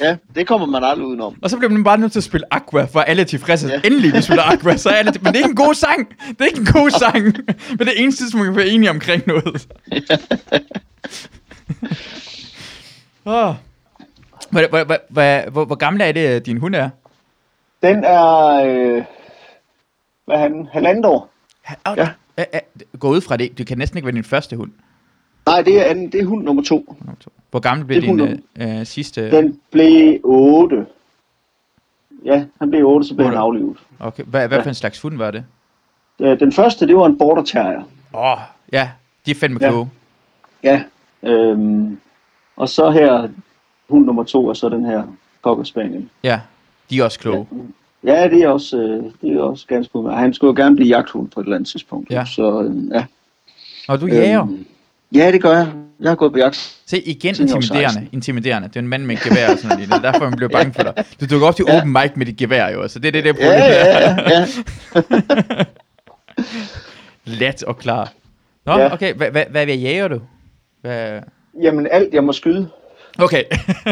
Ja, 0.00 0.16
det 0.34 0.46
kommer 0.46 0.66
man 0.66 0.84
aldrig 0.84 1.06
udenom. 1.06 1.36
og 1.42 1.50
så 1.50 1.56
bliver 1.56 1.70
man 1.70 1.84
bare 1.84 1.98
nødt 1.98 2.12
til 2.12 2.18
at 2.20 2.24
spille 2.24 2.54
Aqua, 2.54 2.84
for 2.84 3.00
alle 3.00 3.22
er 3.22 3.26
tilfredse. 3.26 3.68
Ja. 3.68 3.80
Endelig, 3.84 4.12
vi 4.12 4.22
spiller 4.22 4.42
Aqua, 4.52 4.76
så 4.76 4.88
er 4.88 4.94
alle 4.94 5.12
Men 5.22 5.24
det 5.32 5.40
er 5.40 5.44
ikke 5.44 5.50
en 5.50 5.56
god 5.56 5.74
sang. 5.74 6.08
Det 6.28 6.40
er 6.40 6.44
ikke 6.44 6.58
en 6.60 6.66
god 6.66 6.90
sang. 6.90 7.24
Men 7.68 7.78
det 7.78 7.88
er 7.88 7.92
eneste 8.02 8.24
tidspunkt, 8.24 8.46
vi 8.46 8.50
kan 8.52 8.56
være 8.56 8.68
enige 8.68 8.90
omkring 8.90 9.22
noget. 9.26 9.68
oh. 13.24 13.54
Hvor, 14.50 14.68
hvor, 14.68 14.84
hvor, 14.84 14.98
hvor, 15.08 15.50
hvor, 15.50 15.64
hvor 15.64 15.74
gammel 15.74 16.02
er 16.02 16.12
det, 16.12 16.46
din 16.46 16.56
hund 16.56 16.74
er? 16.74 16.90
Den 17.82 18.04
er, 18.04 18.46
øh, 18.66 19.04
hvad 20.24 20.36
er 20.36 20.38
han, 20.38 20.68
halvandet 20.72 21.04
år. 21.04 21.30
Oh, 21.84 21.96
Ja. 21.96 22.08
Gå 22.98 23.08
ud 23.08 23.20
fra 23.20 23.36
det. 23.36 23.58
Du 23.58 23.64
kan 23.64 23.78
næsten 23.78 23.98
ikke 23.98 24.06
være 24.06 24.14
din 24.14 24.24
første 24.24 24.56
hund. 24.56 24.70
Nej, 25.46 25.62
det 25.62 25.80
er, 25.80 25.84
anden, 25.84 26.12
det 26.12 26.20
er 26.20 26.24
hund 26.24 26.44
nummer 26.44 26.62
to. 26.62 26.96
Hvor 27.50 27.60
gammel 27.60 27.86
blev 27.86 28.02
din 28.02 28.20
øh, 28.60 28.86
sidste? 28.86 29.30
Den 29.30 29.60
blev 29.70 30.20
8. 30.24 30.86
Ja, 32.24 32.44
han 32.58 32.70
blev 32.70 32.86
8, 32.86 33.08
så 33.08 33.14
blev 33.14 33.26
han 33.26 33.34
Otte. 33.34 33.40
aflivet. 33.42 33.76
Okay. 34.00 34.24
Hvad, 34.24 34.48
hvad 34.48 34.58
Ja. 34.58 34.64
for 34.64 34.68
en 34.68 34.74
slags 34.74 35.00
hund 35.00 35.16
var 35.16 35.30
det? 35.30 35.44
Øh, 36.20 36.40
Den 36.40 36.52
første, 36.52 36.86
det 36.86 36.96
var 36.96 37.06
en 37.06 37.18
border 37.18 37.42
terrier. 37.42 37.82
Åh, 38.14 38.32
oh, 38.32 38.38
ja. 38.72 38.90
De 39.26 39.30
er 39.30 39.34
fandme 39.34 39.58
Ja. 39.62 39.68
kloge. 39.70 39.90
Ja. 40.62 40.82
Øhm, 41.22 41.98
og 42.56 42.68
så 42.68 42.90
her, 42.90 43.28
hund 43.88 44.04
nummer 44.04 44.22
to, 44.24 44.46
og 44.46 44.56
så 44.56 44.68
den 44.68 44.84
her 44.84 45.02
Cocker 45.42 45.64
Spaniel. 45.64 46.08
Ja. 46.24 46.40
De 46.90 46.98
er 47.00 47.04
også 47.04 47.18
kloge. 47.18 47.46
Ja, 48.04 48.28
det 48.28 48.42
er 48.42 48.48
også, 48.48 48.76
øh, 48.78 49.04
det 49.22 49.36
er 49.36 49.42
også 49.42 49.66
ganske 49.66 49.96
udmærket. 49.96 50.18
Han 50.20 50.34
skulle 50.34 50.48
jo 50.60 50.64
gerne 50.64 50.76
blive 50.76 50.88
jagthund 50.88 51.28
på 51.30 51.40
et 51.40 51.44
eller 51.44 51.56
andet 51.56 51.68
tidspunkt. 51.68 52.10
Ja. 52.10 52.24
Så 52.24 52.62
øh, 52.62 52.88
ja. 52.90 53.04
Og 53.88 54.00
du 54.00 54.06
jæger. 54.06 54.42
Øhm, 54.42 54.66
ja, 55.14 55.32
det 55.32 55.42
gør 55.42 55.56
jeg. 55.56 55.68
Jeg 56.00 56.10
har 56.10 56.16
gået 56.16 56.32
på 56.32 56.38
jagt. 56.38 56.76
Se, 56.86 57.00
igen 57.02 57.28
intimiderende. 57.28 57.90
16. 57.90 58.08
Intimiderende. 58.12 58.68
Det 58.68 58.76
er 58.76 58.80
en 58.80 58.88
mand 58.88 59.04
med 59.04 59.16
et 59.16 59.22
gevær 59.22 59.50
og 59.52 59.58
sådan 59.58 59.78
noget. 59.78 59.92
Er 60.04 60.12
derfor, 60.12 60.24
man 60.24 60.36
bliver 60.36 60.48
bange 60.48 60.72
for 60.74 60.82
dig. 60.82 61.04
Du 61.20 61.26
dukker 61.26 61.46
op 61.46 61.56
til 61.56 61.64
Ja. 61.68 61.76
open 61.78 61.92
mic 61.92 62.10
med 62.16 62.26
dit 62.26 62.36
gevær 62.36 62.68
jo, 62.68 62.88
så 62.88 62.98
det 62.98 63.08
er 63.08 63.12
det, 63.22 63.24
der 63.24 63.30
Ja, 63.30 63.34
problem. 63.34 63.60
ja, 63.60 63.98
ja. 64.00 64.46
ja. 65.54 65.64
Let 67.40 67.62
og 67.62 67.78
klar. 67.78 68.12
Nå, 68.66 68.78
Ja. 68.78 68.92
okay. 68.92 69.14
Hvad, 69.14 69.30
hvad, 69.30 69.44
hvad 69.50 69.66
jager 69.66 70.08
du? 70.08 70.20
Hvad... 70.80 71.20
Jamen, 71.62 71.88
alt 71.90 72.14
jeg 72.14 72.24
må 72.24 72.32
skyde. 72.32 72.68
Okay. 73.22 73.44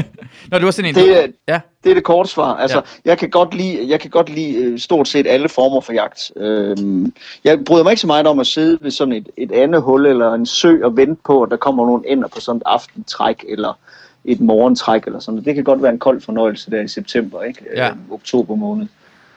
Nå, 0.51 0.59
du 0.59 0.65
var 0.65 0.71
sådan 0.71 0.89
en... 0.89 0.95
Det 0.95 1.25
er- 1.25 1.27
Ja, 1.49 1.61
Det 1.85 1.91
er 1.91 1.95
det 1.95 2.05
korte 2.05 2.29
svar. 2.31 2.55
Altså, 2.57 2.77
Ja. 2.77 3.11
jeg 3.11 3.19
kan 3.19 3.31
godt 3.31 3.55
lide, 3.55 3.89
jeg 3.89 4.01
kan 4.01 4.11
godt 4.11 4.29
lide 4.31 4.57
øh, 4.57 4.79
stort 4.79 5.09
set 5.09 5.27
alle 5.27 5.49
former 5.49 5.81
for 5.81 5.93
jagt. 5.93 6.33
Øhm, 6.37 7.13
jeg 7.45 7.59
bryder 7.67 7.85
mig 7.85 7.91
ikke 7.91 8.01
så 8.01 8.07
meget 8.07 8.27
om 8.27 8.39
at 8.39 8.47
sidde 8.47 8.79
ved 8.81 8.91
sådan 8.91 9.13
et, 9.15 9.29
et 9.37 9.53
andet 9.53 9.83
hul 9.83 10.07
eller 10.07 10.35
en 10.35 10.47
sø 10.47 10.79
og 10.85 10.97
vente 10.97 11.23
på, 11.27 11.43
at 11.43 11.51
der 11.51 11.57
kommer 11.57 11.87
nogle 11.87 12.03
ender 12.09 12.29
på 12.29 12.41
sådan 12.41 12.57
et 12.57 12.63
aftentræk 12.67 13.45
eller 13.49 13.79
et 14.25 14.41
morgentræk 14.41 15.03
eller 15.07 15.19
sådan. 15.21 15.45
Det 15.45 15.55
kan 15.55 15.65
godt 15.65 15.83
være 15.83 15.93
en 15.93 15.99
kold 15.99 16.21
fornøjelse 16.21 16.71
der 16.71 16.81
i 16.81 16.89
september, 16.89 17.43
ikke? 17.43 17.65
Ja. 17.77 17.91
Øhm, 17.91 17.99
oktober 18.11 18.55
måned. 18.55 18.87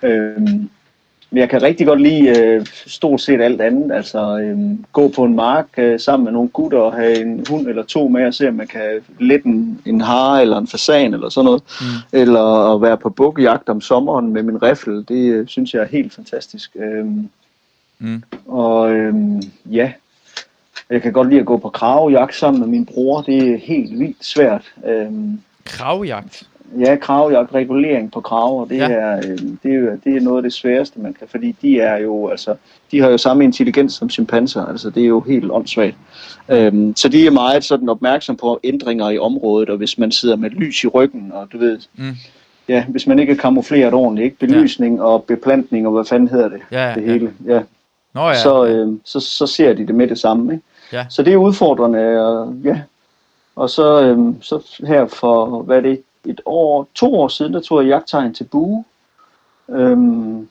Øhm, 0.03 0.69
jeg 1.32 1.49
kan 1.49 1.61
rigtig 1.61 1.88
godt 1.88 2.01
lide 2.01 2.39
øh, 2.39 2.65
stort 2.65 3.21
set 3.21 3.41
alt 3.41 3.61
andet. 3.61 3.91
Altså 3.91 4.39
øhm, 4.39 4.86
gå 4.93 5.07
på 5.07 5.23
en 5.23 5.36
mark 5.36 5.67
øh, 5.77 5.99
sammen 5.99 6.23
med 6.23 6.32
nogle 6.32 6.49
gutter 6.49 6.79
og 6.79 6.93
have 6.93 7.21
en 7.21 7.45
hund 7.49 7.67
eller 7.67 7.84
to 7.84 8.07
med 8.07 8.25
og 8.25 8.34
se, 8.34 8.47
om 8.47 8.53
man 8.53 8.67
kan 8.67 8.82
lette 9.19 9.47
en, 9.47 9.82
en 9.86 10.01
hare 10.01 10.41
eller 10.41 10.57
en 10.57 10.67
fasan 10.67 11.13
eller 11.13 11.29
sådan 11.29 11.45
noget. 11.45 11.63
Mm. 11.82 12.19
Eller 12.19 12.73
at 12.75 12.82
være 12.82 12.97
på 12.97 13.09
bukkejagt 13.09 13.69
om 13.69 13.82
sommeren 13.82 14.34
med 14.34 14.43
min 14.43 14.63
riffel. 14.63 15.05
Det 15.07 15.32
øh, 15.32 15.47
synes 15.47 15.73
jeg 15.73 15.82
er 15.82 15.88
helt 15.88 16.13
fantastisk. 16.13 16.75
Øhm, 16.75 17.29
Mm. 18.01 18.23
Og 18.47 18.91
øhm, 18.91 19.41
ja, 19.65 19.91
jeg 20.89 21.01
kan 21.01 21.13
godt 21.13 21.29
lide 21.29 21.39
at 21.39 21.45
gå 21.45 21.57
på 21.57 21.69
kravejagt 21.69 22.36
sammen 22.36 22.59
med 22.59 22.67
min 22.67 22.86
bror. 22.86 23.21
Det 23.21 23.53
er 23.53 23.57
helt 23.57 23.99
vildt 23.99 24.25
svært. 24.25 24.73
Øhm, 24.88 25.41
kravjagt. 25.65 26.47
Ja, 26.80 26.95
kravjagt, 26.95 27.53
regulering 27.53 28.11
på 28.11 28.22
kraver, 28.22 28.65
det, 28.65 28.78
Ja. 28.78 28.89
ja. 28.89 28.95
er, 28.95 29.17
øh, 29.17 29.38
det, 29.63 29.74
er, 29.76 29.97
det 30.03 30.17
er 30.17 30.22
noget 30.22 30.38
af 30.38 30.43
det 30.43 30.53
sværeste, 30.53 30.99
man 30.99 31.13
kan, 31.13 31.28
fordi 31.28 31.55
de 31.61 31.80
er 31.80 31.97
jo, 31.97 32.28
altså, 32.28 32.55
de 32.91 32.99
har 33.01 33.09
jo 33.09 33.17
samme 33.17 33.43
intelligens 33.43 33.93
som 33.93 34.09
chimpanser, 34.09 34.65
altså 34.65 34.89
det 34.89 35.03
er 35.03 35.07
jo 35.07 35.19
helt 35.19 35.51
åndssvagt. 35.51 35.95
Øhm, 36.49 36.95
så 36.95 37.09
de 37.09 37.28
er 37.28 37.32
meget 37.32 37.63
sådan 37.63 37.89
opmærksom 37.89 38.36
på 38.36 38.59
ændringer 38.63 39.09
i 39.09 39.17
området, 39.17 39.69
og 39.69 39.78
hvis 39.78 39.97
man 39.97 40.11
sidder 40.11 40.36
med 40.36 40.49
lys 40.49 40.84
i 40.84 40.88
ryggen, 40.88 41.32
og 41.34 41.47
du 41.53 41.57
ved, 41.57 41.80
Mm. 41.97 42.15
ja, 42.67 42.84
hvis 42.88 43.07
man 43.07 43.19
ikke 43.19 43.34
er 43.34 43.38
kamufleret 43.38 43.93
ordentligt, 43.93 44.26
ikke? 44.26 44.38
Belysning 44.39 44.95
ja. 44.97 45.03
og 45.03 45.24
beplantning, 45.24 45.88
og 45.88 45.93
hvad 45.93 46.05
fanden 46.05 46.28
hedder 46.28 46.49
det, 46.49 46.59
Ja, 46.72 46.93
det 46.95 47.01
ja. 47.01 47.11
hele, 47.11 47.32
ja. 47.47 47.61
Nå 48.13 48.22
ja. 48.28 48.36
Så, 48.36 48.65
øh, 48.65 48.88
så, 49.05 49.19
så 49.19 49.47
ser 49.47 49.74
de 49.74 49.88
det 49.88 49.95
med 49.95 50.07
det 50.07 50.19
samme, 50.19 50.53
ikke? 50.53 50.65
Ja. 50.93 51.05
Så 51.09 51.24
det 51.24 51.34
er 51.34 51.38
udfordrende, 51.38 52.26
og 52.26 52.53
ja. 52.63 52.82
Og 53.55 53.69
så, 53.69 54.01
øhm, 54.01 54.41
så 54.41 54.80
her 54.88 55.05
for, 55.07 55.61
hvad 55.61 55.78
er 55.78 55.82
det, 55.82 56.01
et 56.26 56.41
år, 56.45 56.88
to 56.95 57.15
år 57.15 57.28
siden, 57.28 57.53
der 57.53 57.59
tog 57.59 57.82
jeg 57.82 57.88
jagttegn 57.89 58.34
til 58.34 58.43
bue. 58.43 58.84
Øhm, 59.69 60.47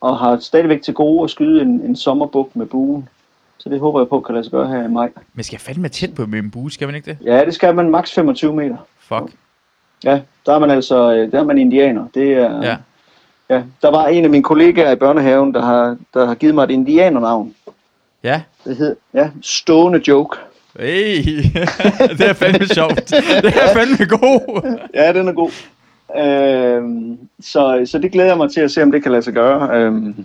og 0.00 0.18
har 0.18 0.38
stadigvæk 0.38 0.82
til 0.82 0.94
gode 0.94 1.24
at 1.24 1.30
skyde 1.30 1.62
en, 1.62 1.68
en 1.68 1.96
sommerbuk 1.96 2.56
med 2.56 2.66
buen. 2.66 3.08
Så 3.58 3.68
det 3.68 3.80
håber 3.80 4.00
jeg 4.00 4.08
på, 4.08 4.20
kan 4.20 4.34
lade 4.34 4.44
sig 4.44 4.50
gøre 4.50 4.68
her 4.68 4.84
i 4.84 4.88
maj. 4.88 5.10
Men 5.34 5.44
skal 5.44 5.54
jeg 5.54 5.60
fandme 5.60 5.88
tæt 5.88 6.14
på 6.14 6.26
med 6.26 6.38
en 6.38 6.50
bue, 6.50 6.70
skal 6.70 6.88
man 6.88 6.94
ikke 6.94 7.10
det? 7.10 7.18
Ja, 7.24 7.44
det 7.44 7.54
skal 7.54 7.74
man 7.74 7.90
maks 7.90 8.12
25 8.14 8.52
meter. 8.54 8.76
Fuck. 9.00 9.32
Ja, 10.04 10.20
der 10.46 10.54
er 10.54 10.58
man 10.58 10.70
altså, 10.70 11.12
øh, 11.14 11.32
der 11.32 11.40
er 11.40 11.44
man 11.44 11.58
indianer. 11.58 12.06
Det 12.14 12.32
er, 12.32 12.62
Ja. 12.62 12.76
ja. 13.50 13.62
Der 13.82 13.90
var 13.90 14.06
en 14.06 14.24
af 14.24 14.30
mine 14.30 14.42
kollegaer 14.42 14.92
i 14.92 14.96
børnehaven, 14.96 15.54
der 15.54 15.62
har, 15.62 15.96
der 16.14 16.26
har 16.26 16.34
givet 16.34 16.54
mig 16.54 16.64
et 16.64 16.70
indianernavn. 16.70 17.54
Ja. 18.22 18.42
Det 18.64 18.76
hedder, 18.76 18.94
ja, 19.14 19.30
Stående 19.42 20.02
Joke. 20.08 20.38
Hey, 20.78 21.16
det 22.18 22.28
er 22.28 22.32
fandme 22.32 22.66
sjovt. 22.66 23.10
Det 23.42 23.54
er 23.62 23.74
fandme 23.74 24.06
god. 24.18 24.78
Ja, 24.94 25.12
den 25.12 25.28
er 25.28 25.32
god. 25.32 25.50
Øhm, 26.18 27.18
så, 27.40 27.82
så 27.84 27.98
det 27.98 28.12
glæder 28.12 28.28
jeg 28.28 28.36
mig 28.38 28.50
til 28.50 28.60
at 28.60 28.70
se, 28.70 28.82
om 28.82 28.92
det 28.92 29.02
kan 29.02 29.12
lade 29.12 29.22
sig 29.22 29.32
gøre. 29.34 29.76
Øhm, 29.80 30.24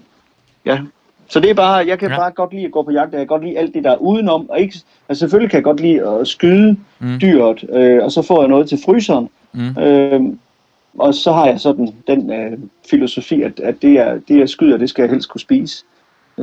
ja. 0.65 0.79
Så 1.27 1.39
det 1.39 1.49
er 1.49 1.53
bare, 1.53 1.87
jeg 1.87 1.99
kan 1.99 2.09
Ja. 2.09 2.17
bare 2.17 2.31
godt 2.31 2.53
lide 2.53 2.65
at 2.65 2.71
gå 2.71 2.83
på 2.83 2.91
jagt, 2.91 3.07
og 3.13 3.19
jeg 3.19 3.19
kan 3.19 3.27
godt 3.27 3.43
lide 3.43 3.57
alt 3.57 3.73
det 3.73 3.83
der 3.83 3.91
er 3.91 3.95
udenom. 3.97 4.49
Og 4.49 4.59
ikke, 4.59 4.75
altså 5.09 5.19
selvfølgelig 5.19 5.49
kan 5.51 5.57
jeg 5.57 5.63
godt 5.63 5.79
lide 5.79 6.07
at 6.07 6.27
skyde 6.27 6.77
Mm. 6.99 7.07
mm. 7.07 7.19
dyret, 7.21 7.65
øh, 7.69 8.03
og 8.03 8.11
så 8.11 8.21
får 8.21 8.41
jeg 8.41 8.49
noget 8.49 8.69
til 8.69 8.79
fryseren. 8.85 9.29
Mm. 9.53 9.77
Øhm, 9.83 10.39
og 10.97 11.13
så 11.15 11.31
har 11.31 11.45
jeg 11.47 11.59
sådan 11.59 11.89
den 12.07 12.31
øh, 12.33 12.57
filosofi, 12.89 13.41
at, 13.41 13.59
at 13.59 13.75
det, 13.81 13.91
er, 13.99 14.19
det 14.27 14.39
jeg 14.39 14.49
skyder, 14.49 14.77
det 14.77 14.89
skal 14.89 15.03
jeg 15.03 15.11
helst 15.11 15.29
kunne 15.29 15.41
spise. 15.41 15.83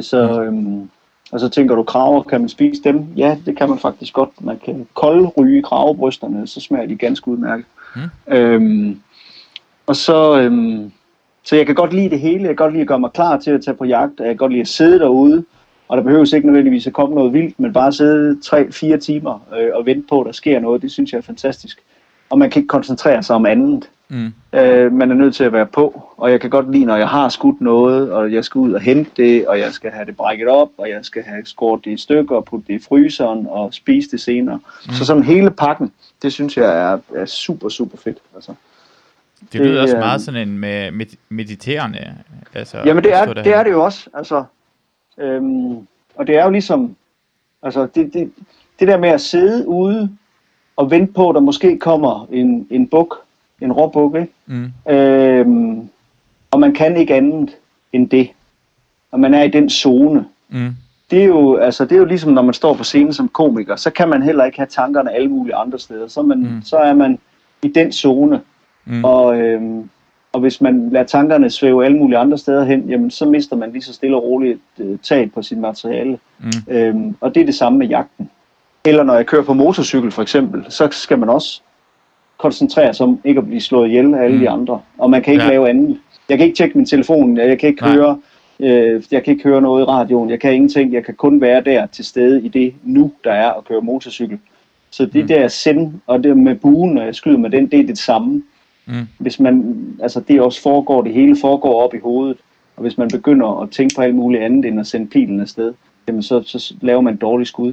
Så, 0.01 0.43
øhm, 0.43 0.91
og 1.33 1.41
så 1.41 1.49
tænker 1.49 1.75
du, 1.75 1.83
kraver, 1.83 2.23
kan 2.23 2.41
man 2.41 2.49
spise 2.49 2.83
dem? 2.85 3.05
Ja, 3.17 3.37
det 3.47 3.57
kan 3.57 3.69
man 3.69 3.79
faktisk 3.79 4.13
godt. 4.13 4.31
Man 4.41 4.59
kan 4.65 4.87
koldryge 4.95 5.63
kravebrysterne, 5.63 6.47
så 6.47 6.61
smager 6.61 6.87
de 6.87 6.97
ganske 6.97 7.29
udmærket. 7.29 7.67
Mm. 7.97 8.35
Øhm, 8.35 9.01
og 9.87 9.97
så, 9.97 10.41
øhm, 10.41 10.93
så 11.43 11.57
jeg 11.57 11.67
kan 11.67 11.75
godt 11.75 11.93
lide 11.93 12.11
det 12.11 12.21
hele. 12.21 12.39
Jeg 12.39 12.49
kan 12.49 12.57
godt 12.57 12.73
lide 12.73 12.83
at 12.83 12.89
gøre 12.89 13.01
mig 13.01 13.11
klar 13.13 13.39
til 13.39 13.51
at 13.51 13.65
tage 13.65 13.77
på 13.77 13.85
jagt. 13.85 14.13
Jeg 14.19 14.27
kan 14.27 14.37
godt 14.37 14.53
lide 14.53 14.61
at 14.61 14.69
sidde 14.69 14.99
derude. 14.99 15.45
Og 15.89 15.97
der 15.97 16.03
behøves 16.03 16.33
ikke 16.33 16.47
nødvendigvis 16.47 16.87
at 16.87 16.93
komme 16.93 17.15
noget 17.15 17.33
vildt, 17.33 17.61
men 17.61 17.73
bare 17.73 17.93
sidde 17.93 18.39
3-4 18.45 18.97
timer 18.97 19.47
øh, 19.59 19.71
og 19.75 19.87
vente 19.87 20.07
på, 20.09 20.21
at 20.21 20.27
der 20.27 20.33
sker 20.33 20.61
noget. 20.61 20.83
Det 20.83 20.93
synes 20.93 21.13
jeg 21.13 21.19
er 21.19 21.23
fantastisk. 21.23 21.83
Og 22.31 22.39
man 22.39 22.51
kan 22.51 22.61
ikke 22.61 22.69
koncentrere 22.69 23.23
sig 23.23 23.37
om 23.37 23.47
andet. 23.47 23.91
Mm. 24.13 24.33
Øh, 24.59 24.93
man 24.93 25.11
er 25.11 25.15
nødt 25.15 25.35
til 25.35 25.45
at 25.45 25.53
være 25.53 25.67
på, 25.67 26.09
og 26.17 26.31
jeg 26.31 26.41
kan 26.41 26.51
godt 26.51 26.73
lide, 26.73 26.85
når 26.85 26.97
jeg 26.97 27.09
har 27.09 27.29
skudt 27.29 27.61
noget, 27.61 28.13
og 28.13 28.33
jeg 28.33 28.45
skal 28.45 28.59
ud 28.59 28.73
og 28.73 28.81
hente 28.81 29.11
det, 29.17 29.47
og 29.47 29.59
jeg 29.59 29.73
skal 29.73 29.91
have 29.91 30.07
det 30.07 30.17
brækket 30.17 30.49
op, 30.49 30.69
og 30.79 30.89
jeg 30.89 30.99
skal 31.03 31.23
have 31.23 31.43
skåret 31.45 31.85
det 31.85 31.91
i 31.91 31.97
stykker 31.97 32.37
og 32.37 32.45
putte 32.45 32.67
det 32.67 32.81
i 32.81 32.85
fryseren 32.89 33.47
og 33.49 33.75
spise 33.75 34.11
det 34.11 34.21
senere. 34.21 34.61
Mm. 34.87 34.93
Så 34.93 35.05
sådan 35.05 35.23
hele 35.23 35.51
pakken, 35.51 35.93
det 36.23 36.33
synes 36.33 36.57
jeg 36.57 36.93
er, 36.93 36.99
er 37.15 37.25
super, 37.25 37.69
super 37.69 37.99
fedt. 37.99 38.19
Altså. 38.35 38.55
Det 39.53 39.61
lyder 39.61 39.73
Det, 39.73 39.81
også 39.83 39.97
meget 39.97 40.21
sådan 40.21 40.49
en 40.49 40.59
med, 40.59 40.91
med 40.91 41.07
mediterende. 41.29 42.15
Altså, 42.55 42.79
Jamen 42.85 43.05
det 43.05 43.13
er, 43.15 43.25
det 43.25 43.37
derhen. 43.37 43.53
er 43.53 43.63
det 43.63 43.71
jo 43.71 43.85
også, 43.85 44.11
altså. 44.15 44.45
Øhm, 45.19 45.77
og 46.15 46.27
det 46.27 46.37
er 46.37 46.45
jo 46.45 46.51
ligesom, 46.51 46.97
altså 47.63 47.87
det, 47.95 48.13
det, 48.13 48.33
det 48.81 48.89
der 48.89 48.99
med 48.99 49.09
at 49.09 49.21
sidde 49.21 49.69
ude 49.69 50.11
og 50.77 50.91
vente 50.91 51.13
på, 51.13 51.29
at 51.29 51.35
der 51.35 51.41
måske 51.41 51.79
kommer 51.79 52.27
en, 52.33 52.67
en 52.71 52.89
buk, 52.89 53.22
en 53.63 53.73
råbuk, 53.73 54.15
ikke? 54.17 54.33
Mm. 54.47 54.93
Øhm, 54.93 55.89
og 56.51 56.61
man 56.61 56.73
kan 56.73 56.97
ikke 56.97 57.15
andet 57.15 57.51
end 57.93 58.09
det. 58.09 58.29
Og 59.13 59.21
man 59.21 59.35
er 59.35 59.43
i 59.43 59.49
den 59.49 59.71
zone. 59.71 60.25
Mm. 60.49 60.71
Det 61.11 61.21
er, 61.23 61.27
jo, 61.27 61.57
altså, 61.57 61.85
det 61.85 61.93
er 61.93 61.99
jo 61.99 62.05
ligesom, 62.05 62.33
når 62.33 62.43
man 62.43 62.55
står 62.55 62.75
på 62.75 62.85
scenen 62.85 63.13
som 63.13 63.29
komiker, 63.29 63.77
så 63.77 63.91
kan 63.91 64.09
man 64.09 64.23
heller 64.23 64.45
ikke 64.45 64.59
have 64.59 64.67
tankerne 64.67 65.13
alle 65.13 65.29
mulige 65.29 65.55
andre 65.55 65.79
steder. 65.79 66.09
Så 66.09 66.23
man, 66.23 66.39
Mm. 66.39 66.45
mm. 66.45 66.63
så 66.65 66.77
er 66.77 66.95
man 66.95 67.19
i 67.63 67.69
den 67.69 67.93
zone. 67.93 68.41
Mm. 68.85 69.05
Og, 69.05 69.37
øhm, 69.41 69.89
og 70.33 70.41
hvis 70.41 70.61
man 70.61 70.89
lader 70.91 71.07
tankerne 71.07 71.51
svæve 71.51 71.85
alle 71.85 71.97
mulige 71.99 72.19
andre 72.19 72.39
steder 72.39 72.65
hen, 72.65 72.81
jamen, 72.89 73.11
så 73.11 73.25
mister 73.27 73.57
man 73.57 73.73
lige 73.73 73.83
så 73.83 73.93
stille 73.93 74.17
og 74.17 74.23
roligt 74.23 74.61
øh, 74.79 74.99
tag 75.03 75.33
på 75.33 75.43
sit 75.43 75.59
materiale. 75.59 76.19
Mm. 76.39 76.51
Øhm, 76.75 77.17
og 77.21 77.35
det 77.35 77.41
er 77.41 77.45
det 77.47 77.55
samme 77.55 77.79
med 77.79 77.87
jagten. 77.87 78.31
Eller 78.85 79.03
når 79.03 79.15
jeg 79.15 79.27
kører 79.27 79.43
på 79.43 79.55
motorcykel 79.55 80.11
for 80.11 80.23
eksempel, 80.23 80.65
så 80.69 80.89
skal 80.91 81.19
man 81.19 81.29
også 81.29 81.63
koncentrere 82.43 82.95
sig 82.95 83.07
om 83.07 83.21
ikke 83.25 83.39
at 83.39 83.47
blive 83.47 83.61
slået 83.61 83.89
ihjel 83.89 84.15
af 84.15 84.23
alle 84.25 84.37
Mm. 84.37 84.41
de 84.43 84.49
andre. 84.51 84.81
Og 84.99 85.11
man 85.11 85.23
kan 85.23 85.33
ikke 85.33 85.45
Ja. 85.45 85.51
lave 85.51 85.69
andet. 85.69 85.99
Jeg 86.29 86.39
kan 86.39 86.47
ikke 86.47 86.57
tjekke 86.57 86.79
min 86.79 86.87
telefon, 86.87 87.37
jeg 87.37 87.59
kan 87.59 87.69
ikke 87.69 87.83
Nej. 87.83 87.93
høre 87.95 88.19
øh, 88.61 89.03
jeg 89.11 89.25
kan 89.25 89.33
ikke 89.33 89.49
høre 89.49 89.61
noget 89.63 89.83
i 89.83 89.85
radioen, 89.85 90.31
jeg 90.31 90.41
kan 90.41 90.55
ingenting, 90.55 90.93
jeg 90.93 91.05
kan 91.05 91.15
kun 91.15 91.41
være 91.41 91.61
der 91.65 91.87
til 91.87 92.05
stede 92.05 92.43
i 92.43 92.49
det 92.49 92.75
nu, 92.83 93.13
der 93.25 93.33
er 93.33 93.51
at 93.51 93.65
køre 93.65 93.81
motorcykel. 93.81 94.39
Så 94.91 95.07
det 95.07 95.23
mm. 95.23 95.29
der 95.29 95.49
send, 95.49 95.93
og 96.07 96.25
det 96.25 96.37
med 96.37 96.55
buen, 96.55 96.95
når 96.95 97.03
jeg 97.03 97.15
skyder 97.15 97.39
med 97.39 97.51
den, 97.51 97.67
det 97.67 97.81
er 97.81 97.87
det 97.87 97.99
samme. 97.99 98.43
Mm. 98.87 98.93
Hvis 99.19 99.41
man, 99.41 99.77
altså 100.03 100.21
det 100.21 100.41
også 100.41 100.63
foregår, 100.63 101.03
det 101.03 101.13
hele 101.13 101.37
foregår 101.41 101.83
op 101.83 101.95
i 101.95 101.99
hovedet, 101.99 102.37
og 102.77 102.83
hvis 102.83 102.99
man 102.99 103.09
begynder 103.09 103.61
at 103.63 103.71
tænke 103.71 103.95
på 103.95 104.03
alt 104.03 104.15
muligt 104.15 104.43
andet, 104.43 104.65
end 104.65 104.81
at 104.81 104.87
sende 104.87 105.07
pilen 105.07 105.41
afsted, 105.41 105.73
jamen 106.09 106.23
så, 106.23 106.43
så 106.47 106.75
laver 106.81 107.01
man 107.01 107.15
et 107.15 107.21
dårligt 107.21 107.49
skud. 107.49 107.73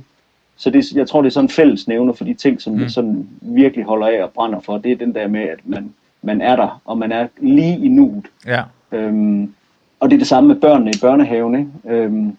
Så 0.60 0.70
det, 0.70 0.92
jeg 0.92 1.08
tror, 1.08 1.22
det 1.22 1.28
er 1.30 1.32
sådan 1.32 1.46
en 1.46 1.50
fælles 1.50 1.88
nævner 1.88 2.14
for 2.14 2.24
de 2.26 2.34
ting, 2.34 2.62
som 2.62 2.74
Mm. 2.74 2.78
mm. 2.78 2.84
jeg 2.84 2.92
sådan 2.92 3.30
virkelig 3.42 3.86
holder 3.86 4.08
af 4.08 4.24
og 4.24 4.32
brænder 4.32 4.60
for. 4.60 4.78
Det 4.78 4.92
er 4.92 4.96
den 4.96 5.16
der 5.16 5.28
med, 5.28 5.42
at 5.42 5.60
man, 5.64 5.94
man 6.22 6.42
er 6.42 6.56
der, 6.56 6.82
og 6.86 6.98
man 6.98 7.12
er 7.12 7.28
lige 7.38 7.86
i 7.86 7.88
nuet. 7.88 8.26
Ja. 8.48 8.62
Øhm, 8.92 9.54
og 10.00 10.10
det 10.10 10.16
er 10.16 10.20
det 10.20 10.28
samme 10.28 10.48
med 10.48 10.56
børnene 10.56 10.92
i 10.92 11.00
børnehaven. 11.02 11.56
Ikke? 11.56 11.98
Øhm, 12.04 12.38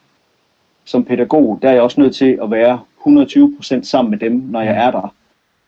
som 0.84 1.04
pædagog, 1.04 1.58
der 1.62 1.68
er 1.68 1.72
jeg 1.72 1.82
også 1.82 2.00
nødt 2.00 2.14
til 2.16 2.38
at 2.42 2.50
være 2.50 2.80
120% 3.06 3.82
sammen 3.82 4.10
med 4.10 4.18
dem, 4.18 4.32
når 4.32 4.60
jeg 4.60 4.86
er 4.86 4.90
der. 4.90 5.14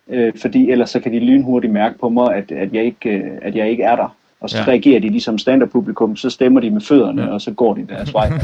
Øh, 0.09 0.33
fordi 0.41 0.71
ellers 0.71 0.91
så 0.91 1.01
kan 1.01 1.13
de 1.13 1.19
lynhurtigt 1.19 1.73
mærke 1.73 1.99
på 1.99 2.09
mig, 2.09 2.35
at, 2.35 2.53
at, 2.53 2.73
jeg, 2.75 2.85
ikke, 2.85 3.11
øh, 3.11 3.31
at 3.43 3.57
jeg 3.57 3.71
ikke 3.71 3.83
er 3.83 3.97
der. 3.97 4.17
Og 4.43 4.51
så 4.51 4.57
Ja. 4.57 4.63
ja. 4.63 4.69
reagerer 4.69 5.01
de 5.01 5.09
ligesom 5.09 5.39
standardpublikum, 5.39 6.17
så 6.17 6.31
stemmer 6.31 6.61
de 6.61 6.71
med 6.71 6.81
fødderne, 6.81 7.23
Ja. 7.23 7.29
ja. 7.29 7.35
og 7.35 7.41
så 7.41 7.51
går 7.51 7.75
de 7.75 7.87
deres 7.89 8.13
vej. 8.15 8.33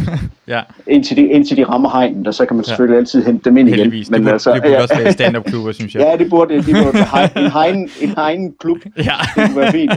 Ja, 0.49 0.61
indtil, 0.87 1.17
de, 1.17 1.23
indtil 1.27 1.57
de 1.57 1.65
rammer 1.65 1.91
hegnen, 1.91 2.27
og 2.27 2.35
så 2.35 2.47
kan 2.47 2.57
man 2.57 2.65
Ja. 2.65 2.69
selvfølgelig 2.69 2.99
altid 2.99 3.25
hente 3.25 3.45
dem 3.45 3.57
ind 3.57 3.69
igen. 3.69 3.79
heldigvis. 3.79 4.09
Det 4.09 4.17
burde, 4.23 4.33
altså, 4.33 4.53
det 4.55 4.63
burde 4.63 4.79
også 4.79 4.97
være 4.99 5.13
stand-up 5.13 5.45
klubber, 5.45 5.73
synes 5.73 5.95
jeg. 5.95 6.03
Ja, 6.11 6.17
det 6.17 6.31
burde 6.31 6.55
det. 6.55 6.65
burde 6.65 7.05
hegn, 7.15 7.31
en 7.45 7.51
hegn, 7.51 7.89
en 8.01 8.09
hegn 8.09 8.55
klub. 8.61 8.79
Ja. 8.97 9.03
Det 9.37 9.47
kunne 9.47 9.57
være 9.57 9.73
fint. 9.73 9.93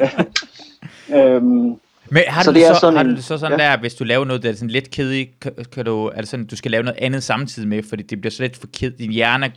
øhm, 1.15 1.75
Men 2.09 2.23
har 2.27 2.43
Så 2.43 2.51
du, 2.51 2.59
det 2.59 2.67
så, 2.67 2.79
sådan 2.79 2.97
har 2.97 3.03
du 3.03 3.09
det 3.09 3.23
så 3.23 3.37
sådan 3.37 3.59
ja. 3.59 3.65
der, 3.65 3.77
hvis 3.79 3.93
du 3.93 4.03
laver 4.03 4.25
noget, 4.25 4.43
der 4.43 4.49
er 4.49 4.53
sådan 4.53 4.69
lidt 4.69 4.91
kedeligt, 4.91 5.39
kan, 5.39 5.51
kan 5.73 5.85
du, 5.85 6.05
er 6.05 6.17
det 6.19 6.27
sådan, 6.27 6.45
du 6.45 6.55
skal 6.55 6.71
lave 6.71 6.83
noget 6.83 6.99
andet 7.01 7.23
samtidig 7.23 7.69
med, 7.69 7.83
fordi 7.89 8.03
det 8.03 8.21
bliver 8.21 8.31
så 8.31 8.43
lidt 8.43 8.57
for 8.57 8.67
kedeligt. 8.73 8.99
Din 8.99 9.11
hjerne 9.11 9.51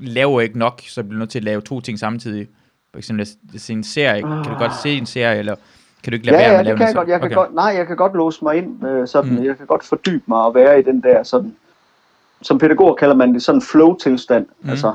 laver 0.00 0.40
ikke 0.40 0.58
nok, 0.58 0.80
så 0.88 1.02
bliver 1.02 1.12
du 1.14 1.18
nødt 1.18 1.30
til 1.30 1.38
at 1.38 1.44
lave 1.44 1.60
to 1.60 1.80
ting 1.80 1.98
samtidig. 1.98 2.46
For 2.92 2.98
eksempel 2.98 3.26
se 3.56 3.72
en 3.72 3.84
serie. 3.84 4.22
Kan 4.22 4.30
du 4.44 4.54
godt 4.58 4.72
se 4.82 4.88
en 4.90 5.06
serie, 5.06 5.38
eller 5.38 5.54
kan 6.04 6.10
du 6.10 6.14
ikke 6.14 6.26
lade 6.26 6.38
ja, 6.38 6.48
være 6.48 6.58
med 6.58 6.64
ja, 6.64 6.70
det 6.70 6.78
kan 6.78 6.86
jeg 6.86 6.94
godt. 6.94 7.08
Jeg 7.08 7.20
kan 7.20 7.26
okay. 7.26 7.36
godt. 7.36 7.54
Nej, 7.54 7.74
jeg 7.76 7.86
kan 7.86 7.96
godt 7.96 8.14
låse 8.14 8.44
mig 8.44 8.56
ind. 8.56 8.86
Øh, 8.86 9.08
sådan. 9.08 9.30
Mm. 9.30 9.44
Jeg 9.44 9.56
kan 9.56 9.66
godt 9.66 9.84
fordybe 9.84 10.24
mig 10.26 10.42
og 10.42 10.54
være 10.54 10.78
i 10.78 10.82
den 10.82 11.00
der 11.00 11.22
sådan... 11.22 11.56
Som 12.42 12.58
pædagog 12.58 12.96
kalder 12.96 13.14
man 13.14 13.34
det 13.34 13.42
sådan 13.42 13.62
flow-tilstand. 13.62 14.46
Mm. 14.60 14.70
Altså, 14.70 14.92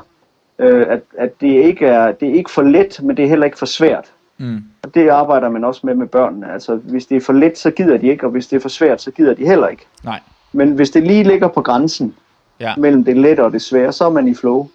øh, 0.58 0.86
at, 0.88 1.00
at 1.18 1.40
det, 1.40 1.46
ikke 1.46 1.86
er, 1.86 2.12
det 2.12 2.28
er 2.28 2.34
ikke 2.34 2.50
for 2.50 2.62
let, 2.62 3.00
men 3.02 3.16
det 3.16 3.24
er 3.24 3.28
heller 3.28 3.44
ikke 3.44 3.58
for 3.58 3.66
svært. 3.66 4.04
Mm. 4.38 4.64
Og 4.82 4.94
det 4.94 5.08
arbejder 5.08 5.48
man 5.48 5.64
også 5.64 5.80
med 5.84 5.94
med 5.94 6.06
børnene. 6.06 6.52
Altså, 6.52 6.74
hvis 6.74 7.06
det 7.06 7.16
er 7.16 7.20
for 7.20 7.32
let, 7.32 7.58
så 7.58 7.70
gider 7.70 7.96
de 7.96 8.06
ikke, 8.06 8.26
og 8.26 8.30
hvis 8.30 8.46
det 8.46 8.56
er 8.56 8.60
for 8.60 8.68
svært, 8.68 9.02
så 9.02 9.10
gider 9.10 9.34
de 9.34 9.46
heller 9.46 9.68
ikke. 9.68 9.86
Nej. 10.04 10.20
Men 10.52 10.72
hvis 10.72 10.90
det 10.90 11.02
lige 11.02 11.24
ligger 11.24 11.48
på 11.48 11.62
grænsen 11.62 12.14
Ja. 12.60 12.74
mellem 12.76 13.04
det 13.04 13.16
lette 13.16 13.44
og 13.44 13.52
det 13.52 13.62
svære, 13.62 13.92
så 13.92 14.04
er 14.04 14.10
man 14.10 14.28
i 14.28 14.34
flow. 14.34 14.68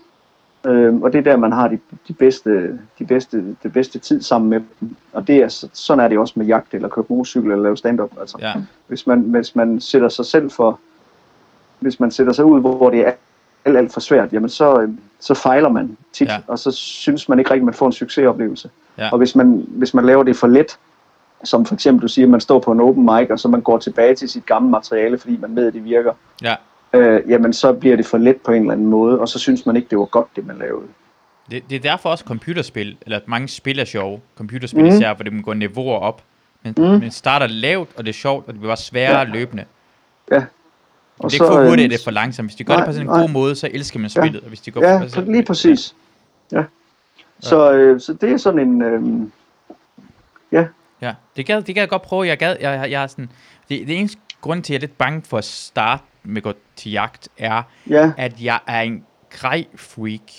Øhm, 0.65 1.03
og 1.03 1.13
det 1.13 1.19
er 1.19 1.23
der, 1.23 1.37
man 1.37 1.51
har 1.51 1.67
de, 1.67 1.79
de, 2.07 2.13
bedste, 2.13 2.79
de 2.99 3.05
bedste, 3.05 3.55
det 3.63 3.73
bedste 3.73 3.99
tid 3.99 4.21
sammen 4.21 4.49
med 4.49 4.61
dem. 4.79 4.95
Og 5.13 5.27
det 5.27 5.35
er, 5.37 5.47
så- 5.47 5.69
sådan 5.73 6.03
er 6.03 6.07
det 6.07 6.17
også 6.17 6.33
med 6.37 6.45
jagt, 6.45 6.73
eller 6.73 6.87
køre 6.89 7.05
motorcykel, 7.09 7.51
eller 7.51 7.63
lave 7.63 7.77
stand-up. 7.77 8.11
Altså, 8.19 8.37
Ja. 8.41 8.53
hvis, 8.87 9.07
man, 9.07 9.19
hvis 9.19 9.55
man 9.55 9.81
sætter 9.81 10.09
sig 10.09 10.25
selv 10.25 10.51
for, 10.51 10.79
hvis 11.79 11.99
man 11.99 12.11
sætter 12.11 12.33
sig 12.33 12.45
ud, 12.45 12.59
hvor 12.59 12.89
det 12.89 12.99
er 13.07 13.11
alt, 13.65 13.77
alt 13.77 13.93
for 13.93 13.99
svært, 13.99 14.33
jamen 14.33 14.49
så, 14.49 14.81
øhm, 14.81 14.99
så 15.19 15.33
fejler 15.33 15.69
man 15.69 15.97
tit, 16.13 16.27
Ja. 16.27 16.37
og 16.47 16.59
så 16.59 16.71
synes 16.71 17.29
man 17.29 17.39
ikke 17.39 17.51
rigtig, 17.51 17.65
man 17.65 17.73
får 17.73 17.85
en 17.85 17.91
succesoplevelse. 17.91 18.69
Ja. 18.97 19.09
Og 19.11 19.17
hvis 19.17 19.35
man, 19.35 19.65
hvis 19.67 19.93
man 19.93 20.05
laver 20.05 20.23
det 20.23 20.35
for 20.35 20.47
let, 20.47 20.77
som 21.43 21.65
for 21.65 21.73
eksempel 21.73 22.01
du 22.03 22.07
siger, 22.07 22.27
man 22.27 22.39
står 22.41 22.59
på 22.59 22.71
en 22.71 22.79
open 22.81 23.03
mic, 23.05 23.29
og 23.29 23.39
så 23.39 23.47
man 23.47 23.61
går 23.61 23.77
tilbage 23.77 24.15
til 24.15 24.29
sit 24.29 24.45
gamle 24.45 24.69
materiale, 24.69 25.17
fordi 25.17 25.37
man 25.37 25.55
ved, 25.55 25.67
at 25.67 25.73
det 25.73 25.83
virker, 25.83 26.13
Ja. 26.41 26.55
Øh, 26.93 27.21
jamen 27.29 27.53
så 27.53 27.73
bliver 27.73 27.95
det 27.95 28.05
for 28.05 28.17
let 28.17 28.37
på 28.45 28.51
en 28.51 28.61
eller 28.61 28.73
anden 28.73 28.87
måde, 28.87 29.19
og 29.19 29.29
så 29.29 29.39
synes 29.39 29.65
man 29.65 29.75
ikke, 29.75 29.87
det 29.89 29.97
var 29.97 30.05
godt, 30.05 30.27
det 30.35 30.45
man 30.47 30.57
lavede. 30.57 30.85
Det, 31.51 31.63
det 31.69 31.75
er 31.75 31.79
derfor 31.79 32.09
også 32.09 32.23
computerspil, 32.25 32.97
eller 33.01 33.19
mange 33.25 33.47
spil 33.47 33.79
er 33.79 33.85
sjove. 33.85 34.19
Computerspil 34.37 34.83
Mhm. 34.83 34.93
især, 34.95 35.13
hvor 35.13 35.23
det 35.23 35.45
går 35.45 35.53
niveauer 35.53 35.99
op. 35.99 36.23
Men, 36.63 36.73
mm. 36.77 37.01
det 37.01 37.13
starter 37.13 37.47
lavt, 37.47 37.89
og 37.97 38.03
det 38.03 38.09
er 38.09 38.13
sjovt, 38.13 38.47
og 38.47 38.53
det 38.53 38.59
bliver 38.59 38.69
bare 38.69 38.77
sværere 38.77 39.17
Ja. 39.17 39.23
løbende. 39.23 39.65
Ja. 40.31 40.43
Og 41.19 41.31
det 41.31 41.39
er 41.39 41.43
ikke 41.43 41.53
for 41.53 41.63
hurtigt, 41.67 41.79
øhm, 41.85 41.89
det 41.89 41.99
er 41.99 42.03
for 42.03 42.11
langsomt. 42.11 42.49
Hvis 42.49 42.55
de 42.55 42.63
gør 42.63 42.73
nej, 42.73 42.79
det 42.79 42.85
på 42.87 42.93
sådan 42.93 43.07
en 43.07 43.11
nej. 43.13 43.21
god 43.21 43.29
måde, 43.29 43.55
så 43.55 43.69
elsker 43.73 43.99
man 43.99 44.09
spillet. 44.09 44.41
Og 44.41 44.47
hvis 44.47 44.61
de 44.61 44.71
går 44.71 44.81
Ja, 44.83 45.01
altså, 45.01 45.21
lige 45.21 45.43
præcis. 45.45 45.95
Ja. 46.51 46.63
Så, 47.39 47.71
øh, 47.73 47.99
så 48.01 48.13
det 48.13 48.31
er 48.31 48.37
sådan 48.37 48.59
en... 48.59 48.81
Øh, 48.81 49.27
ja, 50.51 50.65
Ja, 51.01 51.13
det 51.35 51.45
gad, 51.45 51.61
det 51.61 51.75
gad 51.75 51.81
jeg 51.81 51.89
godt 51.89 52.01
prøve. 52.01 52.27
Jeg 52.27 52.37
gad, 52.37 52.55
jeg, 52.61 52.79
jeg, 52.81 52.91
jeg 52.91 53.03
er 53.03 53.07
sådan, 53.07 53.29
det, 53.69 53.87
det 53.87 53.97
eneste 53.99 54.17
grund 54.41 54.63
til, 54.63 54.73
at 54.73 54.81
jeg 54.81 54.85
er 54.85 54.87
lidt 54.89 54.97
bange 54.97 55.21
for 55.25 55.37
at 55.37 55.43
starte 55.45 56.03
med 56.23 56.37
at 56.37 56.43
gå 56.43 56.53
til 56.75 56.91
jagt, 56.91 57.29
er, 57.37 57.63
ja, 57.89 58.11
at 58.17 58.41
jeg 58.41 58.59
er 58.67 58.81
en 58.81 59.05
grej-freak. 59.29 60.31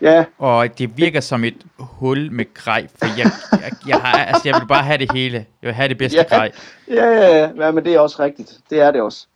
ja, 0.00 0.24
Og 0.38 0.78
det 0.78 0.96
virker 0.96 1.20
som 1.20 1.44
et 1.44 1.66
hul 1.78 2.32
med 2.32 2.54
grej, 2.54 2.86
for 2.98 3.06
jeg, 3.18 3.30
jeg, 3.62 3.72
jeg, 3.88 4.00
har, 4.00 4.18
altså, 4.18 4.42
jeg 4.48 4.60
vil 4.60 4.66
bare 4.66 4.82
have 4.82 4.98
det 4.98 5.12
hele. 5.12 5.36
Jeg 5.62 5.66
vil 5.68 5.74
have 5.74 5.88
det 5.88 5.98
bedste 5.98 6.18
Ja. 6.18 6.36
grej. 6.36 6.52
ja, 6.88 7.04
ja, 7.06 7.36
ja, 7.38 7.50
ja, 7.64 7.70
men 7.70 7.84
det 7.84 7.94
er 7.94 8.00
også 8.00 8.22
rigtigt. 8.22 8.58
Det 8.70 8.80
er 8.80 8.90
det 8.90 9.00
også. 9.02 9.26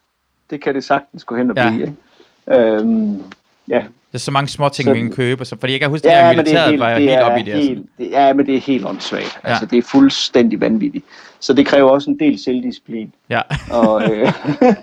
Det 0.50 0.62
kan 0.62 0.74
det 0.74 0.84
sagtens 0.84 1.24
gå 1.24 1.36
hen 1.36 1.50
og 1.50 1.56
Ja. 1.56 1.70
blive, 1.70 1.82
ikke? 1.82 2.60
Øhm, 2.60 3.22
ja, 3.68 3.84
Der 4.12 4.16
er 4.16 4.18
så 4.18 4.30
mange 4.30 4.48
små 4.48 4.68
ting, 4.68 4.86
Så- 4.86 4.92
vi 4.92 5.00
kan 5.00 5.12
købe. 5.12 5.44
Så, 5.44 5.56
fordi 5.60 5.72
jeg 5.72 5.80
kan 5.80 5.88
huske, 5.90 6.08
at 6.10 6.12
Ja, 6.18 6.26
jeg 6.26 6.36
men 6.36 6.46
det 6.46 6.54
er 6.54 6.66
militæret 6.66 6.70
helt, 6.70 6.80
var 6.80 6.88
jeg 6.88 7.00
det 7.00 7.08
helt 7.10 7.20
oppe 7.22 7.40
i 7.40 7.42
det. 7.42 7.52
altså. 7.52 7.68
helt, 7.68 7.86
det, 7.98 8.10
ja, 8.10 8.32
men 8.32 8.46
det 8.46 8.54
er 8.56 8.60
helt 8.60 8.86
åndssvagt. 8.86 9.40
Ja. 9.44 9.48
Altså, 9.48 9.66
det 9.66 9.78
er 9.78 9.82
fuldstændig 9.82 10.60
vanvittigt. 10.60 11.04
Så 11.40 11.52
det 11.52 11.66
kræver 11.66 11.90
også 11.90 12.10
en 12.10 12.18
del 12.18 12.38
selvdisciplin. 12.44 13.12
Ja. 13.30 13.40
Og, 13.70 14.02
øh, 14.14 14.32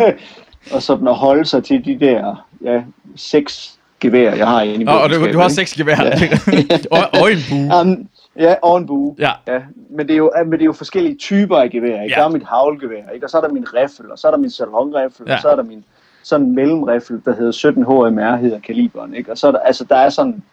og 0.73 0.82
sådan 0.82 1.07
at 1.07 1.15
holde 1.15 1.45
sig 1.45 1.63
til 1.63 1.86
de 1.86 1.99
der 1.99 2.45
ja, 2.63 2.82
seks 3.15 3.80
geværer, 3.99 4.36
jeg 4.36 4.47
har 4.47 4.61
inde 4.61 4.84
i 4.84 4.88
Og, 4.88 5.01
og 5.01 5.09
du, 5.09 5.32
du 5.34 5.39
har 5.39 5.47
seks 5.47 5.73
gevær. 5.73 5.95
og, 6.91 6.99
og 7.21 7.32
en 7.32 7.38
bue. 7.49 7.80
Um, 7.82 8.07
ja, 8.39 8.55
og 8.61 8.78
en 8.78 8.88
bue. 8.88 9.15
Ja. 9.19 9.32
Ja, 9.47 9.59
men 9.89 10.07
det, 10.07 10.13
er 10.13 10.17
jo, 10.17 10.32
men 10.45 10.51
det 10.51 10.61
er 10.61 10.65
jo 10.65 10.73
forskellige 10.73 11.15
typer 11.15 11.57
af 11.57 11.69
gevær. 11.69 12.01
Ikke? 12.01 12.15
Ja. 12.15 12.21
Der 12.21 12.28
er 12.28 12.32
mit 12.32 12.43
havlgevær, 12.45 13.09
ikke? 13.13 13.26
og 13.26 13.30
så 13.30 13.38
er 13.38 13.41
der 13.41 13.53
min 13.53 13.65
riffel, 13.73 14.11
og 14.11 14.19
så 14.19 14.28
er 14.28 14.32
der 14.32 14.38
min 14.38 14.49
salonriffel, 14.51 15.26
Ja. 15.28 15.34
og 15.36 15.41
så 15.41 15.47
er 15.47 15.55
der 15.55 15.63
min 15.63 15.84
sådan 16.26 16.45
en 16.45 16.55
mellemriffel, 16.55 17.21
der 17.26 17.36
hedder 17.36 17.51
17 17.51 17.84
HMR, 17.84 18.36
hedder 18.36 18.59
kaliberen. 18.59 19.13
Ikke? 19.13 19.32
Og 19.32 19.38
så 19.38 19.47
er 19.47 19.51
der, 19.51 19.59
altså, 19.59 19.84
der 19.84 19.95
er 19.95 20.09
sådan, 20.09 20.43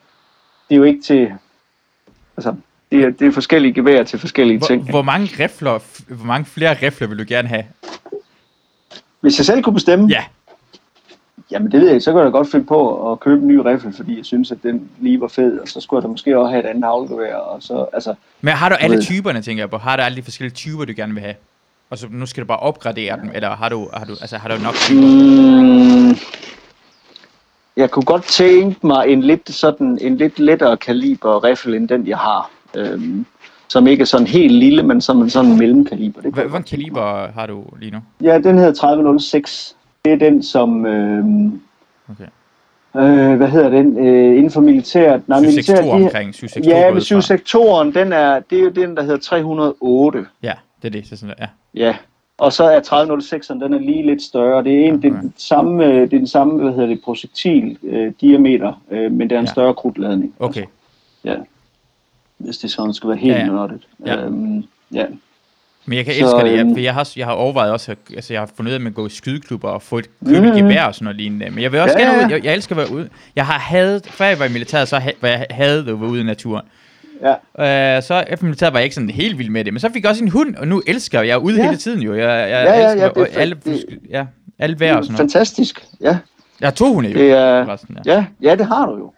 det 0.69 0.75
er 0.75 0.77
jo 0.77 0.83
ikke 0.83 1.03
til, 1.03 1.33
altså, 2.37 2.55
det 2.93 3.05
er, 3.05 3.11
det 3.11 3.27
er 3.27 3.33
forskellige 3.33 3.75
geværer 3.75 4.05
til 4.05 4.19
forskellige 4.19 4.61
ting. 4.61 4.83
Hvor, 4.83 4.91
hvor 4.91 5.03
mange 5.03 5.45
rifler, 5.45 5.79
hvor 6.15 6.27
mange 6.27 6.45
flere 6.45 6.75
rifler 6.83 7.07
vil 7.09 7.19
du 7.19 7.25
gerne 7.29 7.49
have? 7.49 7.65
Hvis 9.21 9.39
jeg 9.39 9.47
selv 9.47 9.63
kunne 9.63 9.75
bestemme, 9.75 10.09
Ja. 10.09 10.25
jamen 11.51 11.73
det 11.73 11.81
ved 11.81 11.91
jeg 11.91 12.03
så 12.03 12.11
kunne 12.11 12.23
jeg 12.23 12.27
da 12.27 12.31
godt 12.39 12.51
finde 12.51 12.67
på 12.67 13.13
at 13.13 13.21
købe 13.21 13.41
en 13.43 13.49
ny 13.49 13.57
riffel, 13.57 13.93
fordi 13.93 14.17
jeg 14.17 14.25
synes, 14.25 14.53
at 14.53 14.59
den 14.63 14.91
lige 15.01 15.21
var 15.21 15.29
fed, 15.29 15.59
og 15.59 15.69
så 15.69 15.81
skulle 15.81 15.99
jeg 15.99 16.03
da 16.03 16.09
måske 16.09 16.39
også 16.39 16.51
have 16.51 16.65
et 16.65 16.69
andet 16.69 16.85
havlgevær, 16.85 17.37
og 17.37 17.63
så, 17.63 17.87
altså, 17.93 18.15
Men 18.41 18.55
har 18.55 18.69
du 18.69 18.75
alle 18.75 19.03
typerne, 19.03 19.43
tænker 19.43 19.63
jeg 19.63 19.71
på? 19.71 19.77
Har 19.79 19.97
du 19.97 20.03
alle 20.03 20.17
de 20.17 20.23
forskellige 20.23 20.55
typer, 20.55 20.85
du 20.85 20.93
gerne 20.97 21.13
vil 21.15 21.23
have? 21.23 21.35
Og 21.93 21.99
så 21.99 22.07
nu 22.11 22.27
skal 22.27 22.43
du 22.43 22.47
bare 22.47 22.59
opgradere 22.59 23.17
dem, 23.23 23.31
eller 23.35 23.49
har 23.49 23.69
du, 23.69 23.89
har 23.93 24.05
du, 24.05 24.13
altså, 24.21 24.37
har 24.37 24.49
du 24.49 24.55
nok? 24.63 24.75
Mm, 24.91 26.17
jeg 27.77 27.91
kunne 27.91 28.05
godt 28.05 28.25
tænke 28.25 28.87
mig 28.87 29.09
en 29.09 29.21
lidt, 29.23 29.51
sådan, 29.51 29.99
en 30.01 30.17
lidt 30.17 30.39
lettere 30.39 30.77
kaliber 30.77 31.45
riffel 31.45 31.75
end 31.75 31.89
den, 31.89 32.07
jeg 32.07 32.19
har. 32.19 32.51
Øhm, 32.77 33.27
som 33.69 33.87
ikke 33.87 34.03
er 34.03 34.07
sådan 34.07 34.27
helt 34.27 34.53
lille, 34.53 34.83
men 34.83 35.01
som 35.01 35.23
en 35.23 35.31
sådan 35.31 35.59
mellemkaliber. 35.59 36.21
Det 36.21 36.35
Hvad, 36.35 36.45
tænke 36.45 36.63
kaliber 36.63 37.29
har 37.35 37.47
du 37.47 37.65
lige 37.81 37.91
nu? 37.93 37.99
Ja, 38.23 38.39
den 38.39 38.59
hedder 38.59 38.73
3006. 38.75 39.77
Det 40.05 40.13
er 40.13 40.17
den, 40.17 40.43
som... 40.43 40.87
Øhm, 40.87 41.61
Okay. 42.11 42.25
øh, 42.97 43.37
hvad 43.37 43.49
hedder 43.49 43.69
den? 43.69 43.99
Øh, 43.99 44.37
inden 44.37 44.51
for 44.51 44.61
militæret. 44.61 45.29
Nej, 45.29 45.39
762 45.39 45.81
de- 45.87 45.91
omkring, 45.91 46.35
762 46.35 46.67
Ja, 46.67 46.75
men 46.75 46.85
jeg 46.85 46.95
ud 46.95 47.23
fra. 47.23 47.35
7-sektoren, 47.35 47.95
den 47.95 48.13
er, 48.13 48.41
det 48.51 48.59
er 48.59 48.63
jo 48.63 48.69
den, 48.71 48.97
der 48.97 49.03
hedder 49.03 49.19
308. 49.19 50.27
Ja, 50.43 50.53
det 50.83 50.89
er 50.89 50.91
det. 51.01 51.09
Så 51.09 51.17
sådan, 51.17 51.35
ja. 51.41 51.47
Ja, 51.75 51.97
og 52.39 52.53
så 52.53 52.65
er 52.65 52.81
3006'eren, 52.81 53.65
den 53.65 53.75
er 53.75 53.79
lige 53.79 54.07
lidt 54.07 54.23
større. 54.23 54.65
Det 54.65 54.73
er, 54.73 54.89
en, 54.89 55.03
det 55.03 55.13
er, 55.13 55.21
den, 55.21 55.35
samme, 55.37 55.85
øh, 55.87 55.95
det 55.95 56.03
er 56.03 56.07
den 56.19 56.27
samme, 56.27 56.63
hvad 56.63 56.73
hedder 56.73 56.87
det, 56.87 57.01
projektil 57.05 57.79
øh, 57.83 58.13
diameter, 58.21 58.83
øh, 58.91 59.13
men 59.13 59.31
det 59.31 59.37
er 59.37 59.41
en 59.41 59.47
Ja. 59.47 59.51
større 59.53 59.75
krudtladning. 59.75 60.35
Okay. 60.39 60.65
Ja. 61.25 61.35
Hvis 62.39 62.59
det 62.59 62.71
sådan 62.71 62.95
skal 62.95 63.09
være 63.09 63.19
helt 63.19 63.35
Ja, 63.35 63.39
ja, 63.39 63.45
ja. 63.45 63.51
ja. 63.51 63.57
nørdet. 63.57 63.87
Ja. 64.07 64.25
Øhm, 64.25 64.65
ja. 64.93 65.07
Men 65.87 65.97
jeg 65.97 66.05
kan 66.05 66.15
Så, 66.15 66.21
elske 66.21 66.39
det, 66.51 66.57
jeg, 66.57 66.61
øhm, 66.67 66.75
for 66.75 66.81
jeg 66.81 66.95
har, 66.95 67.13
jeg 67.17 67.27
har 67.27 67.33
overvejet 67.33 67.73
også, 67.73 67.93
at, 67.93 67.99
altså 68.15 68.33
jeg 68.33 68.41
har 68.41 68.51
fundet 68.57 68.71
ud 68.71 68.73
af, 68.73 68.79
at 68.79 68.83
man 68.83 68.93
går 68.93 69.07
i 69.07 69.11
skydeklubber 69.11 69.69
og 69.69 69.83
få 69.83 69.99
et 69.99 70.07
købe 70.27 70.47
Mhm. 70.47 70.57
gevær 70.57 70.85
og 70.85 70.95
sådan 70.95 71.05
noget 71.05 71.17
lignende. 71.17 71.51
Men 71.51 71.63
jeg 71.63 71.73
vil 71.73 71.81
også 71.81 71.99
Ja, 71.99 72.05
gerne 72.05 72.19
ja. 72.19 72.27
ud, 72.27 72.31
jeg, 72.31 72.45
jeg 72.45 72.55
elsker 72.55 72.75
at 72.77 72.79
være 72.79 72.93
ude. 72.97 73.09
Jeg 73.37 73.47
har 73.47 73.59
hadet, 73.59 74.07
før 74.07 74.25
jeg 74.25 74.39
var 74.39 74.45
i 74.45 74.53
militæret, 74.53 74.89
så 74.89 74.99
ha, 74.99 75.11
var 75.21 75.29
jeg 75.29 75.47
havde 75.51 75.79
at 75.79 75.87
være 75.87 75.95
ude 75.97 76.21
i 76.21 76.25
naturen. 76.25 76.63
Ja. 77.23 77.97
Uh, 77.99 78.03
så 78.03 78.25
efter 78.29 78.45
militæret 78.45 78.73
var 78.73 78.79
jeg 78.79 78.85
ikke 78.85 78.95
sådan 78.95 79.11
helt 79.11 79.39
vild 79.39 79.51
med 79.51 79.65
det, 79.65 79.73
men 79.73 79.81
så 79.81 79.91
fik 79.93 80.03
jeg 80.03 80.11
også 80.11 80.25
en 80.25 80.31
hund, 80.31 80.55
og 80.57 80.69
nu 80.69 80.83
elsker 80.87 81.19
jeg, 81.21 81.29
jeg 81.29 81.35
er 81.35 81.39
ude 81.39 81.57
Ja. 81.57 81.65
hele 81.65 81.77
tiden 81.77 82.01
jo. 82.03 82.15
Jeg, 82.15 82.21
jeg 82.29 82.49
Ja, 82.49 82.79
ja, 82.79 82.93
elsker, 82.93 83.03
ja, 83.03 83.25
det 83.25 83.37
er 83.37 83.41
alle, 83.41 83.57
Det- 83.65 83.99
ja, 84.11 84.27
alle 84.59 84.81
vejr 84.81 84.97
og 84.97 85.05
sådan 85.05 85.13
noget. 85.13 85.33
Fantastisk. 85.33 85.87
Ja, 86.01 86.19
Jeg 86.61 86.67
har 86.67 86.71
to 86.73 86.95
hunde 86.95 87.11
jo. 87.11 87.19
det 87.19 87.33
er, 87.33 87.65
forresten, 87.65 87.97
ja. 88.07 88.13
ja, 88.13 88.25
ja, 88.43 88.55
det 88.57 88.67
har 88.67 88.87
du 88.87 88.97
jo. 88.99 89.13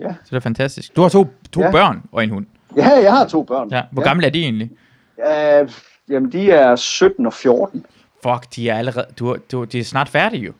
Så 0.00 0.06
det 0.30 0.36
er 0.36 0.40
fantastisk. 0.40 0.96
Du 0.96 1.02
har 1.02 1.08
to, 1.08 1.26
to 1.52 1.60
Ja. 1.60 1.70
børn 1.70 2.02
og 2.12 2.24
en 2.24 2.30
hund. 2.30 2.46
Ja, 2.76 2.88
jeg 3.02 3.12
har 3.12 3.26
to 3.26 3.42
børn. 3.42 3.68
Ja. 3.70 3.82
Hvor 3.92 4.02
gamle 4.02 4.26
er 4.26 4.30
de 4.30 4.42
egentlig? 4.42 4.70
Ja, 5.18 5.64
jamen, 6.10 6.32
de 6.32 6.50
er 6.50 6.76
17 6.76 7.26
og 7.26 7.32
14. 7.32 7.84
Fuck, 8.22 8.56
de 8.56 8.68
er 8.70 8.74
allerede, 8.78 9.06
du, 9.18 9.36
du, 9.52 9.64
de 9.64 9.78
er 9.78 9.84
snart 9.84 10.08
færdige 10.08 10.42
jo. 10.44 10.52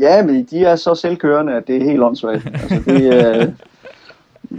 Ja, 0.00 0.22
men 0.22 0.44
de 0.50 0.64
er 0.64 0.76
så 0.76 0.94
selvkørende, 0.94 1.52
at 1.54 1.66
det 1.66 1.76
er 1.76 1.84
helt 1.84 2.02
åndssvagt. 2.02 2.46
Altså, 2.46 2.82
det, 2.86 3.06
er, 3.26 3.52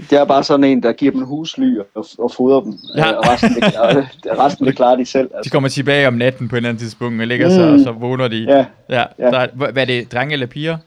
det 0.09 0.13
er 0.19 0.25
bare 0.25 0.43
sådan 0.43 0.63
en, 0.63 0.83
der 0.83 0.91
giver 0.91 1.11
dem 1.11 1.21
husly 1.21 1.77
og, 1.95 2.05
og 2.19 2.31
fodrer 2.31 2.61
dem. 2.61 2.73
Ja. 2.95 3.11
Og 3.11 3.23
resten, 3.27 3.55
det, 3.55 4.39
resten 4.43 4.65
det 4.65 4.75
klarer 4.75 4.95
de 4.95 5.05
selv. 5.05 5.29
De 5.29 5.35
Altså. 5.35 5.51
kommer 5.51 5.69
tilbage 5.69 6.07
om 6.07 6.13
natten 6.13 6.47
på 6.49 6.55
et 6.55 6.57
eller 6.57 6.69
andet 6.69 6.81
tidspunkt 6.81 7.21
og 7.21 7.27
ligger 7.27 7.49
sig, 7.49 7.67
Mm. 7.67 7.73
og 7.73 7.79
så 7.79 7.91
vågner 7.91 8.27
de. 8.27 8.37
Ja, 8.37 8.65
ja. 8.89 9.03
Ja. 9.19 9.25
Der 9.31 9.39
er, 9.39 9.47
hvad 9.71 9.77
er 9.77 9.85
det, 9.85 10.11
drenge 10.11 10.33
eller 10.33 10.45
piger? 10.47 10.77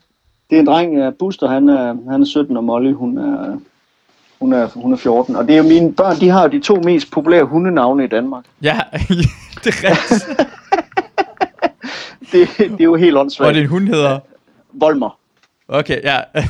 det 0.50 0.56
er 0.56 0.60
en 0.60 0.66
dreng, 0.66 1.14
Buster, 1.18 1.48
han 1.48 1.68
er, 1.68 1.96
han 2.10 2.22
er 2.22 2.24
17, 2.26 2.56
og 2.56 2.64
Molly, 2.64 2.92
hun 2.92 3.18
er, 3.18 3.56
hun, 4.40 4.52
er, 4.52 4.66
hun 4.74 4.92
er 4.92 4.96
14. 4.96 5.36
Og 5.36 5.46
det 5.46 5.52
er 5.52 5.56
jo 5.56 5.62
mine 5.62 5.92
børn, 5.94 6.16
de 6.20 6.28
har 6.28 6.42
jo 6.42 6.48
de 6.48 6.60
to 6.60 6.74
mest 6.84 7.10
populære 7.10 7.44
hundenavne 7.44 8.04
i 8.04 8.06
Danmark. 8.08 8.44
Ja, 8.62 8.80
det 9.64 9.74
er 9.84 9.90
rigtigt. 9.90 10.26
det, 12.32 12.48
det 12.58 12.80
er 12.80 12.84
jo 12.84 12.94
helt 12.96 13.16
åndssvagt. 13.16 13.48
Og 13.48 13.54
din 13.54 13.66
hund 13.66 13.88
hedder? 13.88 14.18
Volmer. 14.72 15.18
Okay, 15.68 16.02
ja. 16.02 16.16
ja. 16.34 16.44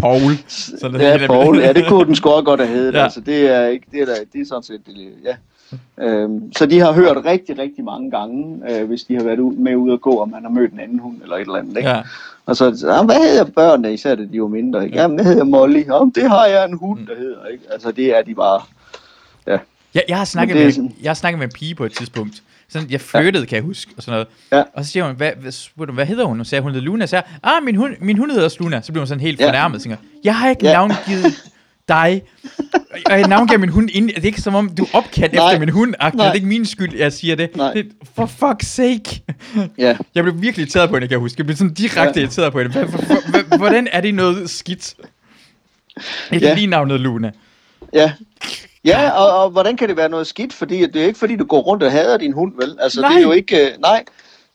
Paul. 0.00 0.32
Så 0.48 0.88
det 0.88 1.00
ja, 1.00 1.26
Paul. 1.26 1.58
Ja, 1.58 1.72
det 1.72 1.84
kunne 1.88 2.06
den 2.06 2.14
score 2.14 2.42
godt 2.42 2.60
have 2.60 2.72
heddet. 2.72 2.94
Ja. 2.94 3.02
Altså, 3.02 3.20
det 3.20 3.50
er 3.50 3.66
ikke, 3.66 3.86
det 3.92 4.00
er, 4.00 4.06
der, 4.06 4.14
det 4.32 4.40
er 4.40 4.46
sådan 4.46 4.62
set, 4.62 4.80
det, 4.86 4.94
ja. 5.24 5.36
Øhm, 6.00 6.52
så 6.52 6.66
de 6.66 6.80
har 6.80 6.92
hørt 6.92 7.24
rigtig, 7.24 7.58
rigtig 7.58 7.84
mange 7.84 8.10
gange, 8.10 8.62
øh, 8.70 8.88
hvis 8.88 9.02
de 9.02 9.16
har 9.16 9.24
været 9.24 9.38
ud, 9.38 9.54
med 9.54 9.76
ud 9.76 9.90
og 9.90 10.00
gå, 10.00 10.10
og 10.10 10.28
man 10.28 10.42
har 10.42 10.50
mødt 10.50 10.72
en 10.72 10.80
anden 10.80 10.98
hund 10.98 11.22
eller 11.22 11.36
et 11.36 11.40
eller 11.40 11.54
andet. 11.54 11.76
Ikke? 11.76 11.88
Ja. 11.88 12.02
Og 12.46 12.56
så, 12.56 12.70
hvad 13.04 13.28
hedder 13.28 13.44
børnene, 13.44 13.94
især 13.94 14.14
da 14.14 14.24
de 14.32 14.42
var 14.42 14.48
mindre? 14.48 14.84
Ikke? 14.84 14.98
Ja, 14.98 15.06
hvad 15.06 15.24
hedder 15.24 15.44
Molly? 15.44 15.86
Ja, 15.86 15.98
det 16.14 16.30
har 16.30 16.46
jeg 16.46 16.64
en 16.64 16.78
hund, 16.78 17.06
der 17.06 17.16
hedder. 17.16 17.46
Ikke? 17.46 17.64
Altså, 17.72 17.90
det 17.90 18.18
er 18.18 18.22
de 18.22 18.34
bare... 18.34 18.60
Ja. 19.46 19.58
Jeg, 19.94 20.04
jeg, 20.08 20.16
har 20.16 20.24
snakket 20.24 20.56
med, 20.56 20.72
sådan... 20.72 20.94
jeg 21.02 21.08
har 21.08 21.14
snakket 21.14 21.38
med 21.38 21.46
en 21.46 21.52
pige 21.52 21.74
på 21.74 21.84
et 21.84 21.92
tidspunkt. 21.92 22.42
Sådan, 22.70 22.90
jeg 22.90 23.00
flyttede, 23.00 23.44
ja. 23.44 23.48
kan 23.48 23.56
jeg 23.56 23.64
huske, 23.64 23.92
og 23.96 24.02
sådan 24.02 24.12
noget. 24.12 24.28
Ja. 24.52 24.62
Og 24.74 24.84
så 24.84 24.90
siger 24.90 25.04
hun, 25.04 25.16
hvad, 25.16 25.32
hvad, 25.40 25.92
hvad 25.92 26.06
hedder 26.06 26.24
hun? 26.24 26.40
Og 26.40 26.46
sagde, 26.46 26.62
hun 26.62 26.72
hedder 26.72 26.84
Luna. 26.84 27.06
Så 27.06 27.10
sagde 27.10 27.24
ah, 27.42 27.64
min 27.64 27.76
hund, 27.76 27.94
min 28.00 28.18
hund 28.18 28.30
hedder 28.30 28.44
også 28.44 28.56
Luna. 28.60 28.80
Så 28.80 28.92
bliver 28.92 29.02
hun 29.02 29.06
sådan 29.06 29.20
helt 29.20 29.42
fornærmet. 29.42 29.86
Ja. 29.86 29.96
jeg 30.24 30.36
har 30.36 30.50
ikke 30.50 30.66
ja. 30.66 30.72
navngivet 30.72 31.50
dig. 31.88 32.22
Og 33.06 33.18
jeg 33.18 33.28
navngiver 33.28 33.58
min 33.58 33.68
hund 33.68 33.90
ind. 33.90 34.08
Det 34.08 34.18
er 34.18 34.24
ikke 34.24 34.40
som 34.40 34.54
om, 34.54 34.68
du 34.68 34.86
opkaldt 34.92 35.34
efter 35.34 35.58
min 35.58 35.68
hund. 35.68 35.94
Det 36.12 36.20
er 36.20 36.32
ikke 36.32 36.46
min 36.46 36.66
skyld, 36.66 36.94
jeg 36.94 37.12
siger 37.12 37.36
det. 37.36 37.56
Nej. 37.56 37.72
det 37.72 37.86
for 38.14 38.26
fuck's 38.26 38.66
sake. 38.66 39.22
Ja. 39.78 39.96
Jeg 40.14 40.24
blev 40.24 40.42
virkelig 40.42 40.62
irriteret 40.62 40.88
på 40.88 40.96
hende, 40.96 41.08
kan 41.08 41.12
jeg 41.12 41.20
huske. 41.20 41.34
Jeg 41.38 41.46
blev 41.46 41.56
sådan 41.56 41.74
direkte 41.74 42.20
ja. 42.20 42.20
irriteret 42.20 42.52
på 42.52 42.60
hende. 42.60 42.86
Hvordan 43.56 43.88
er 43.92 44.00
det 44.00 44.14
noget 44.14 44.50
skidt? 44.50 44.94
Jeg 46.30 46.40
kan 46.40 46.48
ja. 46.48 46.54
lige 46.54 46.66
navnet 46.66 47.00
Luna. 47.00 47.30
Ja, 47.92 48.12
Ja, 48.84 49.10
og, 49.10 49.42
og 49.42 49.50
hvordan 49.50 49.76
kan 49.76 49.88
det 49.88 49.96
være 49.96 50.08
noget 50.08 50.26
skidt? 50.26 50.52
Fordi 50.52 50.86
det 50.86 51.02
er 51.02 51.06
ikke 51.06 51.18
fordi, 51.18 51.36
du 51.36 51.44
går 51.44 51.60
rundt 51.60 51.82
og 51.82 51.92
hader 51.92 52.16
din 52.16 52.32
hund, 52.32 52.52
vel? 52.56 52.76
Altså, 52.80 53.00
nej. 53.00 53.10
det 53.10 53.18
er 53.18 53.22
jo 53.22 53.32
ikke... 53.32 53.56
Uh, 53.56 53.80
nej. 53.80 54.04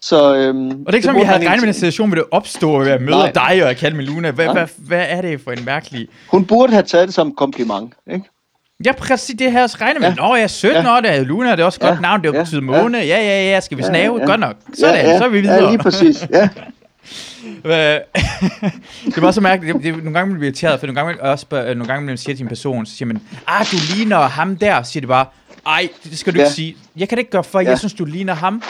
Så, 0.02 0.36
øhm, 0.36 0.70
og 0.70 0.78
det 0.78 0.90
er 0.90 0.94
ikke 0.94 1.06
som, 1.06 1.16
vi 1.16 1.22
havde 1.22 1.48
regnet 1.48 1.62
med 1.62 1.68
den 1.68 1.74
situation, 1.74 2.10
hvor 2.10 2.16
det 2.16 2.26
opstår 2.32 2.80
ved 2.80 2.92
at 2.92 3.02
møde 3.02 3.18
nej. 3.18 3.32
dig 3.32 3.66
og 3.66 3.96
mig 3.96 4.06
Luna. 4.06 4.32
Hvad, 4.32 4.48
hvad, 4.54 4.68
hvad 4.78 5.06
er 5.10 5.22
det 5.22 5.42
for 5.42 5.52
en 5.52 5.66
mærkelig... 5.66 6.08
Hun 6.28 6.46
burde 6.46 6.74
have 6.74 6.84
taget 6.84 7.08
det 7.08 7.16
som 7.16 7.36
kompliment, 7.36 7.94
ikke? 8.14 8.26
Ja, 8.86 8.92
præcis 8.92 9.36
det 9.40 9.52
her 9.52 9.64
også 9.64 9.78
regnet 9.82 10.02
med. 10.02 10.10
Ja. 10.10 10.16
Nå, 10.16 10.36
jeg 10.36 10.44
er 10.44 10.48
17 10.48 10.84
ja. 10.84 10.96
år, 10.96 11.00
det 11.02 11.12
er 11.12 11.24
Luna, 11.24 11.52
det 11.52 11.60
er 11.60 11.66
også 11.66 11.80
ja. 11.82 11.88
godt 11.88 12.02
navn, 12.02 12.22
det 12.22 12.28
er 12.28 12.32
jo 12.32 12.38
ja. 12.38 12.44
betyder 12.44 12.62
måne. 12.62 12.98
Ja, 12.98 13.04
ja, 13.04 13.50
ja, 13.52 13.60
skal 13.60 13.78
vi 13.78 13.84
snave? 13.84 14.16
Ja, 14.16 14.22
ja. 14.22 14.26
Godt 14.26 14.40
nok. 14.40 14.56
Sådan, 14.74 14.96
ja, 14.96 15.12
ja. 15.12 15.18
så 15.18 15.24
er 15.24 15.30
vi 15.30 15.42
videre. 15.42 15.64
Ja, 15.64 15.70
lige 15.70 15.80
præcis, 15.80 16.28
ja. 16.32 16.50
det 19.16 19.22
var 19.22 19.32
så 19.32 19.42
mærkeligt. 19.42 19.76
Det, 19.76 19.84
det, 19.84 19.98
nogle 19.98 20.20
gange 20.20 20.34
bliver 20.34 20.46
irriteret, 20.46 20.80
for 20.80 20.88
nogle 20.88 21.02
gange, 21.02 21.24
også, 21.24 21.46
nogle 21.52 21.86
gange, 21.86 22.06
man 22.06 22.18
siger 22.18 22.36
til 22.36 22.44
en 22.44 22.50
person, 22.50 22.86
så 22.86 22.96
siger 22.96 23.08
man, 23.08 23.22
ah, 23.48 23.66
du 23.72 23.78
ligner 23.96 24.18
ham 24.18 24.58
der, 24.58 24.84
siger 24.84 25.02
det 25.02 25.08
bare, 25.08 25.26
ej, 25.68 25.90
det 26.04 26.20
skal 26.20 26.34
du 26.34 26.40
ja. 26.40 26.44
ikke 26.44 26.56
sige. 26.56 26.78
Jeg 26.96 27.10
kan 27.10 27.16
det 27.16 27.20
ikke 27.20 27.32
gøre 27.32 27.44
for, 27.44 27.60
ja. 27.60 27.70
jeg 27.70 27.80
synes, 27.80 27.94
du 27.94 28.06
ligner 28.06 28.34
ham. 28.34 28.64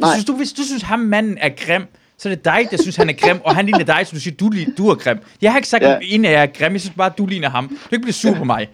Nej. 0.00 0.12
Synes, 0.12 0.24
du, 0.24 0.36
hvis 0.36 0.52
du 0.52 0.62
synes, 0.62 0.82
ham 0.82 0.98
manden 0.98 1.38
er 1.40 1.50
grim, 1.66 1.82
så 2.18 2.28
er 2.28 2.34
det 2.34 2.44
dig, 2.44 2.68
der 2.70 2.76
synes, 2.76 2.96
han 2.96 3.08
er 3.08 3.12
grim, 3.12 3.40
og 3.44 3.56
han 3.56 3.66
ligner 3.66 3.84
dig, 3.84 4.00
så 4.04 4.14
du 4.14 4.20
siger, 4.20 4.36
du, 4.36 4.52
du 4.78 4.88
er 4.88 4.94
grim. 4.94 5.18
Jeg 5.42 5.52
har 5.52 5.58
ikke 5.58 5.68
sagt, 5.68 5.82
ja. 5.82 5.94
at 5.94 5.98
en 6.02 6.24
af 6.24 6.32
jer 6.32 6.42
er 6.42 6.46
grim, 6.46 6.72
jeg 6.72 6.80
synes 6.80 6.94
bare, 6.96 7.10
du 7.18 7.26
ligner 7.26 7.50
ham. 7.50 7.68
Du 7.68 7.74
kan 7.74 7.96
ikke 7.96 8.02
blive 8.02 8.12
sur 8.12 8.30
ja. 8.30 8.38
på 8.38 8.44
mig. 8.44 8.68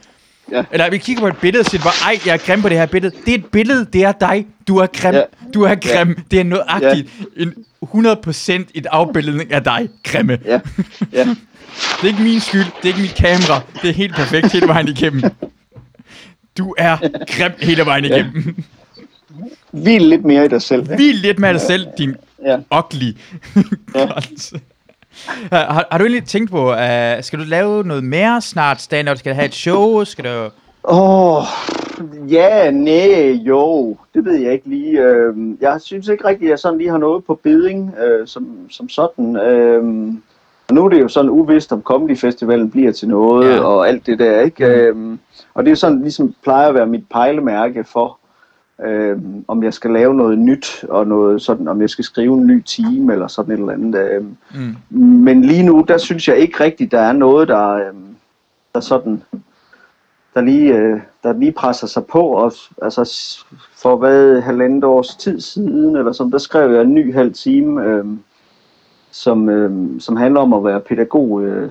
Ja. 0.52 0.64
Eller 0.72 0.90
vi 0.90 0.98
kigger 0.98 1.20
på 1.20 1.28
et 1.28 1.36
billede 1.36 1.60
og 1.60 1.66
siger 1.66 1.82
bare, 1.82 2.12
ej, 2.12 2.20
jeg 2.26 2.32
er 2.32 2.36
grim 2.46 2.62
på 2.62 2.68
det 2.68 2.76
her 2.76 2.86
billede. 2.86 3.14
Det 3.26 3.34
er 3.34 3.38
et 3.38 3.46
billede, 3.46 3.86
det 3.92 4.04
er 4.04 4.12
dig. 4.12 4.46
Du 4.68 4.76
er 4.76 4.86
grim. 4.86 5.14
Ja. 5.14 5.22
Du 5.54 5.62
er 5.62 5.74
grim. 5.74 6.08
Ja. 6.08 6.14
Det 6.30 6.40
er 6.40 6.44
noget 6.44 6.64
agtigt. 6.68 7.08
Ja. 7.36 7.42
En 7.42 7.54
100% 7.82 8.52
et 8.74 8.86
afbildning 8.86 9.52
af 9.52 9.64
dig, 9.64 9.88
grimme. 10.02 10.38
Ja. 10.44 10.60
Ja. 11.12 11.24
det 12.00 12.02
er 12.02 12.06
ikke 12.06 12.22
min 12.22 12.40
skyld, 12.40 12.64
det 12.64 12.84
er 12.84 12.86
ikke 12.88 13.00
mit 13.00 13.14
kamera. 13.14 13.60
Det 13.82 13.90
er 13.90 13.94
helt 13.94 14.14
perfekt 14.14 14.52
hele 14.52 14.66
vejen 14.66 14.88
igennem. 14.88 15.22
Du 16.58 16.74
er 16.78 16.96
grim 17.36 17.52
hele 17.58 17.86
vejen 17.86 18.04
igennem. 18.04 18.56
Ja. 18.56 18.62
Hvil 19.70 20.02
lidt 20.02 20.24
mere 20.24 20.44
i 20.44 20.48
dig 20.48 20.62
selv. 20.62 20.94
Hvil 20.94 21.14
lidt 21.14 21.38
mere 21.38 21.50
i 21.50 21.54
dig 21.54 21.60
selv, 21.60 21.86
din 21.98 22.14
ja. 22.46 22.56
ugly. 22.78 23.12
Ja. 23.94 24.06
har, 25.52 25.86
har 25.90 25.98
du 25.98 26.04
egentlig 26.04 26.24
tænkt 26.24 26.50
på, 26.50 26.70
uh, 26.70 26.78
skal 27.20 27.38
du 27.38 27.44
lave 27.44 27.84
noget 27.84 28.04
mere 28.04 28.40
snart, 28.40 28.80
stand 28.80 29.16
Skal 29.16 29.32
du 29.32 29.34
have 29.34 29.46
et 29.46 29.54
show? 29.54 30.04
Skal 30.04 30.24
du... 30.24 30.50
Åh, 30.84 31.36
oh, 31.36 31.44
ja, 32.32 32.70
nej, 32.70 33.30
jo, 33.30 33.96
det 34.14 34.24
ved 34.24 34.34
jeg 34.34 34.52
ikke 34.52 34.68
lige. 34.68 35.30
Uh, 35.30 35.36
jeg 35.60 35.80
synes 35.80 36.08
ikke 36.08 36.28
rigtigt, 36.28 36.48
at 36.48 36.50
jeg 36.50 36.58
sådan 36.58 36.78
lige 36.78 36.90
har 36.90 36.98
noget 36.98 37.24
på 37.24 37.40
beding 37.42 37.94
uh, 37.98 38.26
som, 38.26 38.46
som 38.70 38.88
sådan. 38.88 39.36
Uh, 39.36 40.14
og 40.68 40.74
nu 40.74 40.84
er 40.84 40.88
det 40.88 41.00
jo 41.00 41.08
sådan 41.08 41.30
uvist, 41.30 41.72
om 41.72 41.82
Comedy 41.82 42.16
Festivalen 42.16 42.70
bliver 42.70 42.92
til 42.92 43.08
noget, 43.08 43.50
ja. 43.50 43.60
og 43.60 43.88
alt 43.88 44.06
det 44.06 44.18
der, 44.18 44.40
ikke? 44.40 44.92
Mm. 44.94 45.12
Uh, 45.12 45.18
og 45.54 45.64
det 45.64 45.70
er 45.70 45.74
sådan 45.74 46.02
ligesom 46.02 46.34
plejer 46.42 46.68
at 46.68 46.74
være 46.74 46.86
mit 46.86 47.04
pejlemærke 47.10 47.84
for, 47.84 48.18
øh, 48.82 49.18
om 49.48 49.62
jeg 49.62 49.74
skal 49.74 49.90
lave 49.90 50.14
noget 50.14 50.38
nyt, 50.38 50.84
og 50.88 51.06
noget 51.06 51.42
sådan, 51.42 51.68
om 51.68 51.80
jeg 51.80 51.90
skal 51.90 52.04
skrive 52.04 52.34
en 52.34 52.46
ny 52.46 52.62
time, 52.62 53.12
eller 53.12 53.26
sådan 53.26 53.54
et 53.54 53.58
eller 53.58 53.72
andet. 53.72 54.10
Øh. 54.10 54.24
Mm. 54.54 54.76
Men 55.00 55.44
lige 55.44 55.62
nu, 55.62 55.84
der 55.88 55.98
synes 55.98 56.28
jeg 56.28 56.36
ikke 56.38 56.64
rigtigt, 56.64 56.92
der 56.92 57.00
er 57.00 57.12
noget, 57.12 57.48
der, 57.48 57.70
øh, 57.70 57.94
der 58.74 58.80
sådan, 58.80 59.22
der 60.34 60.40
lige, 60.40 60.74
øh, 60.76 61.00
der 61.22 61.32
lige 61.32 61.52
presser 61.52 61.86
sig 61.86 62.06
på, 62.06 62.20
og 62.20 62.52
altså 62.82 63.38
for 63.76 63.96
hvad, 63.96 64.40
halvandet 64.40 64.84
års 64.84 65.16
tid 65.16 65.40
siden, 65.40 65.96
eller 65.96 66.12
som 66.12 66.30
der 66.30 66.38
skrev 66.38 66.72
jeg 66.72 66.82
en 66.82 66.94
ny 66.94 67.14
halv 67.14 67.32
time, 67.34 67.84
øh, 67.84 68.04
som, 69.10 69.48
øh, 69.48 70.00
som 70.00 70.16
handler 70.16 70.40
om 70.40 70.52
at 70.52 70.64
være 70.64 70.80
pædagog, 70.80 71.42
øh, 71.42 71.70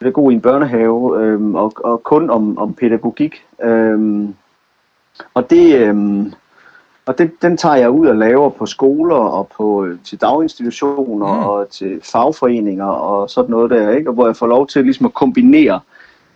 pædagog 0.00 0.32
i 0.32 0.34
en 0.34 0.40
børnehave, 0.40 1.22
øh, 1.22 1.54
og, 1.54 1.72
og 1.76 2.02
kun 2.02 2.30
om, 2.30 2.58
om 2.58 2.74
pædagogik. 2.74 3.44
Øh, 3.62 4.28
og 5.34 5.50
det, 5.50 5.74
øhm, 5.74 6.32
og 7.06 7.18
det, 7.18 7.42
den 7.42 7.56
tager 7.56 7.76
jeg 7.76 7.90
ud 7.90 8.06
og 8.06 8.16
laver 8.16 8.50
på 8.50 8.66
skoler 8.66 9.16
og 9.16 9.48
på 9.56 9.84
øh, 9.84 9.98
til 10.04 10.20
daginstitutioner 10.20 11.34
mm. 11.34 11.46
og 11.46 11.68
til 11.70 12.00
fagforeninger 12.02 12.86
og 12.86 13.30
sådan 13.30 13.50
noget 13.50 13.70
der, 13.70 13.90
ikke? 13.90 14.10
Og 14.10 14.14
hvor 14.14 14.26
jeg 14.26 14.36
får 14.36 14.46
lov 14.46 14.66
til 14.66 14.84
ligesom 14.84 15.06
at 15.06 15.14
kombinere, 15.14 15.80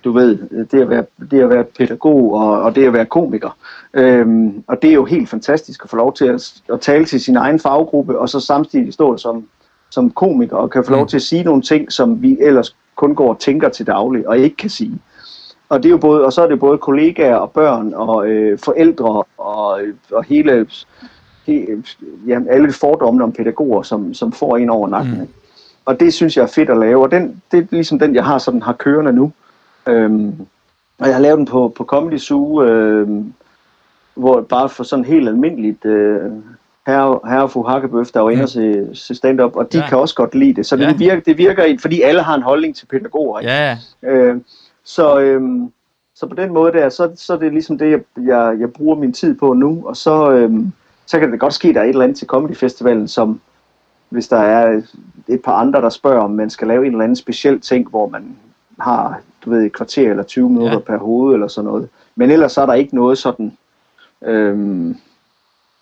du 0.04 0.12
ved, 0.12 0.38
det 0.66 0.80
at 0.80 0.88
være, 0.88 1.04
det 1.30 1.40
at 1.40 1.50
være 1.50 1.64
pædagog 1.64 2.34
og, 2.34 2.62
og 2.62 2.74
det 2.74 2.86
at 2.86 2.92
være 2.92 3.06
komiker. 3.06 3.56
Øhm, 3.94 4.64
og 4.66 4.82
det 4.82 4.90
er 4.90 4.94
jo 4.94 5.04
helt 5.04 5.28
fantastisk 5.28 5.84
at 5.84 5.90
få 5.90 5.96
lov 5.96 6.14
til 6.14 6.24
at, 6.24 6.54
at 6.72 6.80
tale 6.80 7.04
til 7.04 7.20
sin 7.20 7.36
egen 7.36 7.58
faggruppe 7.58 8.18
og 8.18 8.28
så 8.28 8.40
samtidig 8.40 8.92
stå 8.92 9.16
som, 9.16 9.46
som 9.90 10.10
komiker 10.10 10.56
og 10.56 10.70
kan 10.70 10.84
få 10.84 10.90
lov 10.90 11.02
mm. 11.02 11.08
til 11.08 11.16
at 11.16 11.22
sige 11.22 11.44
nogle 11.44 11.62
ting, 11.62 11.92
som 11.92 12.22
vi 12.22 12.36
ellers 12.40 12.76
kun 12.96 13.14
går 13.14 13.28
og 13.28 13.38
tænker 13.38 13.68
til 13.68 13.86
daglig 13.86 14.28
og 14.28 14.38
ikke 14.38 14.56
kan 14.56 14.70
sige. 14.70 14.98
Og, 15.72 15.82
det 15.82 15.88
er 15.88 15.90
jo 15.90 15.98
både, 15.98 16.24
og 16.24 16.32
så 16.32 16.42
er 16.42 16.46
det 16.46 16.60
både 16.60 16.78
kollegaer 16.78 17.36
og 17.36 17.50
børn 17.50 17.94
og 17.94 18.26
øh, 18.26 18.58
forældre 18.58 19.24
og, 19.38 19.80
og 20.12 20.24
hele, 20.24 20.66
he, 21.46 21.66
ja, 22.26 22.40
alle 22.50 22.72
fordommene 22.72 23.24
om 23.24 23.32
pædagoger, 23.32 23.82
som, 23.82 24.14
som 24.14 24.32
får 24.32 24.56
en 24.56 24.70
over 24.70 24.88
nakken. 24.88 25.20
Mm. 25.20 25.28
Og 25.84 26.00
det 26.00 26.14
synes 26.14 26.36
jeg 26.36 26.42
er 26.42 26.46
fedt 26.46 26.70
at 26.70 26.78
lave, 26.78 27.02
og 27.02 27.10
den, 27.10 27.42
det 27.52 27.58
er 27.58 27.66
ligesom 27.70 27.98
den, 27.98 28.14
jeg 28.14 28.24
har 28.24 28.38
sådan 28.38 28.62
har 28.62 28.72
kørende 28.72 29.12
nu. 29.12 29.32
Øhm, 29.86 30.34
og 30.98 31.06
jeg 31.06 31.14
har 31.14 31.22
lavet 31.22 31.38
den 31.38 31.46
på, 31.46 31.72
på 31.76 31.84
Comedy 31.84 32.18
Zoo, 32.18 32.64
øh, 32.64 33.08
hvor 34.14 34.40
bare 34.40 34.68
for 34.68 34.84
sådan 34.84 35.04
helt 35.04 35.28
almindeligt 35.28 35.84
øh, 35.84 36.20
herre, 36.86 37.20
herre 37.28 37.42
og 37.42 37.50
fru 37.50 37.62
Hakkebøf, 37.62 38.06
der 38.14 38.30
inde 38.30 38.36
mm. 38.36 38.90
og 38.90 38.96
se, 38.96 39.14
stand-up, 39.14 39.56
og 39.56 39.72
de 39.72 39.78
ja. 39.78 39.88
kan 39.88 39.98
også 39.98 40.14
godt 40.14 40.34
lide 40.34 40.54
det. 40.54 40.66
Så 40.66 40.76
ja. 40.76 40.88
det, 40.88 40.98
virker, 40.98 41.20
det 41.20 41.38
virker, 41.38 41.76
fordi 41.80 42.02
alle 42.02 42.22
har 42.22 42.34
en 42.34 42.42
holdning 42.42 42.76
til 42.76 42.86
pædagoger. 42.86 43.40
Ikke? 43.40 43.52
Ja. 43.52 43.78
Øh, 44.02 44.36
så, 44.84 45.20
øhm, 45.20 45.72
så 46.14 46.26
på 46.26 46.34
den 46.34 46.52
måde 46.52 46.72
der, 46.72 46.88
så, 46.88 47.10
så 47.16 47.32
er 47.32 47.38
det 47.38 47.52
ligesom 47.52 47.78
det, 47.78 47.90
jeg, 47.90 48.00
jeg, 48.16 48.56
jeg 48.60 48.72
bruger 48.72 48.96
min 48.96 49.12
tid 49.12 49.34
på 49.34 49.52
nu. 49.52 49.82
Og 49.86 49.96
så, 49.96 50.30
øhm, 50.30 50.72
så 51.06 51.18
kan 51.18 51.32
det 51.32 51.40
godt 51.40 51.54
ske, 51.54 51.68
at 51.68 51.74
der 51.74 51.80
er 51.80 51.84
et 51.84 51.88
eller 51.88 52.02
andet 52.02 52.18
til 52.18 52.26
Comedy 52.26 52.56
Festivalen, 52.56 53.08
som 53.08 53.40
hvis 54.08 54.28
der 54.28 54.36
er 54.36 54.82
et 55.28 55.42
par 55.42 55.52
andre, 55.52 55.80
der 55.80 55.88
spørger, 55.88 56.20
om 56.20 56.30
man 56.30 56.50
skal 56.50 56.68
lave 56.68 56.86
en 56.86 56.92
eller 56.92 57.04
anden 57.04 57.16
speciel 57.16 57.60
ting, 57.60 57.90
hvor 57.90 58.08
man 58.08 58.36
har, 58.80 59.20
du 59.44 59.50
ved, 59.50 59.64
et 59.64 59.72
kvarter 59.72 60.10
eller 60.10 60.22
20 60.22 60.50
minutter 60.50 60.72
ja. 60.72 60.78
per 60.78 60.98
hoved 60.98 61.34
eller 61.34 61.48
sådan 61.48 61.70
noget. 61.70 61.88
Men 62.16 62.30
ellers 62.30 62.52
så 62.52 62.60
er 62.62 62.66
der 62.66 62.74
ikke 62.74 62.94
noget 62.94 63.18
sådan... 63.18 63.56
Øhm, 64.22 64.96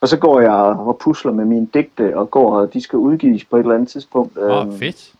og 0.00 0.08
så 0.08 0.16
går 0.16 0.40
jeg 0.40 0.52
og 0.52 0.98
pusler 0.98 1.32
med 1.32 1.44
mine 1.44 1.68
digte, 1.74 2.16
og 2.16 2.30
går 2.30 2.56
og 2.56 2.72
de 2.72 2.80
skal 2.80 2.96
udgives 2.96 3.44
på 3.44 3.56
et 3.56 3.60
eller 3.60 3.74
andet 3.74 3.88
tidspunkt. 3.88 4.38
Åh, 4.38 4.66
oh, 4.66 4.78
fedt. 4.78 5.12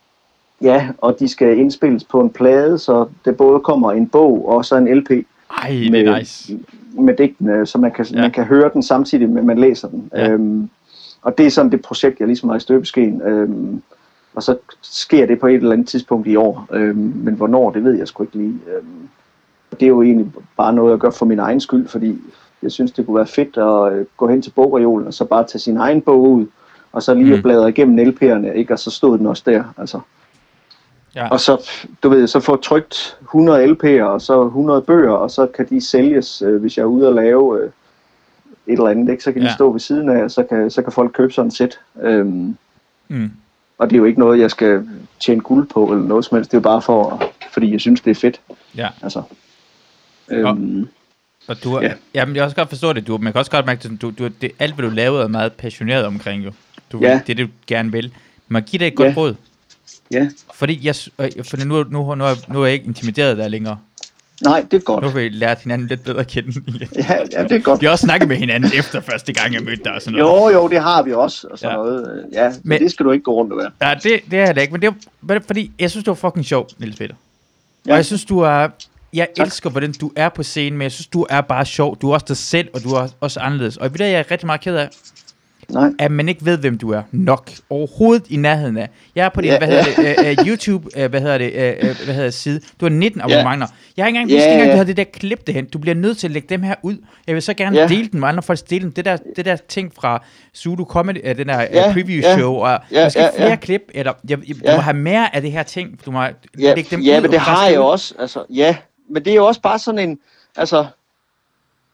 Ja, 0.63 0.89
og 0.99 1.21
de 1.21 1.29
skal 1.29 1.59
indspilles 1.59 2.05
på 2.05 2.21
en 2.21 2.31
plade, 2.31 2.79
så 2.79 3.07
det 3.25 3.37
både 3.37 3.61
kommer 3.61 3.93
en 3.93 4.09
bog 4.09 4.49
og 4.49 4.65
så 4.65 4.77
en 4.77 4.99
LP. 4.99 5.11
Ej, 5.11 5.69
det 5.69 5.93
med, 5.93 6.07
er 6.07 6.19
nice. 6.19 6.59
Med 6.93 7.17
digtene, 7.17 7.67
så 7.67 7.79
man 7.79 7.93
kan, 7.93 8.05
ja. 8.05 8.21
man 8.21 8.31
kan 8.31 8.45
høre 8.45 8.71
den 8.73 8.83
samtidig 8.83 9.29
med, 9.29 9.43
man 9.43 9.59
læser 9.59 9.89
den. 9.89 10.11
Ja. 10.13 10.31
Øhm, 10.31 10.71
og 11.23 11.39
det 11.39 11.47
er 11.47 11.51
sådan 11.51 11.73
det 11.73 11.83
projekt, 11.83 12.21
jeg 12.21 12.27
ligesom 12.27 12.49
har 12.49 12.57
i 12.57 12.61
støbeskeen. 12.61 13.23
Øhm, 13.23 13.83
og 14.35 14.43
så 14.43 14.57
sker 14.83 15.27
det 15.27 15.41
på 15.41 15.47
et 15.47 15.55
eller 15.55 15.73
andet 15.73 15.89
tidspunkt 15.89 16.27
i 16.27 16.37
år. 16.37 16.67
Øhm, 16.73 17.13
men 17.17 17.35
hvornår, 17.35 17.71
det 17.71 17.85
ved 17.85 17.99
jeg 17.99 18.09
sgu 18.09 18.23
ikke 18.23 18.37
lige. 18.37 18.59
Øhm, 18.77 19.09
det 19.71 19.83
er 19.83 19.89
jo 19.89 20.03
egentlig 20.03 20.33
bare 20.57 20.73
noget, 20.73 20.91
jeg 20.91 20.99
gør 20.99 21.11
for 21.11 21.27
min 21.27 21.39
egen 21.39 21.61
skyld, 21.61 21.89
fordi 21.89 22.19
jeg 22.63 22.73
synes, 22.73 22.93
det 22.93 23.07
kunne 23.07 23.17
være 23.17 23.27
fedt 23.27 23.57
at 23.57 23.93
øh, 23.93 24.07
gå 24.17 24.29
hen 24.29 24.43
til 24.43 24.51
bogreolen 24.51 25.07
og 25.07 25.15
så 25.15 25.25
bare 25.25 25.45
tage 25.45 25.61
sin 25.61 25.77
egen 25.77 26.01
bog 26.01 26.31
ud, 26.31 26.47
og 26.93 27.03
så 27.03 27.15
lige 27.15 27.37
mm. 27.37 27.43
bladre 27.43 27.69
igennem 27.69 28.09
LP'erne, 28.09 28.53
ikke? 28.53 28.73
og 28.73 28.79
så 28.79 28.91
stod 28.91 29.19
den 29.19 29.27
også 29.27 29.43
der. 29.47 29.65
Altså. 29.79 30.01
Ja. 31.15 31.29
Og 31.29 31.41
så, 31.41 31.71
du 32.03 32.09
ved, 32.09 32.27
så 32.27 32.41
få 32.41 32.57
trygt 32.57 33.17
100 33.23 33.65
LP'er 33.67 34.03
og 34.05 34.21
så 34.23 34.43
100 34.43 34.83
bøger, 34.83 35.13
og 35.13 35.31
så 35.31 35.47
kan 35.47 35.67
de 35.71 35.87
sælges, 35.87 36.43
øh, 36.43 36.61
hvis 36.61 36.77
jeg 36.77 36.83
er 36.83 36.87
ude 36.87 37.09
og 37.09 37.15
lave 37.15 37.59
øh, 37.63 37.67
et 37.67 38.73
eller 38.73 38.89
andet, 38.89 39.11
ikke? 39.11 39.23
så 39.25 39.33
kan 39.33 39.43
de 39.43 39.47
Ja. 39.47 39.55
stå 39.55 39.73
ved 39.73 39.81
siden 39.81 40.09
af, 40.09 40.23
og 40.25 40.31
så 40.31 40.43
kan, 40.43 40.71
så 40.71 40.83
kan 40.83 40.93
folk 40.93 41.13
købe 41.13 41.33
sådan 41.33 41.49
et 41.49 41.55
sæt. 41.55 41.79
Øhm, 42.03 42.57
Mm. 43.09 43.31
og 43.79 43.91
det 43.91 43.97
er 43.97 43.99
jo 43.99 44.05
ikke 44.05 44.21
noget, 44.21 44.41
jeg 44.41 44.51
skal 44.51 44.89
tjene 45.21 45.41
guld 45.41 45.69
på, 45.69 45.85
eller 45.93 46.05
noget 46.09 46.25
som 46.25 46.37
helst. 46.37 46.51
Det 46.51 46.57
er 46.57 46.61
jo 46.61 46.63
bare 46.63 46.83
for, 46.83 47.23
fordi 47.53 47.73
jeg 47.73 47.81
synes, 47.81 48.01
det 48.01 48.11
er 48.11 48.15
fedt. 48.15 48.41
Ja. 48.77 48.89
Altså. 49.03 49.23
Øhm, 50.31 50.89
Og 51.49 51.65
du, 51.65 51.79
Ja. 51.81 51.87
ja. 51.87 51.93
jamen, 52.15 52.37
jeg 52.37 52.41
kan 52.41 52.45
også 52.45 52.57
godt 52.57 52.69
forstå 52.69 52.93
det. 52.93 53.07
Du, 53.07 53.19
man 53.19 53.33
kan 53.33 53.39
også 53.39 53.51
godt 53.51 53.67
mærke, 53.67 53.89
at 53.95 54.03
du, 54.03 54.13
du, 54.19 54.29
det, 54.41 54.51
alt, 54.59 54.75
hvad 54.75 54.85
du 54.89 54.95
lavede, 54.95 55.23
er 55.23 55.29
meget 55.29 55.53
passioneret 55.53 56.05
omkring, 56.07 56.45
jo. 56.45 56.53
Du, 56.93 56.99
Ja. 56.99 57.21
Det 57.27 57.33
er 57.33 57.35
det, 57.35 57.47
du 57.47 57.51
gerne 57.67 57.93
vil. 57.93 58.13
Man 58.49 58.63
giver 58.63 58.79
dig 58.79 58.87
et 58.87 58.95
godt 58.95 59.09
Ja. 59.09 59.15
råd. 59.17 59.35
Ja, 60.11 60.29
Fordi, 60.55 60.87
jeg, 60.87 60.95
øh, 61.19 61.31
for 61.45 61.65
nu, 61.65 61.85
nu, 61.91 62.15
nu, 62.15 62.25
er, 62.25 62.53
nu 62.53 62.63
er 62.63 62.67
jeg 62.67 62.75
ikke 62.75 62.87
intimideret 62.87 63.39
der 63.39 63.49
længere. 63.49 63.79
nej, 64.43 64.67
det 64.71 64.77
er 64.77 64.81
godt. 64.81 65.03
Nu 65.03 65.09
har 65.09 65.19
vi 65.19 65.29
lært 65.29 65.59
hinanden 65.59 65.89
lidt 65.89 66.05
bedre 66.05 66.21
at 66.21 66.27
kende. 66.27 66.53
Ja, 66.97 67.17
ja, 67.33 67.43
det 67.43 67.53
er 67.53 67.59
godt. 67.61 67.81
Vi 67.81 67.87
har 67.87 67.91
også 67.93 68.07
snakket 68.07 68.29
med 68.29 68.37
hinanden 68.37 68.71
efter 68.79 69.01
første 69.01 69.33
gang, 69.33 69.55
jeg 69.55 69.63
mødte 69.63 69.85
dig 69.85 69.93
og 69.93 70.03
sådan 70.03 70.19
noget. 70.19 70.53
Jo, 70.53 70.61
jo, 70.61 70.69
det 70.69 70.83
har 70.83 71.03
vi 71.03 71.13
også, 71.13 71.47
og 71.51 71.59
sådan 71.59 71.77
Ja. 71.77 71.83
noget. 71.83 72.25
Ja, 72.33 72.49
men, 72.49 72.59
Men- 72.65 72.83
det 72.83 72.91
skal 72.93 73.07
du 73.07 73.11
ikke 73.11 73.23
gå 73.23 73.33
rundt 73.35 73.53
og 73.53 73.59
være. 73.59 73.71
Ja, 73.83 73.95
det, 74.03 74.21
det 74.31 74.39
er 74.41 74.53
da 74.53 74.61
ikke, 74.61 74.73
men 74.73 74.83
det 74.83 74.95
er 75.31 75.41
fordi, 75.47 75.73
jeg 75.79 75.91
synes, 75.91 76.05
du 76.05 76.11
er 76.11 76.15
fucking 76.15 76.45
sjov, 76.45 76.69
Niels 76.79 76.97
Peter. 76.97 77.15
Ja. 77.87 77.91
Og 77.93 77.97
jeg 77.97 78.07
synes, 78.07 78.25
du 78.25 78.39
er... 78.39 78.69
Jeg 79.13 79.29
tak. 79.37 79.47
Elsker, 79.47 79.71
hvordan 79.71 79.93
du 79.93 80.13
er 80.17 80.29
på 80.29 80.43
scenen, 80.43 80.79
men 80.79 80.83
jeg 80.83 80.93
synes, 80.93 81.07
du 81.07 81.27
er 81.31 81.41
bare 81.41 81.67
sjov. 81.67 81.97
Du 82.01 82.11
er 82.11 82.15
også 82.15 82.27
dig 82.29 82.37
selv, 82.37 82.69
og 82.75 82.83
du 82.83 82.89
er 82.89 83.09
også 83.21 83.41
anderledes. 83.41 83.77
Og 83.77 83.91
du, 83.91 83.97
hvad 83.97 84.09
jeg 84.09 84.19
er 84.19 84.31
rigtig 84.31 84.47
meget 84.47 84.61
ked 84.61 84.77
af, 84.77 84.89
Nej. 85.73 85.91
at 85.99 86.11
man 86.11 86.29
ikke 86.29 86.45
ved, 86.45 86.59
hvem 86.59 86.79
du 86.79 86.91
er 86.91 87.03
nok. 87.13 87.51
Overhovedet 87.71 88.27
i 88.31 88.37
nærheden 88.37 88.77
af. 88.77 88.89
Jeg 89.15 89.25
er 89.25 89.29
på 89.29 89.41
din, 89.41 89.51
Ja, 89.51 89.59
hvad 89.59 89.69
ja. 89.69 89.85
hedder 89.85 90.23
det, 90.23 90.39
uh, 90.39 90.43
uh, 90.43 90.49
YouTube, 90.49 90.87
uh, 91.05 91.05
hvad 91.11 91.21
hedder 91.21 91.39
det, 91.39 91.51
uh, 91.83 91.91
uh, 91.91 91.97
hvad 92.05 92.15
hedder 92.15 92.23
det, 92.23 92.35
side. 92.35 92.61
Du 92.81 92.85
har 92.85 92.91
19 92.91 93.21
Ja. 93.21 93.25
abonnementer. 93.25 93.67
Jeg 93.97 94.05
har 94.05 94.07
ikke 94.09 94.17
engang 94.19 94.31
Ja, 94.31 94.35
vidst, 94.35 94.47
ikke 94.47 94.53
engang, 94.53 94.67
ja. 94.69 94.73
du 94.73 94.77
havde 94.77 94.89
det 94.89 94.97
der 94.97 95.05
klip 95.05 95.47
derhen. 95.47 95.65
Du 95.67 95.79
bliver 95.79 95.95
nødt 95.95 96.19
til 96.19 96.27
at 96.27 96.31
lægge 96.31 96.49
dem 96.49 96.63
her 96.63 96.75
ud. 96.83 96.97
Jeg 97.27 97.35
vil 97.35 97.43
så 97.43 97.55
gerne 97.55 97.79
Ja. 97.79 97.87
dele 97.87 98.09
dem, 98.13 98.23
og 98.23 98.29
andre 98.29 98.43
folk 98.43 98.71
dele 98.71 98.83
dem. 98.83 98.93
Det 98.93 99.05
der, 99.05 99.17
det 99.37 99.45
der 99.45 99.57
ting 99.69 99.93
fra 100.01 100.23
Zulu 100.57 100.85
Comedy, 100.85 101.31
uh, 101.31 101.37
den 101.37 101.49
der 101.49 101.69
uh, 101.69 101.75
Ja, 101.75 101.93
preview 101.93 102.21
ja. 102.23 102.37
show, 102.37 102.53
og 102.55 102.81
Ja, 102.93 103.05
måske 103.07 103.21
ja, 103.21 103.29
flere 103.37 103.49
ja. 103.51 103.57
klip, 103.57 103.83
eller 103.95 104.13
jeg, 104.29 104.39
jeg, 104.49 104.57
du 104.57 104.61
Ja. 104.65 104.77
må 104.77 104.83
have 104.83 104.97
mere 104.97 105.35
af 105.37 105.43
det 105.43 105.53
her 105.53 105.63
ting. 105.63 106.01
Du 106.07 106.11
må 106.11 106.23
Ja, 106.23 106.31
lægge 106.59 106.87
dem 106.97 107.01
ja 107.01 107.17
ud 107.17 107.21
men 107.21 107.27
og 107.27 107.33
det 107.33 107.41
har 107.41 107.69
jeg 107.69 107.79
også. 107.81 108.15
Altså, 108.21 108.45
ja, 108.51 108.77
men 109.11 109.25
det 109.25 109.31
er 109.31 109.35
jo 109.35 109.47
også 109.47 109.61
bare 109.61 109.79
sådan 109.79 110.09
en... 110.11 110.19
Altså, 110.57 110.87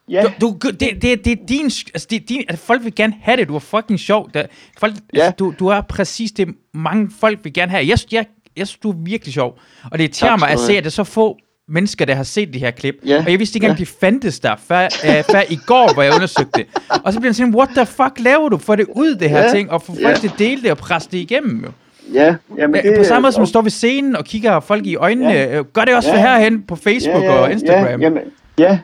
ja, 0.08 0.22
Du, 0.40 0.56
du, 0.62 0.70
det, 0.70 0.80
det, 1.02 1.24
det 1.24 1.26
er 1.32 1.36
din, 1.48 1.64
altså 1.64 2.06
det 2.10 2.16
er 2.22 2.26
din, 2.28 2.44
altså 2.48 2.64
folk 2.66 2.84
vil 2.84 2.94
gerne 2.94 3.14
have 3.22 3.36
det, 3.36 3.48
du 3.48 3.54
er 3.54 3.58
fucking 3.58 4.00
sjov. 4.00 4.30
Der, 4.34 4.42
folk, 4.78 4.94
ja. 4.94 4.98
Ja. 5.18 5.24
altså, 5.24 5.34
du, 5.38 5.54
du 5.58 5.66
er 5.68 5.80
præcis 5.80 6.32
det, 6.32 6.48
mange 6.74 7.10
folk 7.20 7.38
vil 7.42 7.52
gerne 7.52 7.70
have. 7.72 7.86
Jeg, 7.88 7.98
jeg, 8.12 8.26
jeg 8.56 8.66
synes, 8.66 8.78
du 8.78 8.90
er 8.90 8.94
virkelig 9.04 9.34
sjov. 9.34 9.58
Og 9.84 9.98
det 9.98 10.04
irriterer 10.04 10.30
Tak 10.30 10.38
mig 10.40 10.48
at 10.50 10.58
se, 10.58 10.76
at 10.78 10.86
er 10.86 10.90
så 10.90 11.04
få 11.04 11.38
mennesker, 11.68 12.04
der 12.04 12.14
har 12.14 12.22
set 12.22 12.54
de 12.54 12.58
her 12.58 12.70
klip. 12.70 12.94
Ja. 13.06 13.22
Og 13.24 13.30
jeg 13.30 13.38
vidste 13.38 13.56
ikke 13.56 13.64
engang, 13.64 13.78
Ja. 13.78 13.84
de 13.84 13.90
fandtes 14.00 14.40
der, 14.40 14.54
før, 14.68 14.84
øh, 14.84 15.24
før 15.30 15.42
i 15.50 15.58
går, 15.66 15.94
hvor 15.94 16.02
jeg 16.02 16.14
undersøgte 16.14 16.50
det. 16.60 16.66
Og 17.04 17.12
så 17.12 17.18
bliver 17.20 17.28
jeg 17.30 17.34
sådan, 17.36 17.54
what 17.54 17.68
the 17.76 17.86
fuck 17.86 18.12
laver 18.18 18.48
du? 18.48 18.58
Få 18.58 18.76
det 18.76 18.86
ud, 18.94 19.14
det 19.14 19.30
her 19.30 19.42
Ja. 19.44 19.52
ting, 19.52 19.70
og 19.70 19.82
få 19.82 19.86
folk 19.94 20.00
Ja. 20.00 20.14
til 20.14 20.28
at 20.28 20.38
dele 20.38 20.62
det 20.62 20.70
og 20.70 20.78
presse 20.78 21.08
det 21.12 21.18
igennem. 21.18 21.64
Jo. 21.64 21.70
ja, 22.14 22.34
ja, 22.58 22.66
men 22.66 22.74
Det, 22.74 22.84
det, 22.84 22.98
på 22.98 23.04
samme 23.04 23.20
måde 23.22 23.32
som 23.32 23.42
og- 23.42 23.48
står 23.48 23.62
ved 23.62 23.70
scenen 23.70 24.16
og 24.16 24.24
kigger 24.24 24.60
folk 24.60 24.86
i 24.86 24.96
øjnene. 24.96 25.30
Ja. 25.30 25.56
Ja. 25.56 25.62
Gør 25.72 25.84
det 25.84 25.94
også 25.96 26.08
Ja. 26.08 26.14
for 26.14 26.20
herhen 26.20 26.62
på 26.62 26.76
Facebook 26.76 27.22
ja, 27.24 27.32
ja, 27.34 27.38
og 27.40 27.52
Instagram. 27.52 27.84
Ja, 28.00 28.06
jamen, 28.06 28.22
ja. 28.58 28.78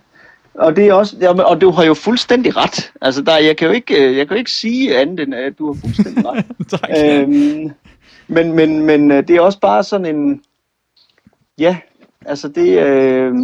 Og 0.55 0.77
det 0.77 0.87
er 0.87 0.93
også, 0.95 1.17
jamen, 1.21 1.45
og 1.45 1.61
du 1.61 1.71
har 1.71 1.85
jo 1.85 1.95
fuldstændig 1.95 2.57
ret. 2.57 2.93
Altså, 3.01 3.23
der, 3.23 3.39
jeg 3.39 3.57
kan 3.57 3.69
jo 3.69 3.75
ikke, 3.75 4.09
øh, 4.09 4.17
jeg 4.17 4.29
kan 4.29 4.35
jo 4.37 4.39
ikke 4.39 4.51
sige 4.51 4.99
andet 4.99 5.21
end, 5.21 5.35
at 5.35 5.59
du 5.59 5.73
har 5.73 5.81
fuldstændig 5.81 6.25
ret. 6.27 6.45
tak. 6.71 6.91
øhm, 6.99 7.71
men, 8.29 8.53
men, 8.53 8.87
men 8.87 9.11
øh, 9.11 9.29
det 9.29 9.37
er 9.37 9.41
også 9.41 9.61
bare 9.61 9.85
sådan 9.85 10.17
en, 10.17 10.43
ja, 11.59 11.77
altså 12.27 12.49
det, 12.49 12.79
øh, 12.79 13.35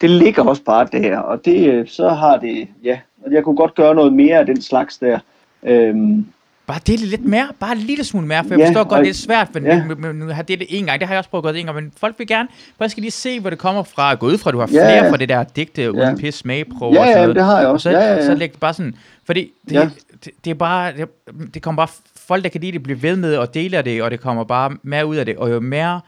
det 0.00 0.10
ligger 0.10 0.44
også 0.44 0.62
bare 0.62 0.88
der, 0.92 1.18
og 1.18 1.44
det, 1.44 1.68
øh, 1.72 1.88
så 1.88 2.08
har 2.08 2.36
det, 2.36 2.68
ja, 2.84 3.00
og 3.26 3.32
jeg 3.32 3.44
kunne 3.44 3.56
godt 3.56 3.74
gøre 3.74 3.94
noget 3.94 4.12
mere 4.12 4.38
af 4.38 4.46
den 4.46 4.62
slags 4.62 4.98
der. 4.98 5.18
Øhm, 5.62 6.26
Bare 6.66 6.80
dele 6.86 7.06
lidt 7.06 7.24
mere, 7.24 7.48
bare 7.60 7.72
en 7.72 7.78
lille 7.78 8.04
smule 8.04 8.26
mere, 8.26 8.44
for 8.44 8.50
jeg 8.50 8.58
Ja, 8.58 8.66
forstår 8.68 8.84
godt, 8.84 8.98
og- 8.98 9.04
det 9.04 9.10
er 9.10 9.14
svært, 9.14 9.54
men 9.54 9.64
ja. 9.64 9.76
ja. 10.02 10.12
nu 10.12 10.26
har 10.26 10.42
det 10.42 10.66
en 10.68 10.84
gang, 10.86 11.00
det 11.00 11.08
har 11.08 11.14
jeg 11.14 11.18
også 11.18 11.30
prøvet 11.30 11.42
at 11.42 11.44
gøre 11.44 11.52
det 11.52 11.60
en 11.60 11.66
gang, 11.66 11.76
men 11.76 11.92
folk 11.96 12.18
vil 12.18 12.26
gerne, 12.26 12.48
folk 12.78 12.90
skal 12.90 13.00
lige 13.00 13.10
se, 13.10 13.40
hvor 13.40 13.50
det 13.50 13.58
kommer 13.58 13.82
fra, 13.82 14.14
gå 14.14 14.26
ud 14.26 14.38
fra, 14.38 14.50
at 14.50 14.54
du 14.54 14.58
har 14.58 14.68
Ja, 14.72 14.84
flere 14.84 15.04
ja. 15.04 15.10
fra 15.10 15.16
det 15.16 15.28
der 15.28 15.44
digte, 15.44 15.92
uden 15.92 16.02
Ja. 16.08 16.14
pis, 16.16 16.34
smagprøve 16.34 16.92
Ja, 16.94 17.00
og 17.00 17.06
sådan 17.06 17.16
ja, 17.16 17.20
noget. 17.22 17.36
det 17.36 17.44
har 17.44 17.58
jeg 17.58 17.66
Og 17.66 17.72
også. 17.72 17.82
så, 17.82 17.90
Ja, 17.90 18.04
ja, 18.04 18.14
ja. 18.14 18.26
så 18.26 18.34
læg 18.34 18.52
det 18.52 18.60
bare 18.60 18.74
sådan, 18.74 18.94
fordi 19.26 19.50
det, 19.68 19.72
Ja. 19.74 19.88
det, 20.24 20.30
det, 20.44 20.50
er 20.50 20.54
bare, 20.54 20.92
det, 20.96 21.08
det 21.54 21.62
kommer 21.62 21.86
bare 21.86 21.94
folk, 22.16 22.42
der 22.44 22.48
kan 22.50 22.60
lide 22.60 22.72
det, 22.72 22.82
blive 22.82 23.02
ved 23.02 23.16
med 23.16 23.36
og 23.36 23.54
dele 23.54 23.82
det, 23.82 24.02
og 24.02 24.10
det 24.10 24.20
kommer 24.20 24.44
bare 24.44 24.76
mere 24.82 25.06
ud 25.06 25.16
af 25.16 25.26
det, 25.26 25.36
og 25.36 25.50
jo 25.50 25.60
mere, 25.60 26.00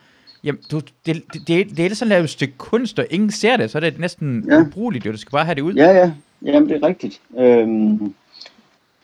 jamen, 0.44 0.60
du, 0.70 0.80
det, 1.06 1.22
det, 1.32 1.48
det, 1.48 1.76
det 1.76 1.86
er 1.86 1.94
sådan 1.94 2.24
et 2.24 2.30
stykke 2.30 2.54
kunst, 2.58 2.98
og 2.98 3.06
ingen 3.10 3.30
ser 3.30 3.56
det, 3.56 3.70
så 3.70 3.78
er 3.78 3.80
det 3.80 3.98
næsten 3.98 4.44
ja. 4.48 4.54
Ja. 4.54 4.60
ubrugeligt, 4.60 5.06
jo, 5.06 5.12
du 5.12 5.16
skal 5.16 5.30
bare 5.30 5.44
have 5.44 5.54
det 5.54 5.60
ud. 5.62 5.74
Ja, 5.74 5.90
ja. 5.90 6.10
Jamen, 6.42 6.68
det 6.68 6.82
er 6.82 6.86
rigtigt. 6.86 7.20
Øhm, 7.38 8.14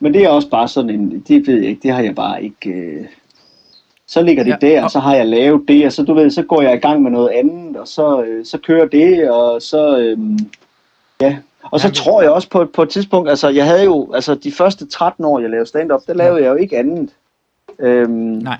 men 0.03 0.13
det 0.13 0.23
er 0.23 0.29
også 0.29 0.49
bare 0.49 0.67
sådan 0.67 0.89
en, 0.89 1.23
det 1.27 1.47
ved 1.47 1.55
jeg 1.59 1.69
ikke, 1.69 1.81
det 1.83 1.91
har 1.91 2.01
jeg 2.01 2.15
bare 2.15 2.43
ikke... 2.43 2.69
Øh, 2.69 3.05
så 4.07 4.21
ligger 4.21 4.43
det 4.43 4.51
Ja, 4.51 4.67
der, 4.67 4.83
og- 4.83 4.91
så 4.91 4.99
har 4.99 5.15
jeg 5.15 5.27
lavet 5.27 5.61
det, 5.67 5.85
og 5.85 5.91
så, 5.91 6.03
du 6.03 6.13
ved, 6.13 6.29
så 6.31 6.41
går 6.43 6.61
jeg 6.61 6.73
i 6.73 6.77
gang 6.79 7.01
med 7.01 7.11
noget 7.11 7.29
andet, 7.29 7.77
og 7.77 7.87
så, 7.87 8.23
øh, 8.23 8.45
så 8.45 8.57
kører 8.57 8.85
det, 8.87 9.29
og 9.31 9.61
så... 9.61 9.97
Øh, 9.99 10.17
ja. 11.21 11.37
Og 11.71 11.79
så 11.79 11.91
tror 11.91 12.21
jeg 12.21 12.31
også 12.31 12.49
på, 12.49 12.65
på 12.65 12.81
et 12.83 12.89
tidspunkt, 12.89 13.29
altså 13.29 13.49
jeg 13.49 13.65
havde 13.65 13.83
jo, 13.83 14.11
altså 14.13 14.35
de 14.35 14.51
første 14.51 14.87
13 14.87 15.25
år, 15.25 15.39
jeg 15.39 15.49
lavede 15.49 15.65
stand-up, 15.69 16.01
der 16.07 16.13
lavede 16.13 16.41
jeg 16.43 16.49
jo 16.49 16.55
ikke 16.55 16.77
andet. 16.77 17.09
Øhm, 17.79 18.09
Nej. 18.11 18.57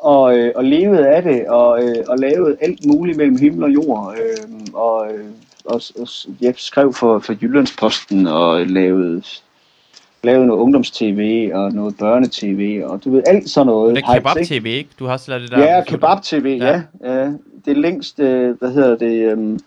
og, 0.00 0.38
øh, 0.38 0.52
og 0.56 0.64
levede 0.64 1.08
af 1.08 1.22
det, 1.22 1.46
og, 1.48 1.82
øh, 1.82 2.04
og 2.08 2.18
lavede 2.18 2.56
alt 2.60 2.86
muligt 2.86 3.16
mellem 3.16 3.38
himmel 3.38 3.64
og 3.64 3.70
jord. 3.70 4.14
Øh, 4.20 4.58
og, 4.74 5.06
øh, 5.12 5.24
og, 5.64 5.80
og 6.00 6.08
jeg 6.40 6.54
skrev 6.56 6.92
for, 6.92 7.18
for 7.18 7.34
Jyllandsposten, 7.42 8.26
og 8.26 8.66
lavede, 8.66 9.22
lavede 10.22 10.46
noget 10.46 10.60
ungdomstv, 10.60 11.50
og 11.54 11.72
noget 11.72 11.94
børnetv, 11.98 12.84
og 12.86 13.04
du 13.04 13.10
ved, 13.10 13.22
alt 13.26 13.50
sådan 13.50 13.66
noget. 13.66 13.96
Det 13.96 14.02
er 14.04 14.12
hypes, 14.12 14.18
kebab 14.32 14.36
ikke? 14.36 14.60
TV, 14.60 14.66
ikke? 14.66 14.90
Du 14.98 15.04
har 15.06 15.12
også 15.12 15.30
lavet 15.30 15.42
det 15.42 15.50
der. 15.50 15.74
Ja, 15.74 15.84
kebab-tv, 15.84 16.58
ja. 16.60 16.82
ja. 17.04 17.30
Det 17.64 17.76
længste, 17.78 18.56
hvad 18.58 18.72
hedder 18.72 18.96
det, 18.96 19.32
øhm, 19.32 19.58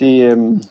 det 0.00 0.22
øhm, 0.32 0.62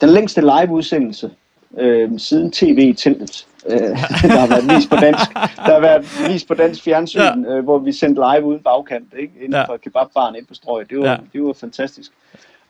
den 0.00 0.08
længste 0.08 0.40
live-udsendelse 0.40 1.30
øhm, 1.78 2.18
siden 2.18 2.50
tv-teltet. 2.52 3.46
Øh, 3.68 3.78
der 4.22 4.38
har 4.38 4.46
været 4.48 4.76
vist 4.76 4.90
på 4.90 4.96
dansk, 4.96 5.32
der 5.34 5.72
har 5.74 5.80
været 5.80 6.28
vist 6.32 6.48
på 6.48 6.54
dansk 6.54 6.82
fjernsyn, 6.82 7.20
Ja. 7.20 7.56
øh, 7.56 7.64
hvor 7.64 7.78
vi 7.78 7.92
sendte 7.92 8.22
live 8.34 8.44
uden 8.44 8.60
bagkant, 8.64 9.06
ikke? 9.18 9.32
Inden 9.40 9.52
Ja. 9.52 9.64
for 9.64 9.76
kebabbaren 9.76 10.34
inde 10.34 10.46
på 10.46 10.54
strøget. 10.54 10.90
Det 10.90 10.98
var, 10.98 11.06
ja. 11.06 11.16
det 11.32 11.42
var 11.44 11.52
fantastisk. 11.52 12.10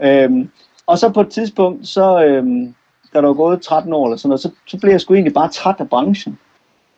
Øhm, 0.01 0.49
og 0.87 0.99
så 0.99 1.09
på 1.09 1.21
et 1.21 1.29
tidspunkt, 1.29 1.89
så, 1.89 2.25
øhm, 2.25 2.75
da 3.15 3.21
der 3.21 3.27
var 3.27 3.35
gået 3.35 3.61
13 3.63 3.93
år 3.93 4.07
eller 4.07 4.17
sådan 4.17 4.29
noget, 4.29 4.41
så, 4.41 4.51
så 4.67 4.79
blev 4.81 4.91
jeg 4.91 5.01
sgu 5.01 5.15
egentlig 5.15 5.35
bare 5.35 5.49
træt 5.49 5.75
af 5.79 5.89
branchen. 5.89 6.39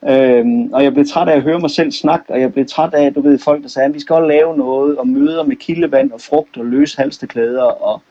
Øhm, 0.08 0.72
og 0.72 0.84
jeg 0.84 0.92
blev 0.92 1.06
træt 1.06 1.28
af 1.28 1.36
at 1.36 1.42
høre 1.42 1.58
mig 1.61 1.70
selv 1.70 1.92
snakke, 1.92 2.32
og 2.32 2.40
jeg 2.40 2.52
blev 2.52 2.66
træt 2.66 2.94
af, 2.94 3.14
du 3.14 3.20
ved, 3.20 3.38
folk 3.38 3.62
der 3.62 3.68
sagde, 3.68 3.86
at 3.88 3.94
vi 3.94 4.00
skal 4.00 4.14
også 4.14 4.28
lave 4.28 4.56
noget, 4.56 4.98
og 4.98 5.08
møder 5.08 5.42
med 5.44 5.56
kildevand 5.56 6.12
og 6.12 6.20
frugt 6.20 6.56
og 6.56 6.64
løse 6.66 6.96
halsteklæder, 6.98 7.62
og 7.62 8.02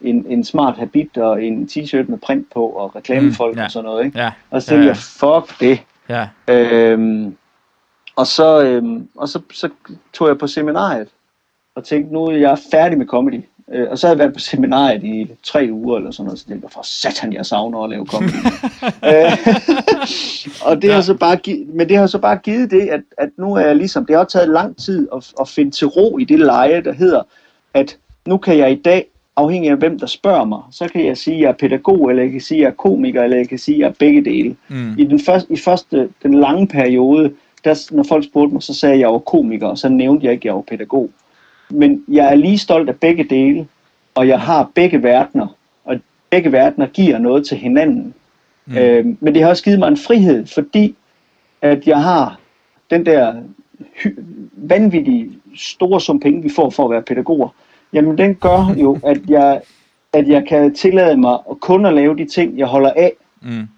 en, 0.00 0.26
en 0.28 0.44
smart 0.44 0.76
habit 0.78 1.18
og 1.18 1.44
en 1.44 1.68
t-shirt 1.72 2.04
med 2.10 2.18
print 2.18 2.46
på, 2.54 2.66
og 2.66 2.96
reklamefolk 2.96 3.54
Mm, 3.54 3.58
ja. 3.58 3.64
og 3.64 3.70
sådan 3.70 3.84
noget. 3.84 4.04
Ikke? 4.04 4.18
Ja, 4.18 4.30
Og 4.50 4.62
så 4.62 4.68
tænkte 4.68 4.82
Ja. 4.84 4.88
jeg, 4.88 4.96
fuck 4.96 5.60
det. 5.60 5.82
ja. 6.08 6.28
Øhm, 6.54 7.36
og 8.16 8.26
så, 8.26 8.62
øhm, 8.62 9.08
og 9.14 9.28
så, 9.28 9.40
så 9.52 9.68
tog 10.12 10.28
jeg 10.28 10.38
på 10.38 10.46
seminariet, 10.46 11.08
og 11.74 11.84
tænkte, 11.84 12.12
nu 12.14 12.24
er 12.24 12.32
jeg 12.32 12.58
færdig 12.72 12.98
med 12.98 13.06
comedy. 13.06 13.42
Øh, 13.72 13.86
og 13.90 13.98
så 13.98 14.06
havde 14.06 14.14
jeg 14.14 14.18
været 14.18 14.32
på 14.32 14.38
seminariet 14.40 15.04
i 15.04 15.30
tre 15.42 15.68
uger 15.72 15.96
eller 15.96 16.10
sådan 16.10 16.24
noget, 16.24 16.38
så 16.40 16.46
tænkte 16.46 16.64
jeg, 16.64 16.72
for 16.72 16.80
satan, 16.84 17.32
jeg 17.32 17.46
savner 17.46 17.80
at 17.84 17.90
lave 17.90 18.06
comedy. 18.06 18.30
øh, 19.10 19.32
og 20.64 20.82
det 20.82 20.88
Ja. 20.88 20.94
har 20.94 21.00
så 21.00 21.14
bare 21.14 21.36
gi- 21.36 21.66
men 21.74 21.88
det 21.88 21.96
har 21.96 22.06
så 22.06 22.18
bare 22.18 22.36
givet 22.36 22.70
det, 22.70 22.80
at, 22.80 23.00
at 23.18 23.28
nu 23.38 23.54
er 23.54 23.60
jeg 23.60 23.76
ligesom, 23.76 24.06
det 24.06 24.16
har 24.16 24.24
taget 24.24 24.48
lang 24.48 24.76
tid 24.76 25.08
at, 25.16 25.32
at 25.40 25.48
finde 25.48 25.70
til 25.70 25.86
ro 25.86 26.18
i 26.18 26.24
det 26.24 26.38
leje, 26.38 26.82
der 26.82 26.92
hedder, 26.92 27.22
at 27.74 27.96
nu 28.26 28.36
kan 28.36 28.58
jeg 28.58 28.72
i 28.72 28.74
dag, 28.74 29.06
afhængig 29.36 29.70
af 29.70 29.76
hvem 29.76 29.98
der 29.98 30.06
spørger 30.06 30.44
mig, 30.44 30.60
så 30.72 30.88
kan 30.88 31.06
jeg 31.06 31.16
sige, 31.16 31.34
at 31.36 31.40
jeg 31.42 31.48
er 31.48 31.52
pædagog, 31.52 32.10
eller 32.10 32.22
jeg 32.22 32.32
kan 32.32 32.40
sige, 32.40 32.58
at 32.58 32.62
jeg 32.62 32.68
er 32.68 32.74
komiker, 32.74 33.22
eller 33.22 33.36
jeg 33.36 33.48
kan 33.48 33.58
sige, 33.58 33.74
at 33.74 33.80
jeg 33.80 33.88
er 33.88 33.92
begge 33.98 34.24
dele. 34.24 34.56
Mm. 34.68 34.94
I 34.98 35.04
den 35.04 35.20
første, 35.20 35.52
i 35.52 35.56
første, 35.56 36.08
den 36.22 36.34
lange 36.40 36.68
periode, 36.68 37.32
der, 37.64 37.88
når 37.94 38.02
folk 38.02 38.24
spurgte 38.24 38.52
mig, 38.52 38.62
så 38.62 38.74
sagde 38.74 38.92
jeg, 38.92 38.98
at 38.98 39.00
jeg 39.00 39.12
var 39.12 39.18
komiker, 39.18 39.66
og 39.66 39.78
så 39.78 39.88
nævnte 39.88 40.24
jeg 40.26 40.32
ikke, 40.32 40.42
at 40.42 40.44
jeg 40.44 40.54
var 40.54 40.60
pædagog. 40.60 41.10
Men 41.70 42.04
jeg 42.08 42.26
er 42.26 42.34
lige 42.34 42.58
stolt 42.58 42.88
af 42.88 42.96
begge 42.96 43.24
dele, 43.24 43.66
og 44.14 44.28
jeg 44.28 44.40
har 44.40 44.70
begge 44.74 45.02
verdener, 45.02 45.46
og 45.84 45.96
begge 46.30 46.52
verdener 46.52 46.86
giver 46.86 47.18
noget 47.18 47.46
til 47.46 47.56
hinanden. 47.56 48.14
Mm. 48.66 48.76
Øh, 48.76 49.06
men 49.20 49.34
det 49.34 49.42
har 49.42 49.48
også 49.48 49.64
givet 49.64 49.78
mig 49.78 49.88
en 49.88 49.96
frihed, 49.96 50.46
fordi 50.46 50.94
at 51.62 51.86
jeg 51.86 52.02
har 52.02 52.38
den 52.90 53.06
der 53.06 53.34
hy- 54.04 54.18
vanvittige 54.52 55.30
store 55.56 56.00
sum 56.00 56.20
penge, 56.20 56.42
vi 56.42 56.50
får 56.56 56.70
for 56.70 56.84
at 56.84 56.90
være 56.90 57.02
pædagoger. 57.02 57.48
Jamen 57.92 58.18
den 58.18 58.34
gør 58.34 58.74
jo, 58.82 58.98
at 59.04 59.20
jeg, 59.28 59.60
at 60.12 60.28
jeg 60.28 60.44
kan 60.48 60.74
tillade 60.74 61.16
mig 61.16 61.38
at 61.50 61.60
kun 61.60 61.86
at 61.86 61.94
lave 61.94 62.16
de 62.16 62.24
ting, 62.24 62.58
jeg 62.58 62.66
holder 62.66 62.92
af, 62.96 63.12
Mm. 63.42 63.68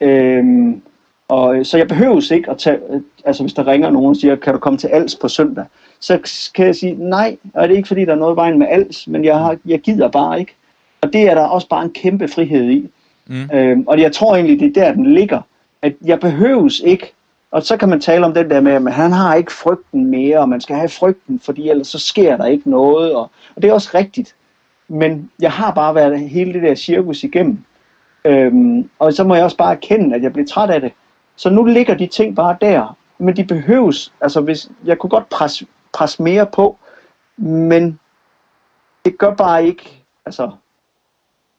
Øhm, 0.00 0.82
og, 1.28 1.66
så 1.66 1.78
jeg 1.78 1.88
behøves 1.88 2.30
ikke 2.30 2.50
at 2.50 2.58
tage, 2.58 2.78
altså 3.24 3.42
hvis 3.42 3.52
der 3.52 3.66
ringer 3.66 3.90
nogen 3.90 4.10
og 4.10 4.16
siger, 4.16 4.36
kan 4.36 4.52
du 4.52 4.58
komme 4.58 4.78
til 4.78 4.86
Als 4.88 5.16
på 5.16 5.28
søndag? 5.28 5.64
Så 6.04 6.18
kan 6.54 6.66
jeg 6.66 6.76
sige, 6.76 6.94
nej, 6.98 7.36
og 7.54 7.68
det 7.68 7.72
er 7.72 7.76
ikke 7.76 7.88
fordi, 7.88 8.04
der 8.04 8.12
er 8.12 8.16
noget 8.16 8.36
vejen 8.36 8.58
med 8.58 8.66
Als, 8.70 9.08
men 9.08 9.24
jeg, 9.24 9.38
har, 9.38 9.56
jeg 9.66 9.80
gider 9.80 10.08
bare 10.08 10.40
ikke. 10.40 10.54
Og 11.00 11.12
det 11.12 11.20
er 11.20 11.34
der 11.34 11.46
også 11.46 11.68
bare 11.68 11.84
en 11.84 11.90
kæmpe 11.90 12.28
frihed 12.28 12.70
i. 12.70 12.90
Mm. 13.26 13.50
Øhm, 13.54 13.84
og 13.86 14.00
jeg 14.00 14.12
tror 14.12 14.34
egentlig, 14.34 14.60
det 14.60 14.76
er 14.76 14.84
der, 14.84 14.92
den 14.94 15.14
ligger. 15.14 15.40
At 15.82 15.92
jeg 16.04 16.20
behøves 16.20 16.80
ikke, 16.80 17.12
og 17.50 17.62
så 17.62 17.76
kan 17.76 17.88
man 17.88 18.00
tale 18.00 18.26
om 18.26 18.34
den 18.34 18.50
der 18.50 18.60
med, 18.60 18.72
at 18.72 18.92
han 18.92 19.12
har 19.12 19.34
ikke 19.34 19.52
frygten 19.52 20.06
mere, 20.06 20.38
og 20.38 20.48
man 20.48 20.60
skal 20.60 20.76
have 20.76 20.88
frygten, 20.88 21.40
fordi 21.40 21.68
ellers 21.68 21.88
så 21.88 21.98
sker 21.98 22.36
der 22.36 22.46
ikke 22.46 22.70
noget. 22.70 23.14
Og, 23.14 23.30
og 23.56 23.62
det 23.62 23.68
er 23.68 23.72
også 23.72 23.90
rigtigt. 23.94 24.34
Men 24.88 25.30
jeg 25.40 25.52
har 25.52 25.70
bare 25.70 25.94
været 25.94 26.20
hele 26.20 26.52
det 26.52 26.62
der 26.62 26.74
cirkus 26.74 27.24
igennem. 27.24 27.58
Øhm, 28.24 28.90
og 28.98 29.12
så 29.12 29.24
må 29.24 29.34
jeg 29.34 29.44
også 29.44 29.56
bare 29.56 29.72
erkende, 29.72 30.16
at 30.16 30.22
jeg 30.22 30.32
bliver 30.32 30.46
træt 30.46 30.70
af 30.70 30.80
det. 30.80 30.92
Så 31.36 31.50
nu 31.50 31.64
ligger 31.64 31.94
de 31.94 32.06
ting 32.06 32.36
bare 32.36 32.56
der. 32.60 32.96
Men 33.18 33.36
de 33.36 33.44
behøves, 33.44 34.12
altså 34.20 34.40
hvis, 34.40 34.68
jeg 34.84 34.98
kunne 34.98 35.10
godt 35.10 35.28
presse, 35.28 35.66
presse 35.94 36.22
mere 36.22 36.46
på, 36.46 36.78
men 37.36 37.98
det 39.04 39.18
gør 39.18 39.34
bare 39.34 39.66
ikke, 39.66 40.04
altså 40.26 40.50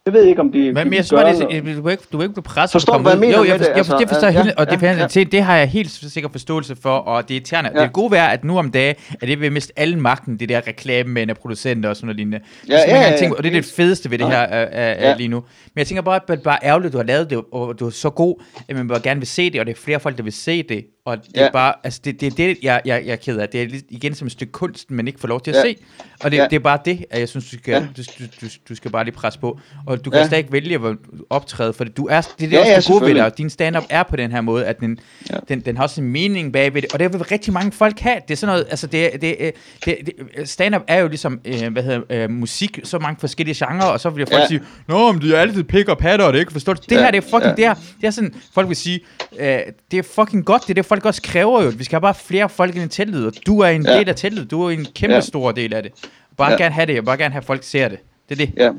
jeg 0.05 0.13
ved 0.13 0.23
ikke, 0.23 0.41
om 0.41 0.51
de, 0.51 0.59
men, 0.59 0.73
men 0.73 0.93
jeg 0.93 1.05
synes 1.05 1.21
bare, 1.21 1.33
det, 1.33 1.77
du, 1.77 1.89
ikke, 1.89 2.03
du 2.11 2.21
ikke 2.21 2.33
blevet 2.33 2.43
presset. 2.43 2.71
Forstår 2.71 2.97
hvad 2.97 3.11
jeg 3.11 3.19
mener 3.19 3.37
jo, 3.37 3.43
jeg, 3.43 3.51
med 3.51 3.59
det? 3.59 3.67
Jeg, 3.67 3.77
altså, 3.77 3.97
det 3.97 4.09
forstår 4.09 4.27
ja, 4.27 4.43
hele, 4.43 4.57
og 4.57 4.69
det, 4.69 4.81
ja, 4.81 4.91
ja. 4.91 5.07
Til, 5.07 5.31
det 5.31 5.43
har 5.43 5.57
jeg 5.57 5.67
helt 5.67 5.91
sikkert 5.91 6.31
forståelse 6.31 6.75
for, 6.75 6.97
og 6.97 7.27
det 7.27 7.33
er 7.33 7.35
irriterende. 7.35 7.71
Ja. 7.75 7.83
Det 7.83 7.93
gode 7.93 8.11
være, 8.11 8.33
at 8.33 8.43
nu 8.43 8.57
om 8.57 8.71
dagen, 8.71 8.95
at 9.21 9.27
det 9.27 9.41
vil 9.41 9.51
miste 9.51 9.73
alle 9.75 9.99
magten, 9.99 10.39
det 10.39 10.49
der 10.49 10.67
reklamemænd 10.67 11.31
og 11.31 11.37
producenter 11.37 11.89
og 11.89 11.95
sådan 11.95 12.05
noget 12.05 12.15
lignende. 12.15 12.39
Ja, 12.69 12.79
ja, 12.87 13.11
ja, 13.11 13.17
tænker, 13.17 13.37
og 13.37 13.43
det 13.43 13.49
er 13.49 13.53
det 13.53 13.73
fedeste 13.75 14.11
ved 14.11 14.17
det 14.17 14.27
her 14.27 14.45
uh, 14.45 14.69
uh, 14.71 14.77
ja. 14.77 15.15
lige 15.15 15.27
nu. 15.27 15.39
Men 15.39 15.77
jeg 15.77 15.87
tænker 15.87 16.01
bare, 16.01 16.15
at 16.15 16.27
det 16.27 16.39
er 16.39 16.43
bare 16.43 16.59
ærgerligt, 16.63 16.87
at 16.87 16.93
du 16.93 16.97
har 16.97 17.05
lavet 17.05 17.29
det, 17.29 17.41
og 17.51 17.79
du 17.79 17.85
er 17.85 17.89
så 17.89 18.09
god, 18.09 18.43
at 18.67 18.75
man 18.75 18.87
bare 18.87 18.99
gerne 18.99 19.19
vil 19.19 19.27
se 19.27 19.49
det, 19.49 19.59
og 19.59 19.65
det 19.65 19.71
er 19.71 19.81
flere 19.81 19.99
folk, 19.99 20.17
der 20.17 20.23
vil 20.23 20.33
se 20.33 20.63
det. 20.63 20.85
Og 21.05 21.17
det 21.17 21.27
ja. 21.35 21.47
er 21.47 21.51
bare, 21.51 21.73
altså 21.83 22.01
det, 22.05 22.21
det 22.21 22.27
er 22.27 22.31
det, 22.31 22.57
jeg, 22.63 22.81
jeg, 22.85 23.03
jeg 23.05 23.11
er 23.11 23.15
ked 23.15 23.37
af. 23.37 23.49
Det 23.49 23.61
er 23.61 23.81
igen 23.89 24.15
som 24.15 24.25
et 24.25 24.31
stykke 24.31 24.51
kunst, 24.51 24.91
man 24.91 25.07
ikke 25.07 25.19
får 25.19 25.27
lov 25.27 25.41
til 25.41 25.51
at 25.51 25.57
ja. 25.57 25.61
se. 25.61 25.75
Og 26.23 26.31
det, 26.31 26.37
ja. 26.37 26.43
det 26.43 26.55
er 26.55 26.59
bare 26.59 26.79
det, 26.85 27.05
at 27.09 27.19
jeg 27.19 27.29
synes, 27.29 27.49
du 27.49 27.57
skal, 27.57 27.71
ja. 27.71 27.79
du, 27.97 28.23
du, 28.41 28.47
du 28.69 28.75
skal 28.75 28.91
bare 28.91 29.03
lige 29.03 29.15
presse 29.15 29.39
på. 29.39 29.59
Og 29.87 30.05
du 30.05 30.09
kan 30.09 30.19
ja. 30.19 30.27
stadig 30.27 30.51
vælge 30.51 30.75
at 30.75 30.97
optræde, 31.29 31.73
for 31.73 31.83
du 31.83 32.07
er, 32.07 32.21
det 32.21 32.45
er 32.45 32.49
det 32.49 32.51
ja, 32.51 32.59
også 32.59 32.71
ja, 32.71 32.77
det 32.77 32.85
gode 32.87 33.05
ved 33.05 33.15
dig. 33.15 33.37
Din 33.37 33.49
stand-up 33.49 33.83
er 33.89 34.03
på 34.03 34.15
den 34.15 34.31
her 34.31 34.41
måde, 34.41 34.65
at 34.65 34.79
den, 34.79 34.99
ja. 35.29 35.37
den, 35.47 35.59
den 35.59 35.77
har 35.77 35.83
også 35.83 36.01
en 36.01 36.07
mening 36.07 36.53
bagved 36.53 36.81
det. 36.81 36.93
Og 36.93 36.99
det 36.99 37.13
vil 37.13 37.23
rigtig 37.23 37.53
mange 37.53 37.71
folk 37.71 37.99
have. 37.99 38.17
Det 38.27 38.33
er 38.33 38.37
sådan 38.37 38.53
noget, 38.53 38.67
altså 38.69 38.87
det, 38.87 39.21
det, 39.21 39.51
det, 39.85 39.97
det 40.37 40.49
stand-up 40.49 40.81
er 40.87 40.99
jo 40.99 41.07
ligesom, 41.07 41.39
øh, 41.45 41.73
hvad 41.73 41.83
hedder 41.83 42.01
øh, 42.09 42.29
musik, 42.29 42.79
så 42.83 42.99
mange 42.99 43.19
forskellige 43.19 43.65
genrer, 43.65 43.85
og 43.85 43.99
så 43.99 44.09
vil 44.09 44.27
folk 44.27 44.41
ja. 44.41 44.47
sige, 44.47 44.61
Nå, 44.87 45.11
men 45.11 45.21
de 45.21 45.35
er 45.35 45.39
altid 45.39 45.63
pik 45.63 45.89
og 45.89 45.97
patter, 45.97 46.25
og 46.25 46.33
det 46.33 46.39
ikke 46.39 46.51
forstår 46.51 46.73
det. 46.73 46.89
Det 46.89 46.95
ja. 46.95 47.03
her, 47.03 47.11
det 47.11 47.17
er 47.17 47.21
fucking, 47.21 47.43
ja. 47.43 47.55
det, 47.55 47.65
er, 47.65 47.73
det 47.73 48.07
er 48.07 48.11
sådan, 48.11 48.33
folk 48.53 48.67
vil 48.67 48.77
sige, 48.77 48.99
øh, 49.39 49.59
det 49.91 49.99
er 49.99 50.03
fucking 50.03 50.45
godt, 50.45 50.61
det 50.61 50.69
er 50.69 50.73
det, 50.73 50.85
folk 50.95 51.05
også 51.05 51.21
kræver 51.21 51.63
jo. 51.63 51.71
Vi 51.77 51.83
skal 51.83 51.95
have 51.95 52.01
bare 52.01 52.15
flere 52.15 52.49
folk 52.49 52.75
ind 52.75 52.85
i 52.85 52.87
teltet, 52.87 53.25
og 53.25 53.33
du 53.45 53.59
er 53.59 53.67
en 53.67 53.85
ja. 53.85 53.97
del 53.99 54.09
af 54.09 54.15
teltet. 54.15 54.51
Du 54.51 54.63
er 54.63 54.69
en 54.69 54.87
kæmpe 54.95 55.13
ja. 55.15 55.21
stor 55.21 55.51
del 55.51 55.73
af 55.73 55.83
det. 55.83 55.91
Bare 56.37 56.51
ja. 56.51 56.57
gerne 56.57 56.75
have 56.75 56.85
det, 56.85 56.99
og 56.99 57.05
bare 57.05 57.17
gerne 57.17 57.31
have 57.31 57.41
folk 57.41 57.63
ser 57.63 57.87
det. 57.87 57.99
Det 58.29 58.41
er 58.41 58.45
det. 58.45 58.53
Ja. 58.57 58.71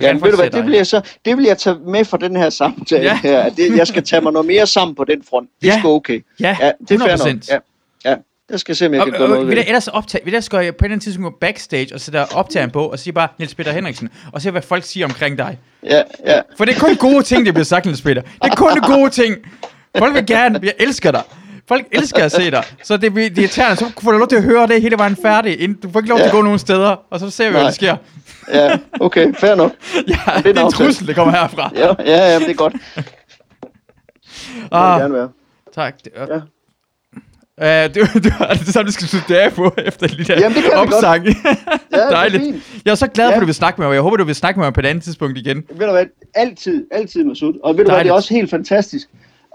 Ja, 0.00 0.12
ved 0.12 0.30
du 0.30 0.36
hvad, 0.36 0.50
det 0.50 0.64
vil, 0.64 0.72
jeg 0.72 0.86
så, 0.86 1.00
det 1.24 1.36
vil 1.36 1.44
jeg 1.44 1.58
tage 1.58 1.76
med 1.86 2.04
for 2.04 2.16
den 2.16 2.36
her 2.36 2.50
samtale 2.50 3.04
ja. 3.04 3.18
her. 3.22 3.48
Det, 3.50 3.76
jeg 3.76 3.86
skal 3.86 4.02
tage 4.02 4.22
mig 4.22 4.32
noget 4.32 4.46
mere 4.46 4.66
sammen 4.66 4.94
på 4.94 5.04
den 5.04 5.22
front. 5.30 5.48
Det 5.60 5.66
ja. 5.66 5.78
skal 5.78 5.88
okay. 5.88 6.24
Ja, 6.40 6.56
ja 6.60 6.70
det 6.88 7.00
er 7.00 7.16
fair 7.16 7.32
nok. 7.32 7.42
Ja. 7.50 7.58
Ja, 8.10 8.16
jeg 8.50 8.60
skal 8.60 8.76
se, 8.76 8.86
om 8.86 8.94
jeg 8.94 9.00
og, 9.00 9.06
kan 9.06 9.18
gøre 9.18 9.28
noget 9.28 9.48
ved 9.48 9.56
det. 9.56 9.66
Ellers 9.66 9.88
optage, 9.88 10.24
vil 10.24 10.32
jeg 10.32 10.44
skal 10.44 10.56
på 10.56 10.60
en 10.60 10.66
eller 10.66 10.84
anden 10.84 11.00
tidspunkt 11.00 11.32
gå 11.32 11.38
backstage 11.40 11.94
og 11.94 12.00
sætte 12.00 12.32
optageren 12.32 12.70
på 12.70 12.86
og 12.86 12.98
sige 12.98 13.12
bare 13.12 13.28
Niels 13.38 13.54
Peter 13.54 13.72
Henriksen 13.72 14.08
og 14.32 14.42
se, 14.42 14.50
hvad 14.50 14.62
folk 14.62 14.84
siger 14.84 15.06
omkring 15.06 15.38
dig. 15.38 15.58
Ja, 15.84 16.02
ja. 16.26 16.40
For 16.56 16.64
det 16.64 16.76
er 16.76 16.80
kun 16.80 16.96
gode 16.96 17.22
ting, 17.22 17.46
det 17.46 17.54
bliver 17.54 17.64
sagt, 17.64 17.86
Niels 17.86 18.02
Peter. 18.02 18.22
Det 18.22 18.30
er 18.42 18.56
kun 18.56 18.80
gode 18.80 19.10
ting. 19.10 19.36
Folk 19.98 20.14
vil 20.14 20.26
gerne, 20.26 20.60
jeg 20.62 20.74
elsker 20.78 21.10
dig. 21.10 21.22
Folk 21.68 21.86
elsker 21.92 22.24
at 22.24 22.32
se 22.32 22.50
dig. 22.50 22.64
Så 22.82 22.96
det, 22.96 23.14
det 23.14 23.38
er 23.38 23.42
irriterende. 23.42 23.76
Så 23.76 23.90
får 24.02 24.12
du 24.12 24.18
lov 24.18 24.28
til 24.28 24.36
at 24.36 24.42
høre 24.42 24.66
det 24.66 24.82
hele 24.82 24.98
vejen 24.98 25.16
færdig. 25.16 25.82
Du 25.82 25.90
får 25.90 26.00
ikke 26.00 26.08
lov 26.08 26.18
til 26.18 26.22
ja. 26.22 26.28
at 26.28 26.32
gå 26.32 26.42
nogen 26.42 26.58
steder. 26.58 26.96
Og 27.10 27.20
så 27.20 27.30
ser 27.30 27.44
vi, 27.44 27.52
Nej. 27.52 27.60
hvad 27.60 27.64
der 27.64 27.74
sker. 27.74 27.96
Ja, 28.52 28.78
okay. 29.00 29.34
Fair 29.34 29.54
nok. 29.54 29.72
ja, 29.94 30.02
det 30.02 30.16
er, 30.36 30.40
det 30.42 30.58
er 30.58 30.64
en 30.64 30.72
trussel, 30.72 31.06
det 31.06 31.16
kommer 31.16 31.32
herfra. 31.32 31.70
ja, 31.74 31.86
ja, 31.86 32.32
ja, 32.32 32.38
det 32.38 32.50
er 32.50 32.54
godt. 32.54 32.72
Det 32.94 34.68
ah, 34.72 35.00
gerne 35.00 35.14
være. 35.14 35.28
Tak. 35.74 35.94
Det, 36.04 36.12
ja. 36.16 36.36
Uh, 37.58 37.94
det, 37.94 37.94
det, 37.94 38.32
er 38.40 38.54
det 38.54 38.66
samme, 38.66 38.86
du 38.86 38.92
skal 38.92 39.06
slutte 39.06 39.42
af 39.42 39.52
på 39.52 39.74
efter 39.78 40.06
lige 40.06 40.24
der 40.24 40.40
Jamen, 40.40 40.56
det 40.56 40.64
kan 40.64 40.72
opsang. 40.72 41.26
ja, 41.26 41.98
Dejligt. 42.10 42.42
Det 42.42 42.48
er 42.48 42.52
fint. 42.72 42.82
Jeg 42.84 42.90
er 42.90 42.94
så 42.94 43.06
glad 43.06 43.26
for, 43.26 43.30
ja. 43.30 43.36
at 43.36 43.40
du 43.40 43.46
vil 43.46 43.54
snakke 43.54 43.80
med 43.80 43.88
mig. 43.88 43.94
Jeg 43.94 44.02
håber, 44.02 44.16
du 44.16 44.24
vil 44.24 44.34
snakke 44.34 44.60
med 44.60 44.66
mig 44.66 44.74
på 44.74 44.80
et 44.80 44.86
andet 44.86 45.04
tidspunkt 45.04 45.38
igen. 45.38 45.64
Ved 45.74 45.86
du 45.86 45.92
hvad? 45.92 46.06
Altid, 46.34 46.86
altid 46.90 47.24
med 47.24 47.34
sud. 47.34 47.60
Og 47.62 47.76
ved 47.76 47.84
du 47.84 47.90
hvad, 47.90 48.04
det 48.04 48.10
er 48.10 48.14
også 48.14 48.34
helt 48.34 48.50
fantastisk 48.50 49.08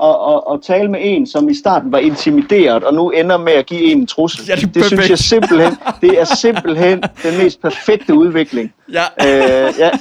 at, 0.04 0.16
at, 0.34 0.54
at 0.54 0.62
tale 0.62 0.92
med 0.92 1.00
en, 1.04 1.28
som 1.28 1.50
i 1.50 1.54
starten 1.54 1.92
var 1.92 1.98
intimideret, 1.98 2.84
og 2.84 2.94
nu 2.94 3.10
ender 3.10 3.38
med 3.38 3.54
at 3.54 3.66
give 3.66 3.92
en 3.92 4.00
en 4.00 4.08
trussel. 4.08 4.48
Ja, 4.48 4.56
det, 4.56 4.76
det 4.76 4.86
synes 4.86 5.10
jeg 5.10 5.18
simpelthen, 5.18 5.78
det 6.02 6.22
er 6.22 6.26
simpelthen 6.26 7.04
den 7.24 7.38
mest 7.44 7.62
perfekte 7.62 8.14
udvikling. 8.14 8.74
Ja. 8.92 9.04
Øh, 9.22 9.74
ja. 9.80 9.92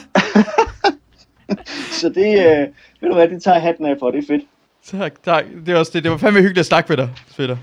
så 2.01 2.09
det, 2.09 2.39
øh, 2.39 2.67
ved 3.01 3.09
du 3.09 3.15
hvad, 3.15 3.29
det 3.29 3.43
tager 3.43 3.59
hatten 3.59 3.87
af 3.87 3.97
for, 3.99 4.11
det 4.11 4.19
er 4.19 4.27
fedt. 4.27 4.43
Tak, 4.85 5.13
tak. 5.25 5.45
Det, 5.67 5.75
er 5.75 5.79
også 5.79 5.93
det. 5.95 6.03
det 6.03 6.11
var 6.11 6.17
fandme 6.17 6.41
hyggeligt 6.41 6.59
at 6.59 6.67
snakke 6.67 6.89
med 6.89 6.97
dig, 6.97 7.09
Peter. 7.37 7.57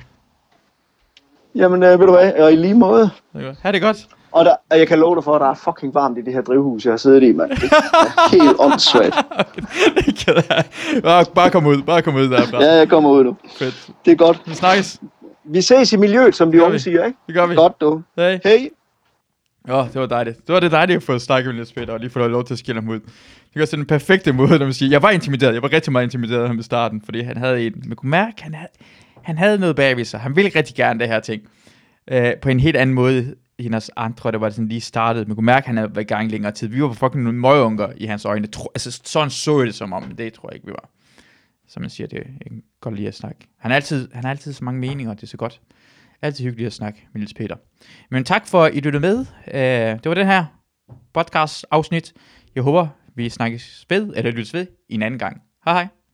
Jamen, 1.55 1.83
øh, 1.83 1.99
ved 1.99 2.07
du 2.07 2.11
hvad, 2.11 2.33
og 2.33 2.53
i 2.53 2.55
lige 2.55 2.73
måde. 2.73 3.09
Ha' 3.61 3.71
det 3.71 3.81
godt. 3.81 4.07
Og, 4.35 4.45
der, 4.45 4.55
og 4.71 4.79
jeg 4.79 4.87
kan 4.87 4.99
love 4.99 5.15
dig 5.15 5.23
for, 5.23 5.35
at 5.35 5.41
der 5.41 5.47
er 5.47 5.53
fucking 5.53 5.93
varmt 5.93 6.17
i 6.17 6.21
det 6.21 6.33
her 6.33 6.41
drivhus, 6.41 6.85
jeg 6.85 6.91
har 6.91 6.97
siddet 6.97 7.23
i, 7.23 7.31
mand. 7.31 7.49
Det 7.49 7.63
er 7.63 8.31
helt 8.31 8.55
åndssvagt. 8.59 9.15
det 9.97 10.15
kan. 10.25 10.35
Bare, 11.03 11.25
bare 11.35 11.49
kom 11.49 11.65
ud, 11.65 11.81
bare 11.81 12.01
kom 12.01 12.15
ud 12.15 12.29
derfra. 12.29 12.63
Ja, 12.63 12.71
jeg 12.71 12.89
kommer 12.89 13.09
ud 13.09 13.23
nu. 13.23 13.37
Fedt. 13.57 13.89
Det 14.05 14.11
er 14.11 14.15
godt. 14.15 14.41
Vi 14.45 14.53
snakkes. 14.53 14.99
Vi 15.45 15.61
ses 15.61 15.93
i 15.93 15.97
miljøet, 15.97 16.35
som 16.35 16.51
de 16.51 16.63
unge 16.63 16.79
siger, 16.79 17.05
ikke? 17.05 17.17
Det 17.27 17.35
gør 17.35 17.45
vi. 17.45 17.55
Godt, 17.55 17.81
du. 17.81 18.01
Hey. 18.17 18.39
Hey. 18.43 18.69
Åh, 19.69 19.75
oh, 19.75 19.87
det 19.87 20.01
var 20.01 20.07
dejligt. 20.07 20.47
Det 20.47 20.53
var 20.53 20.59
det 20.59 20.71
dejligt 20.71 20.97
at 20.97 21.03
få 21.03 21.19
snakket 21.19 21.47
med 21.47 21.53
Niels 21.53 21.73
Peter, 21.73 21.93
og 21.93 21.99
lige 21.99 22.09
få 22.09 22.27
lov 22.27 22.43
til 22.43 22.53
at 22.53 22.59
skille 22.59 22.81
ham 22.81 22.89
ud. 22.89 22.99
Det 22.99 23.59
var 23.59 23.65
sådan 23.65 23.79
den 23.79 23.87
perfekte 23.87 24.33
måde, 24.33 24.59
når 24.59 24.65
man 24.65 24.73
siger, 24.73 24.89
jeg 24.89 25.01
var 25.01 25.09
intimideret, 25.09 25.53
jeg 25.53 25.61
var 25.61 25.73
rigtig 25.73 25.91
meget 25.91 26.03
intimideret 26.03 26.41
af 26.41 26.47
ham 26.47 26.59
i 26.59 26.63
starten, 26.63 27.01
fordi 27.05 27.21
han 27.21 27.37
havde 27.37 27.65
en, 27.65 27.73
man 27.85 27.95
kunne 27.95 28.11
mærke, 28.11 28.43
han 28.43 28.53
havde, 28.53 28.69
han 29.21 29.37
havde 29.37 29.57
noget 29.57 29.75
bagved 29.75 30.05
sig. 30.05 30.19
Han 30.19 30.35
ville 30.35 30.51
rigtig 30.55 30.75
gerne 30.75 30.99
det 30.99 31.07
her 31.07 31.19
ting. 31.19 31.41
Øh, 32.11 32.31
på 32.41 32.49
en 32.49 32.59
helt 32.59 32.77
anden 32.77 32.93
måde, 32.93 33.35
hendes 33.59 33.91
andre, 33.95 34.31
der 34.31 34.37
var 34.37 34.49
sådan 34.49 34.67
lige 34.67 34.81
startet. 34.81 35.27
Man 35.27 35.35
kunne 35.35 35.45
mærke, 35.45 35.63
at 35.63 35.67
han 35.67 35.77
havde 35.77 35.95
været 35.95 36.03
i 36.03 36.07
gang 36.07 36.31
længere 36.31 36.51
tid. 36.51 36.67
Vi 36.67 36.81
var 36.81 36.93
fucking 36.93 37.23
nogle 37.23 37.39
møgunker 37.39 37.89
i 37.97 38.05
hans 38.05 38.25
øjne. 38.25 38.47
Tro, 38.47 38.69
altså, 38.75 38.91
sådan 39.03 39.29
så 39.29 39.61
det 39.61 39.75
som 39.75 39.93
om, 39.93 40.15
det 40.15 40.33
tror 40.33 40.49
jeg 40.49 40.55
ikke, 40.55 40.67
vi 40.67 40.71
var. 40.71 40.89
Som 41.67 41.81
man 41.81 41.89
siger, 41.89 42.07
det 42.07 42.19
er 42.19 42.23
godt 42.81 42.95
lige 42.95 43.07
at 43.07 43.15
snakke. 43.15 43.47
Han 43.59 43.71
har 43.71 43.75
altid, 43.75 44.09
han 44.13 44.23
har 44.23 44.31
altid 44.31 44.53
så 44.53 44.63
mange 44.63 44.79
meninger, 44.79 45.13
det 45.13 45.23
er 45.23 45.27
så 45.27 45.37
godt. 45.37 45.61
Altid 46.21 46.45
hyggeligt 46.45 46.67
at 46.67 46.73
snakke 46.73 47.07
med 47.13 47.19
Niels 47.19 47.33
Peter. 47.33 47.55
Men 48.11 48.23
tak 48.23 48.47
for, 48.47 48.63
at 48.63 48.75
I 48.75 48.79
lyttede 48.79 49.01
med. 49.01 49.17
Uh, 49.47 50.03
det 50.03 50.05
var 50.05 50.13
den 50.13 50.27
her 50.27 50.45
podcast 51.13 51.65
afsnit. 51.71 52.13
Jeg 52.55 52.63
håber, 52.63 52.87
vi 53.15 53.29
snakkes 53.29 53.85
ved, 53.89 54.13
eller 54.15 54.31
lyttes 54.31 54.53
ved, 54.53 54.67
en 54.89 55.01
anden 55.01 55.19
gang. 55.19 55.41
Hej 55.65 55.73
hej. 55.73 56.04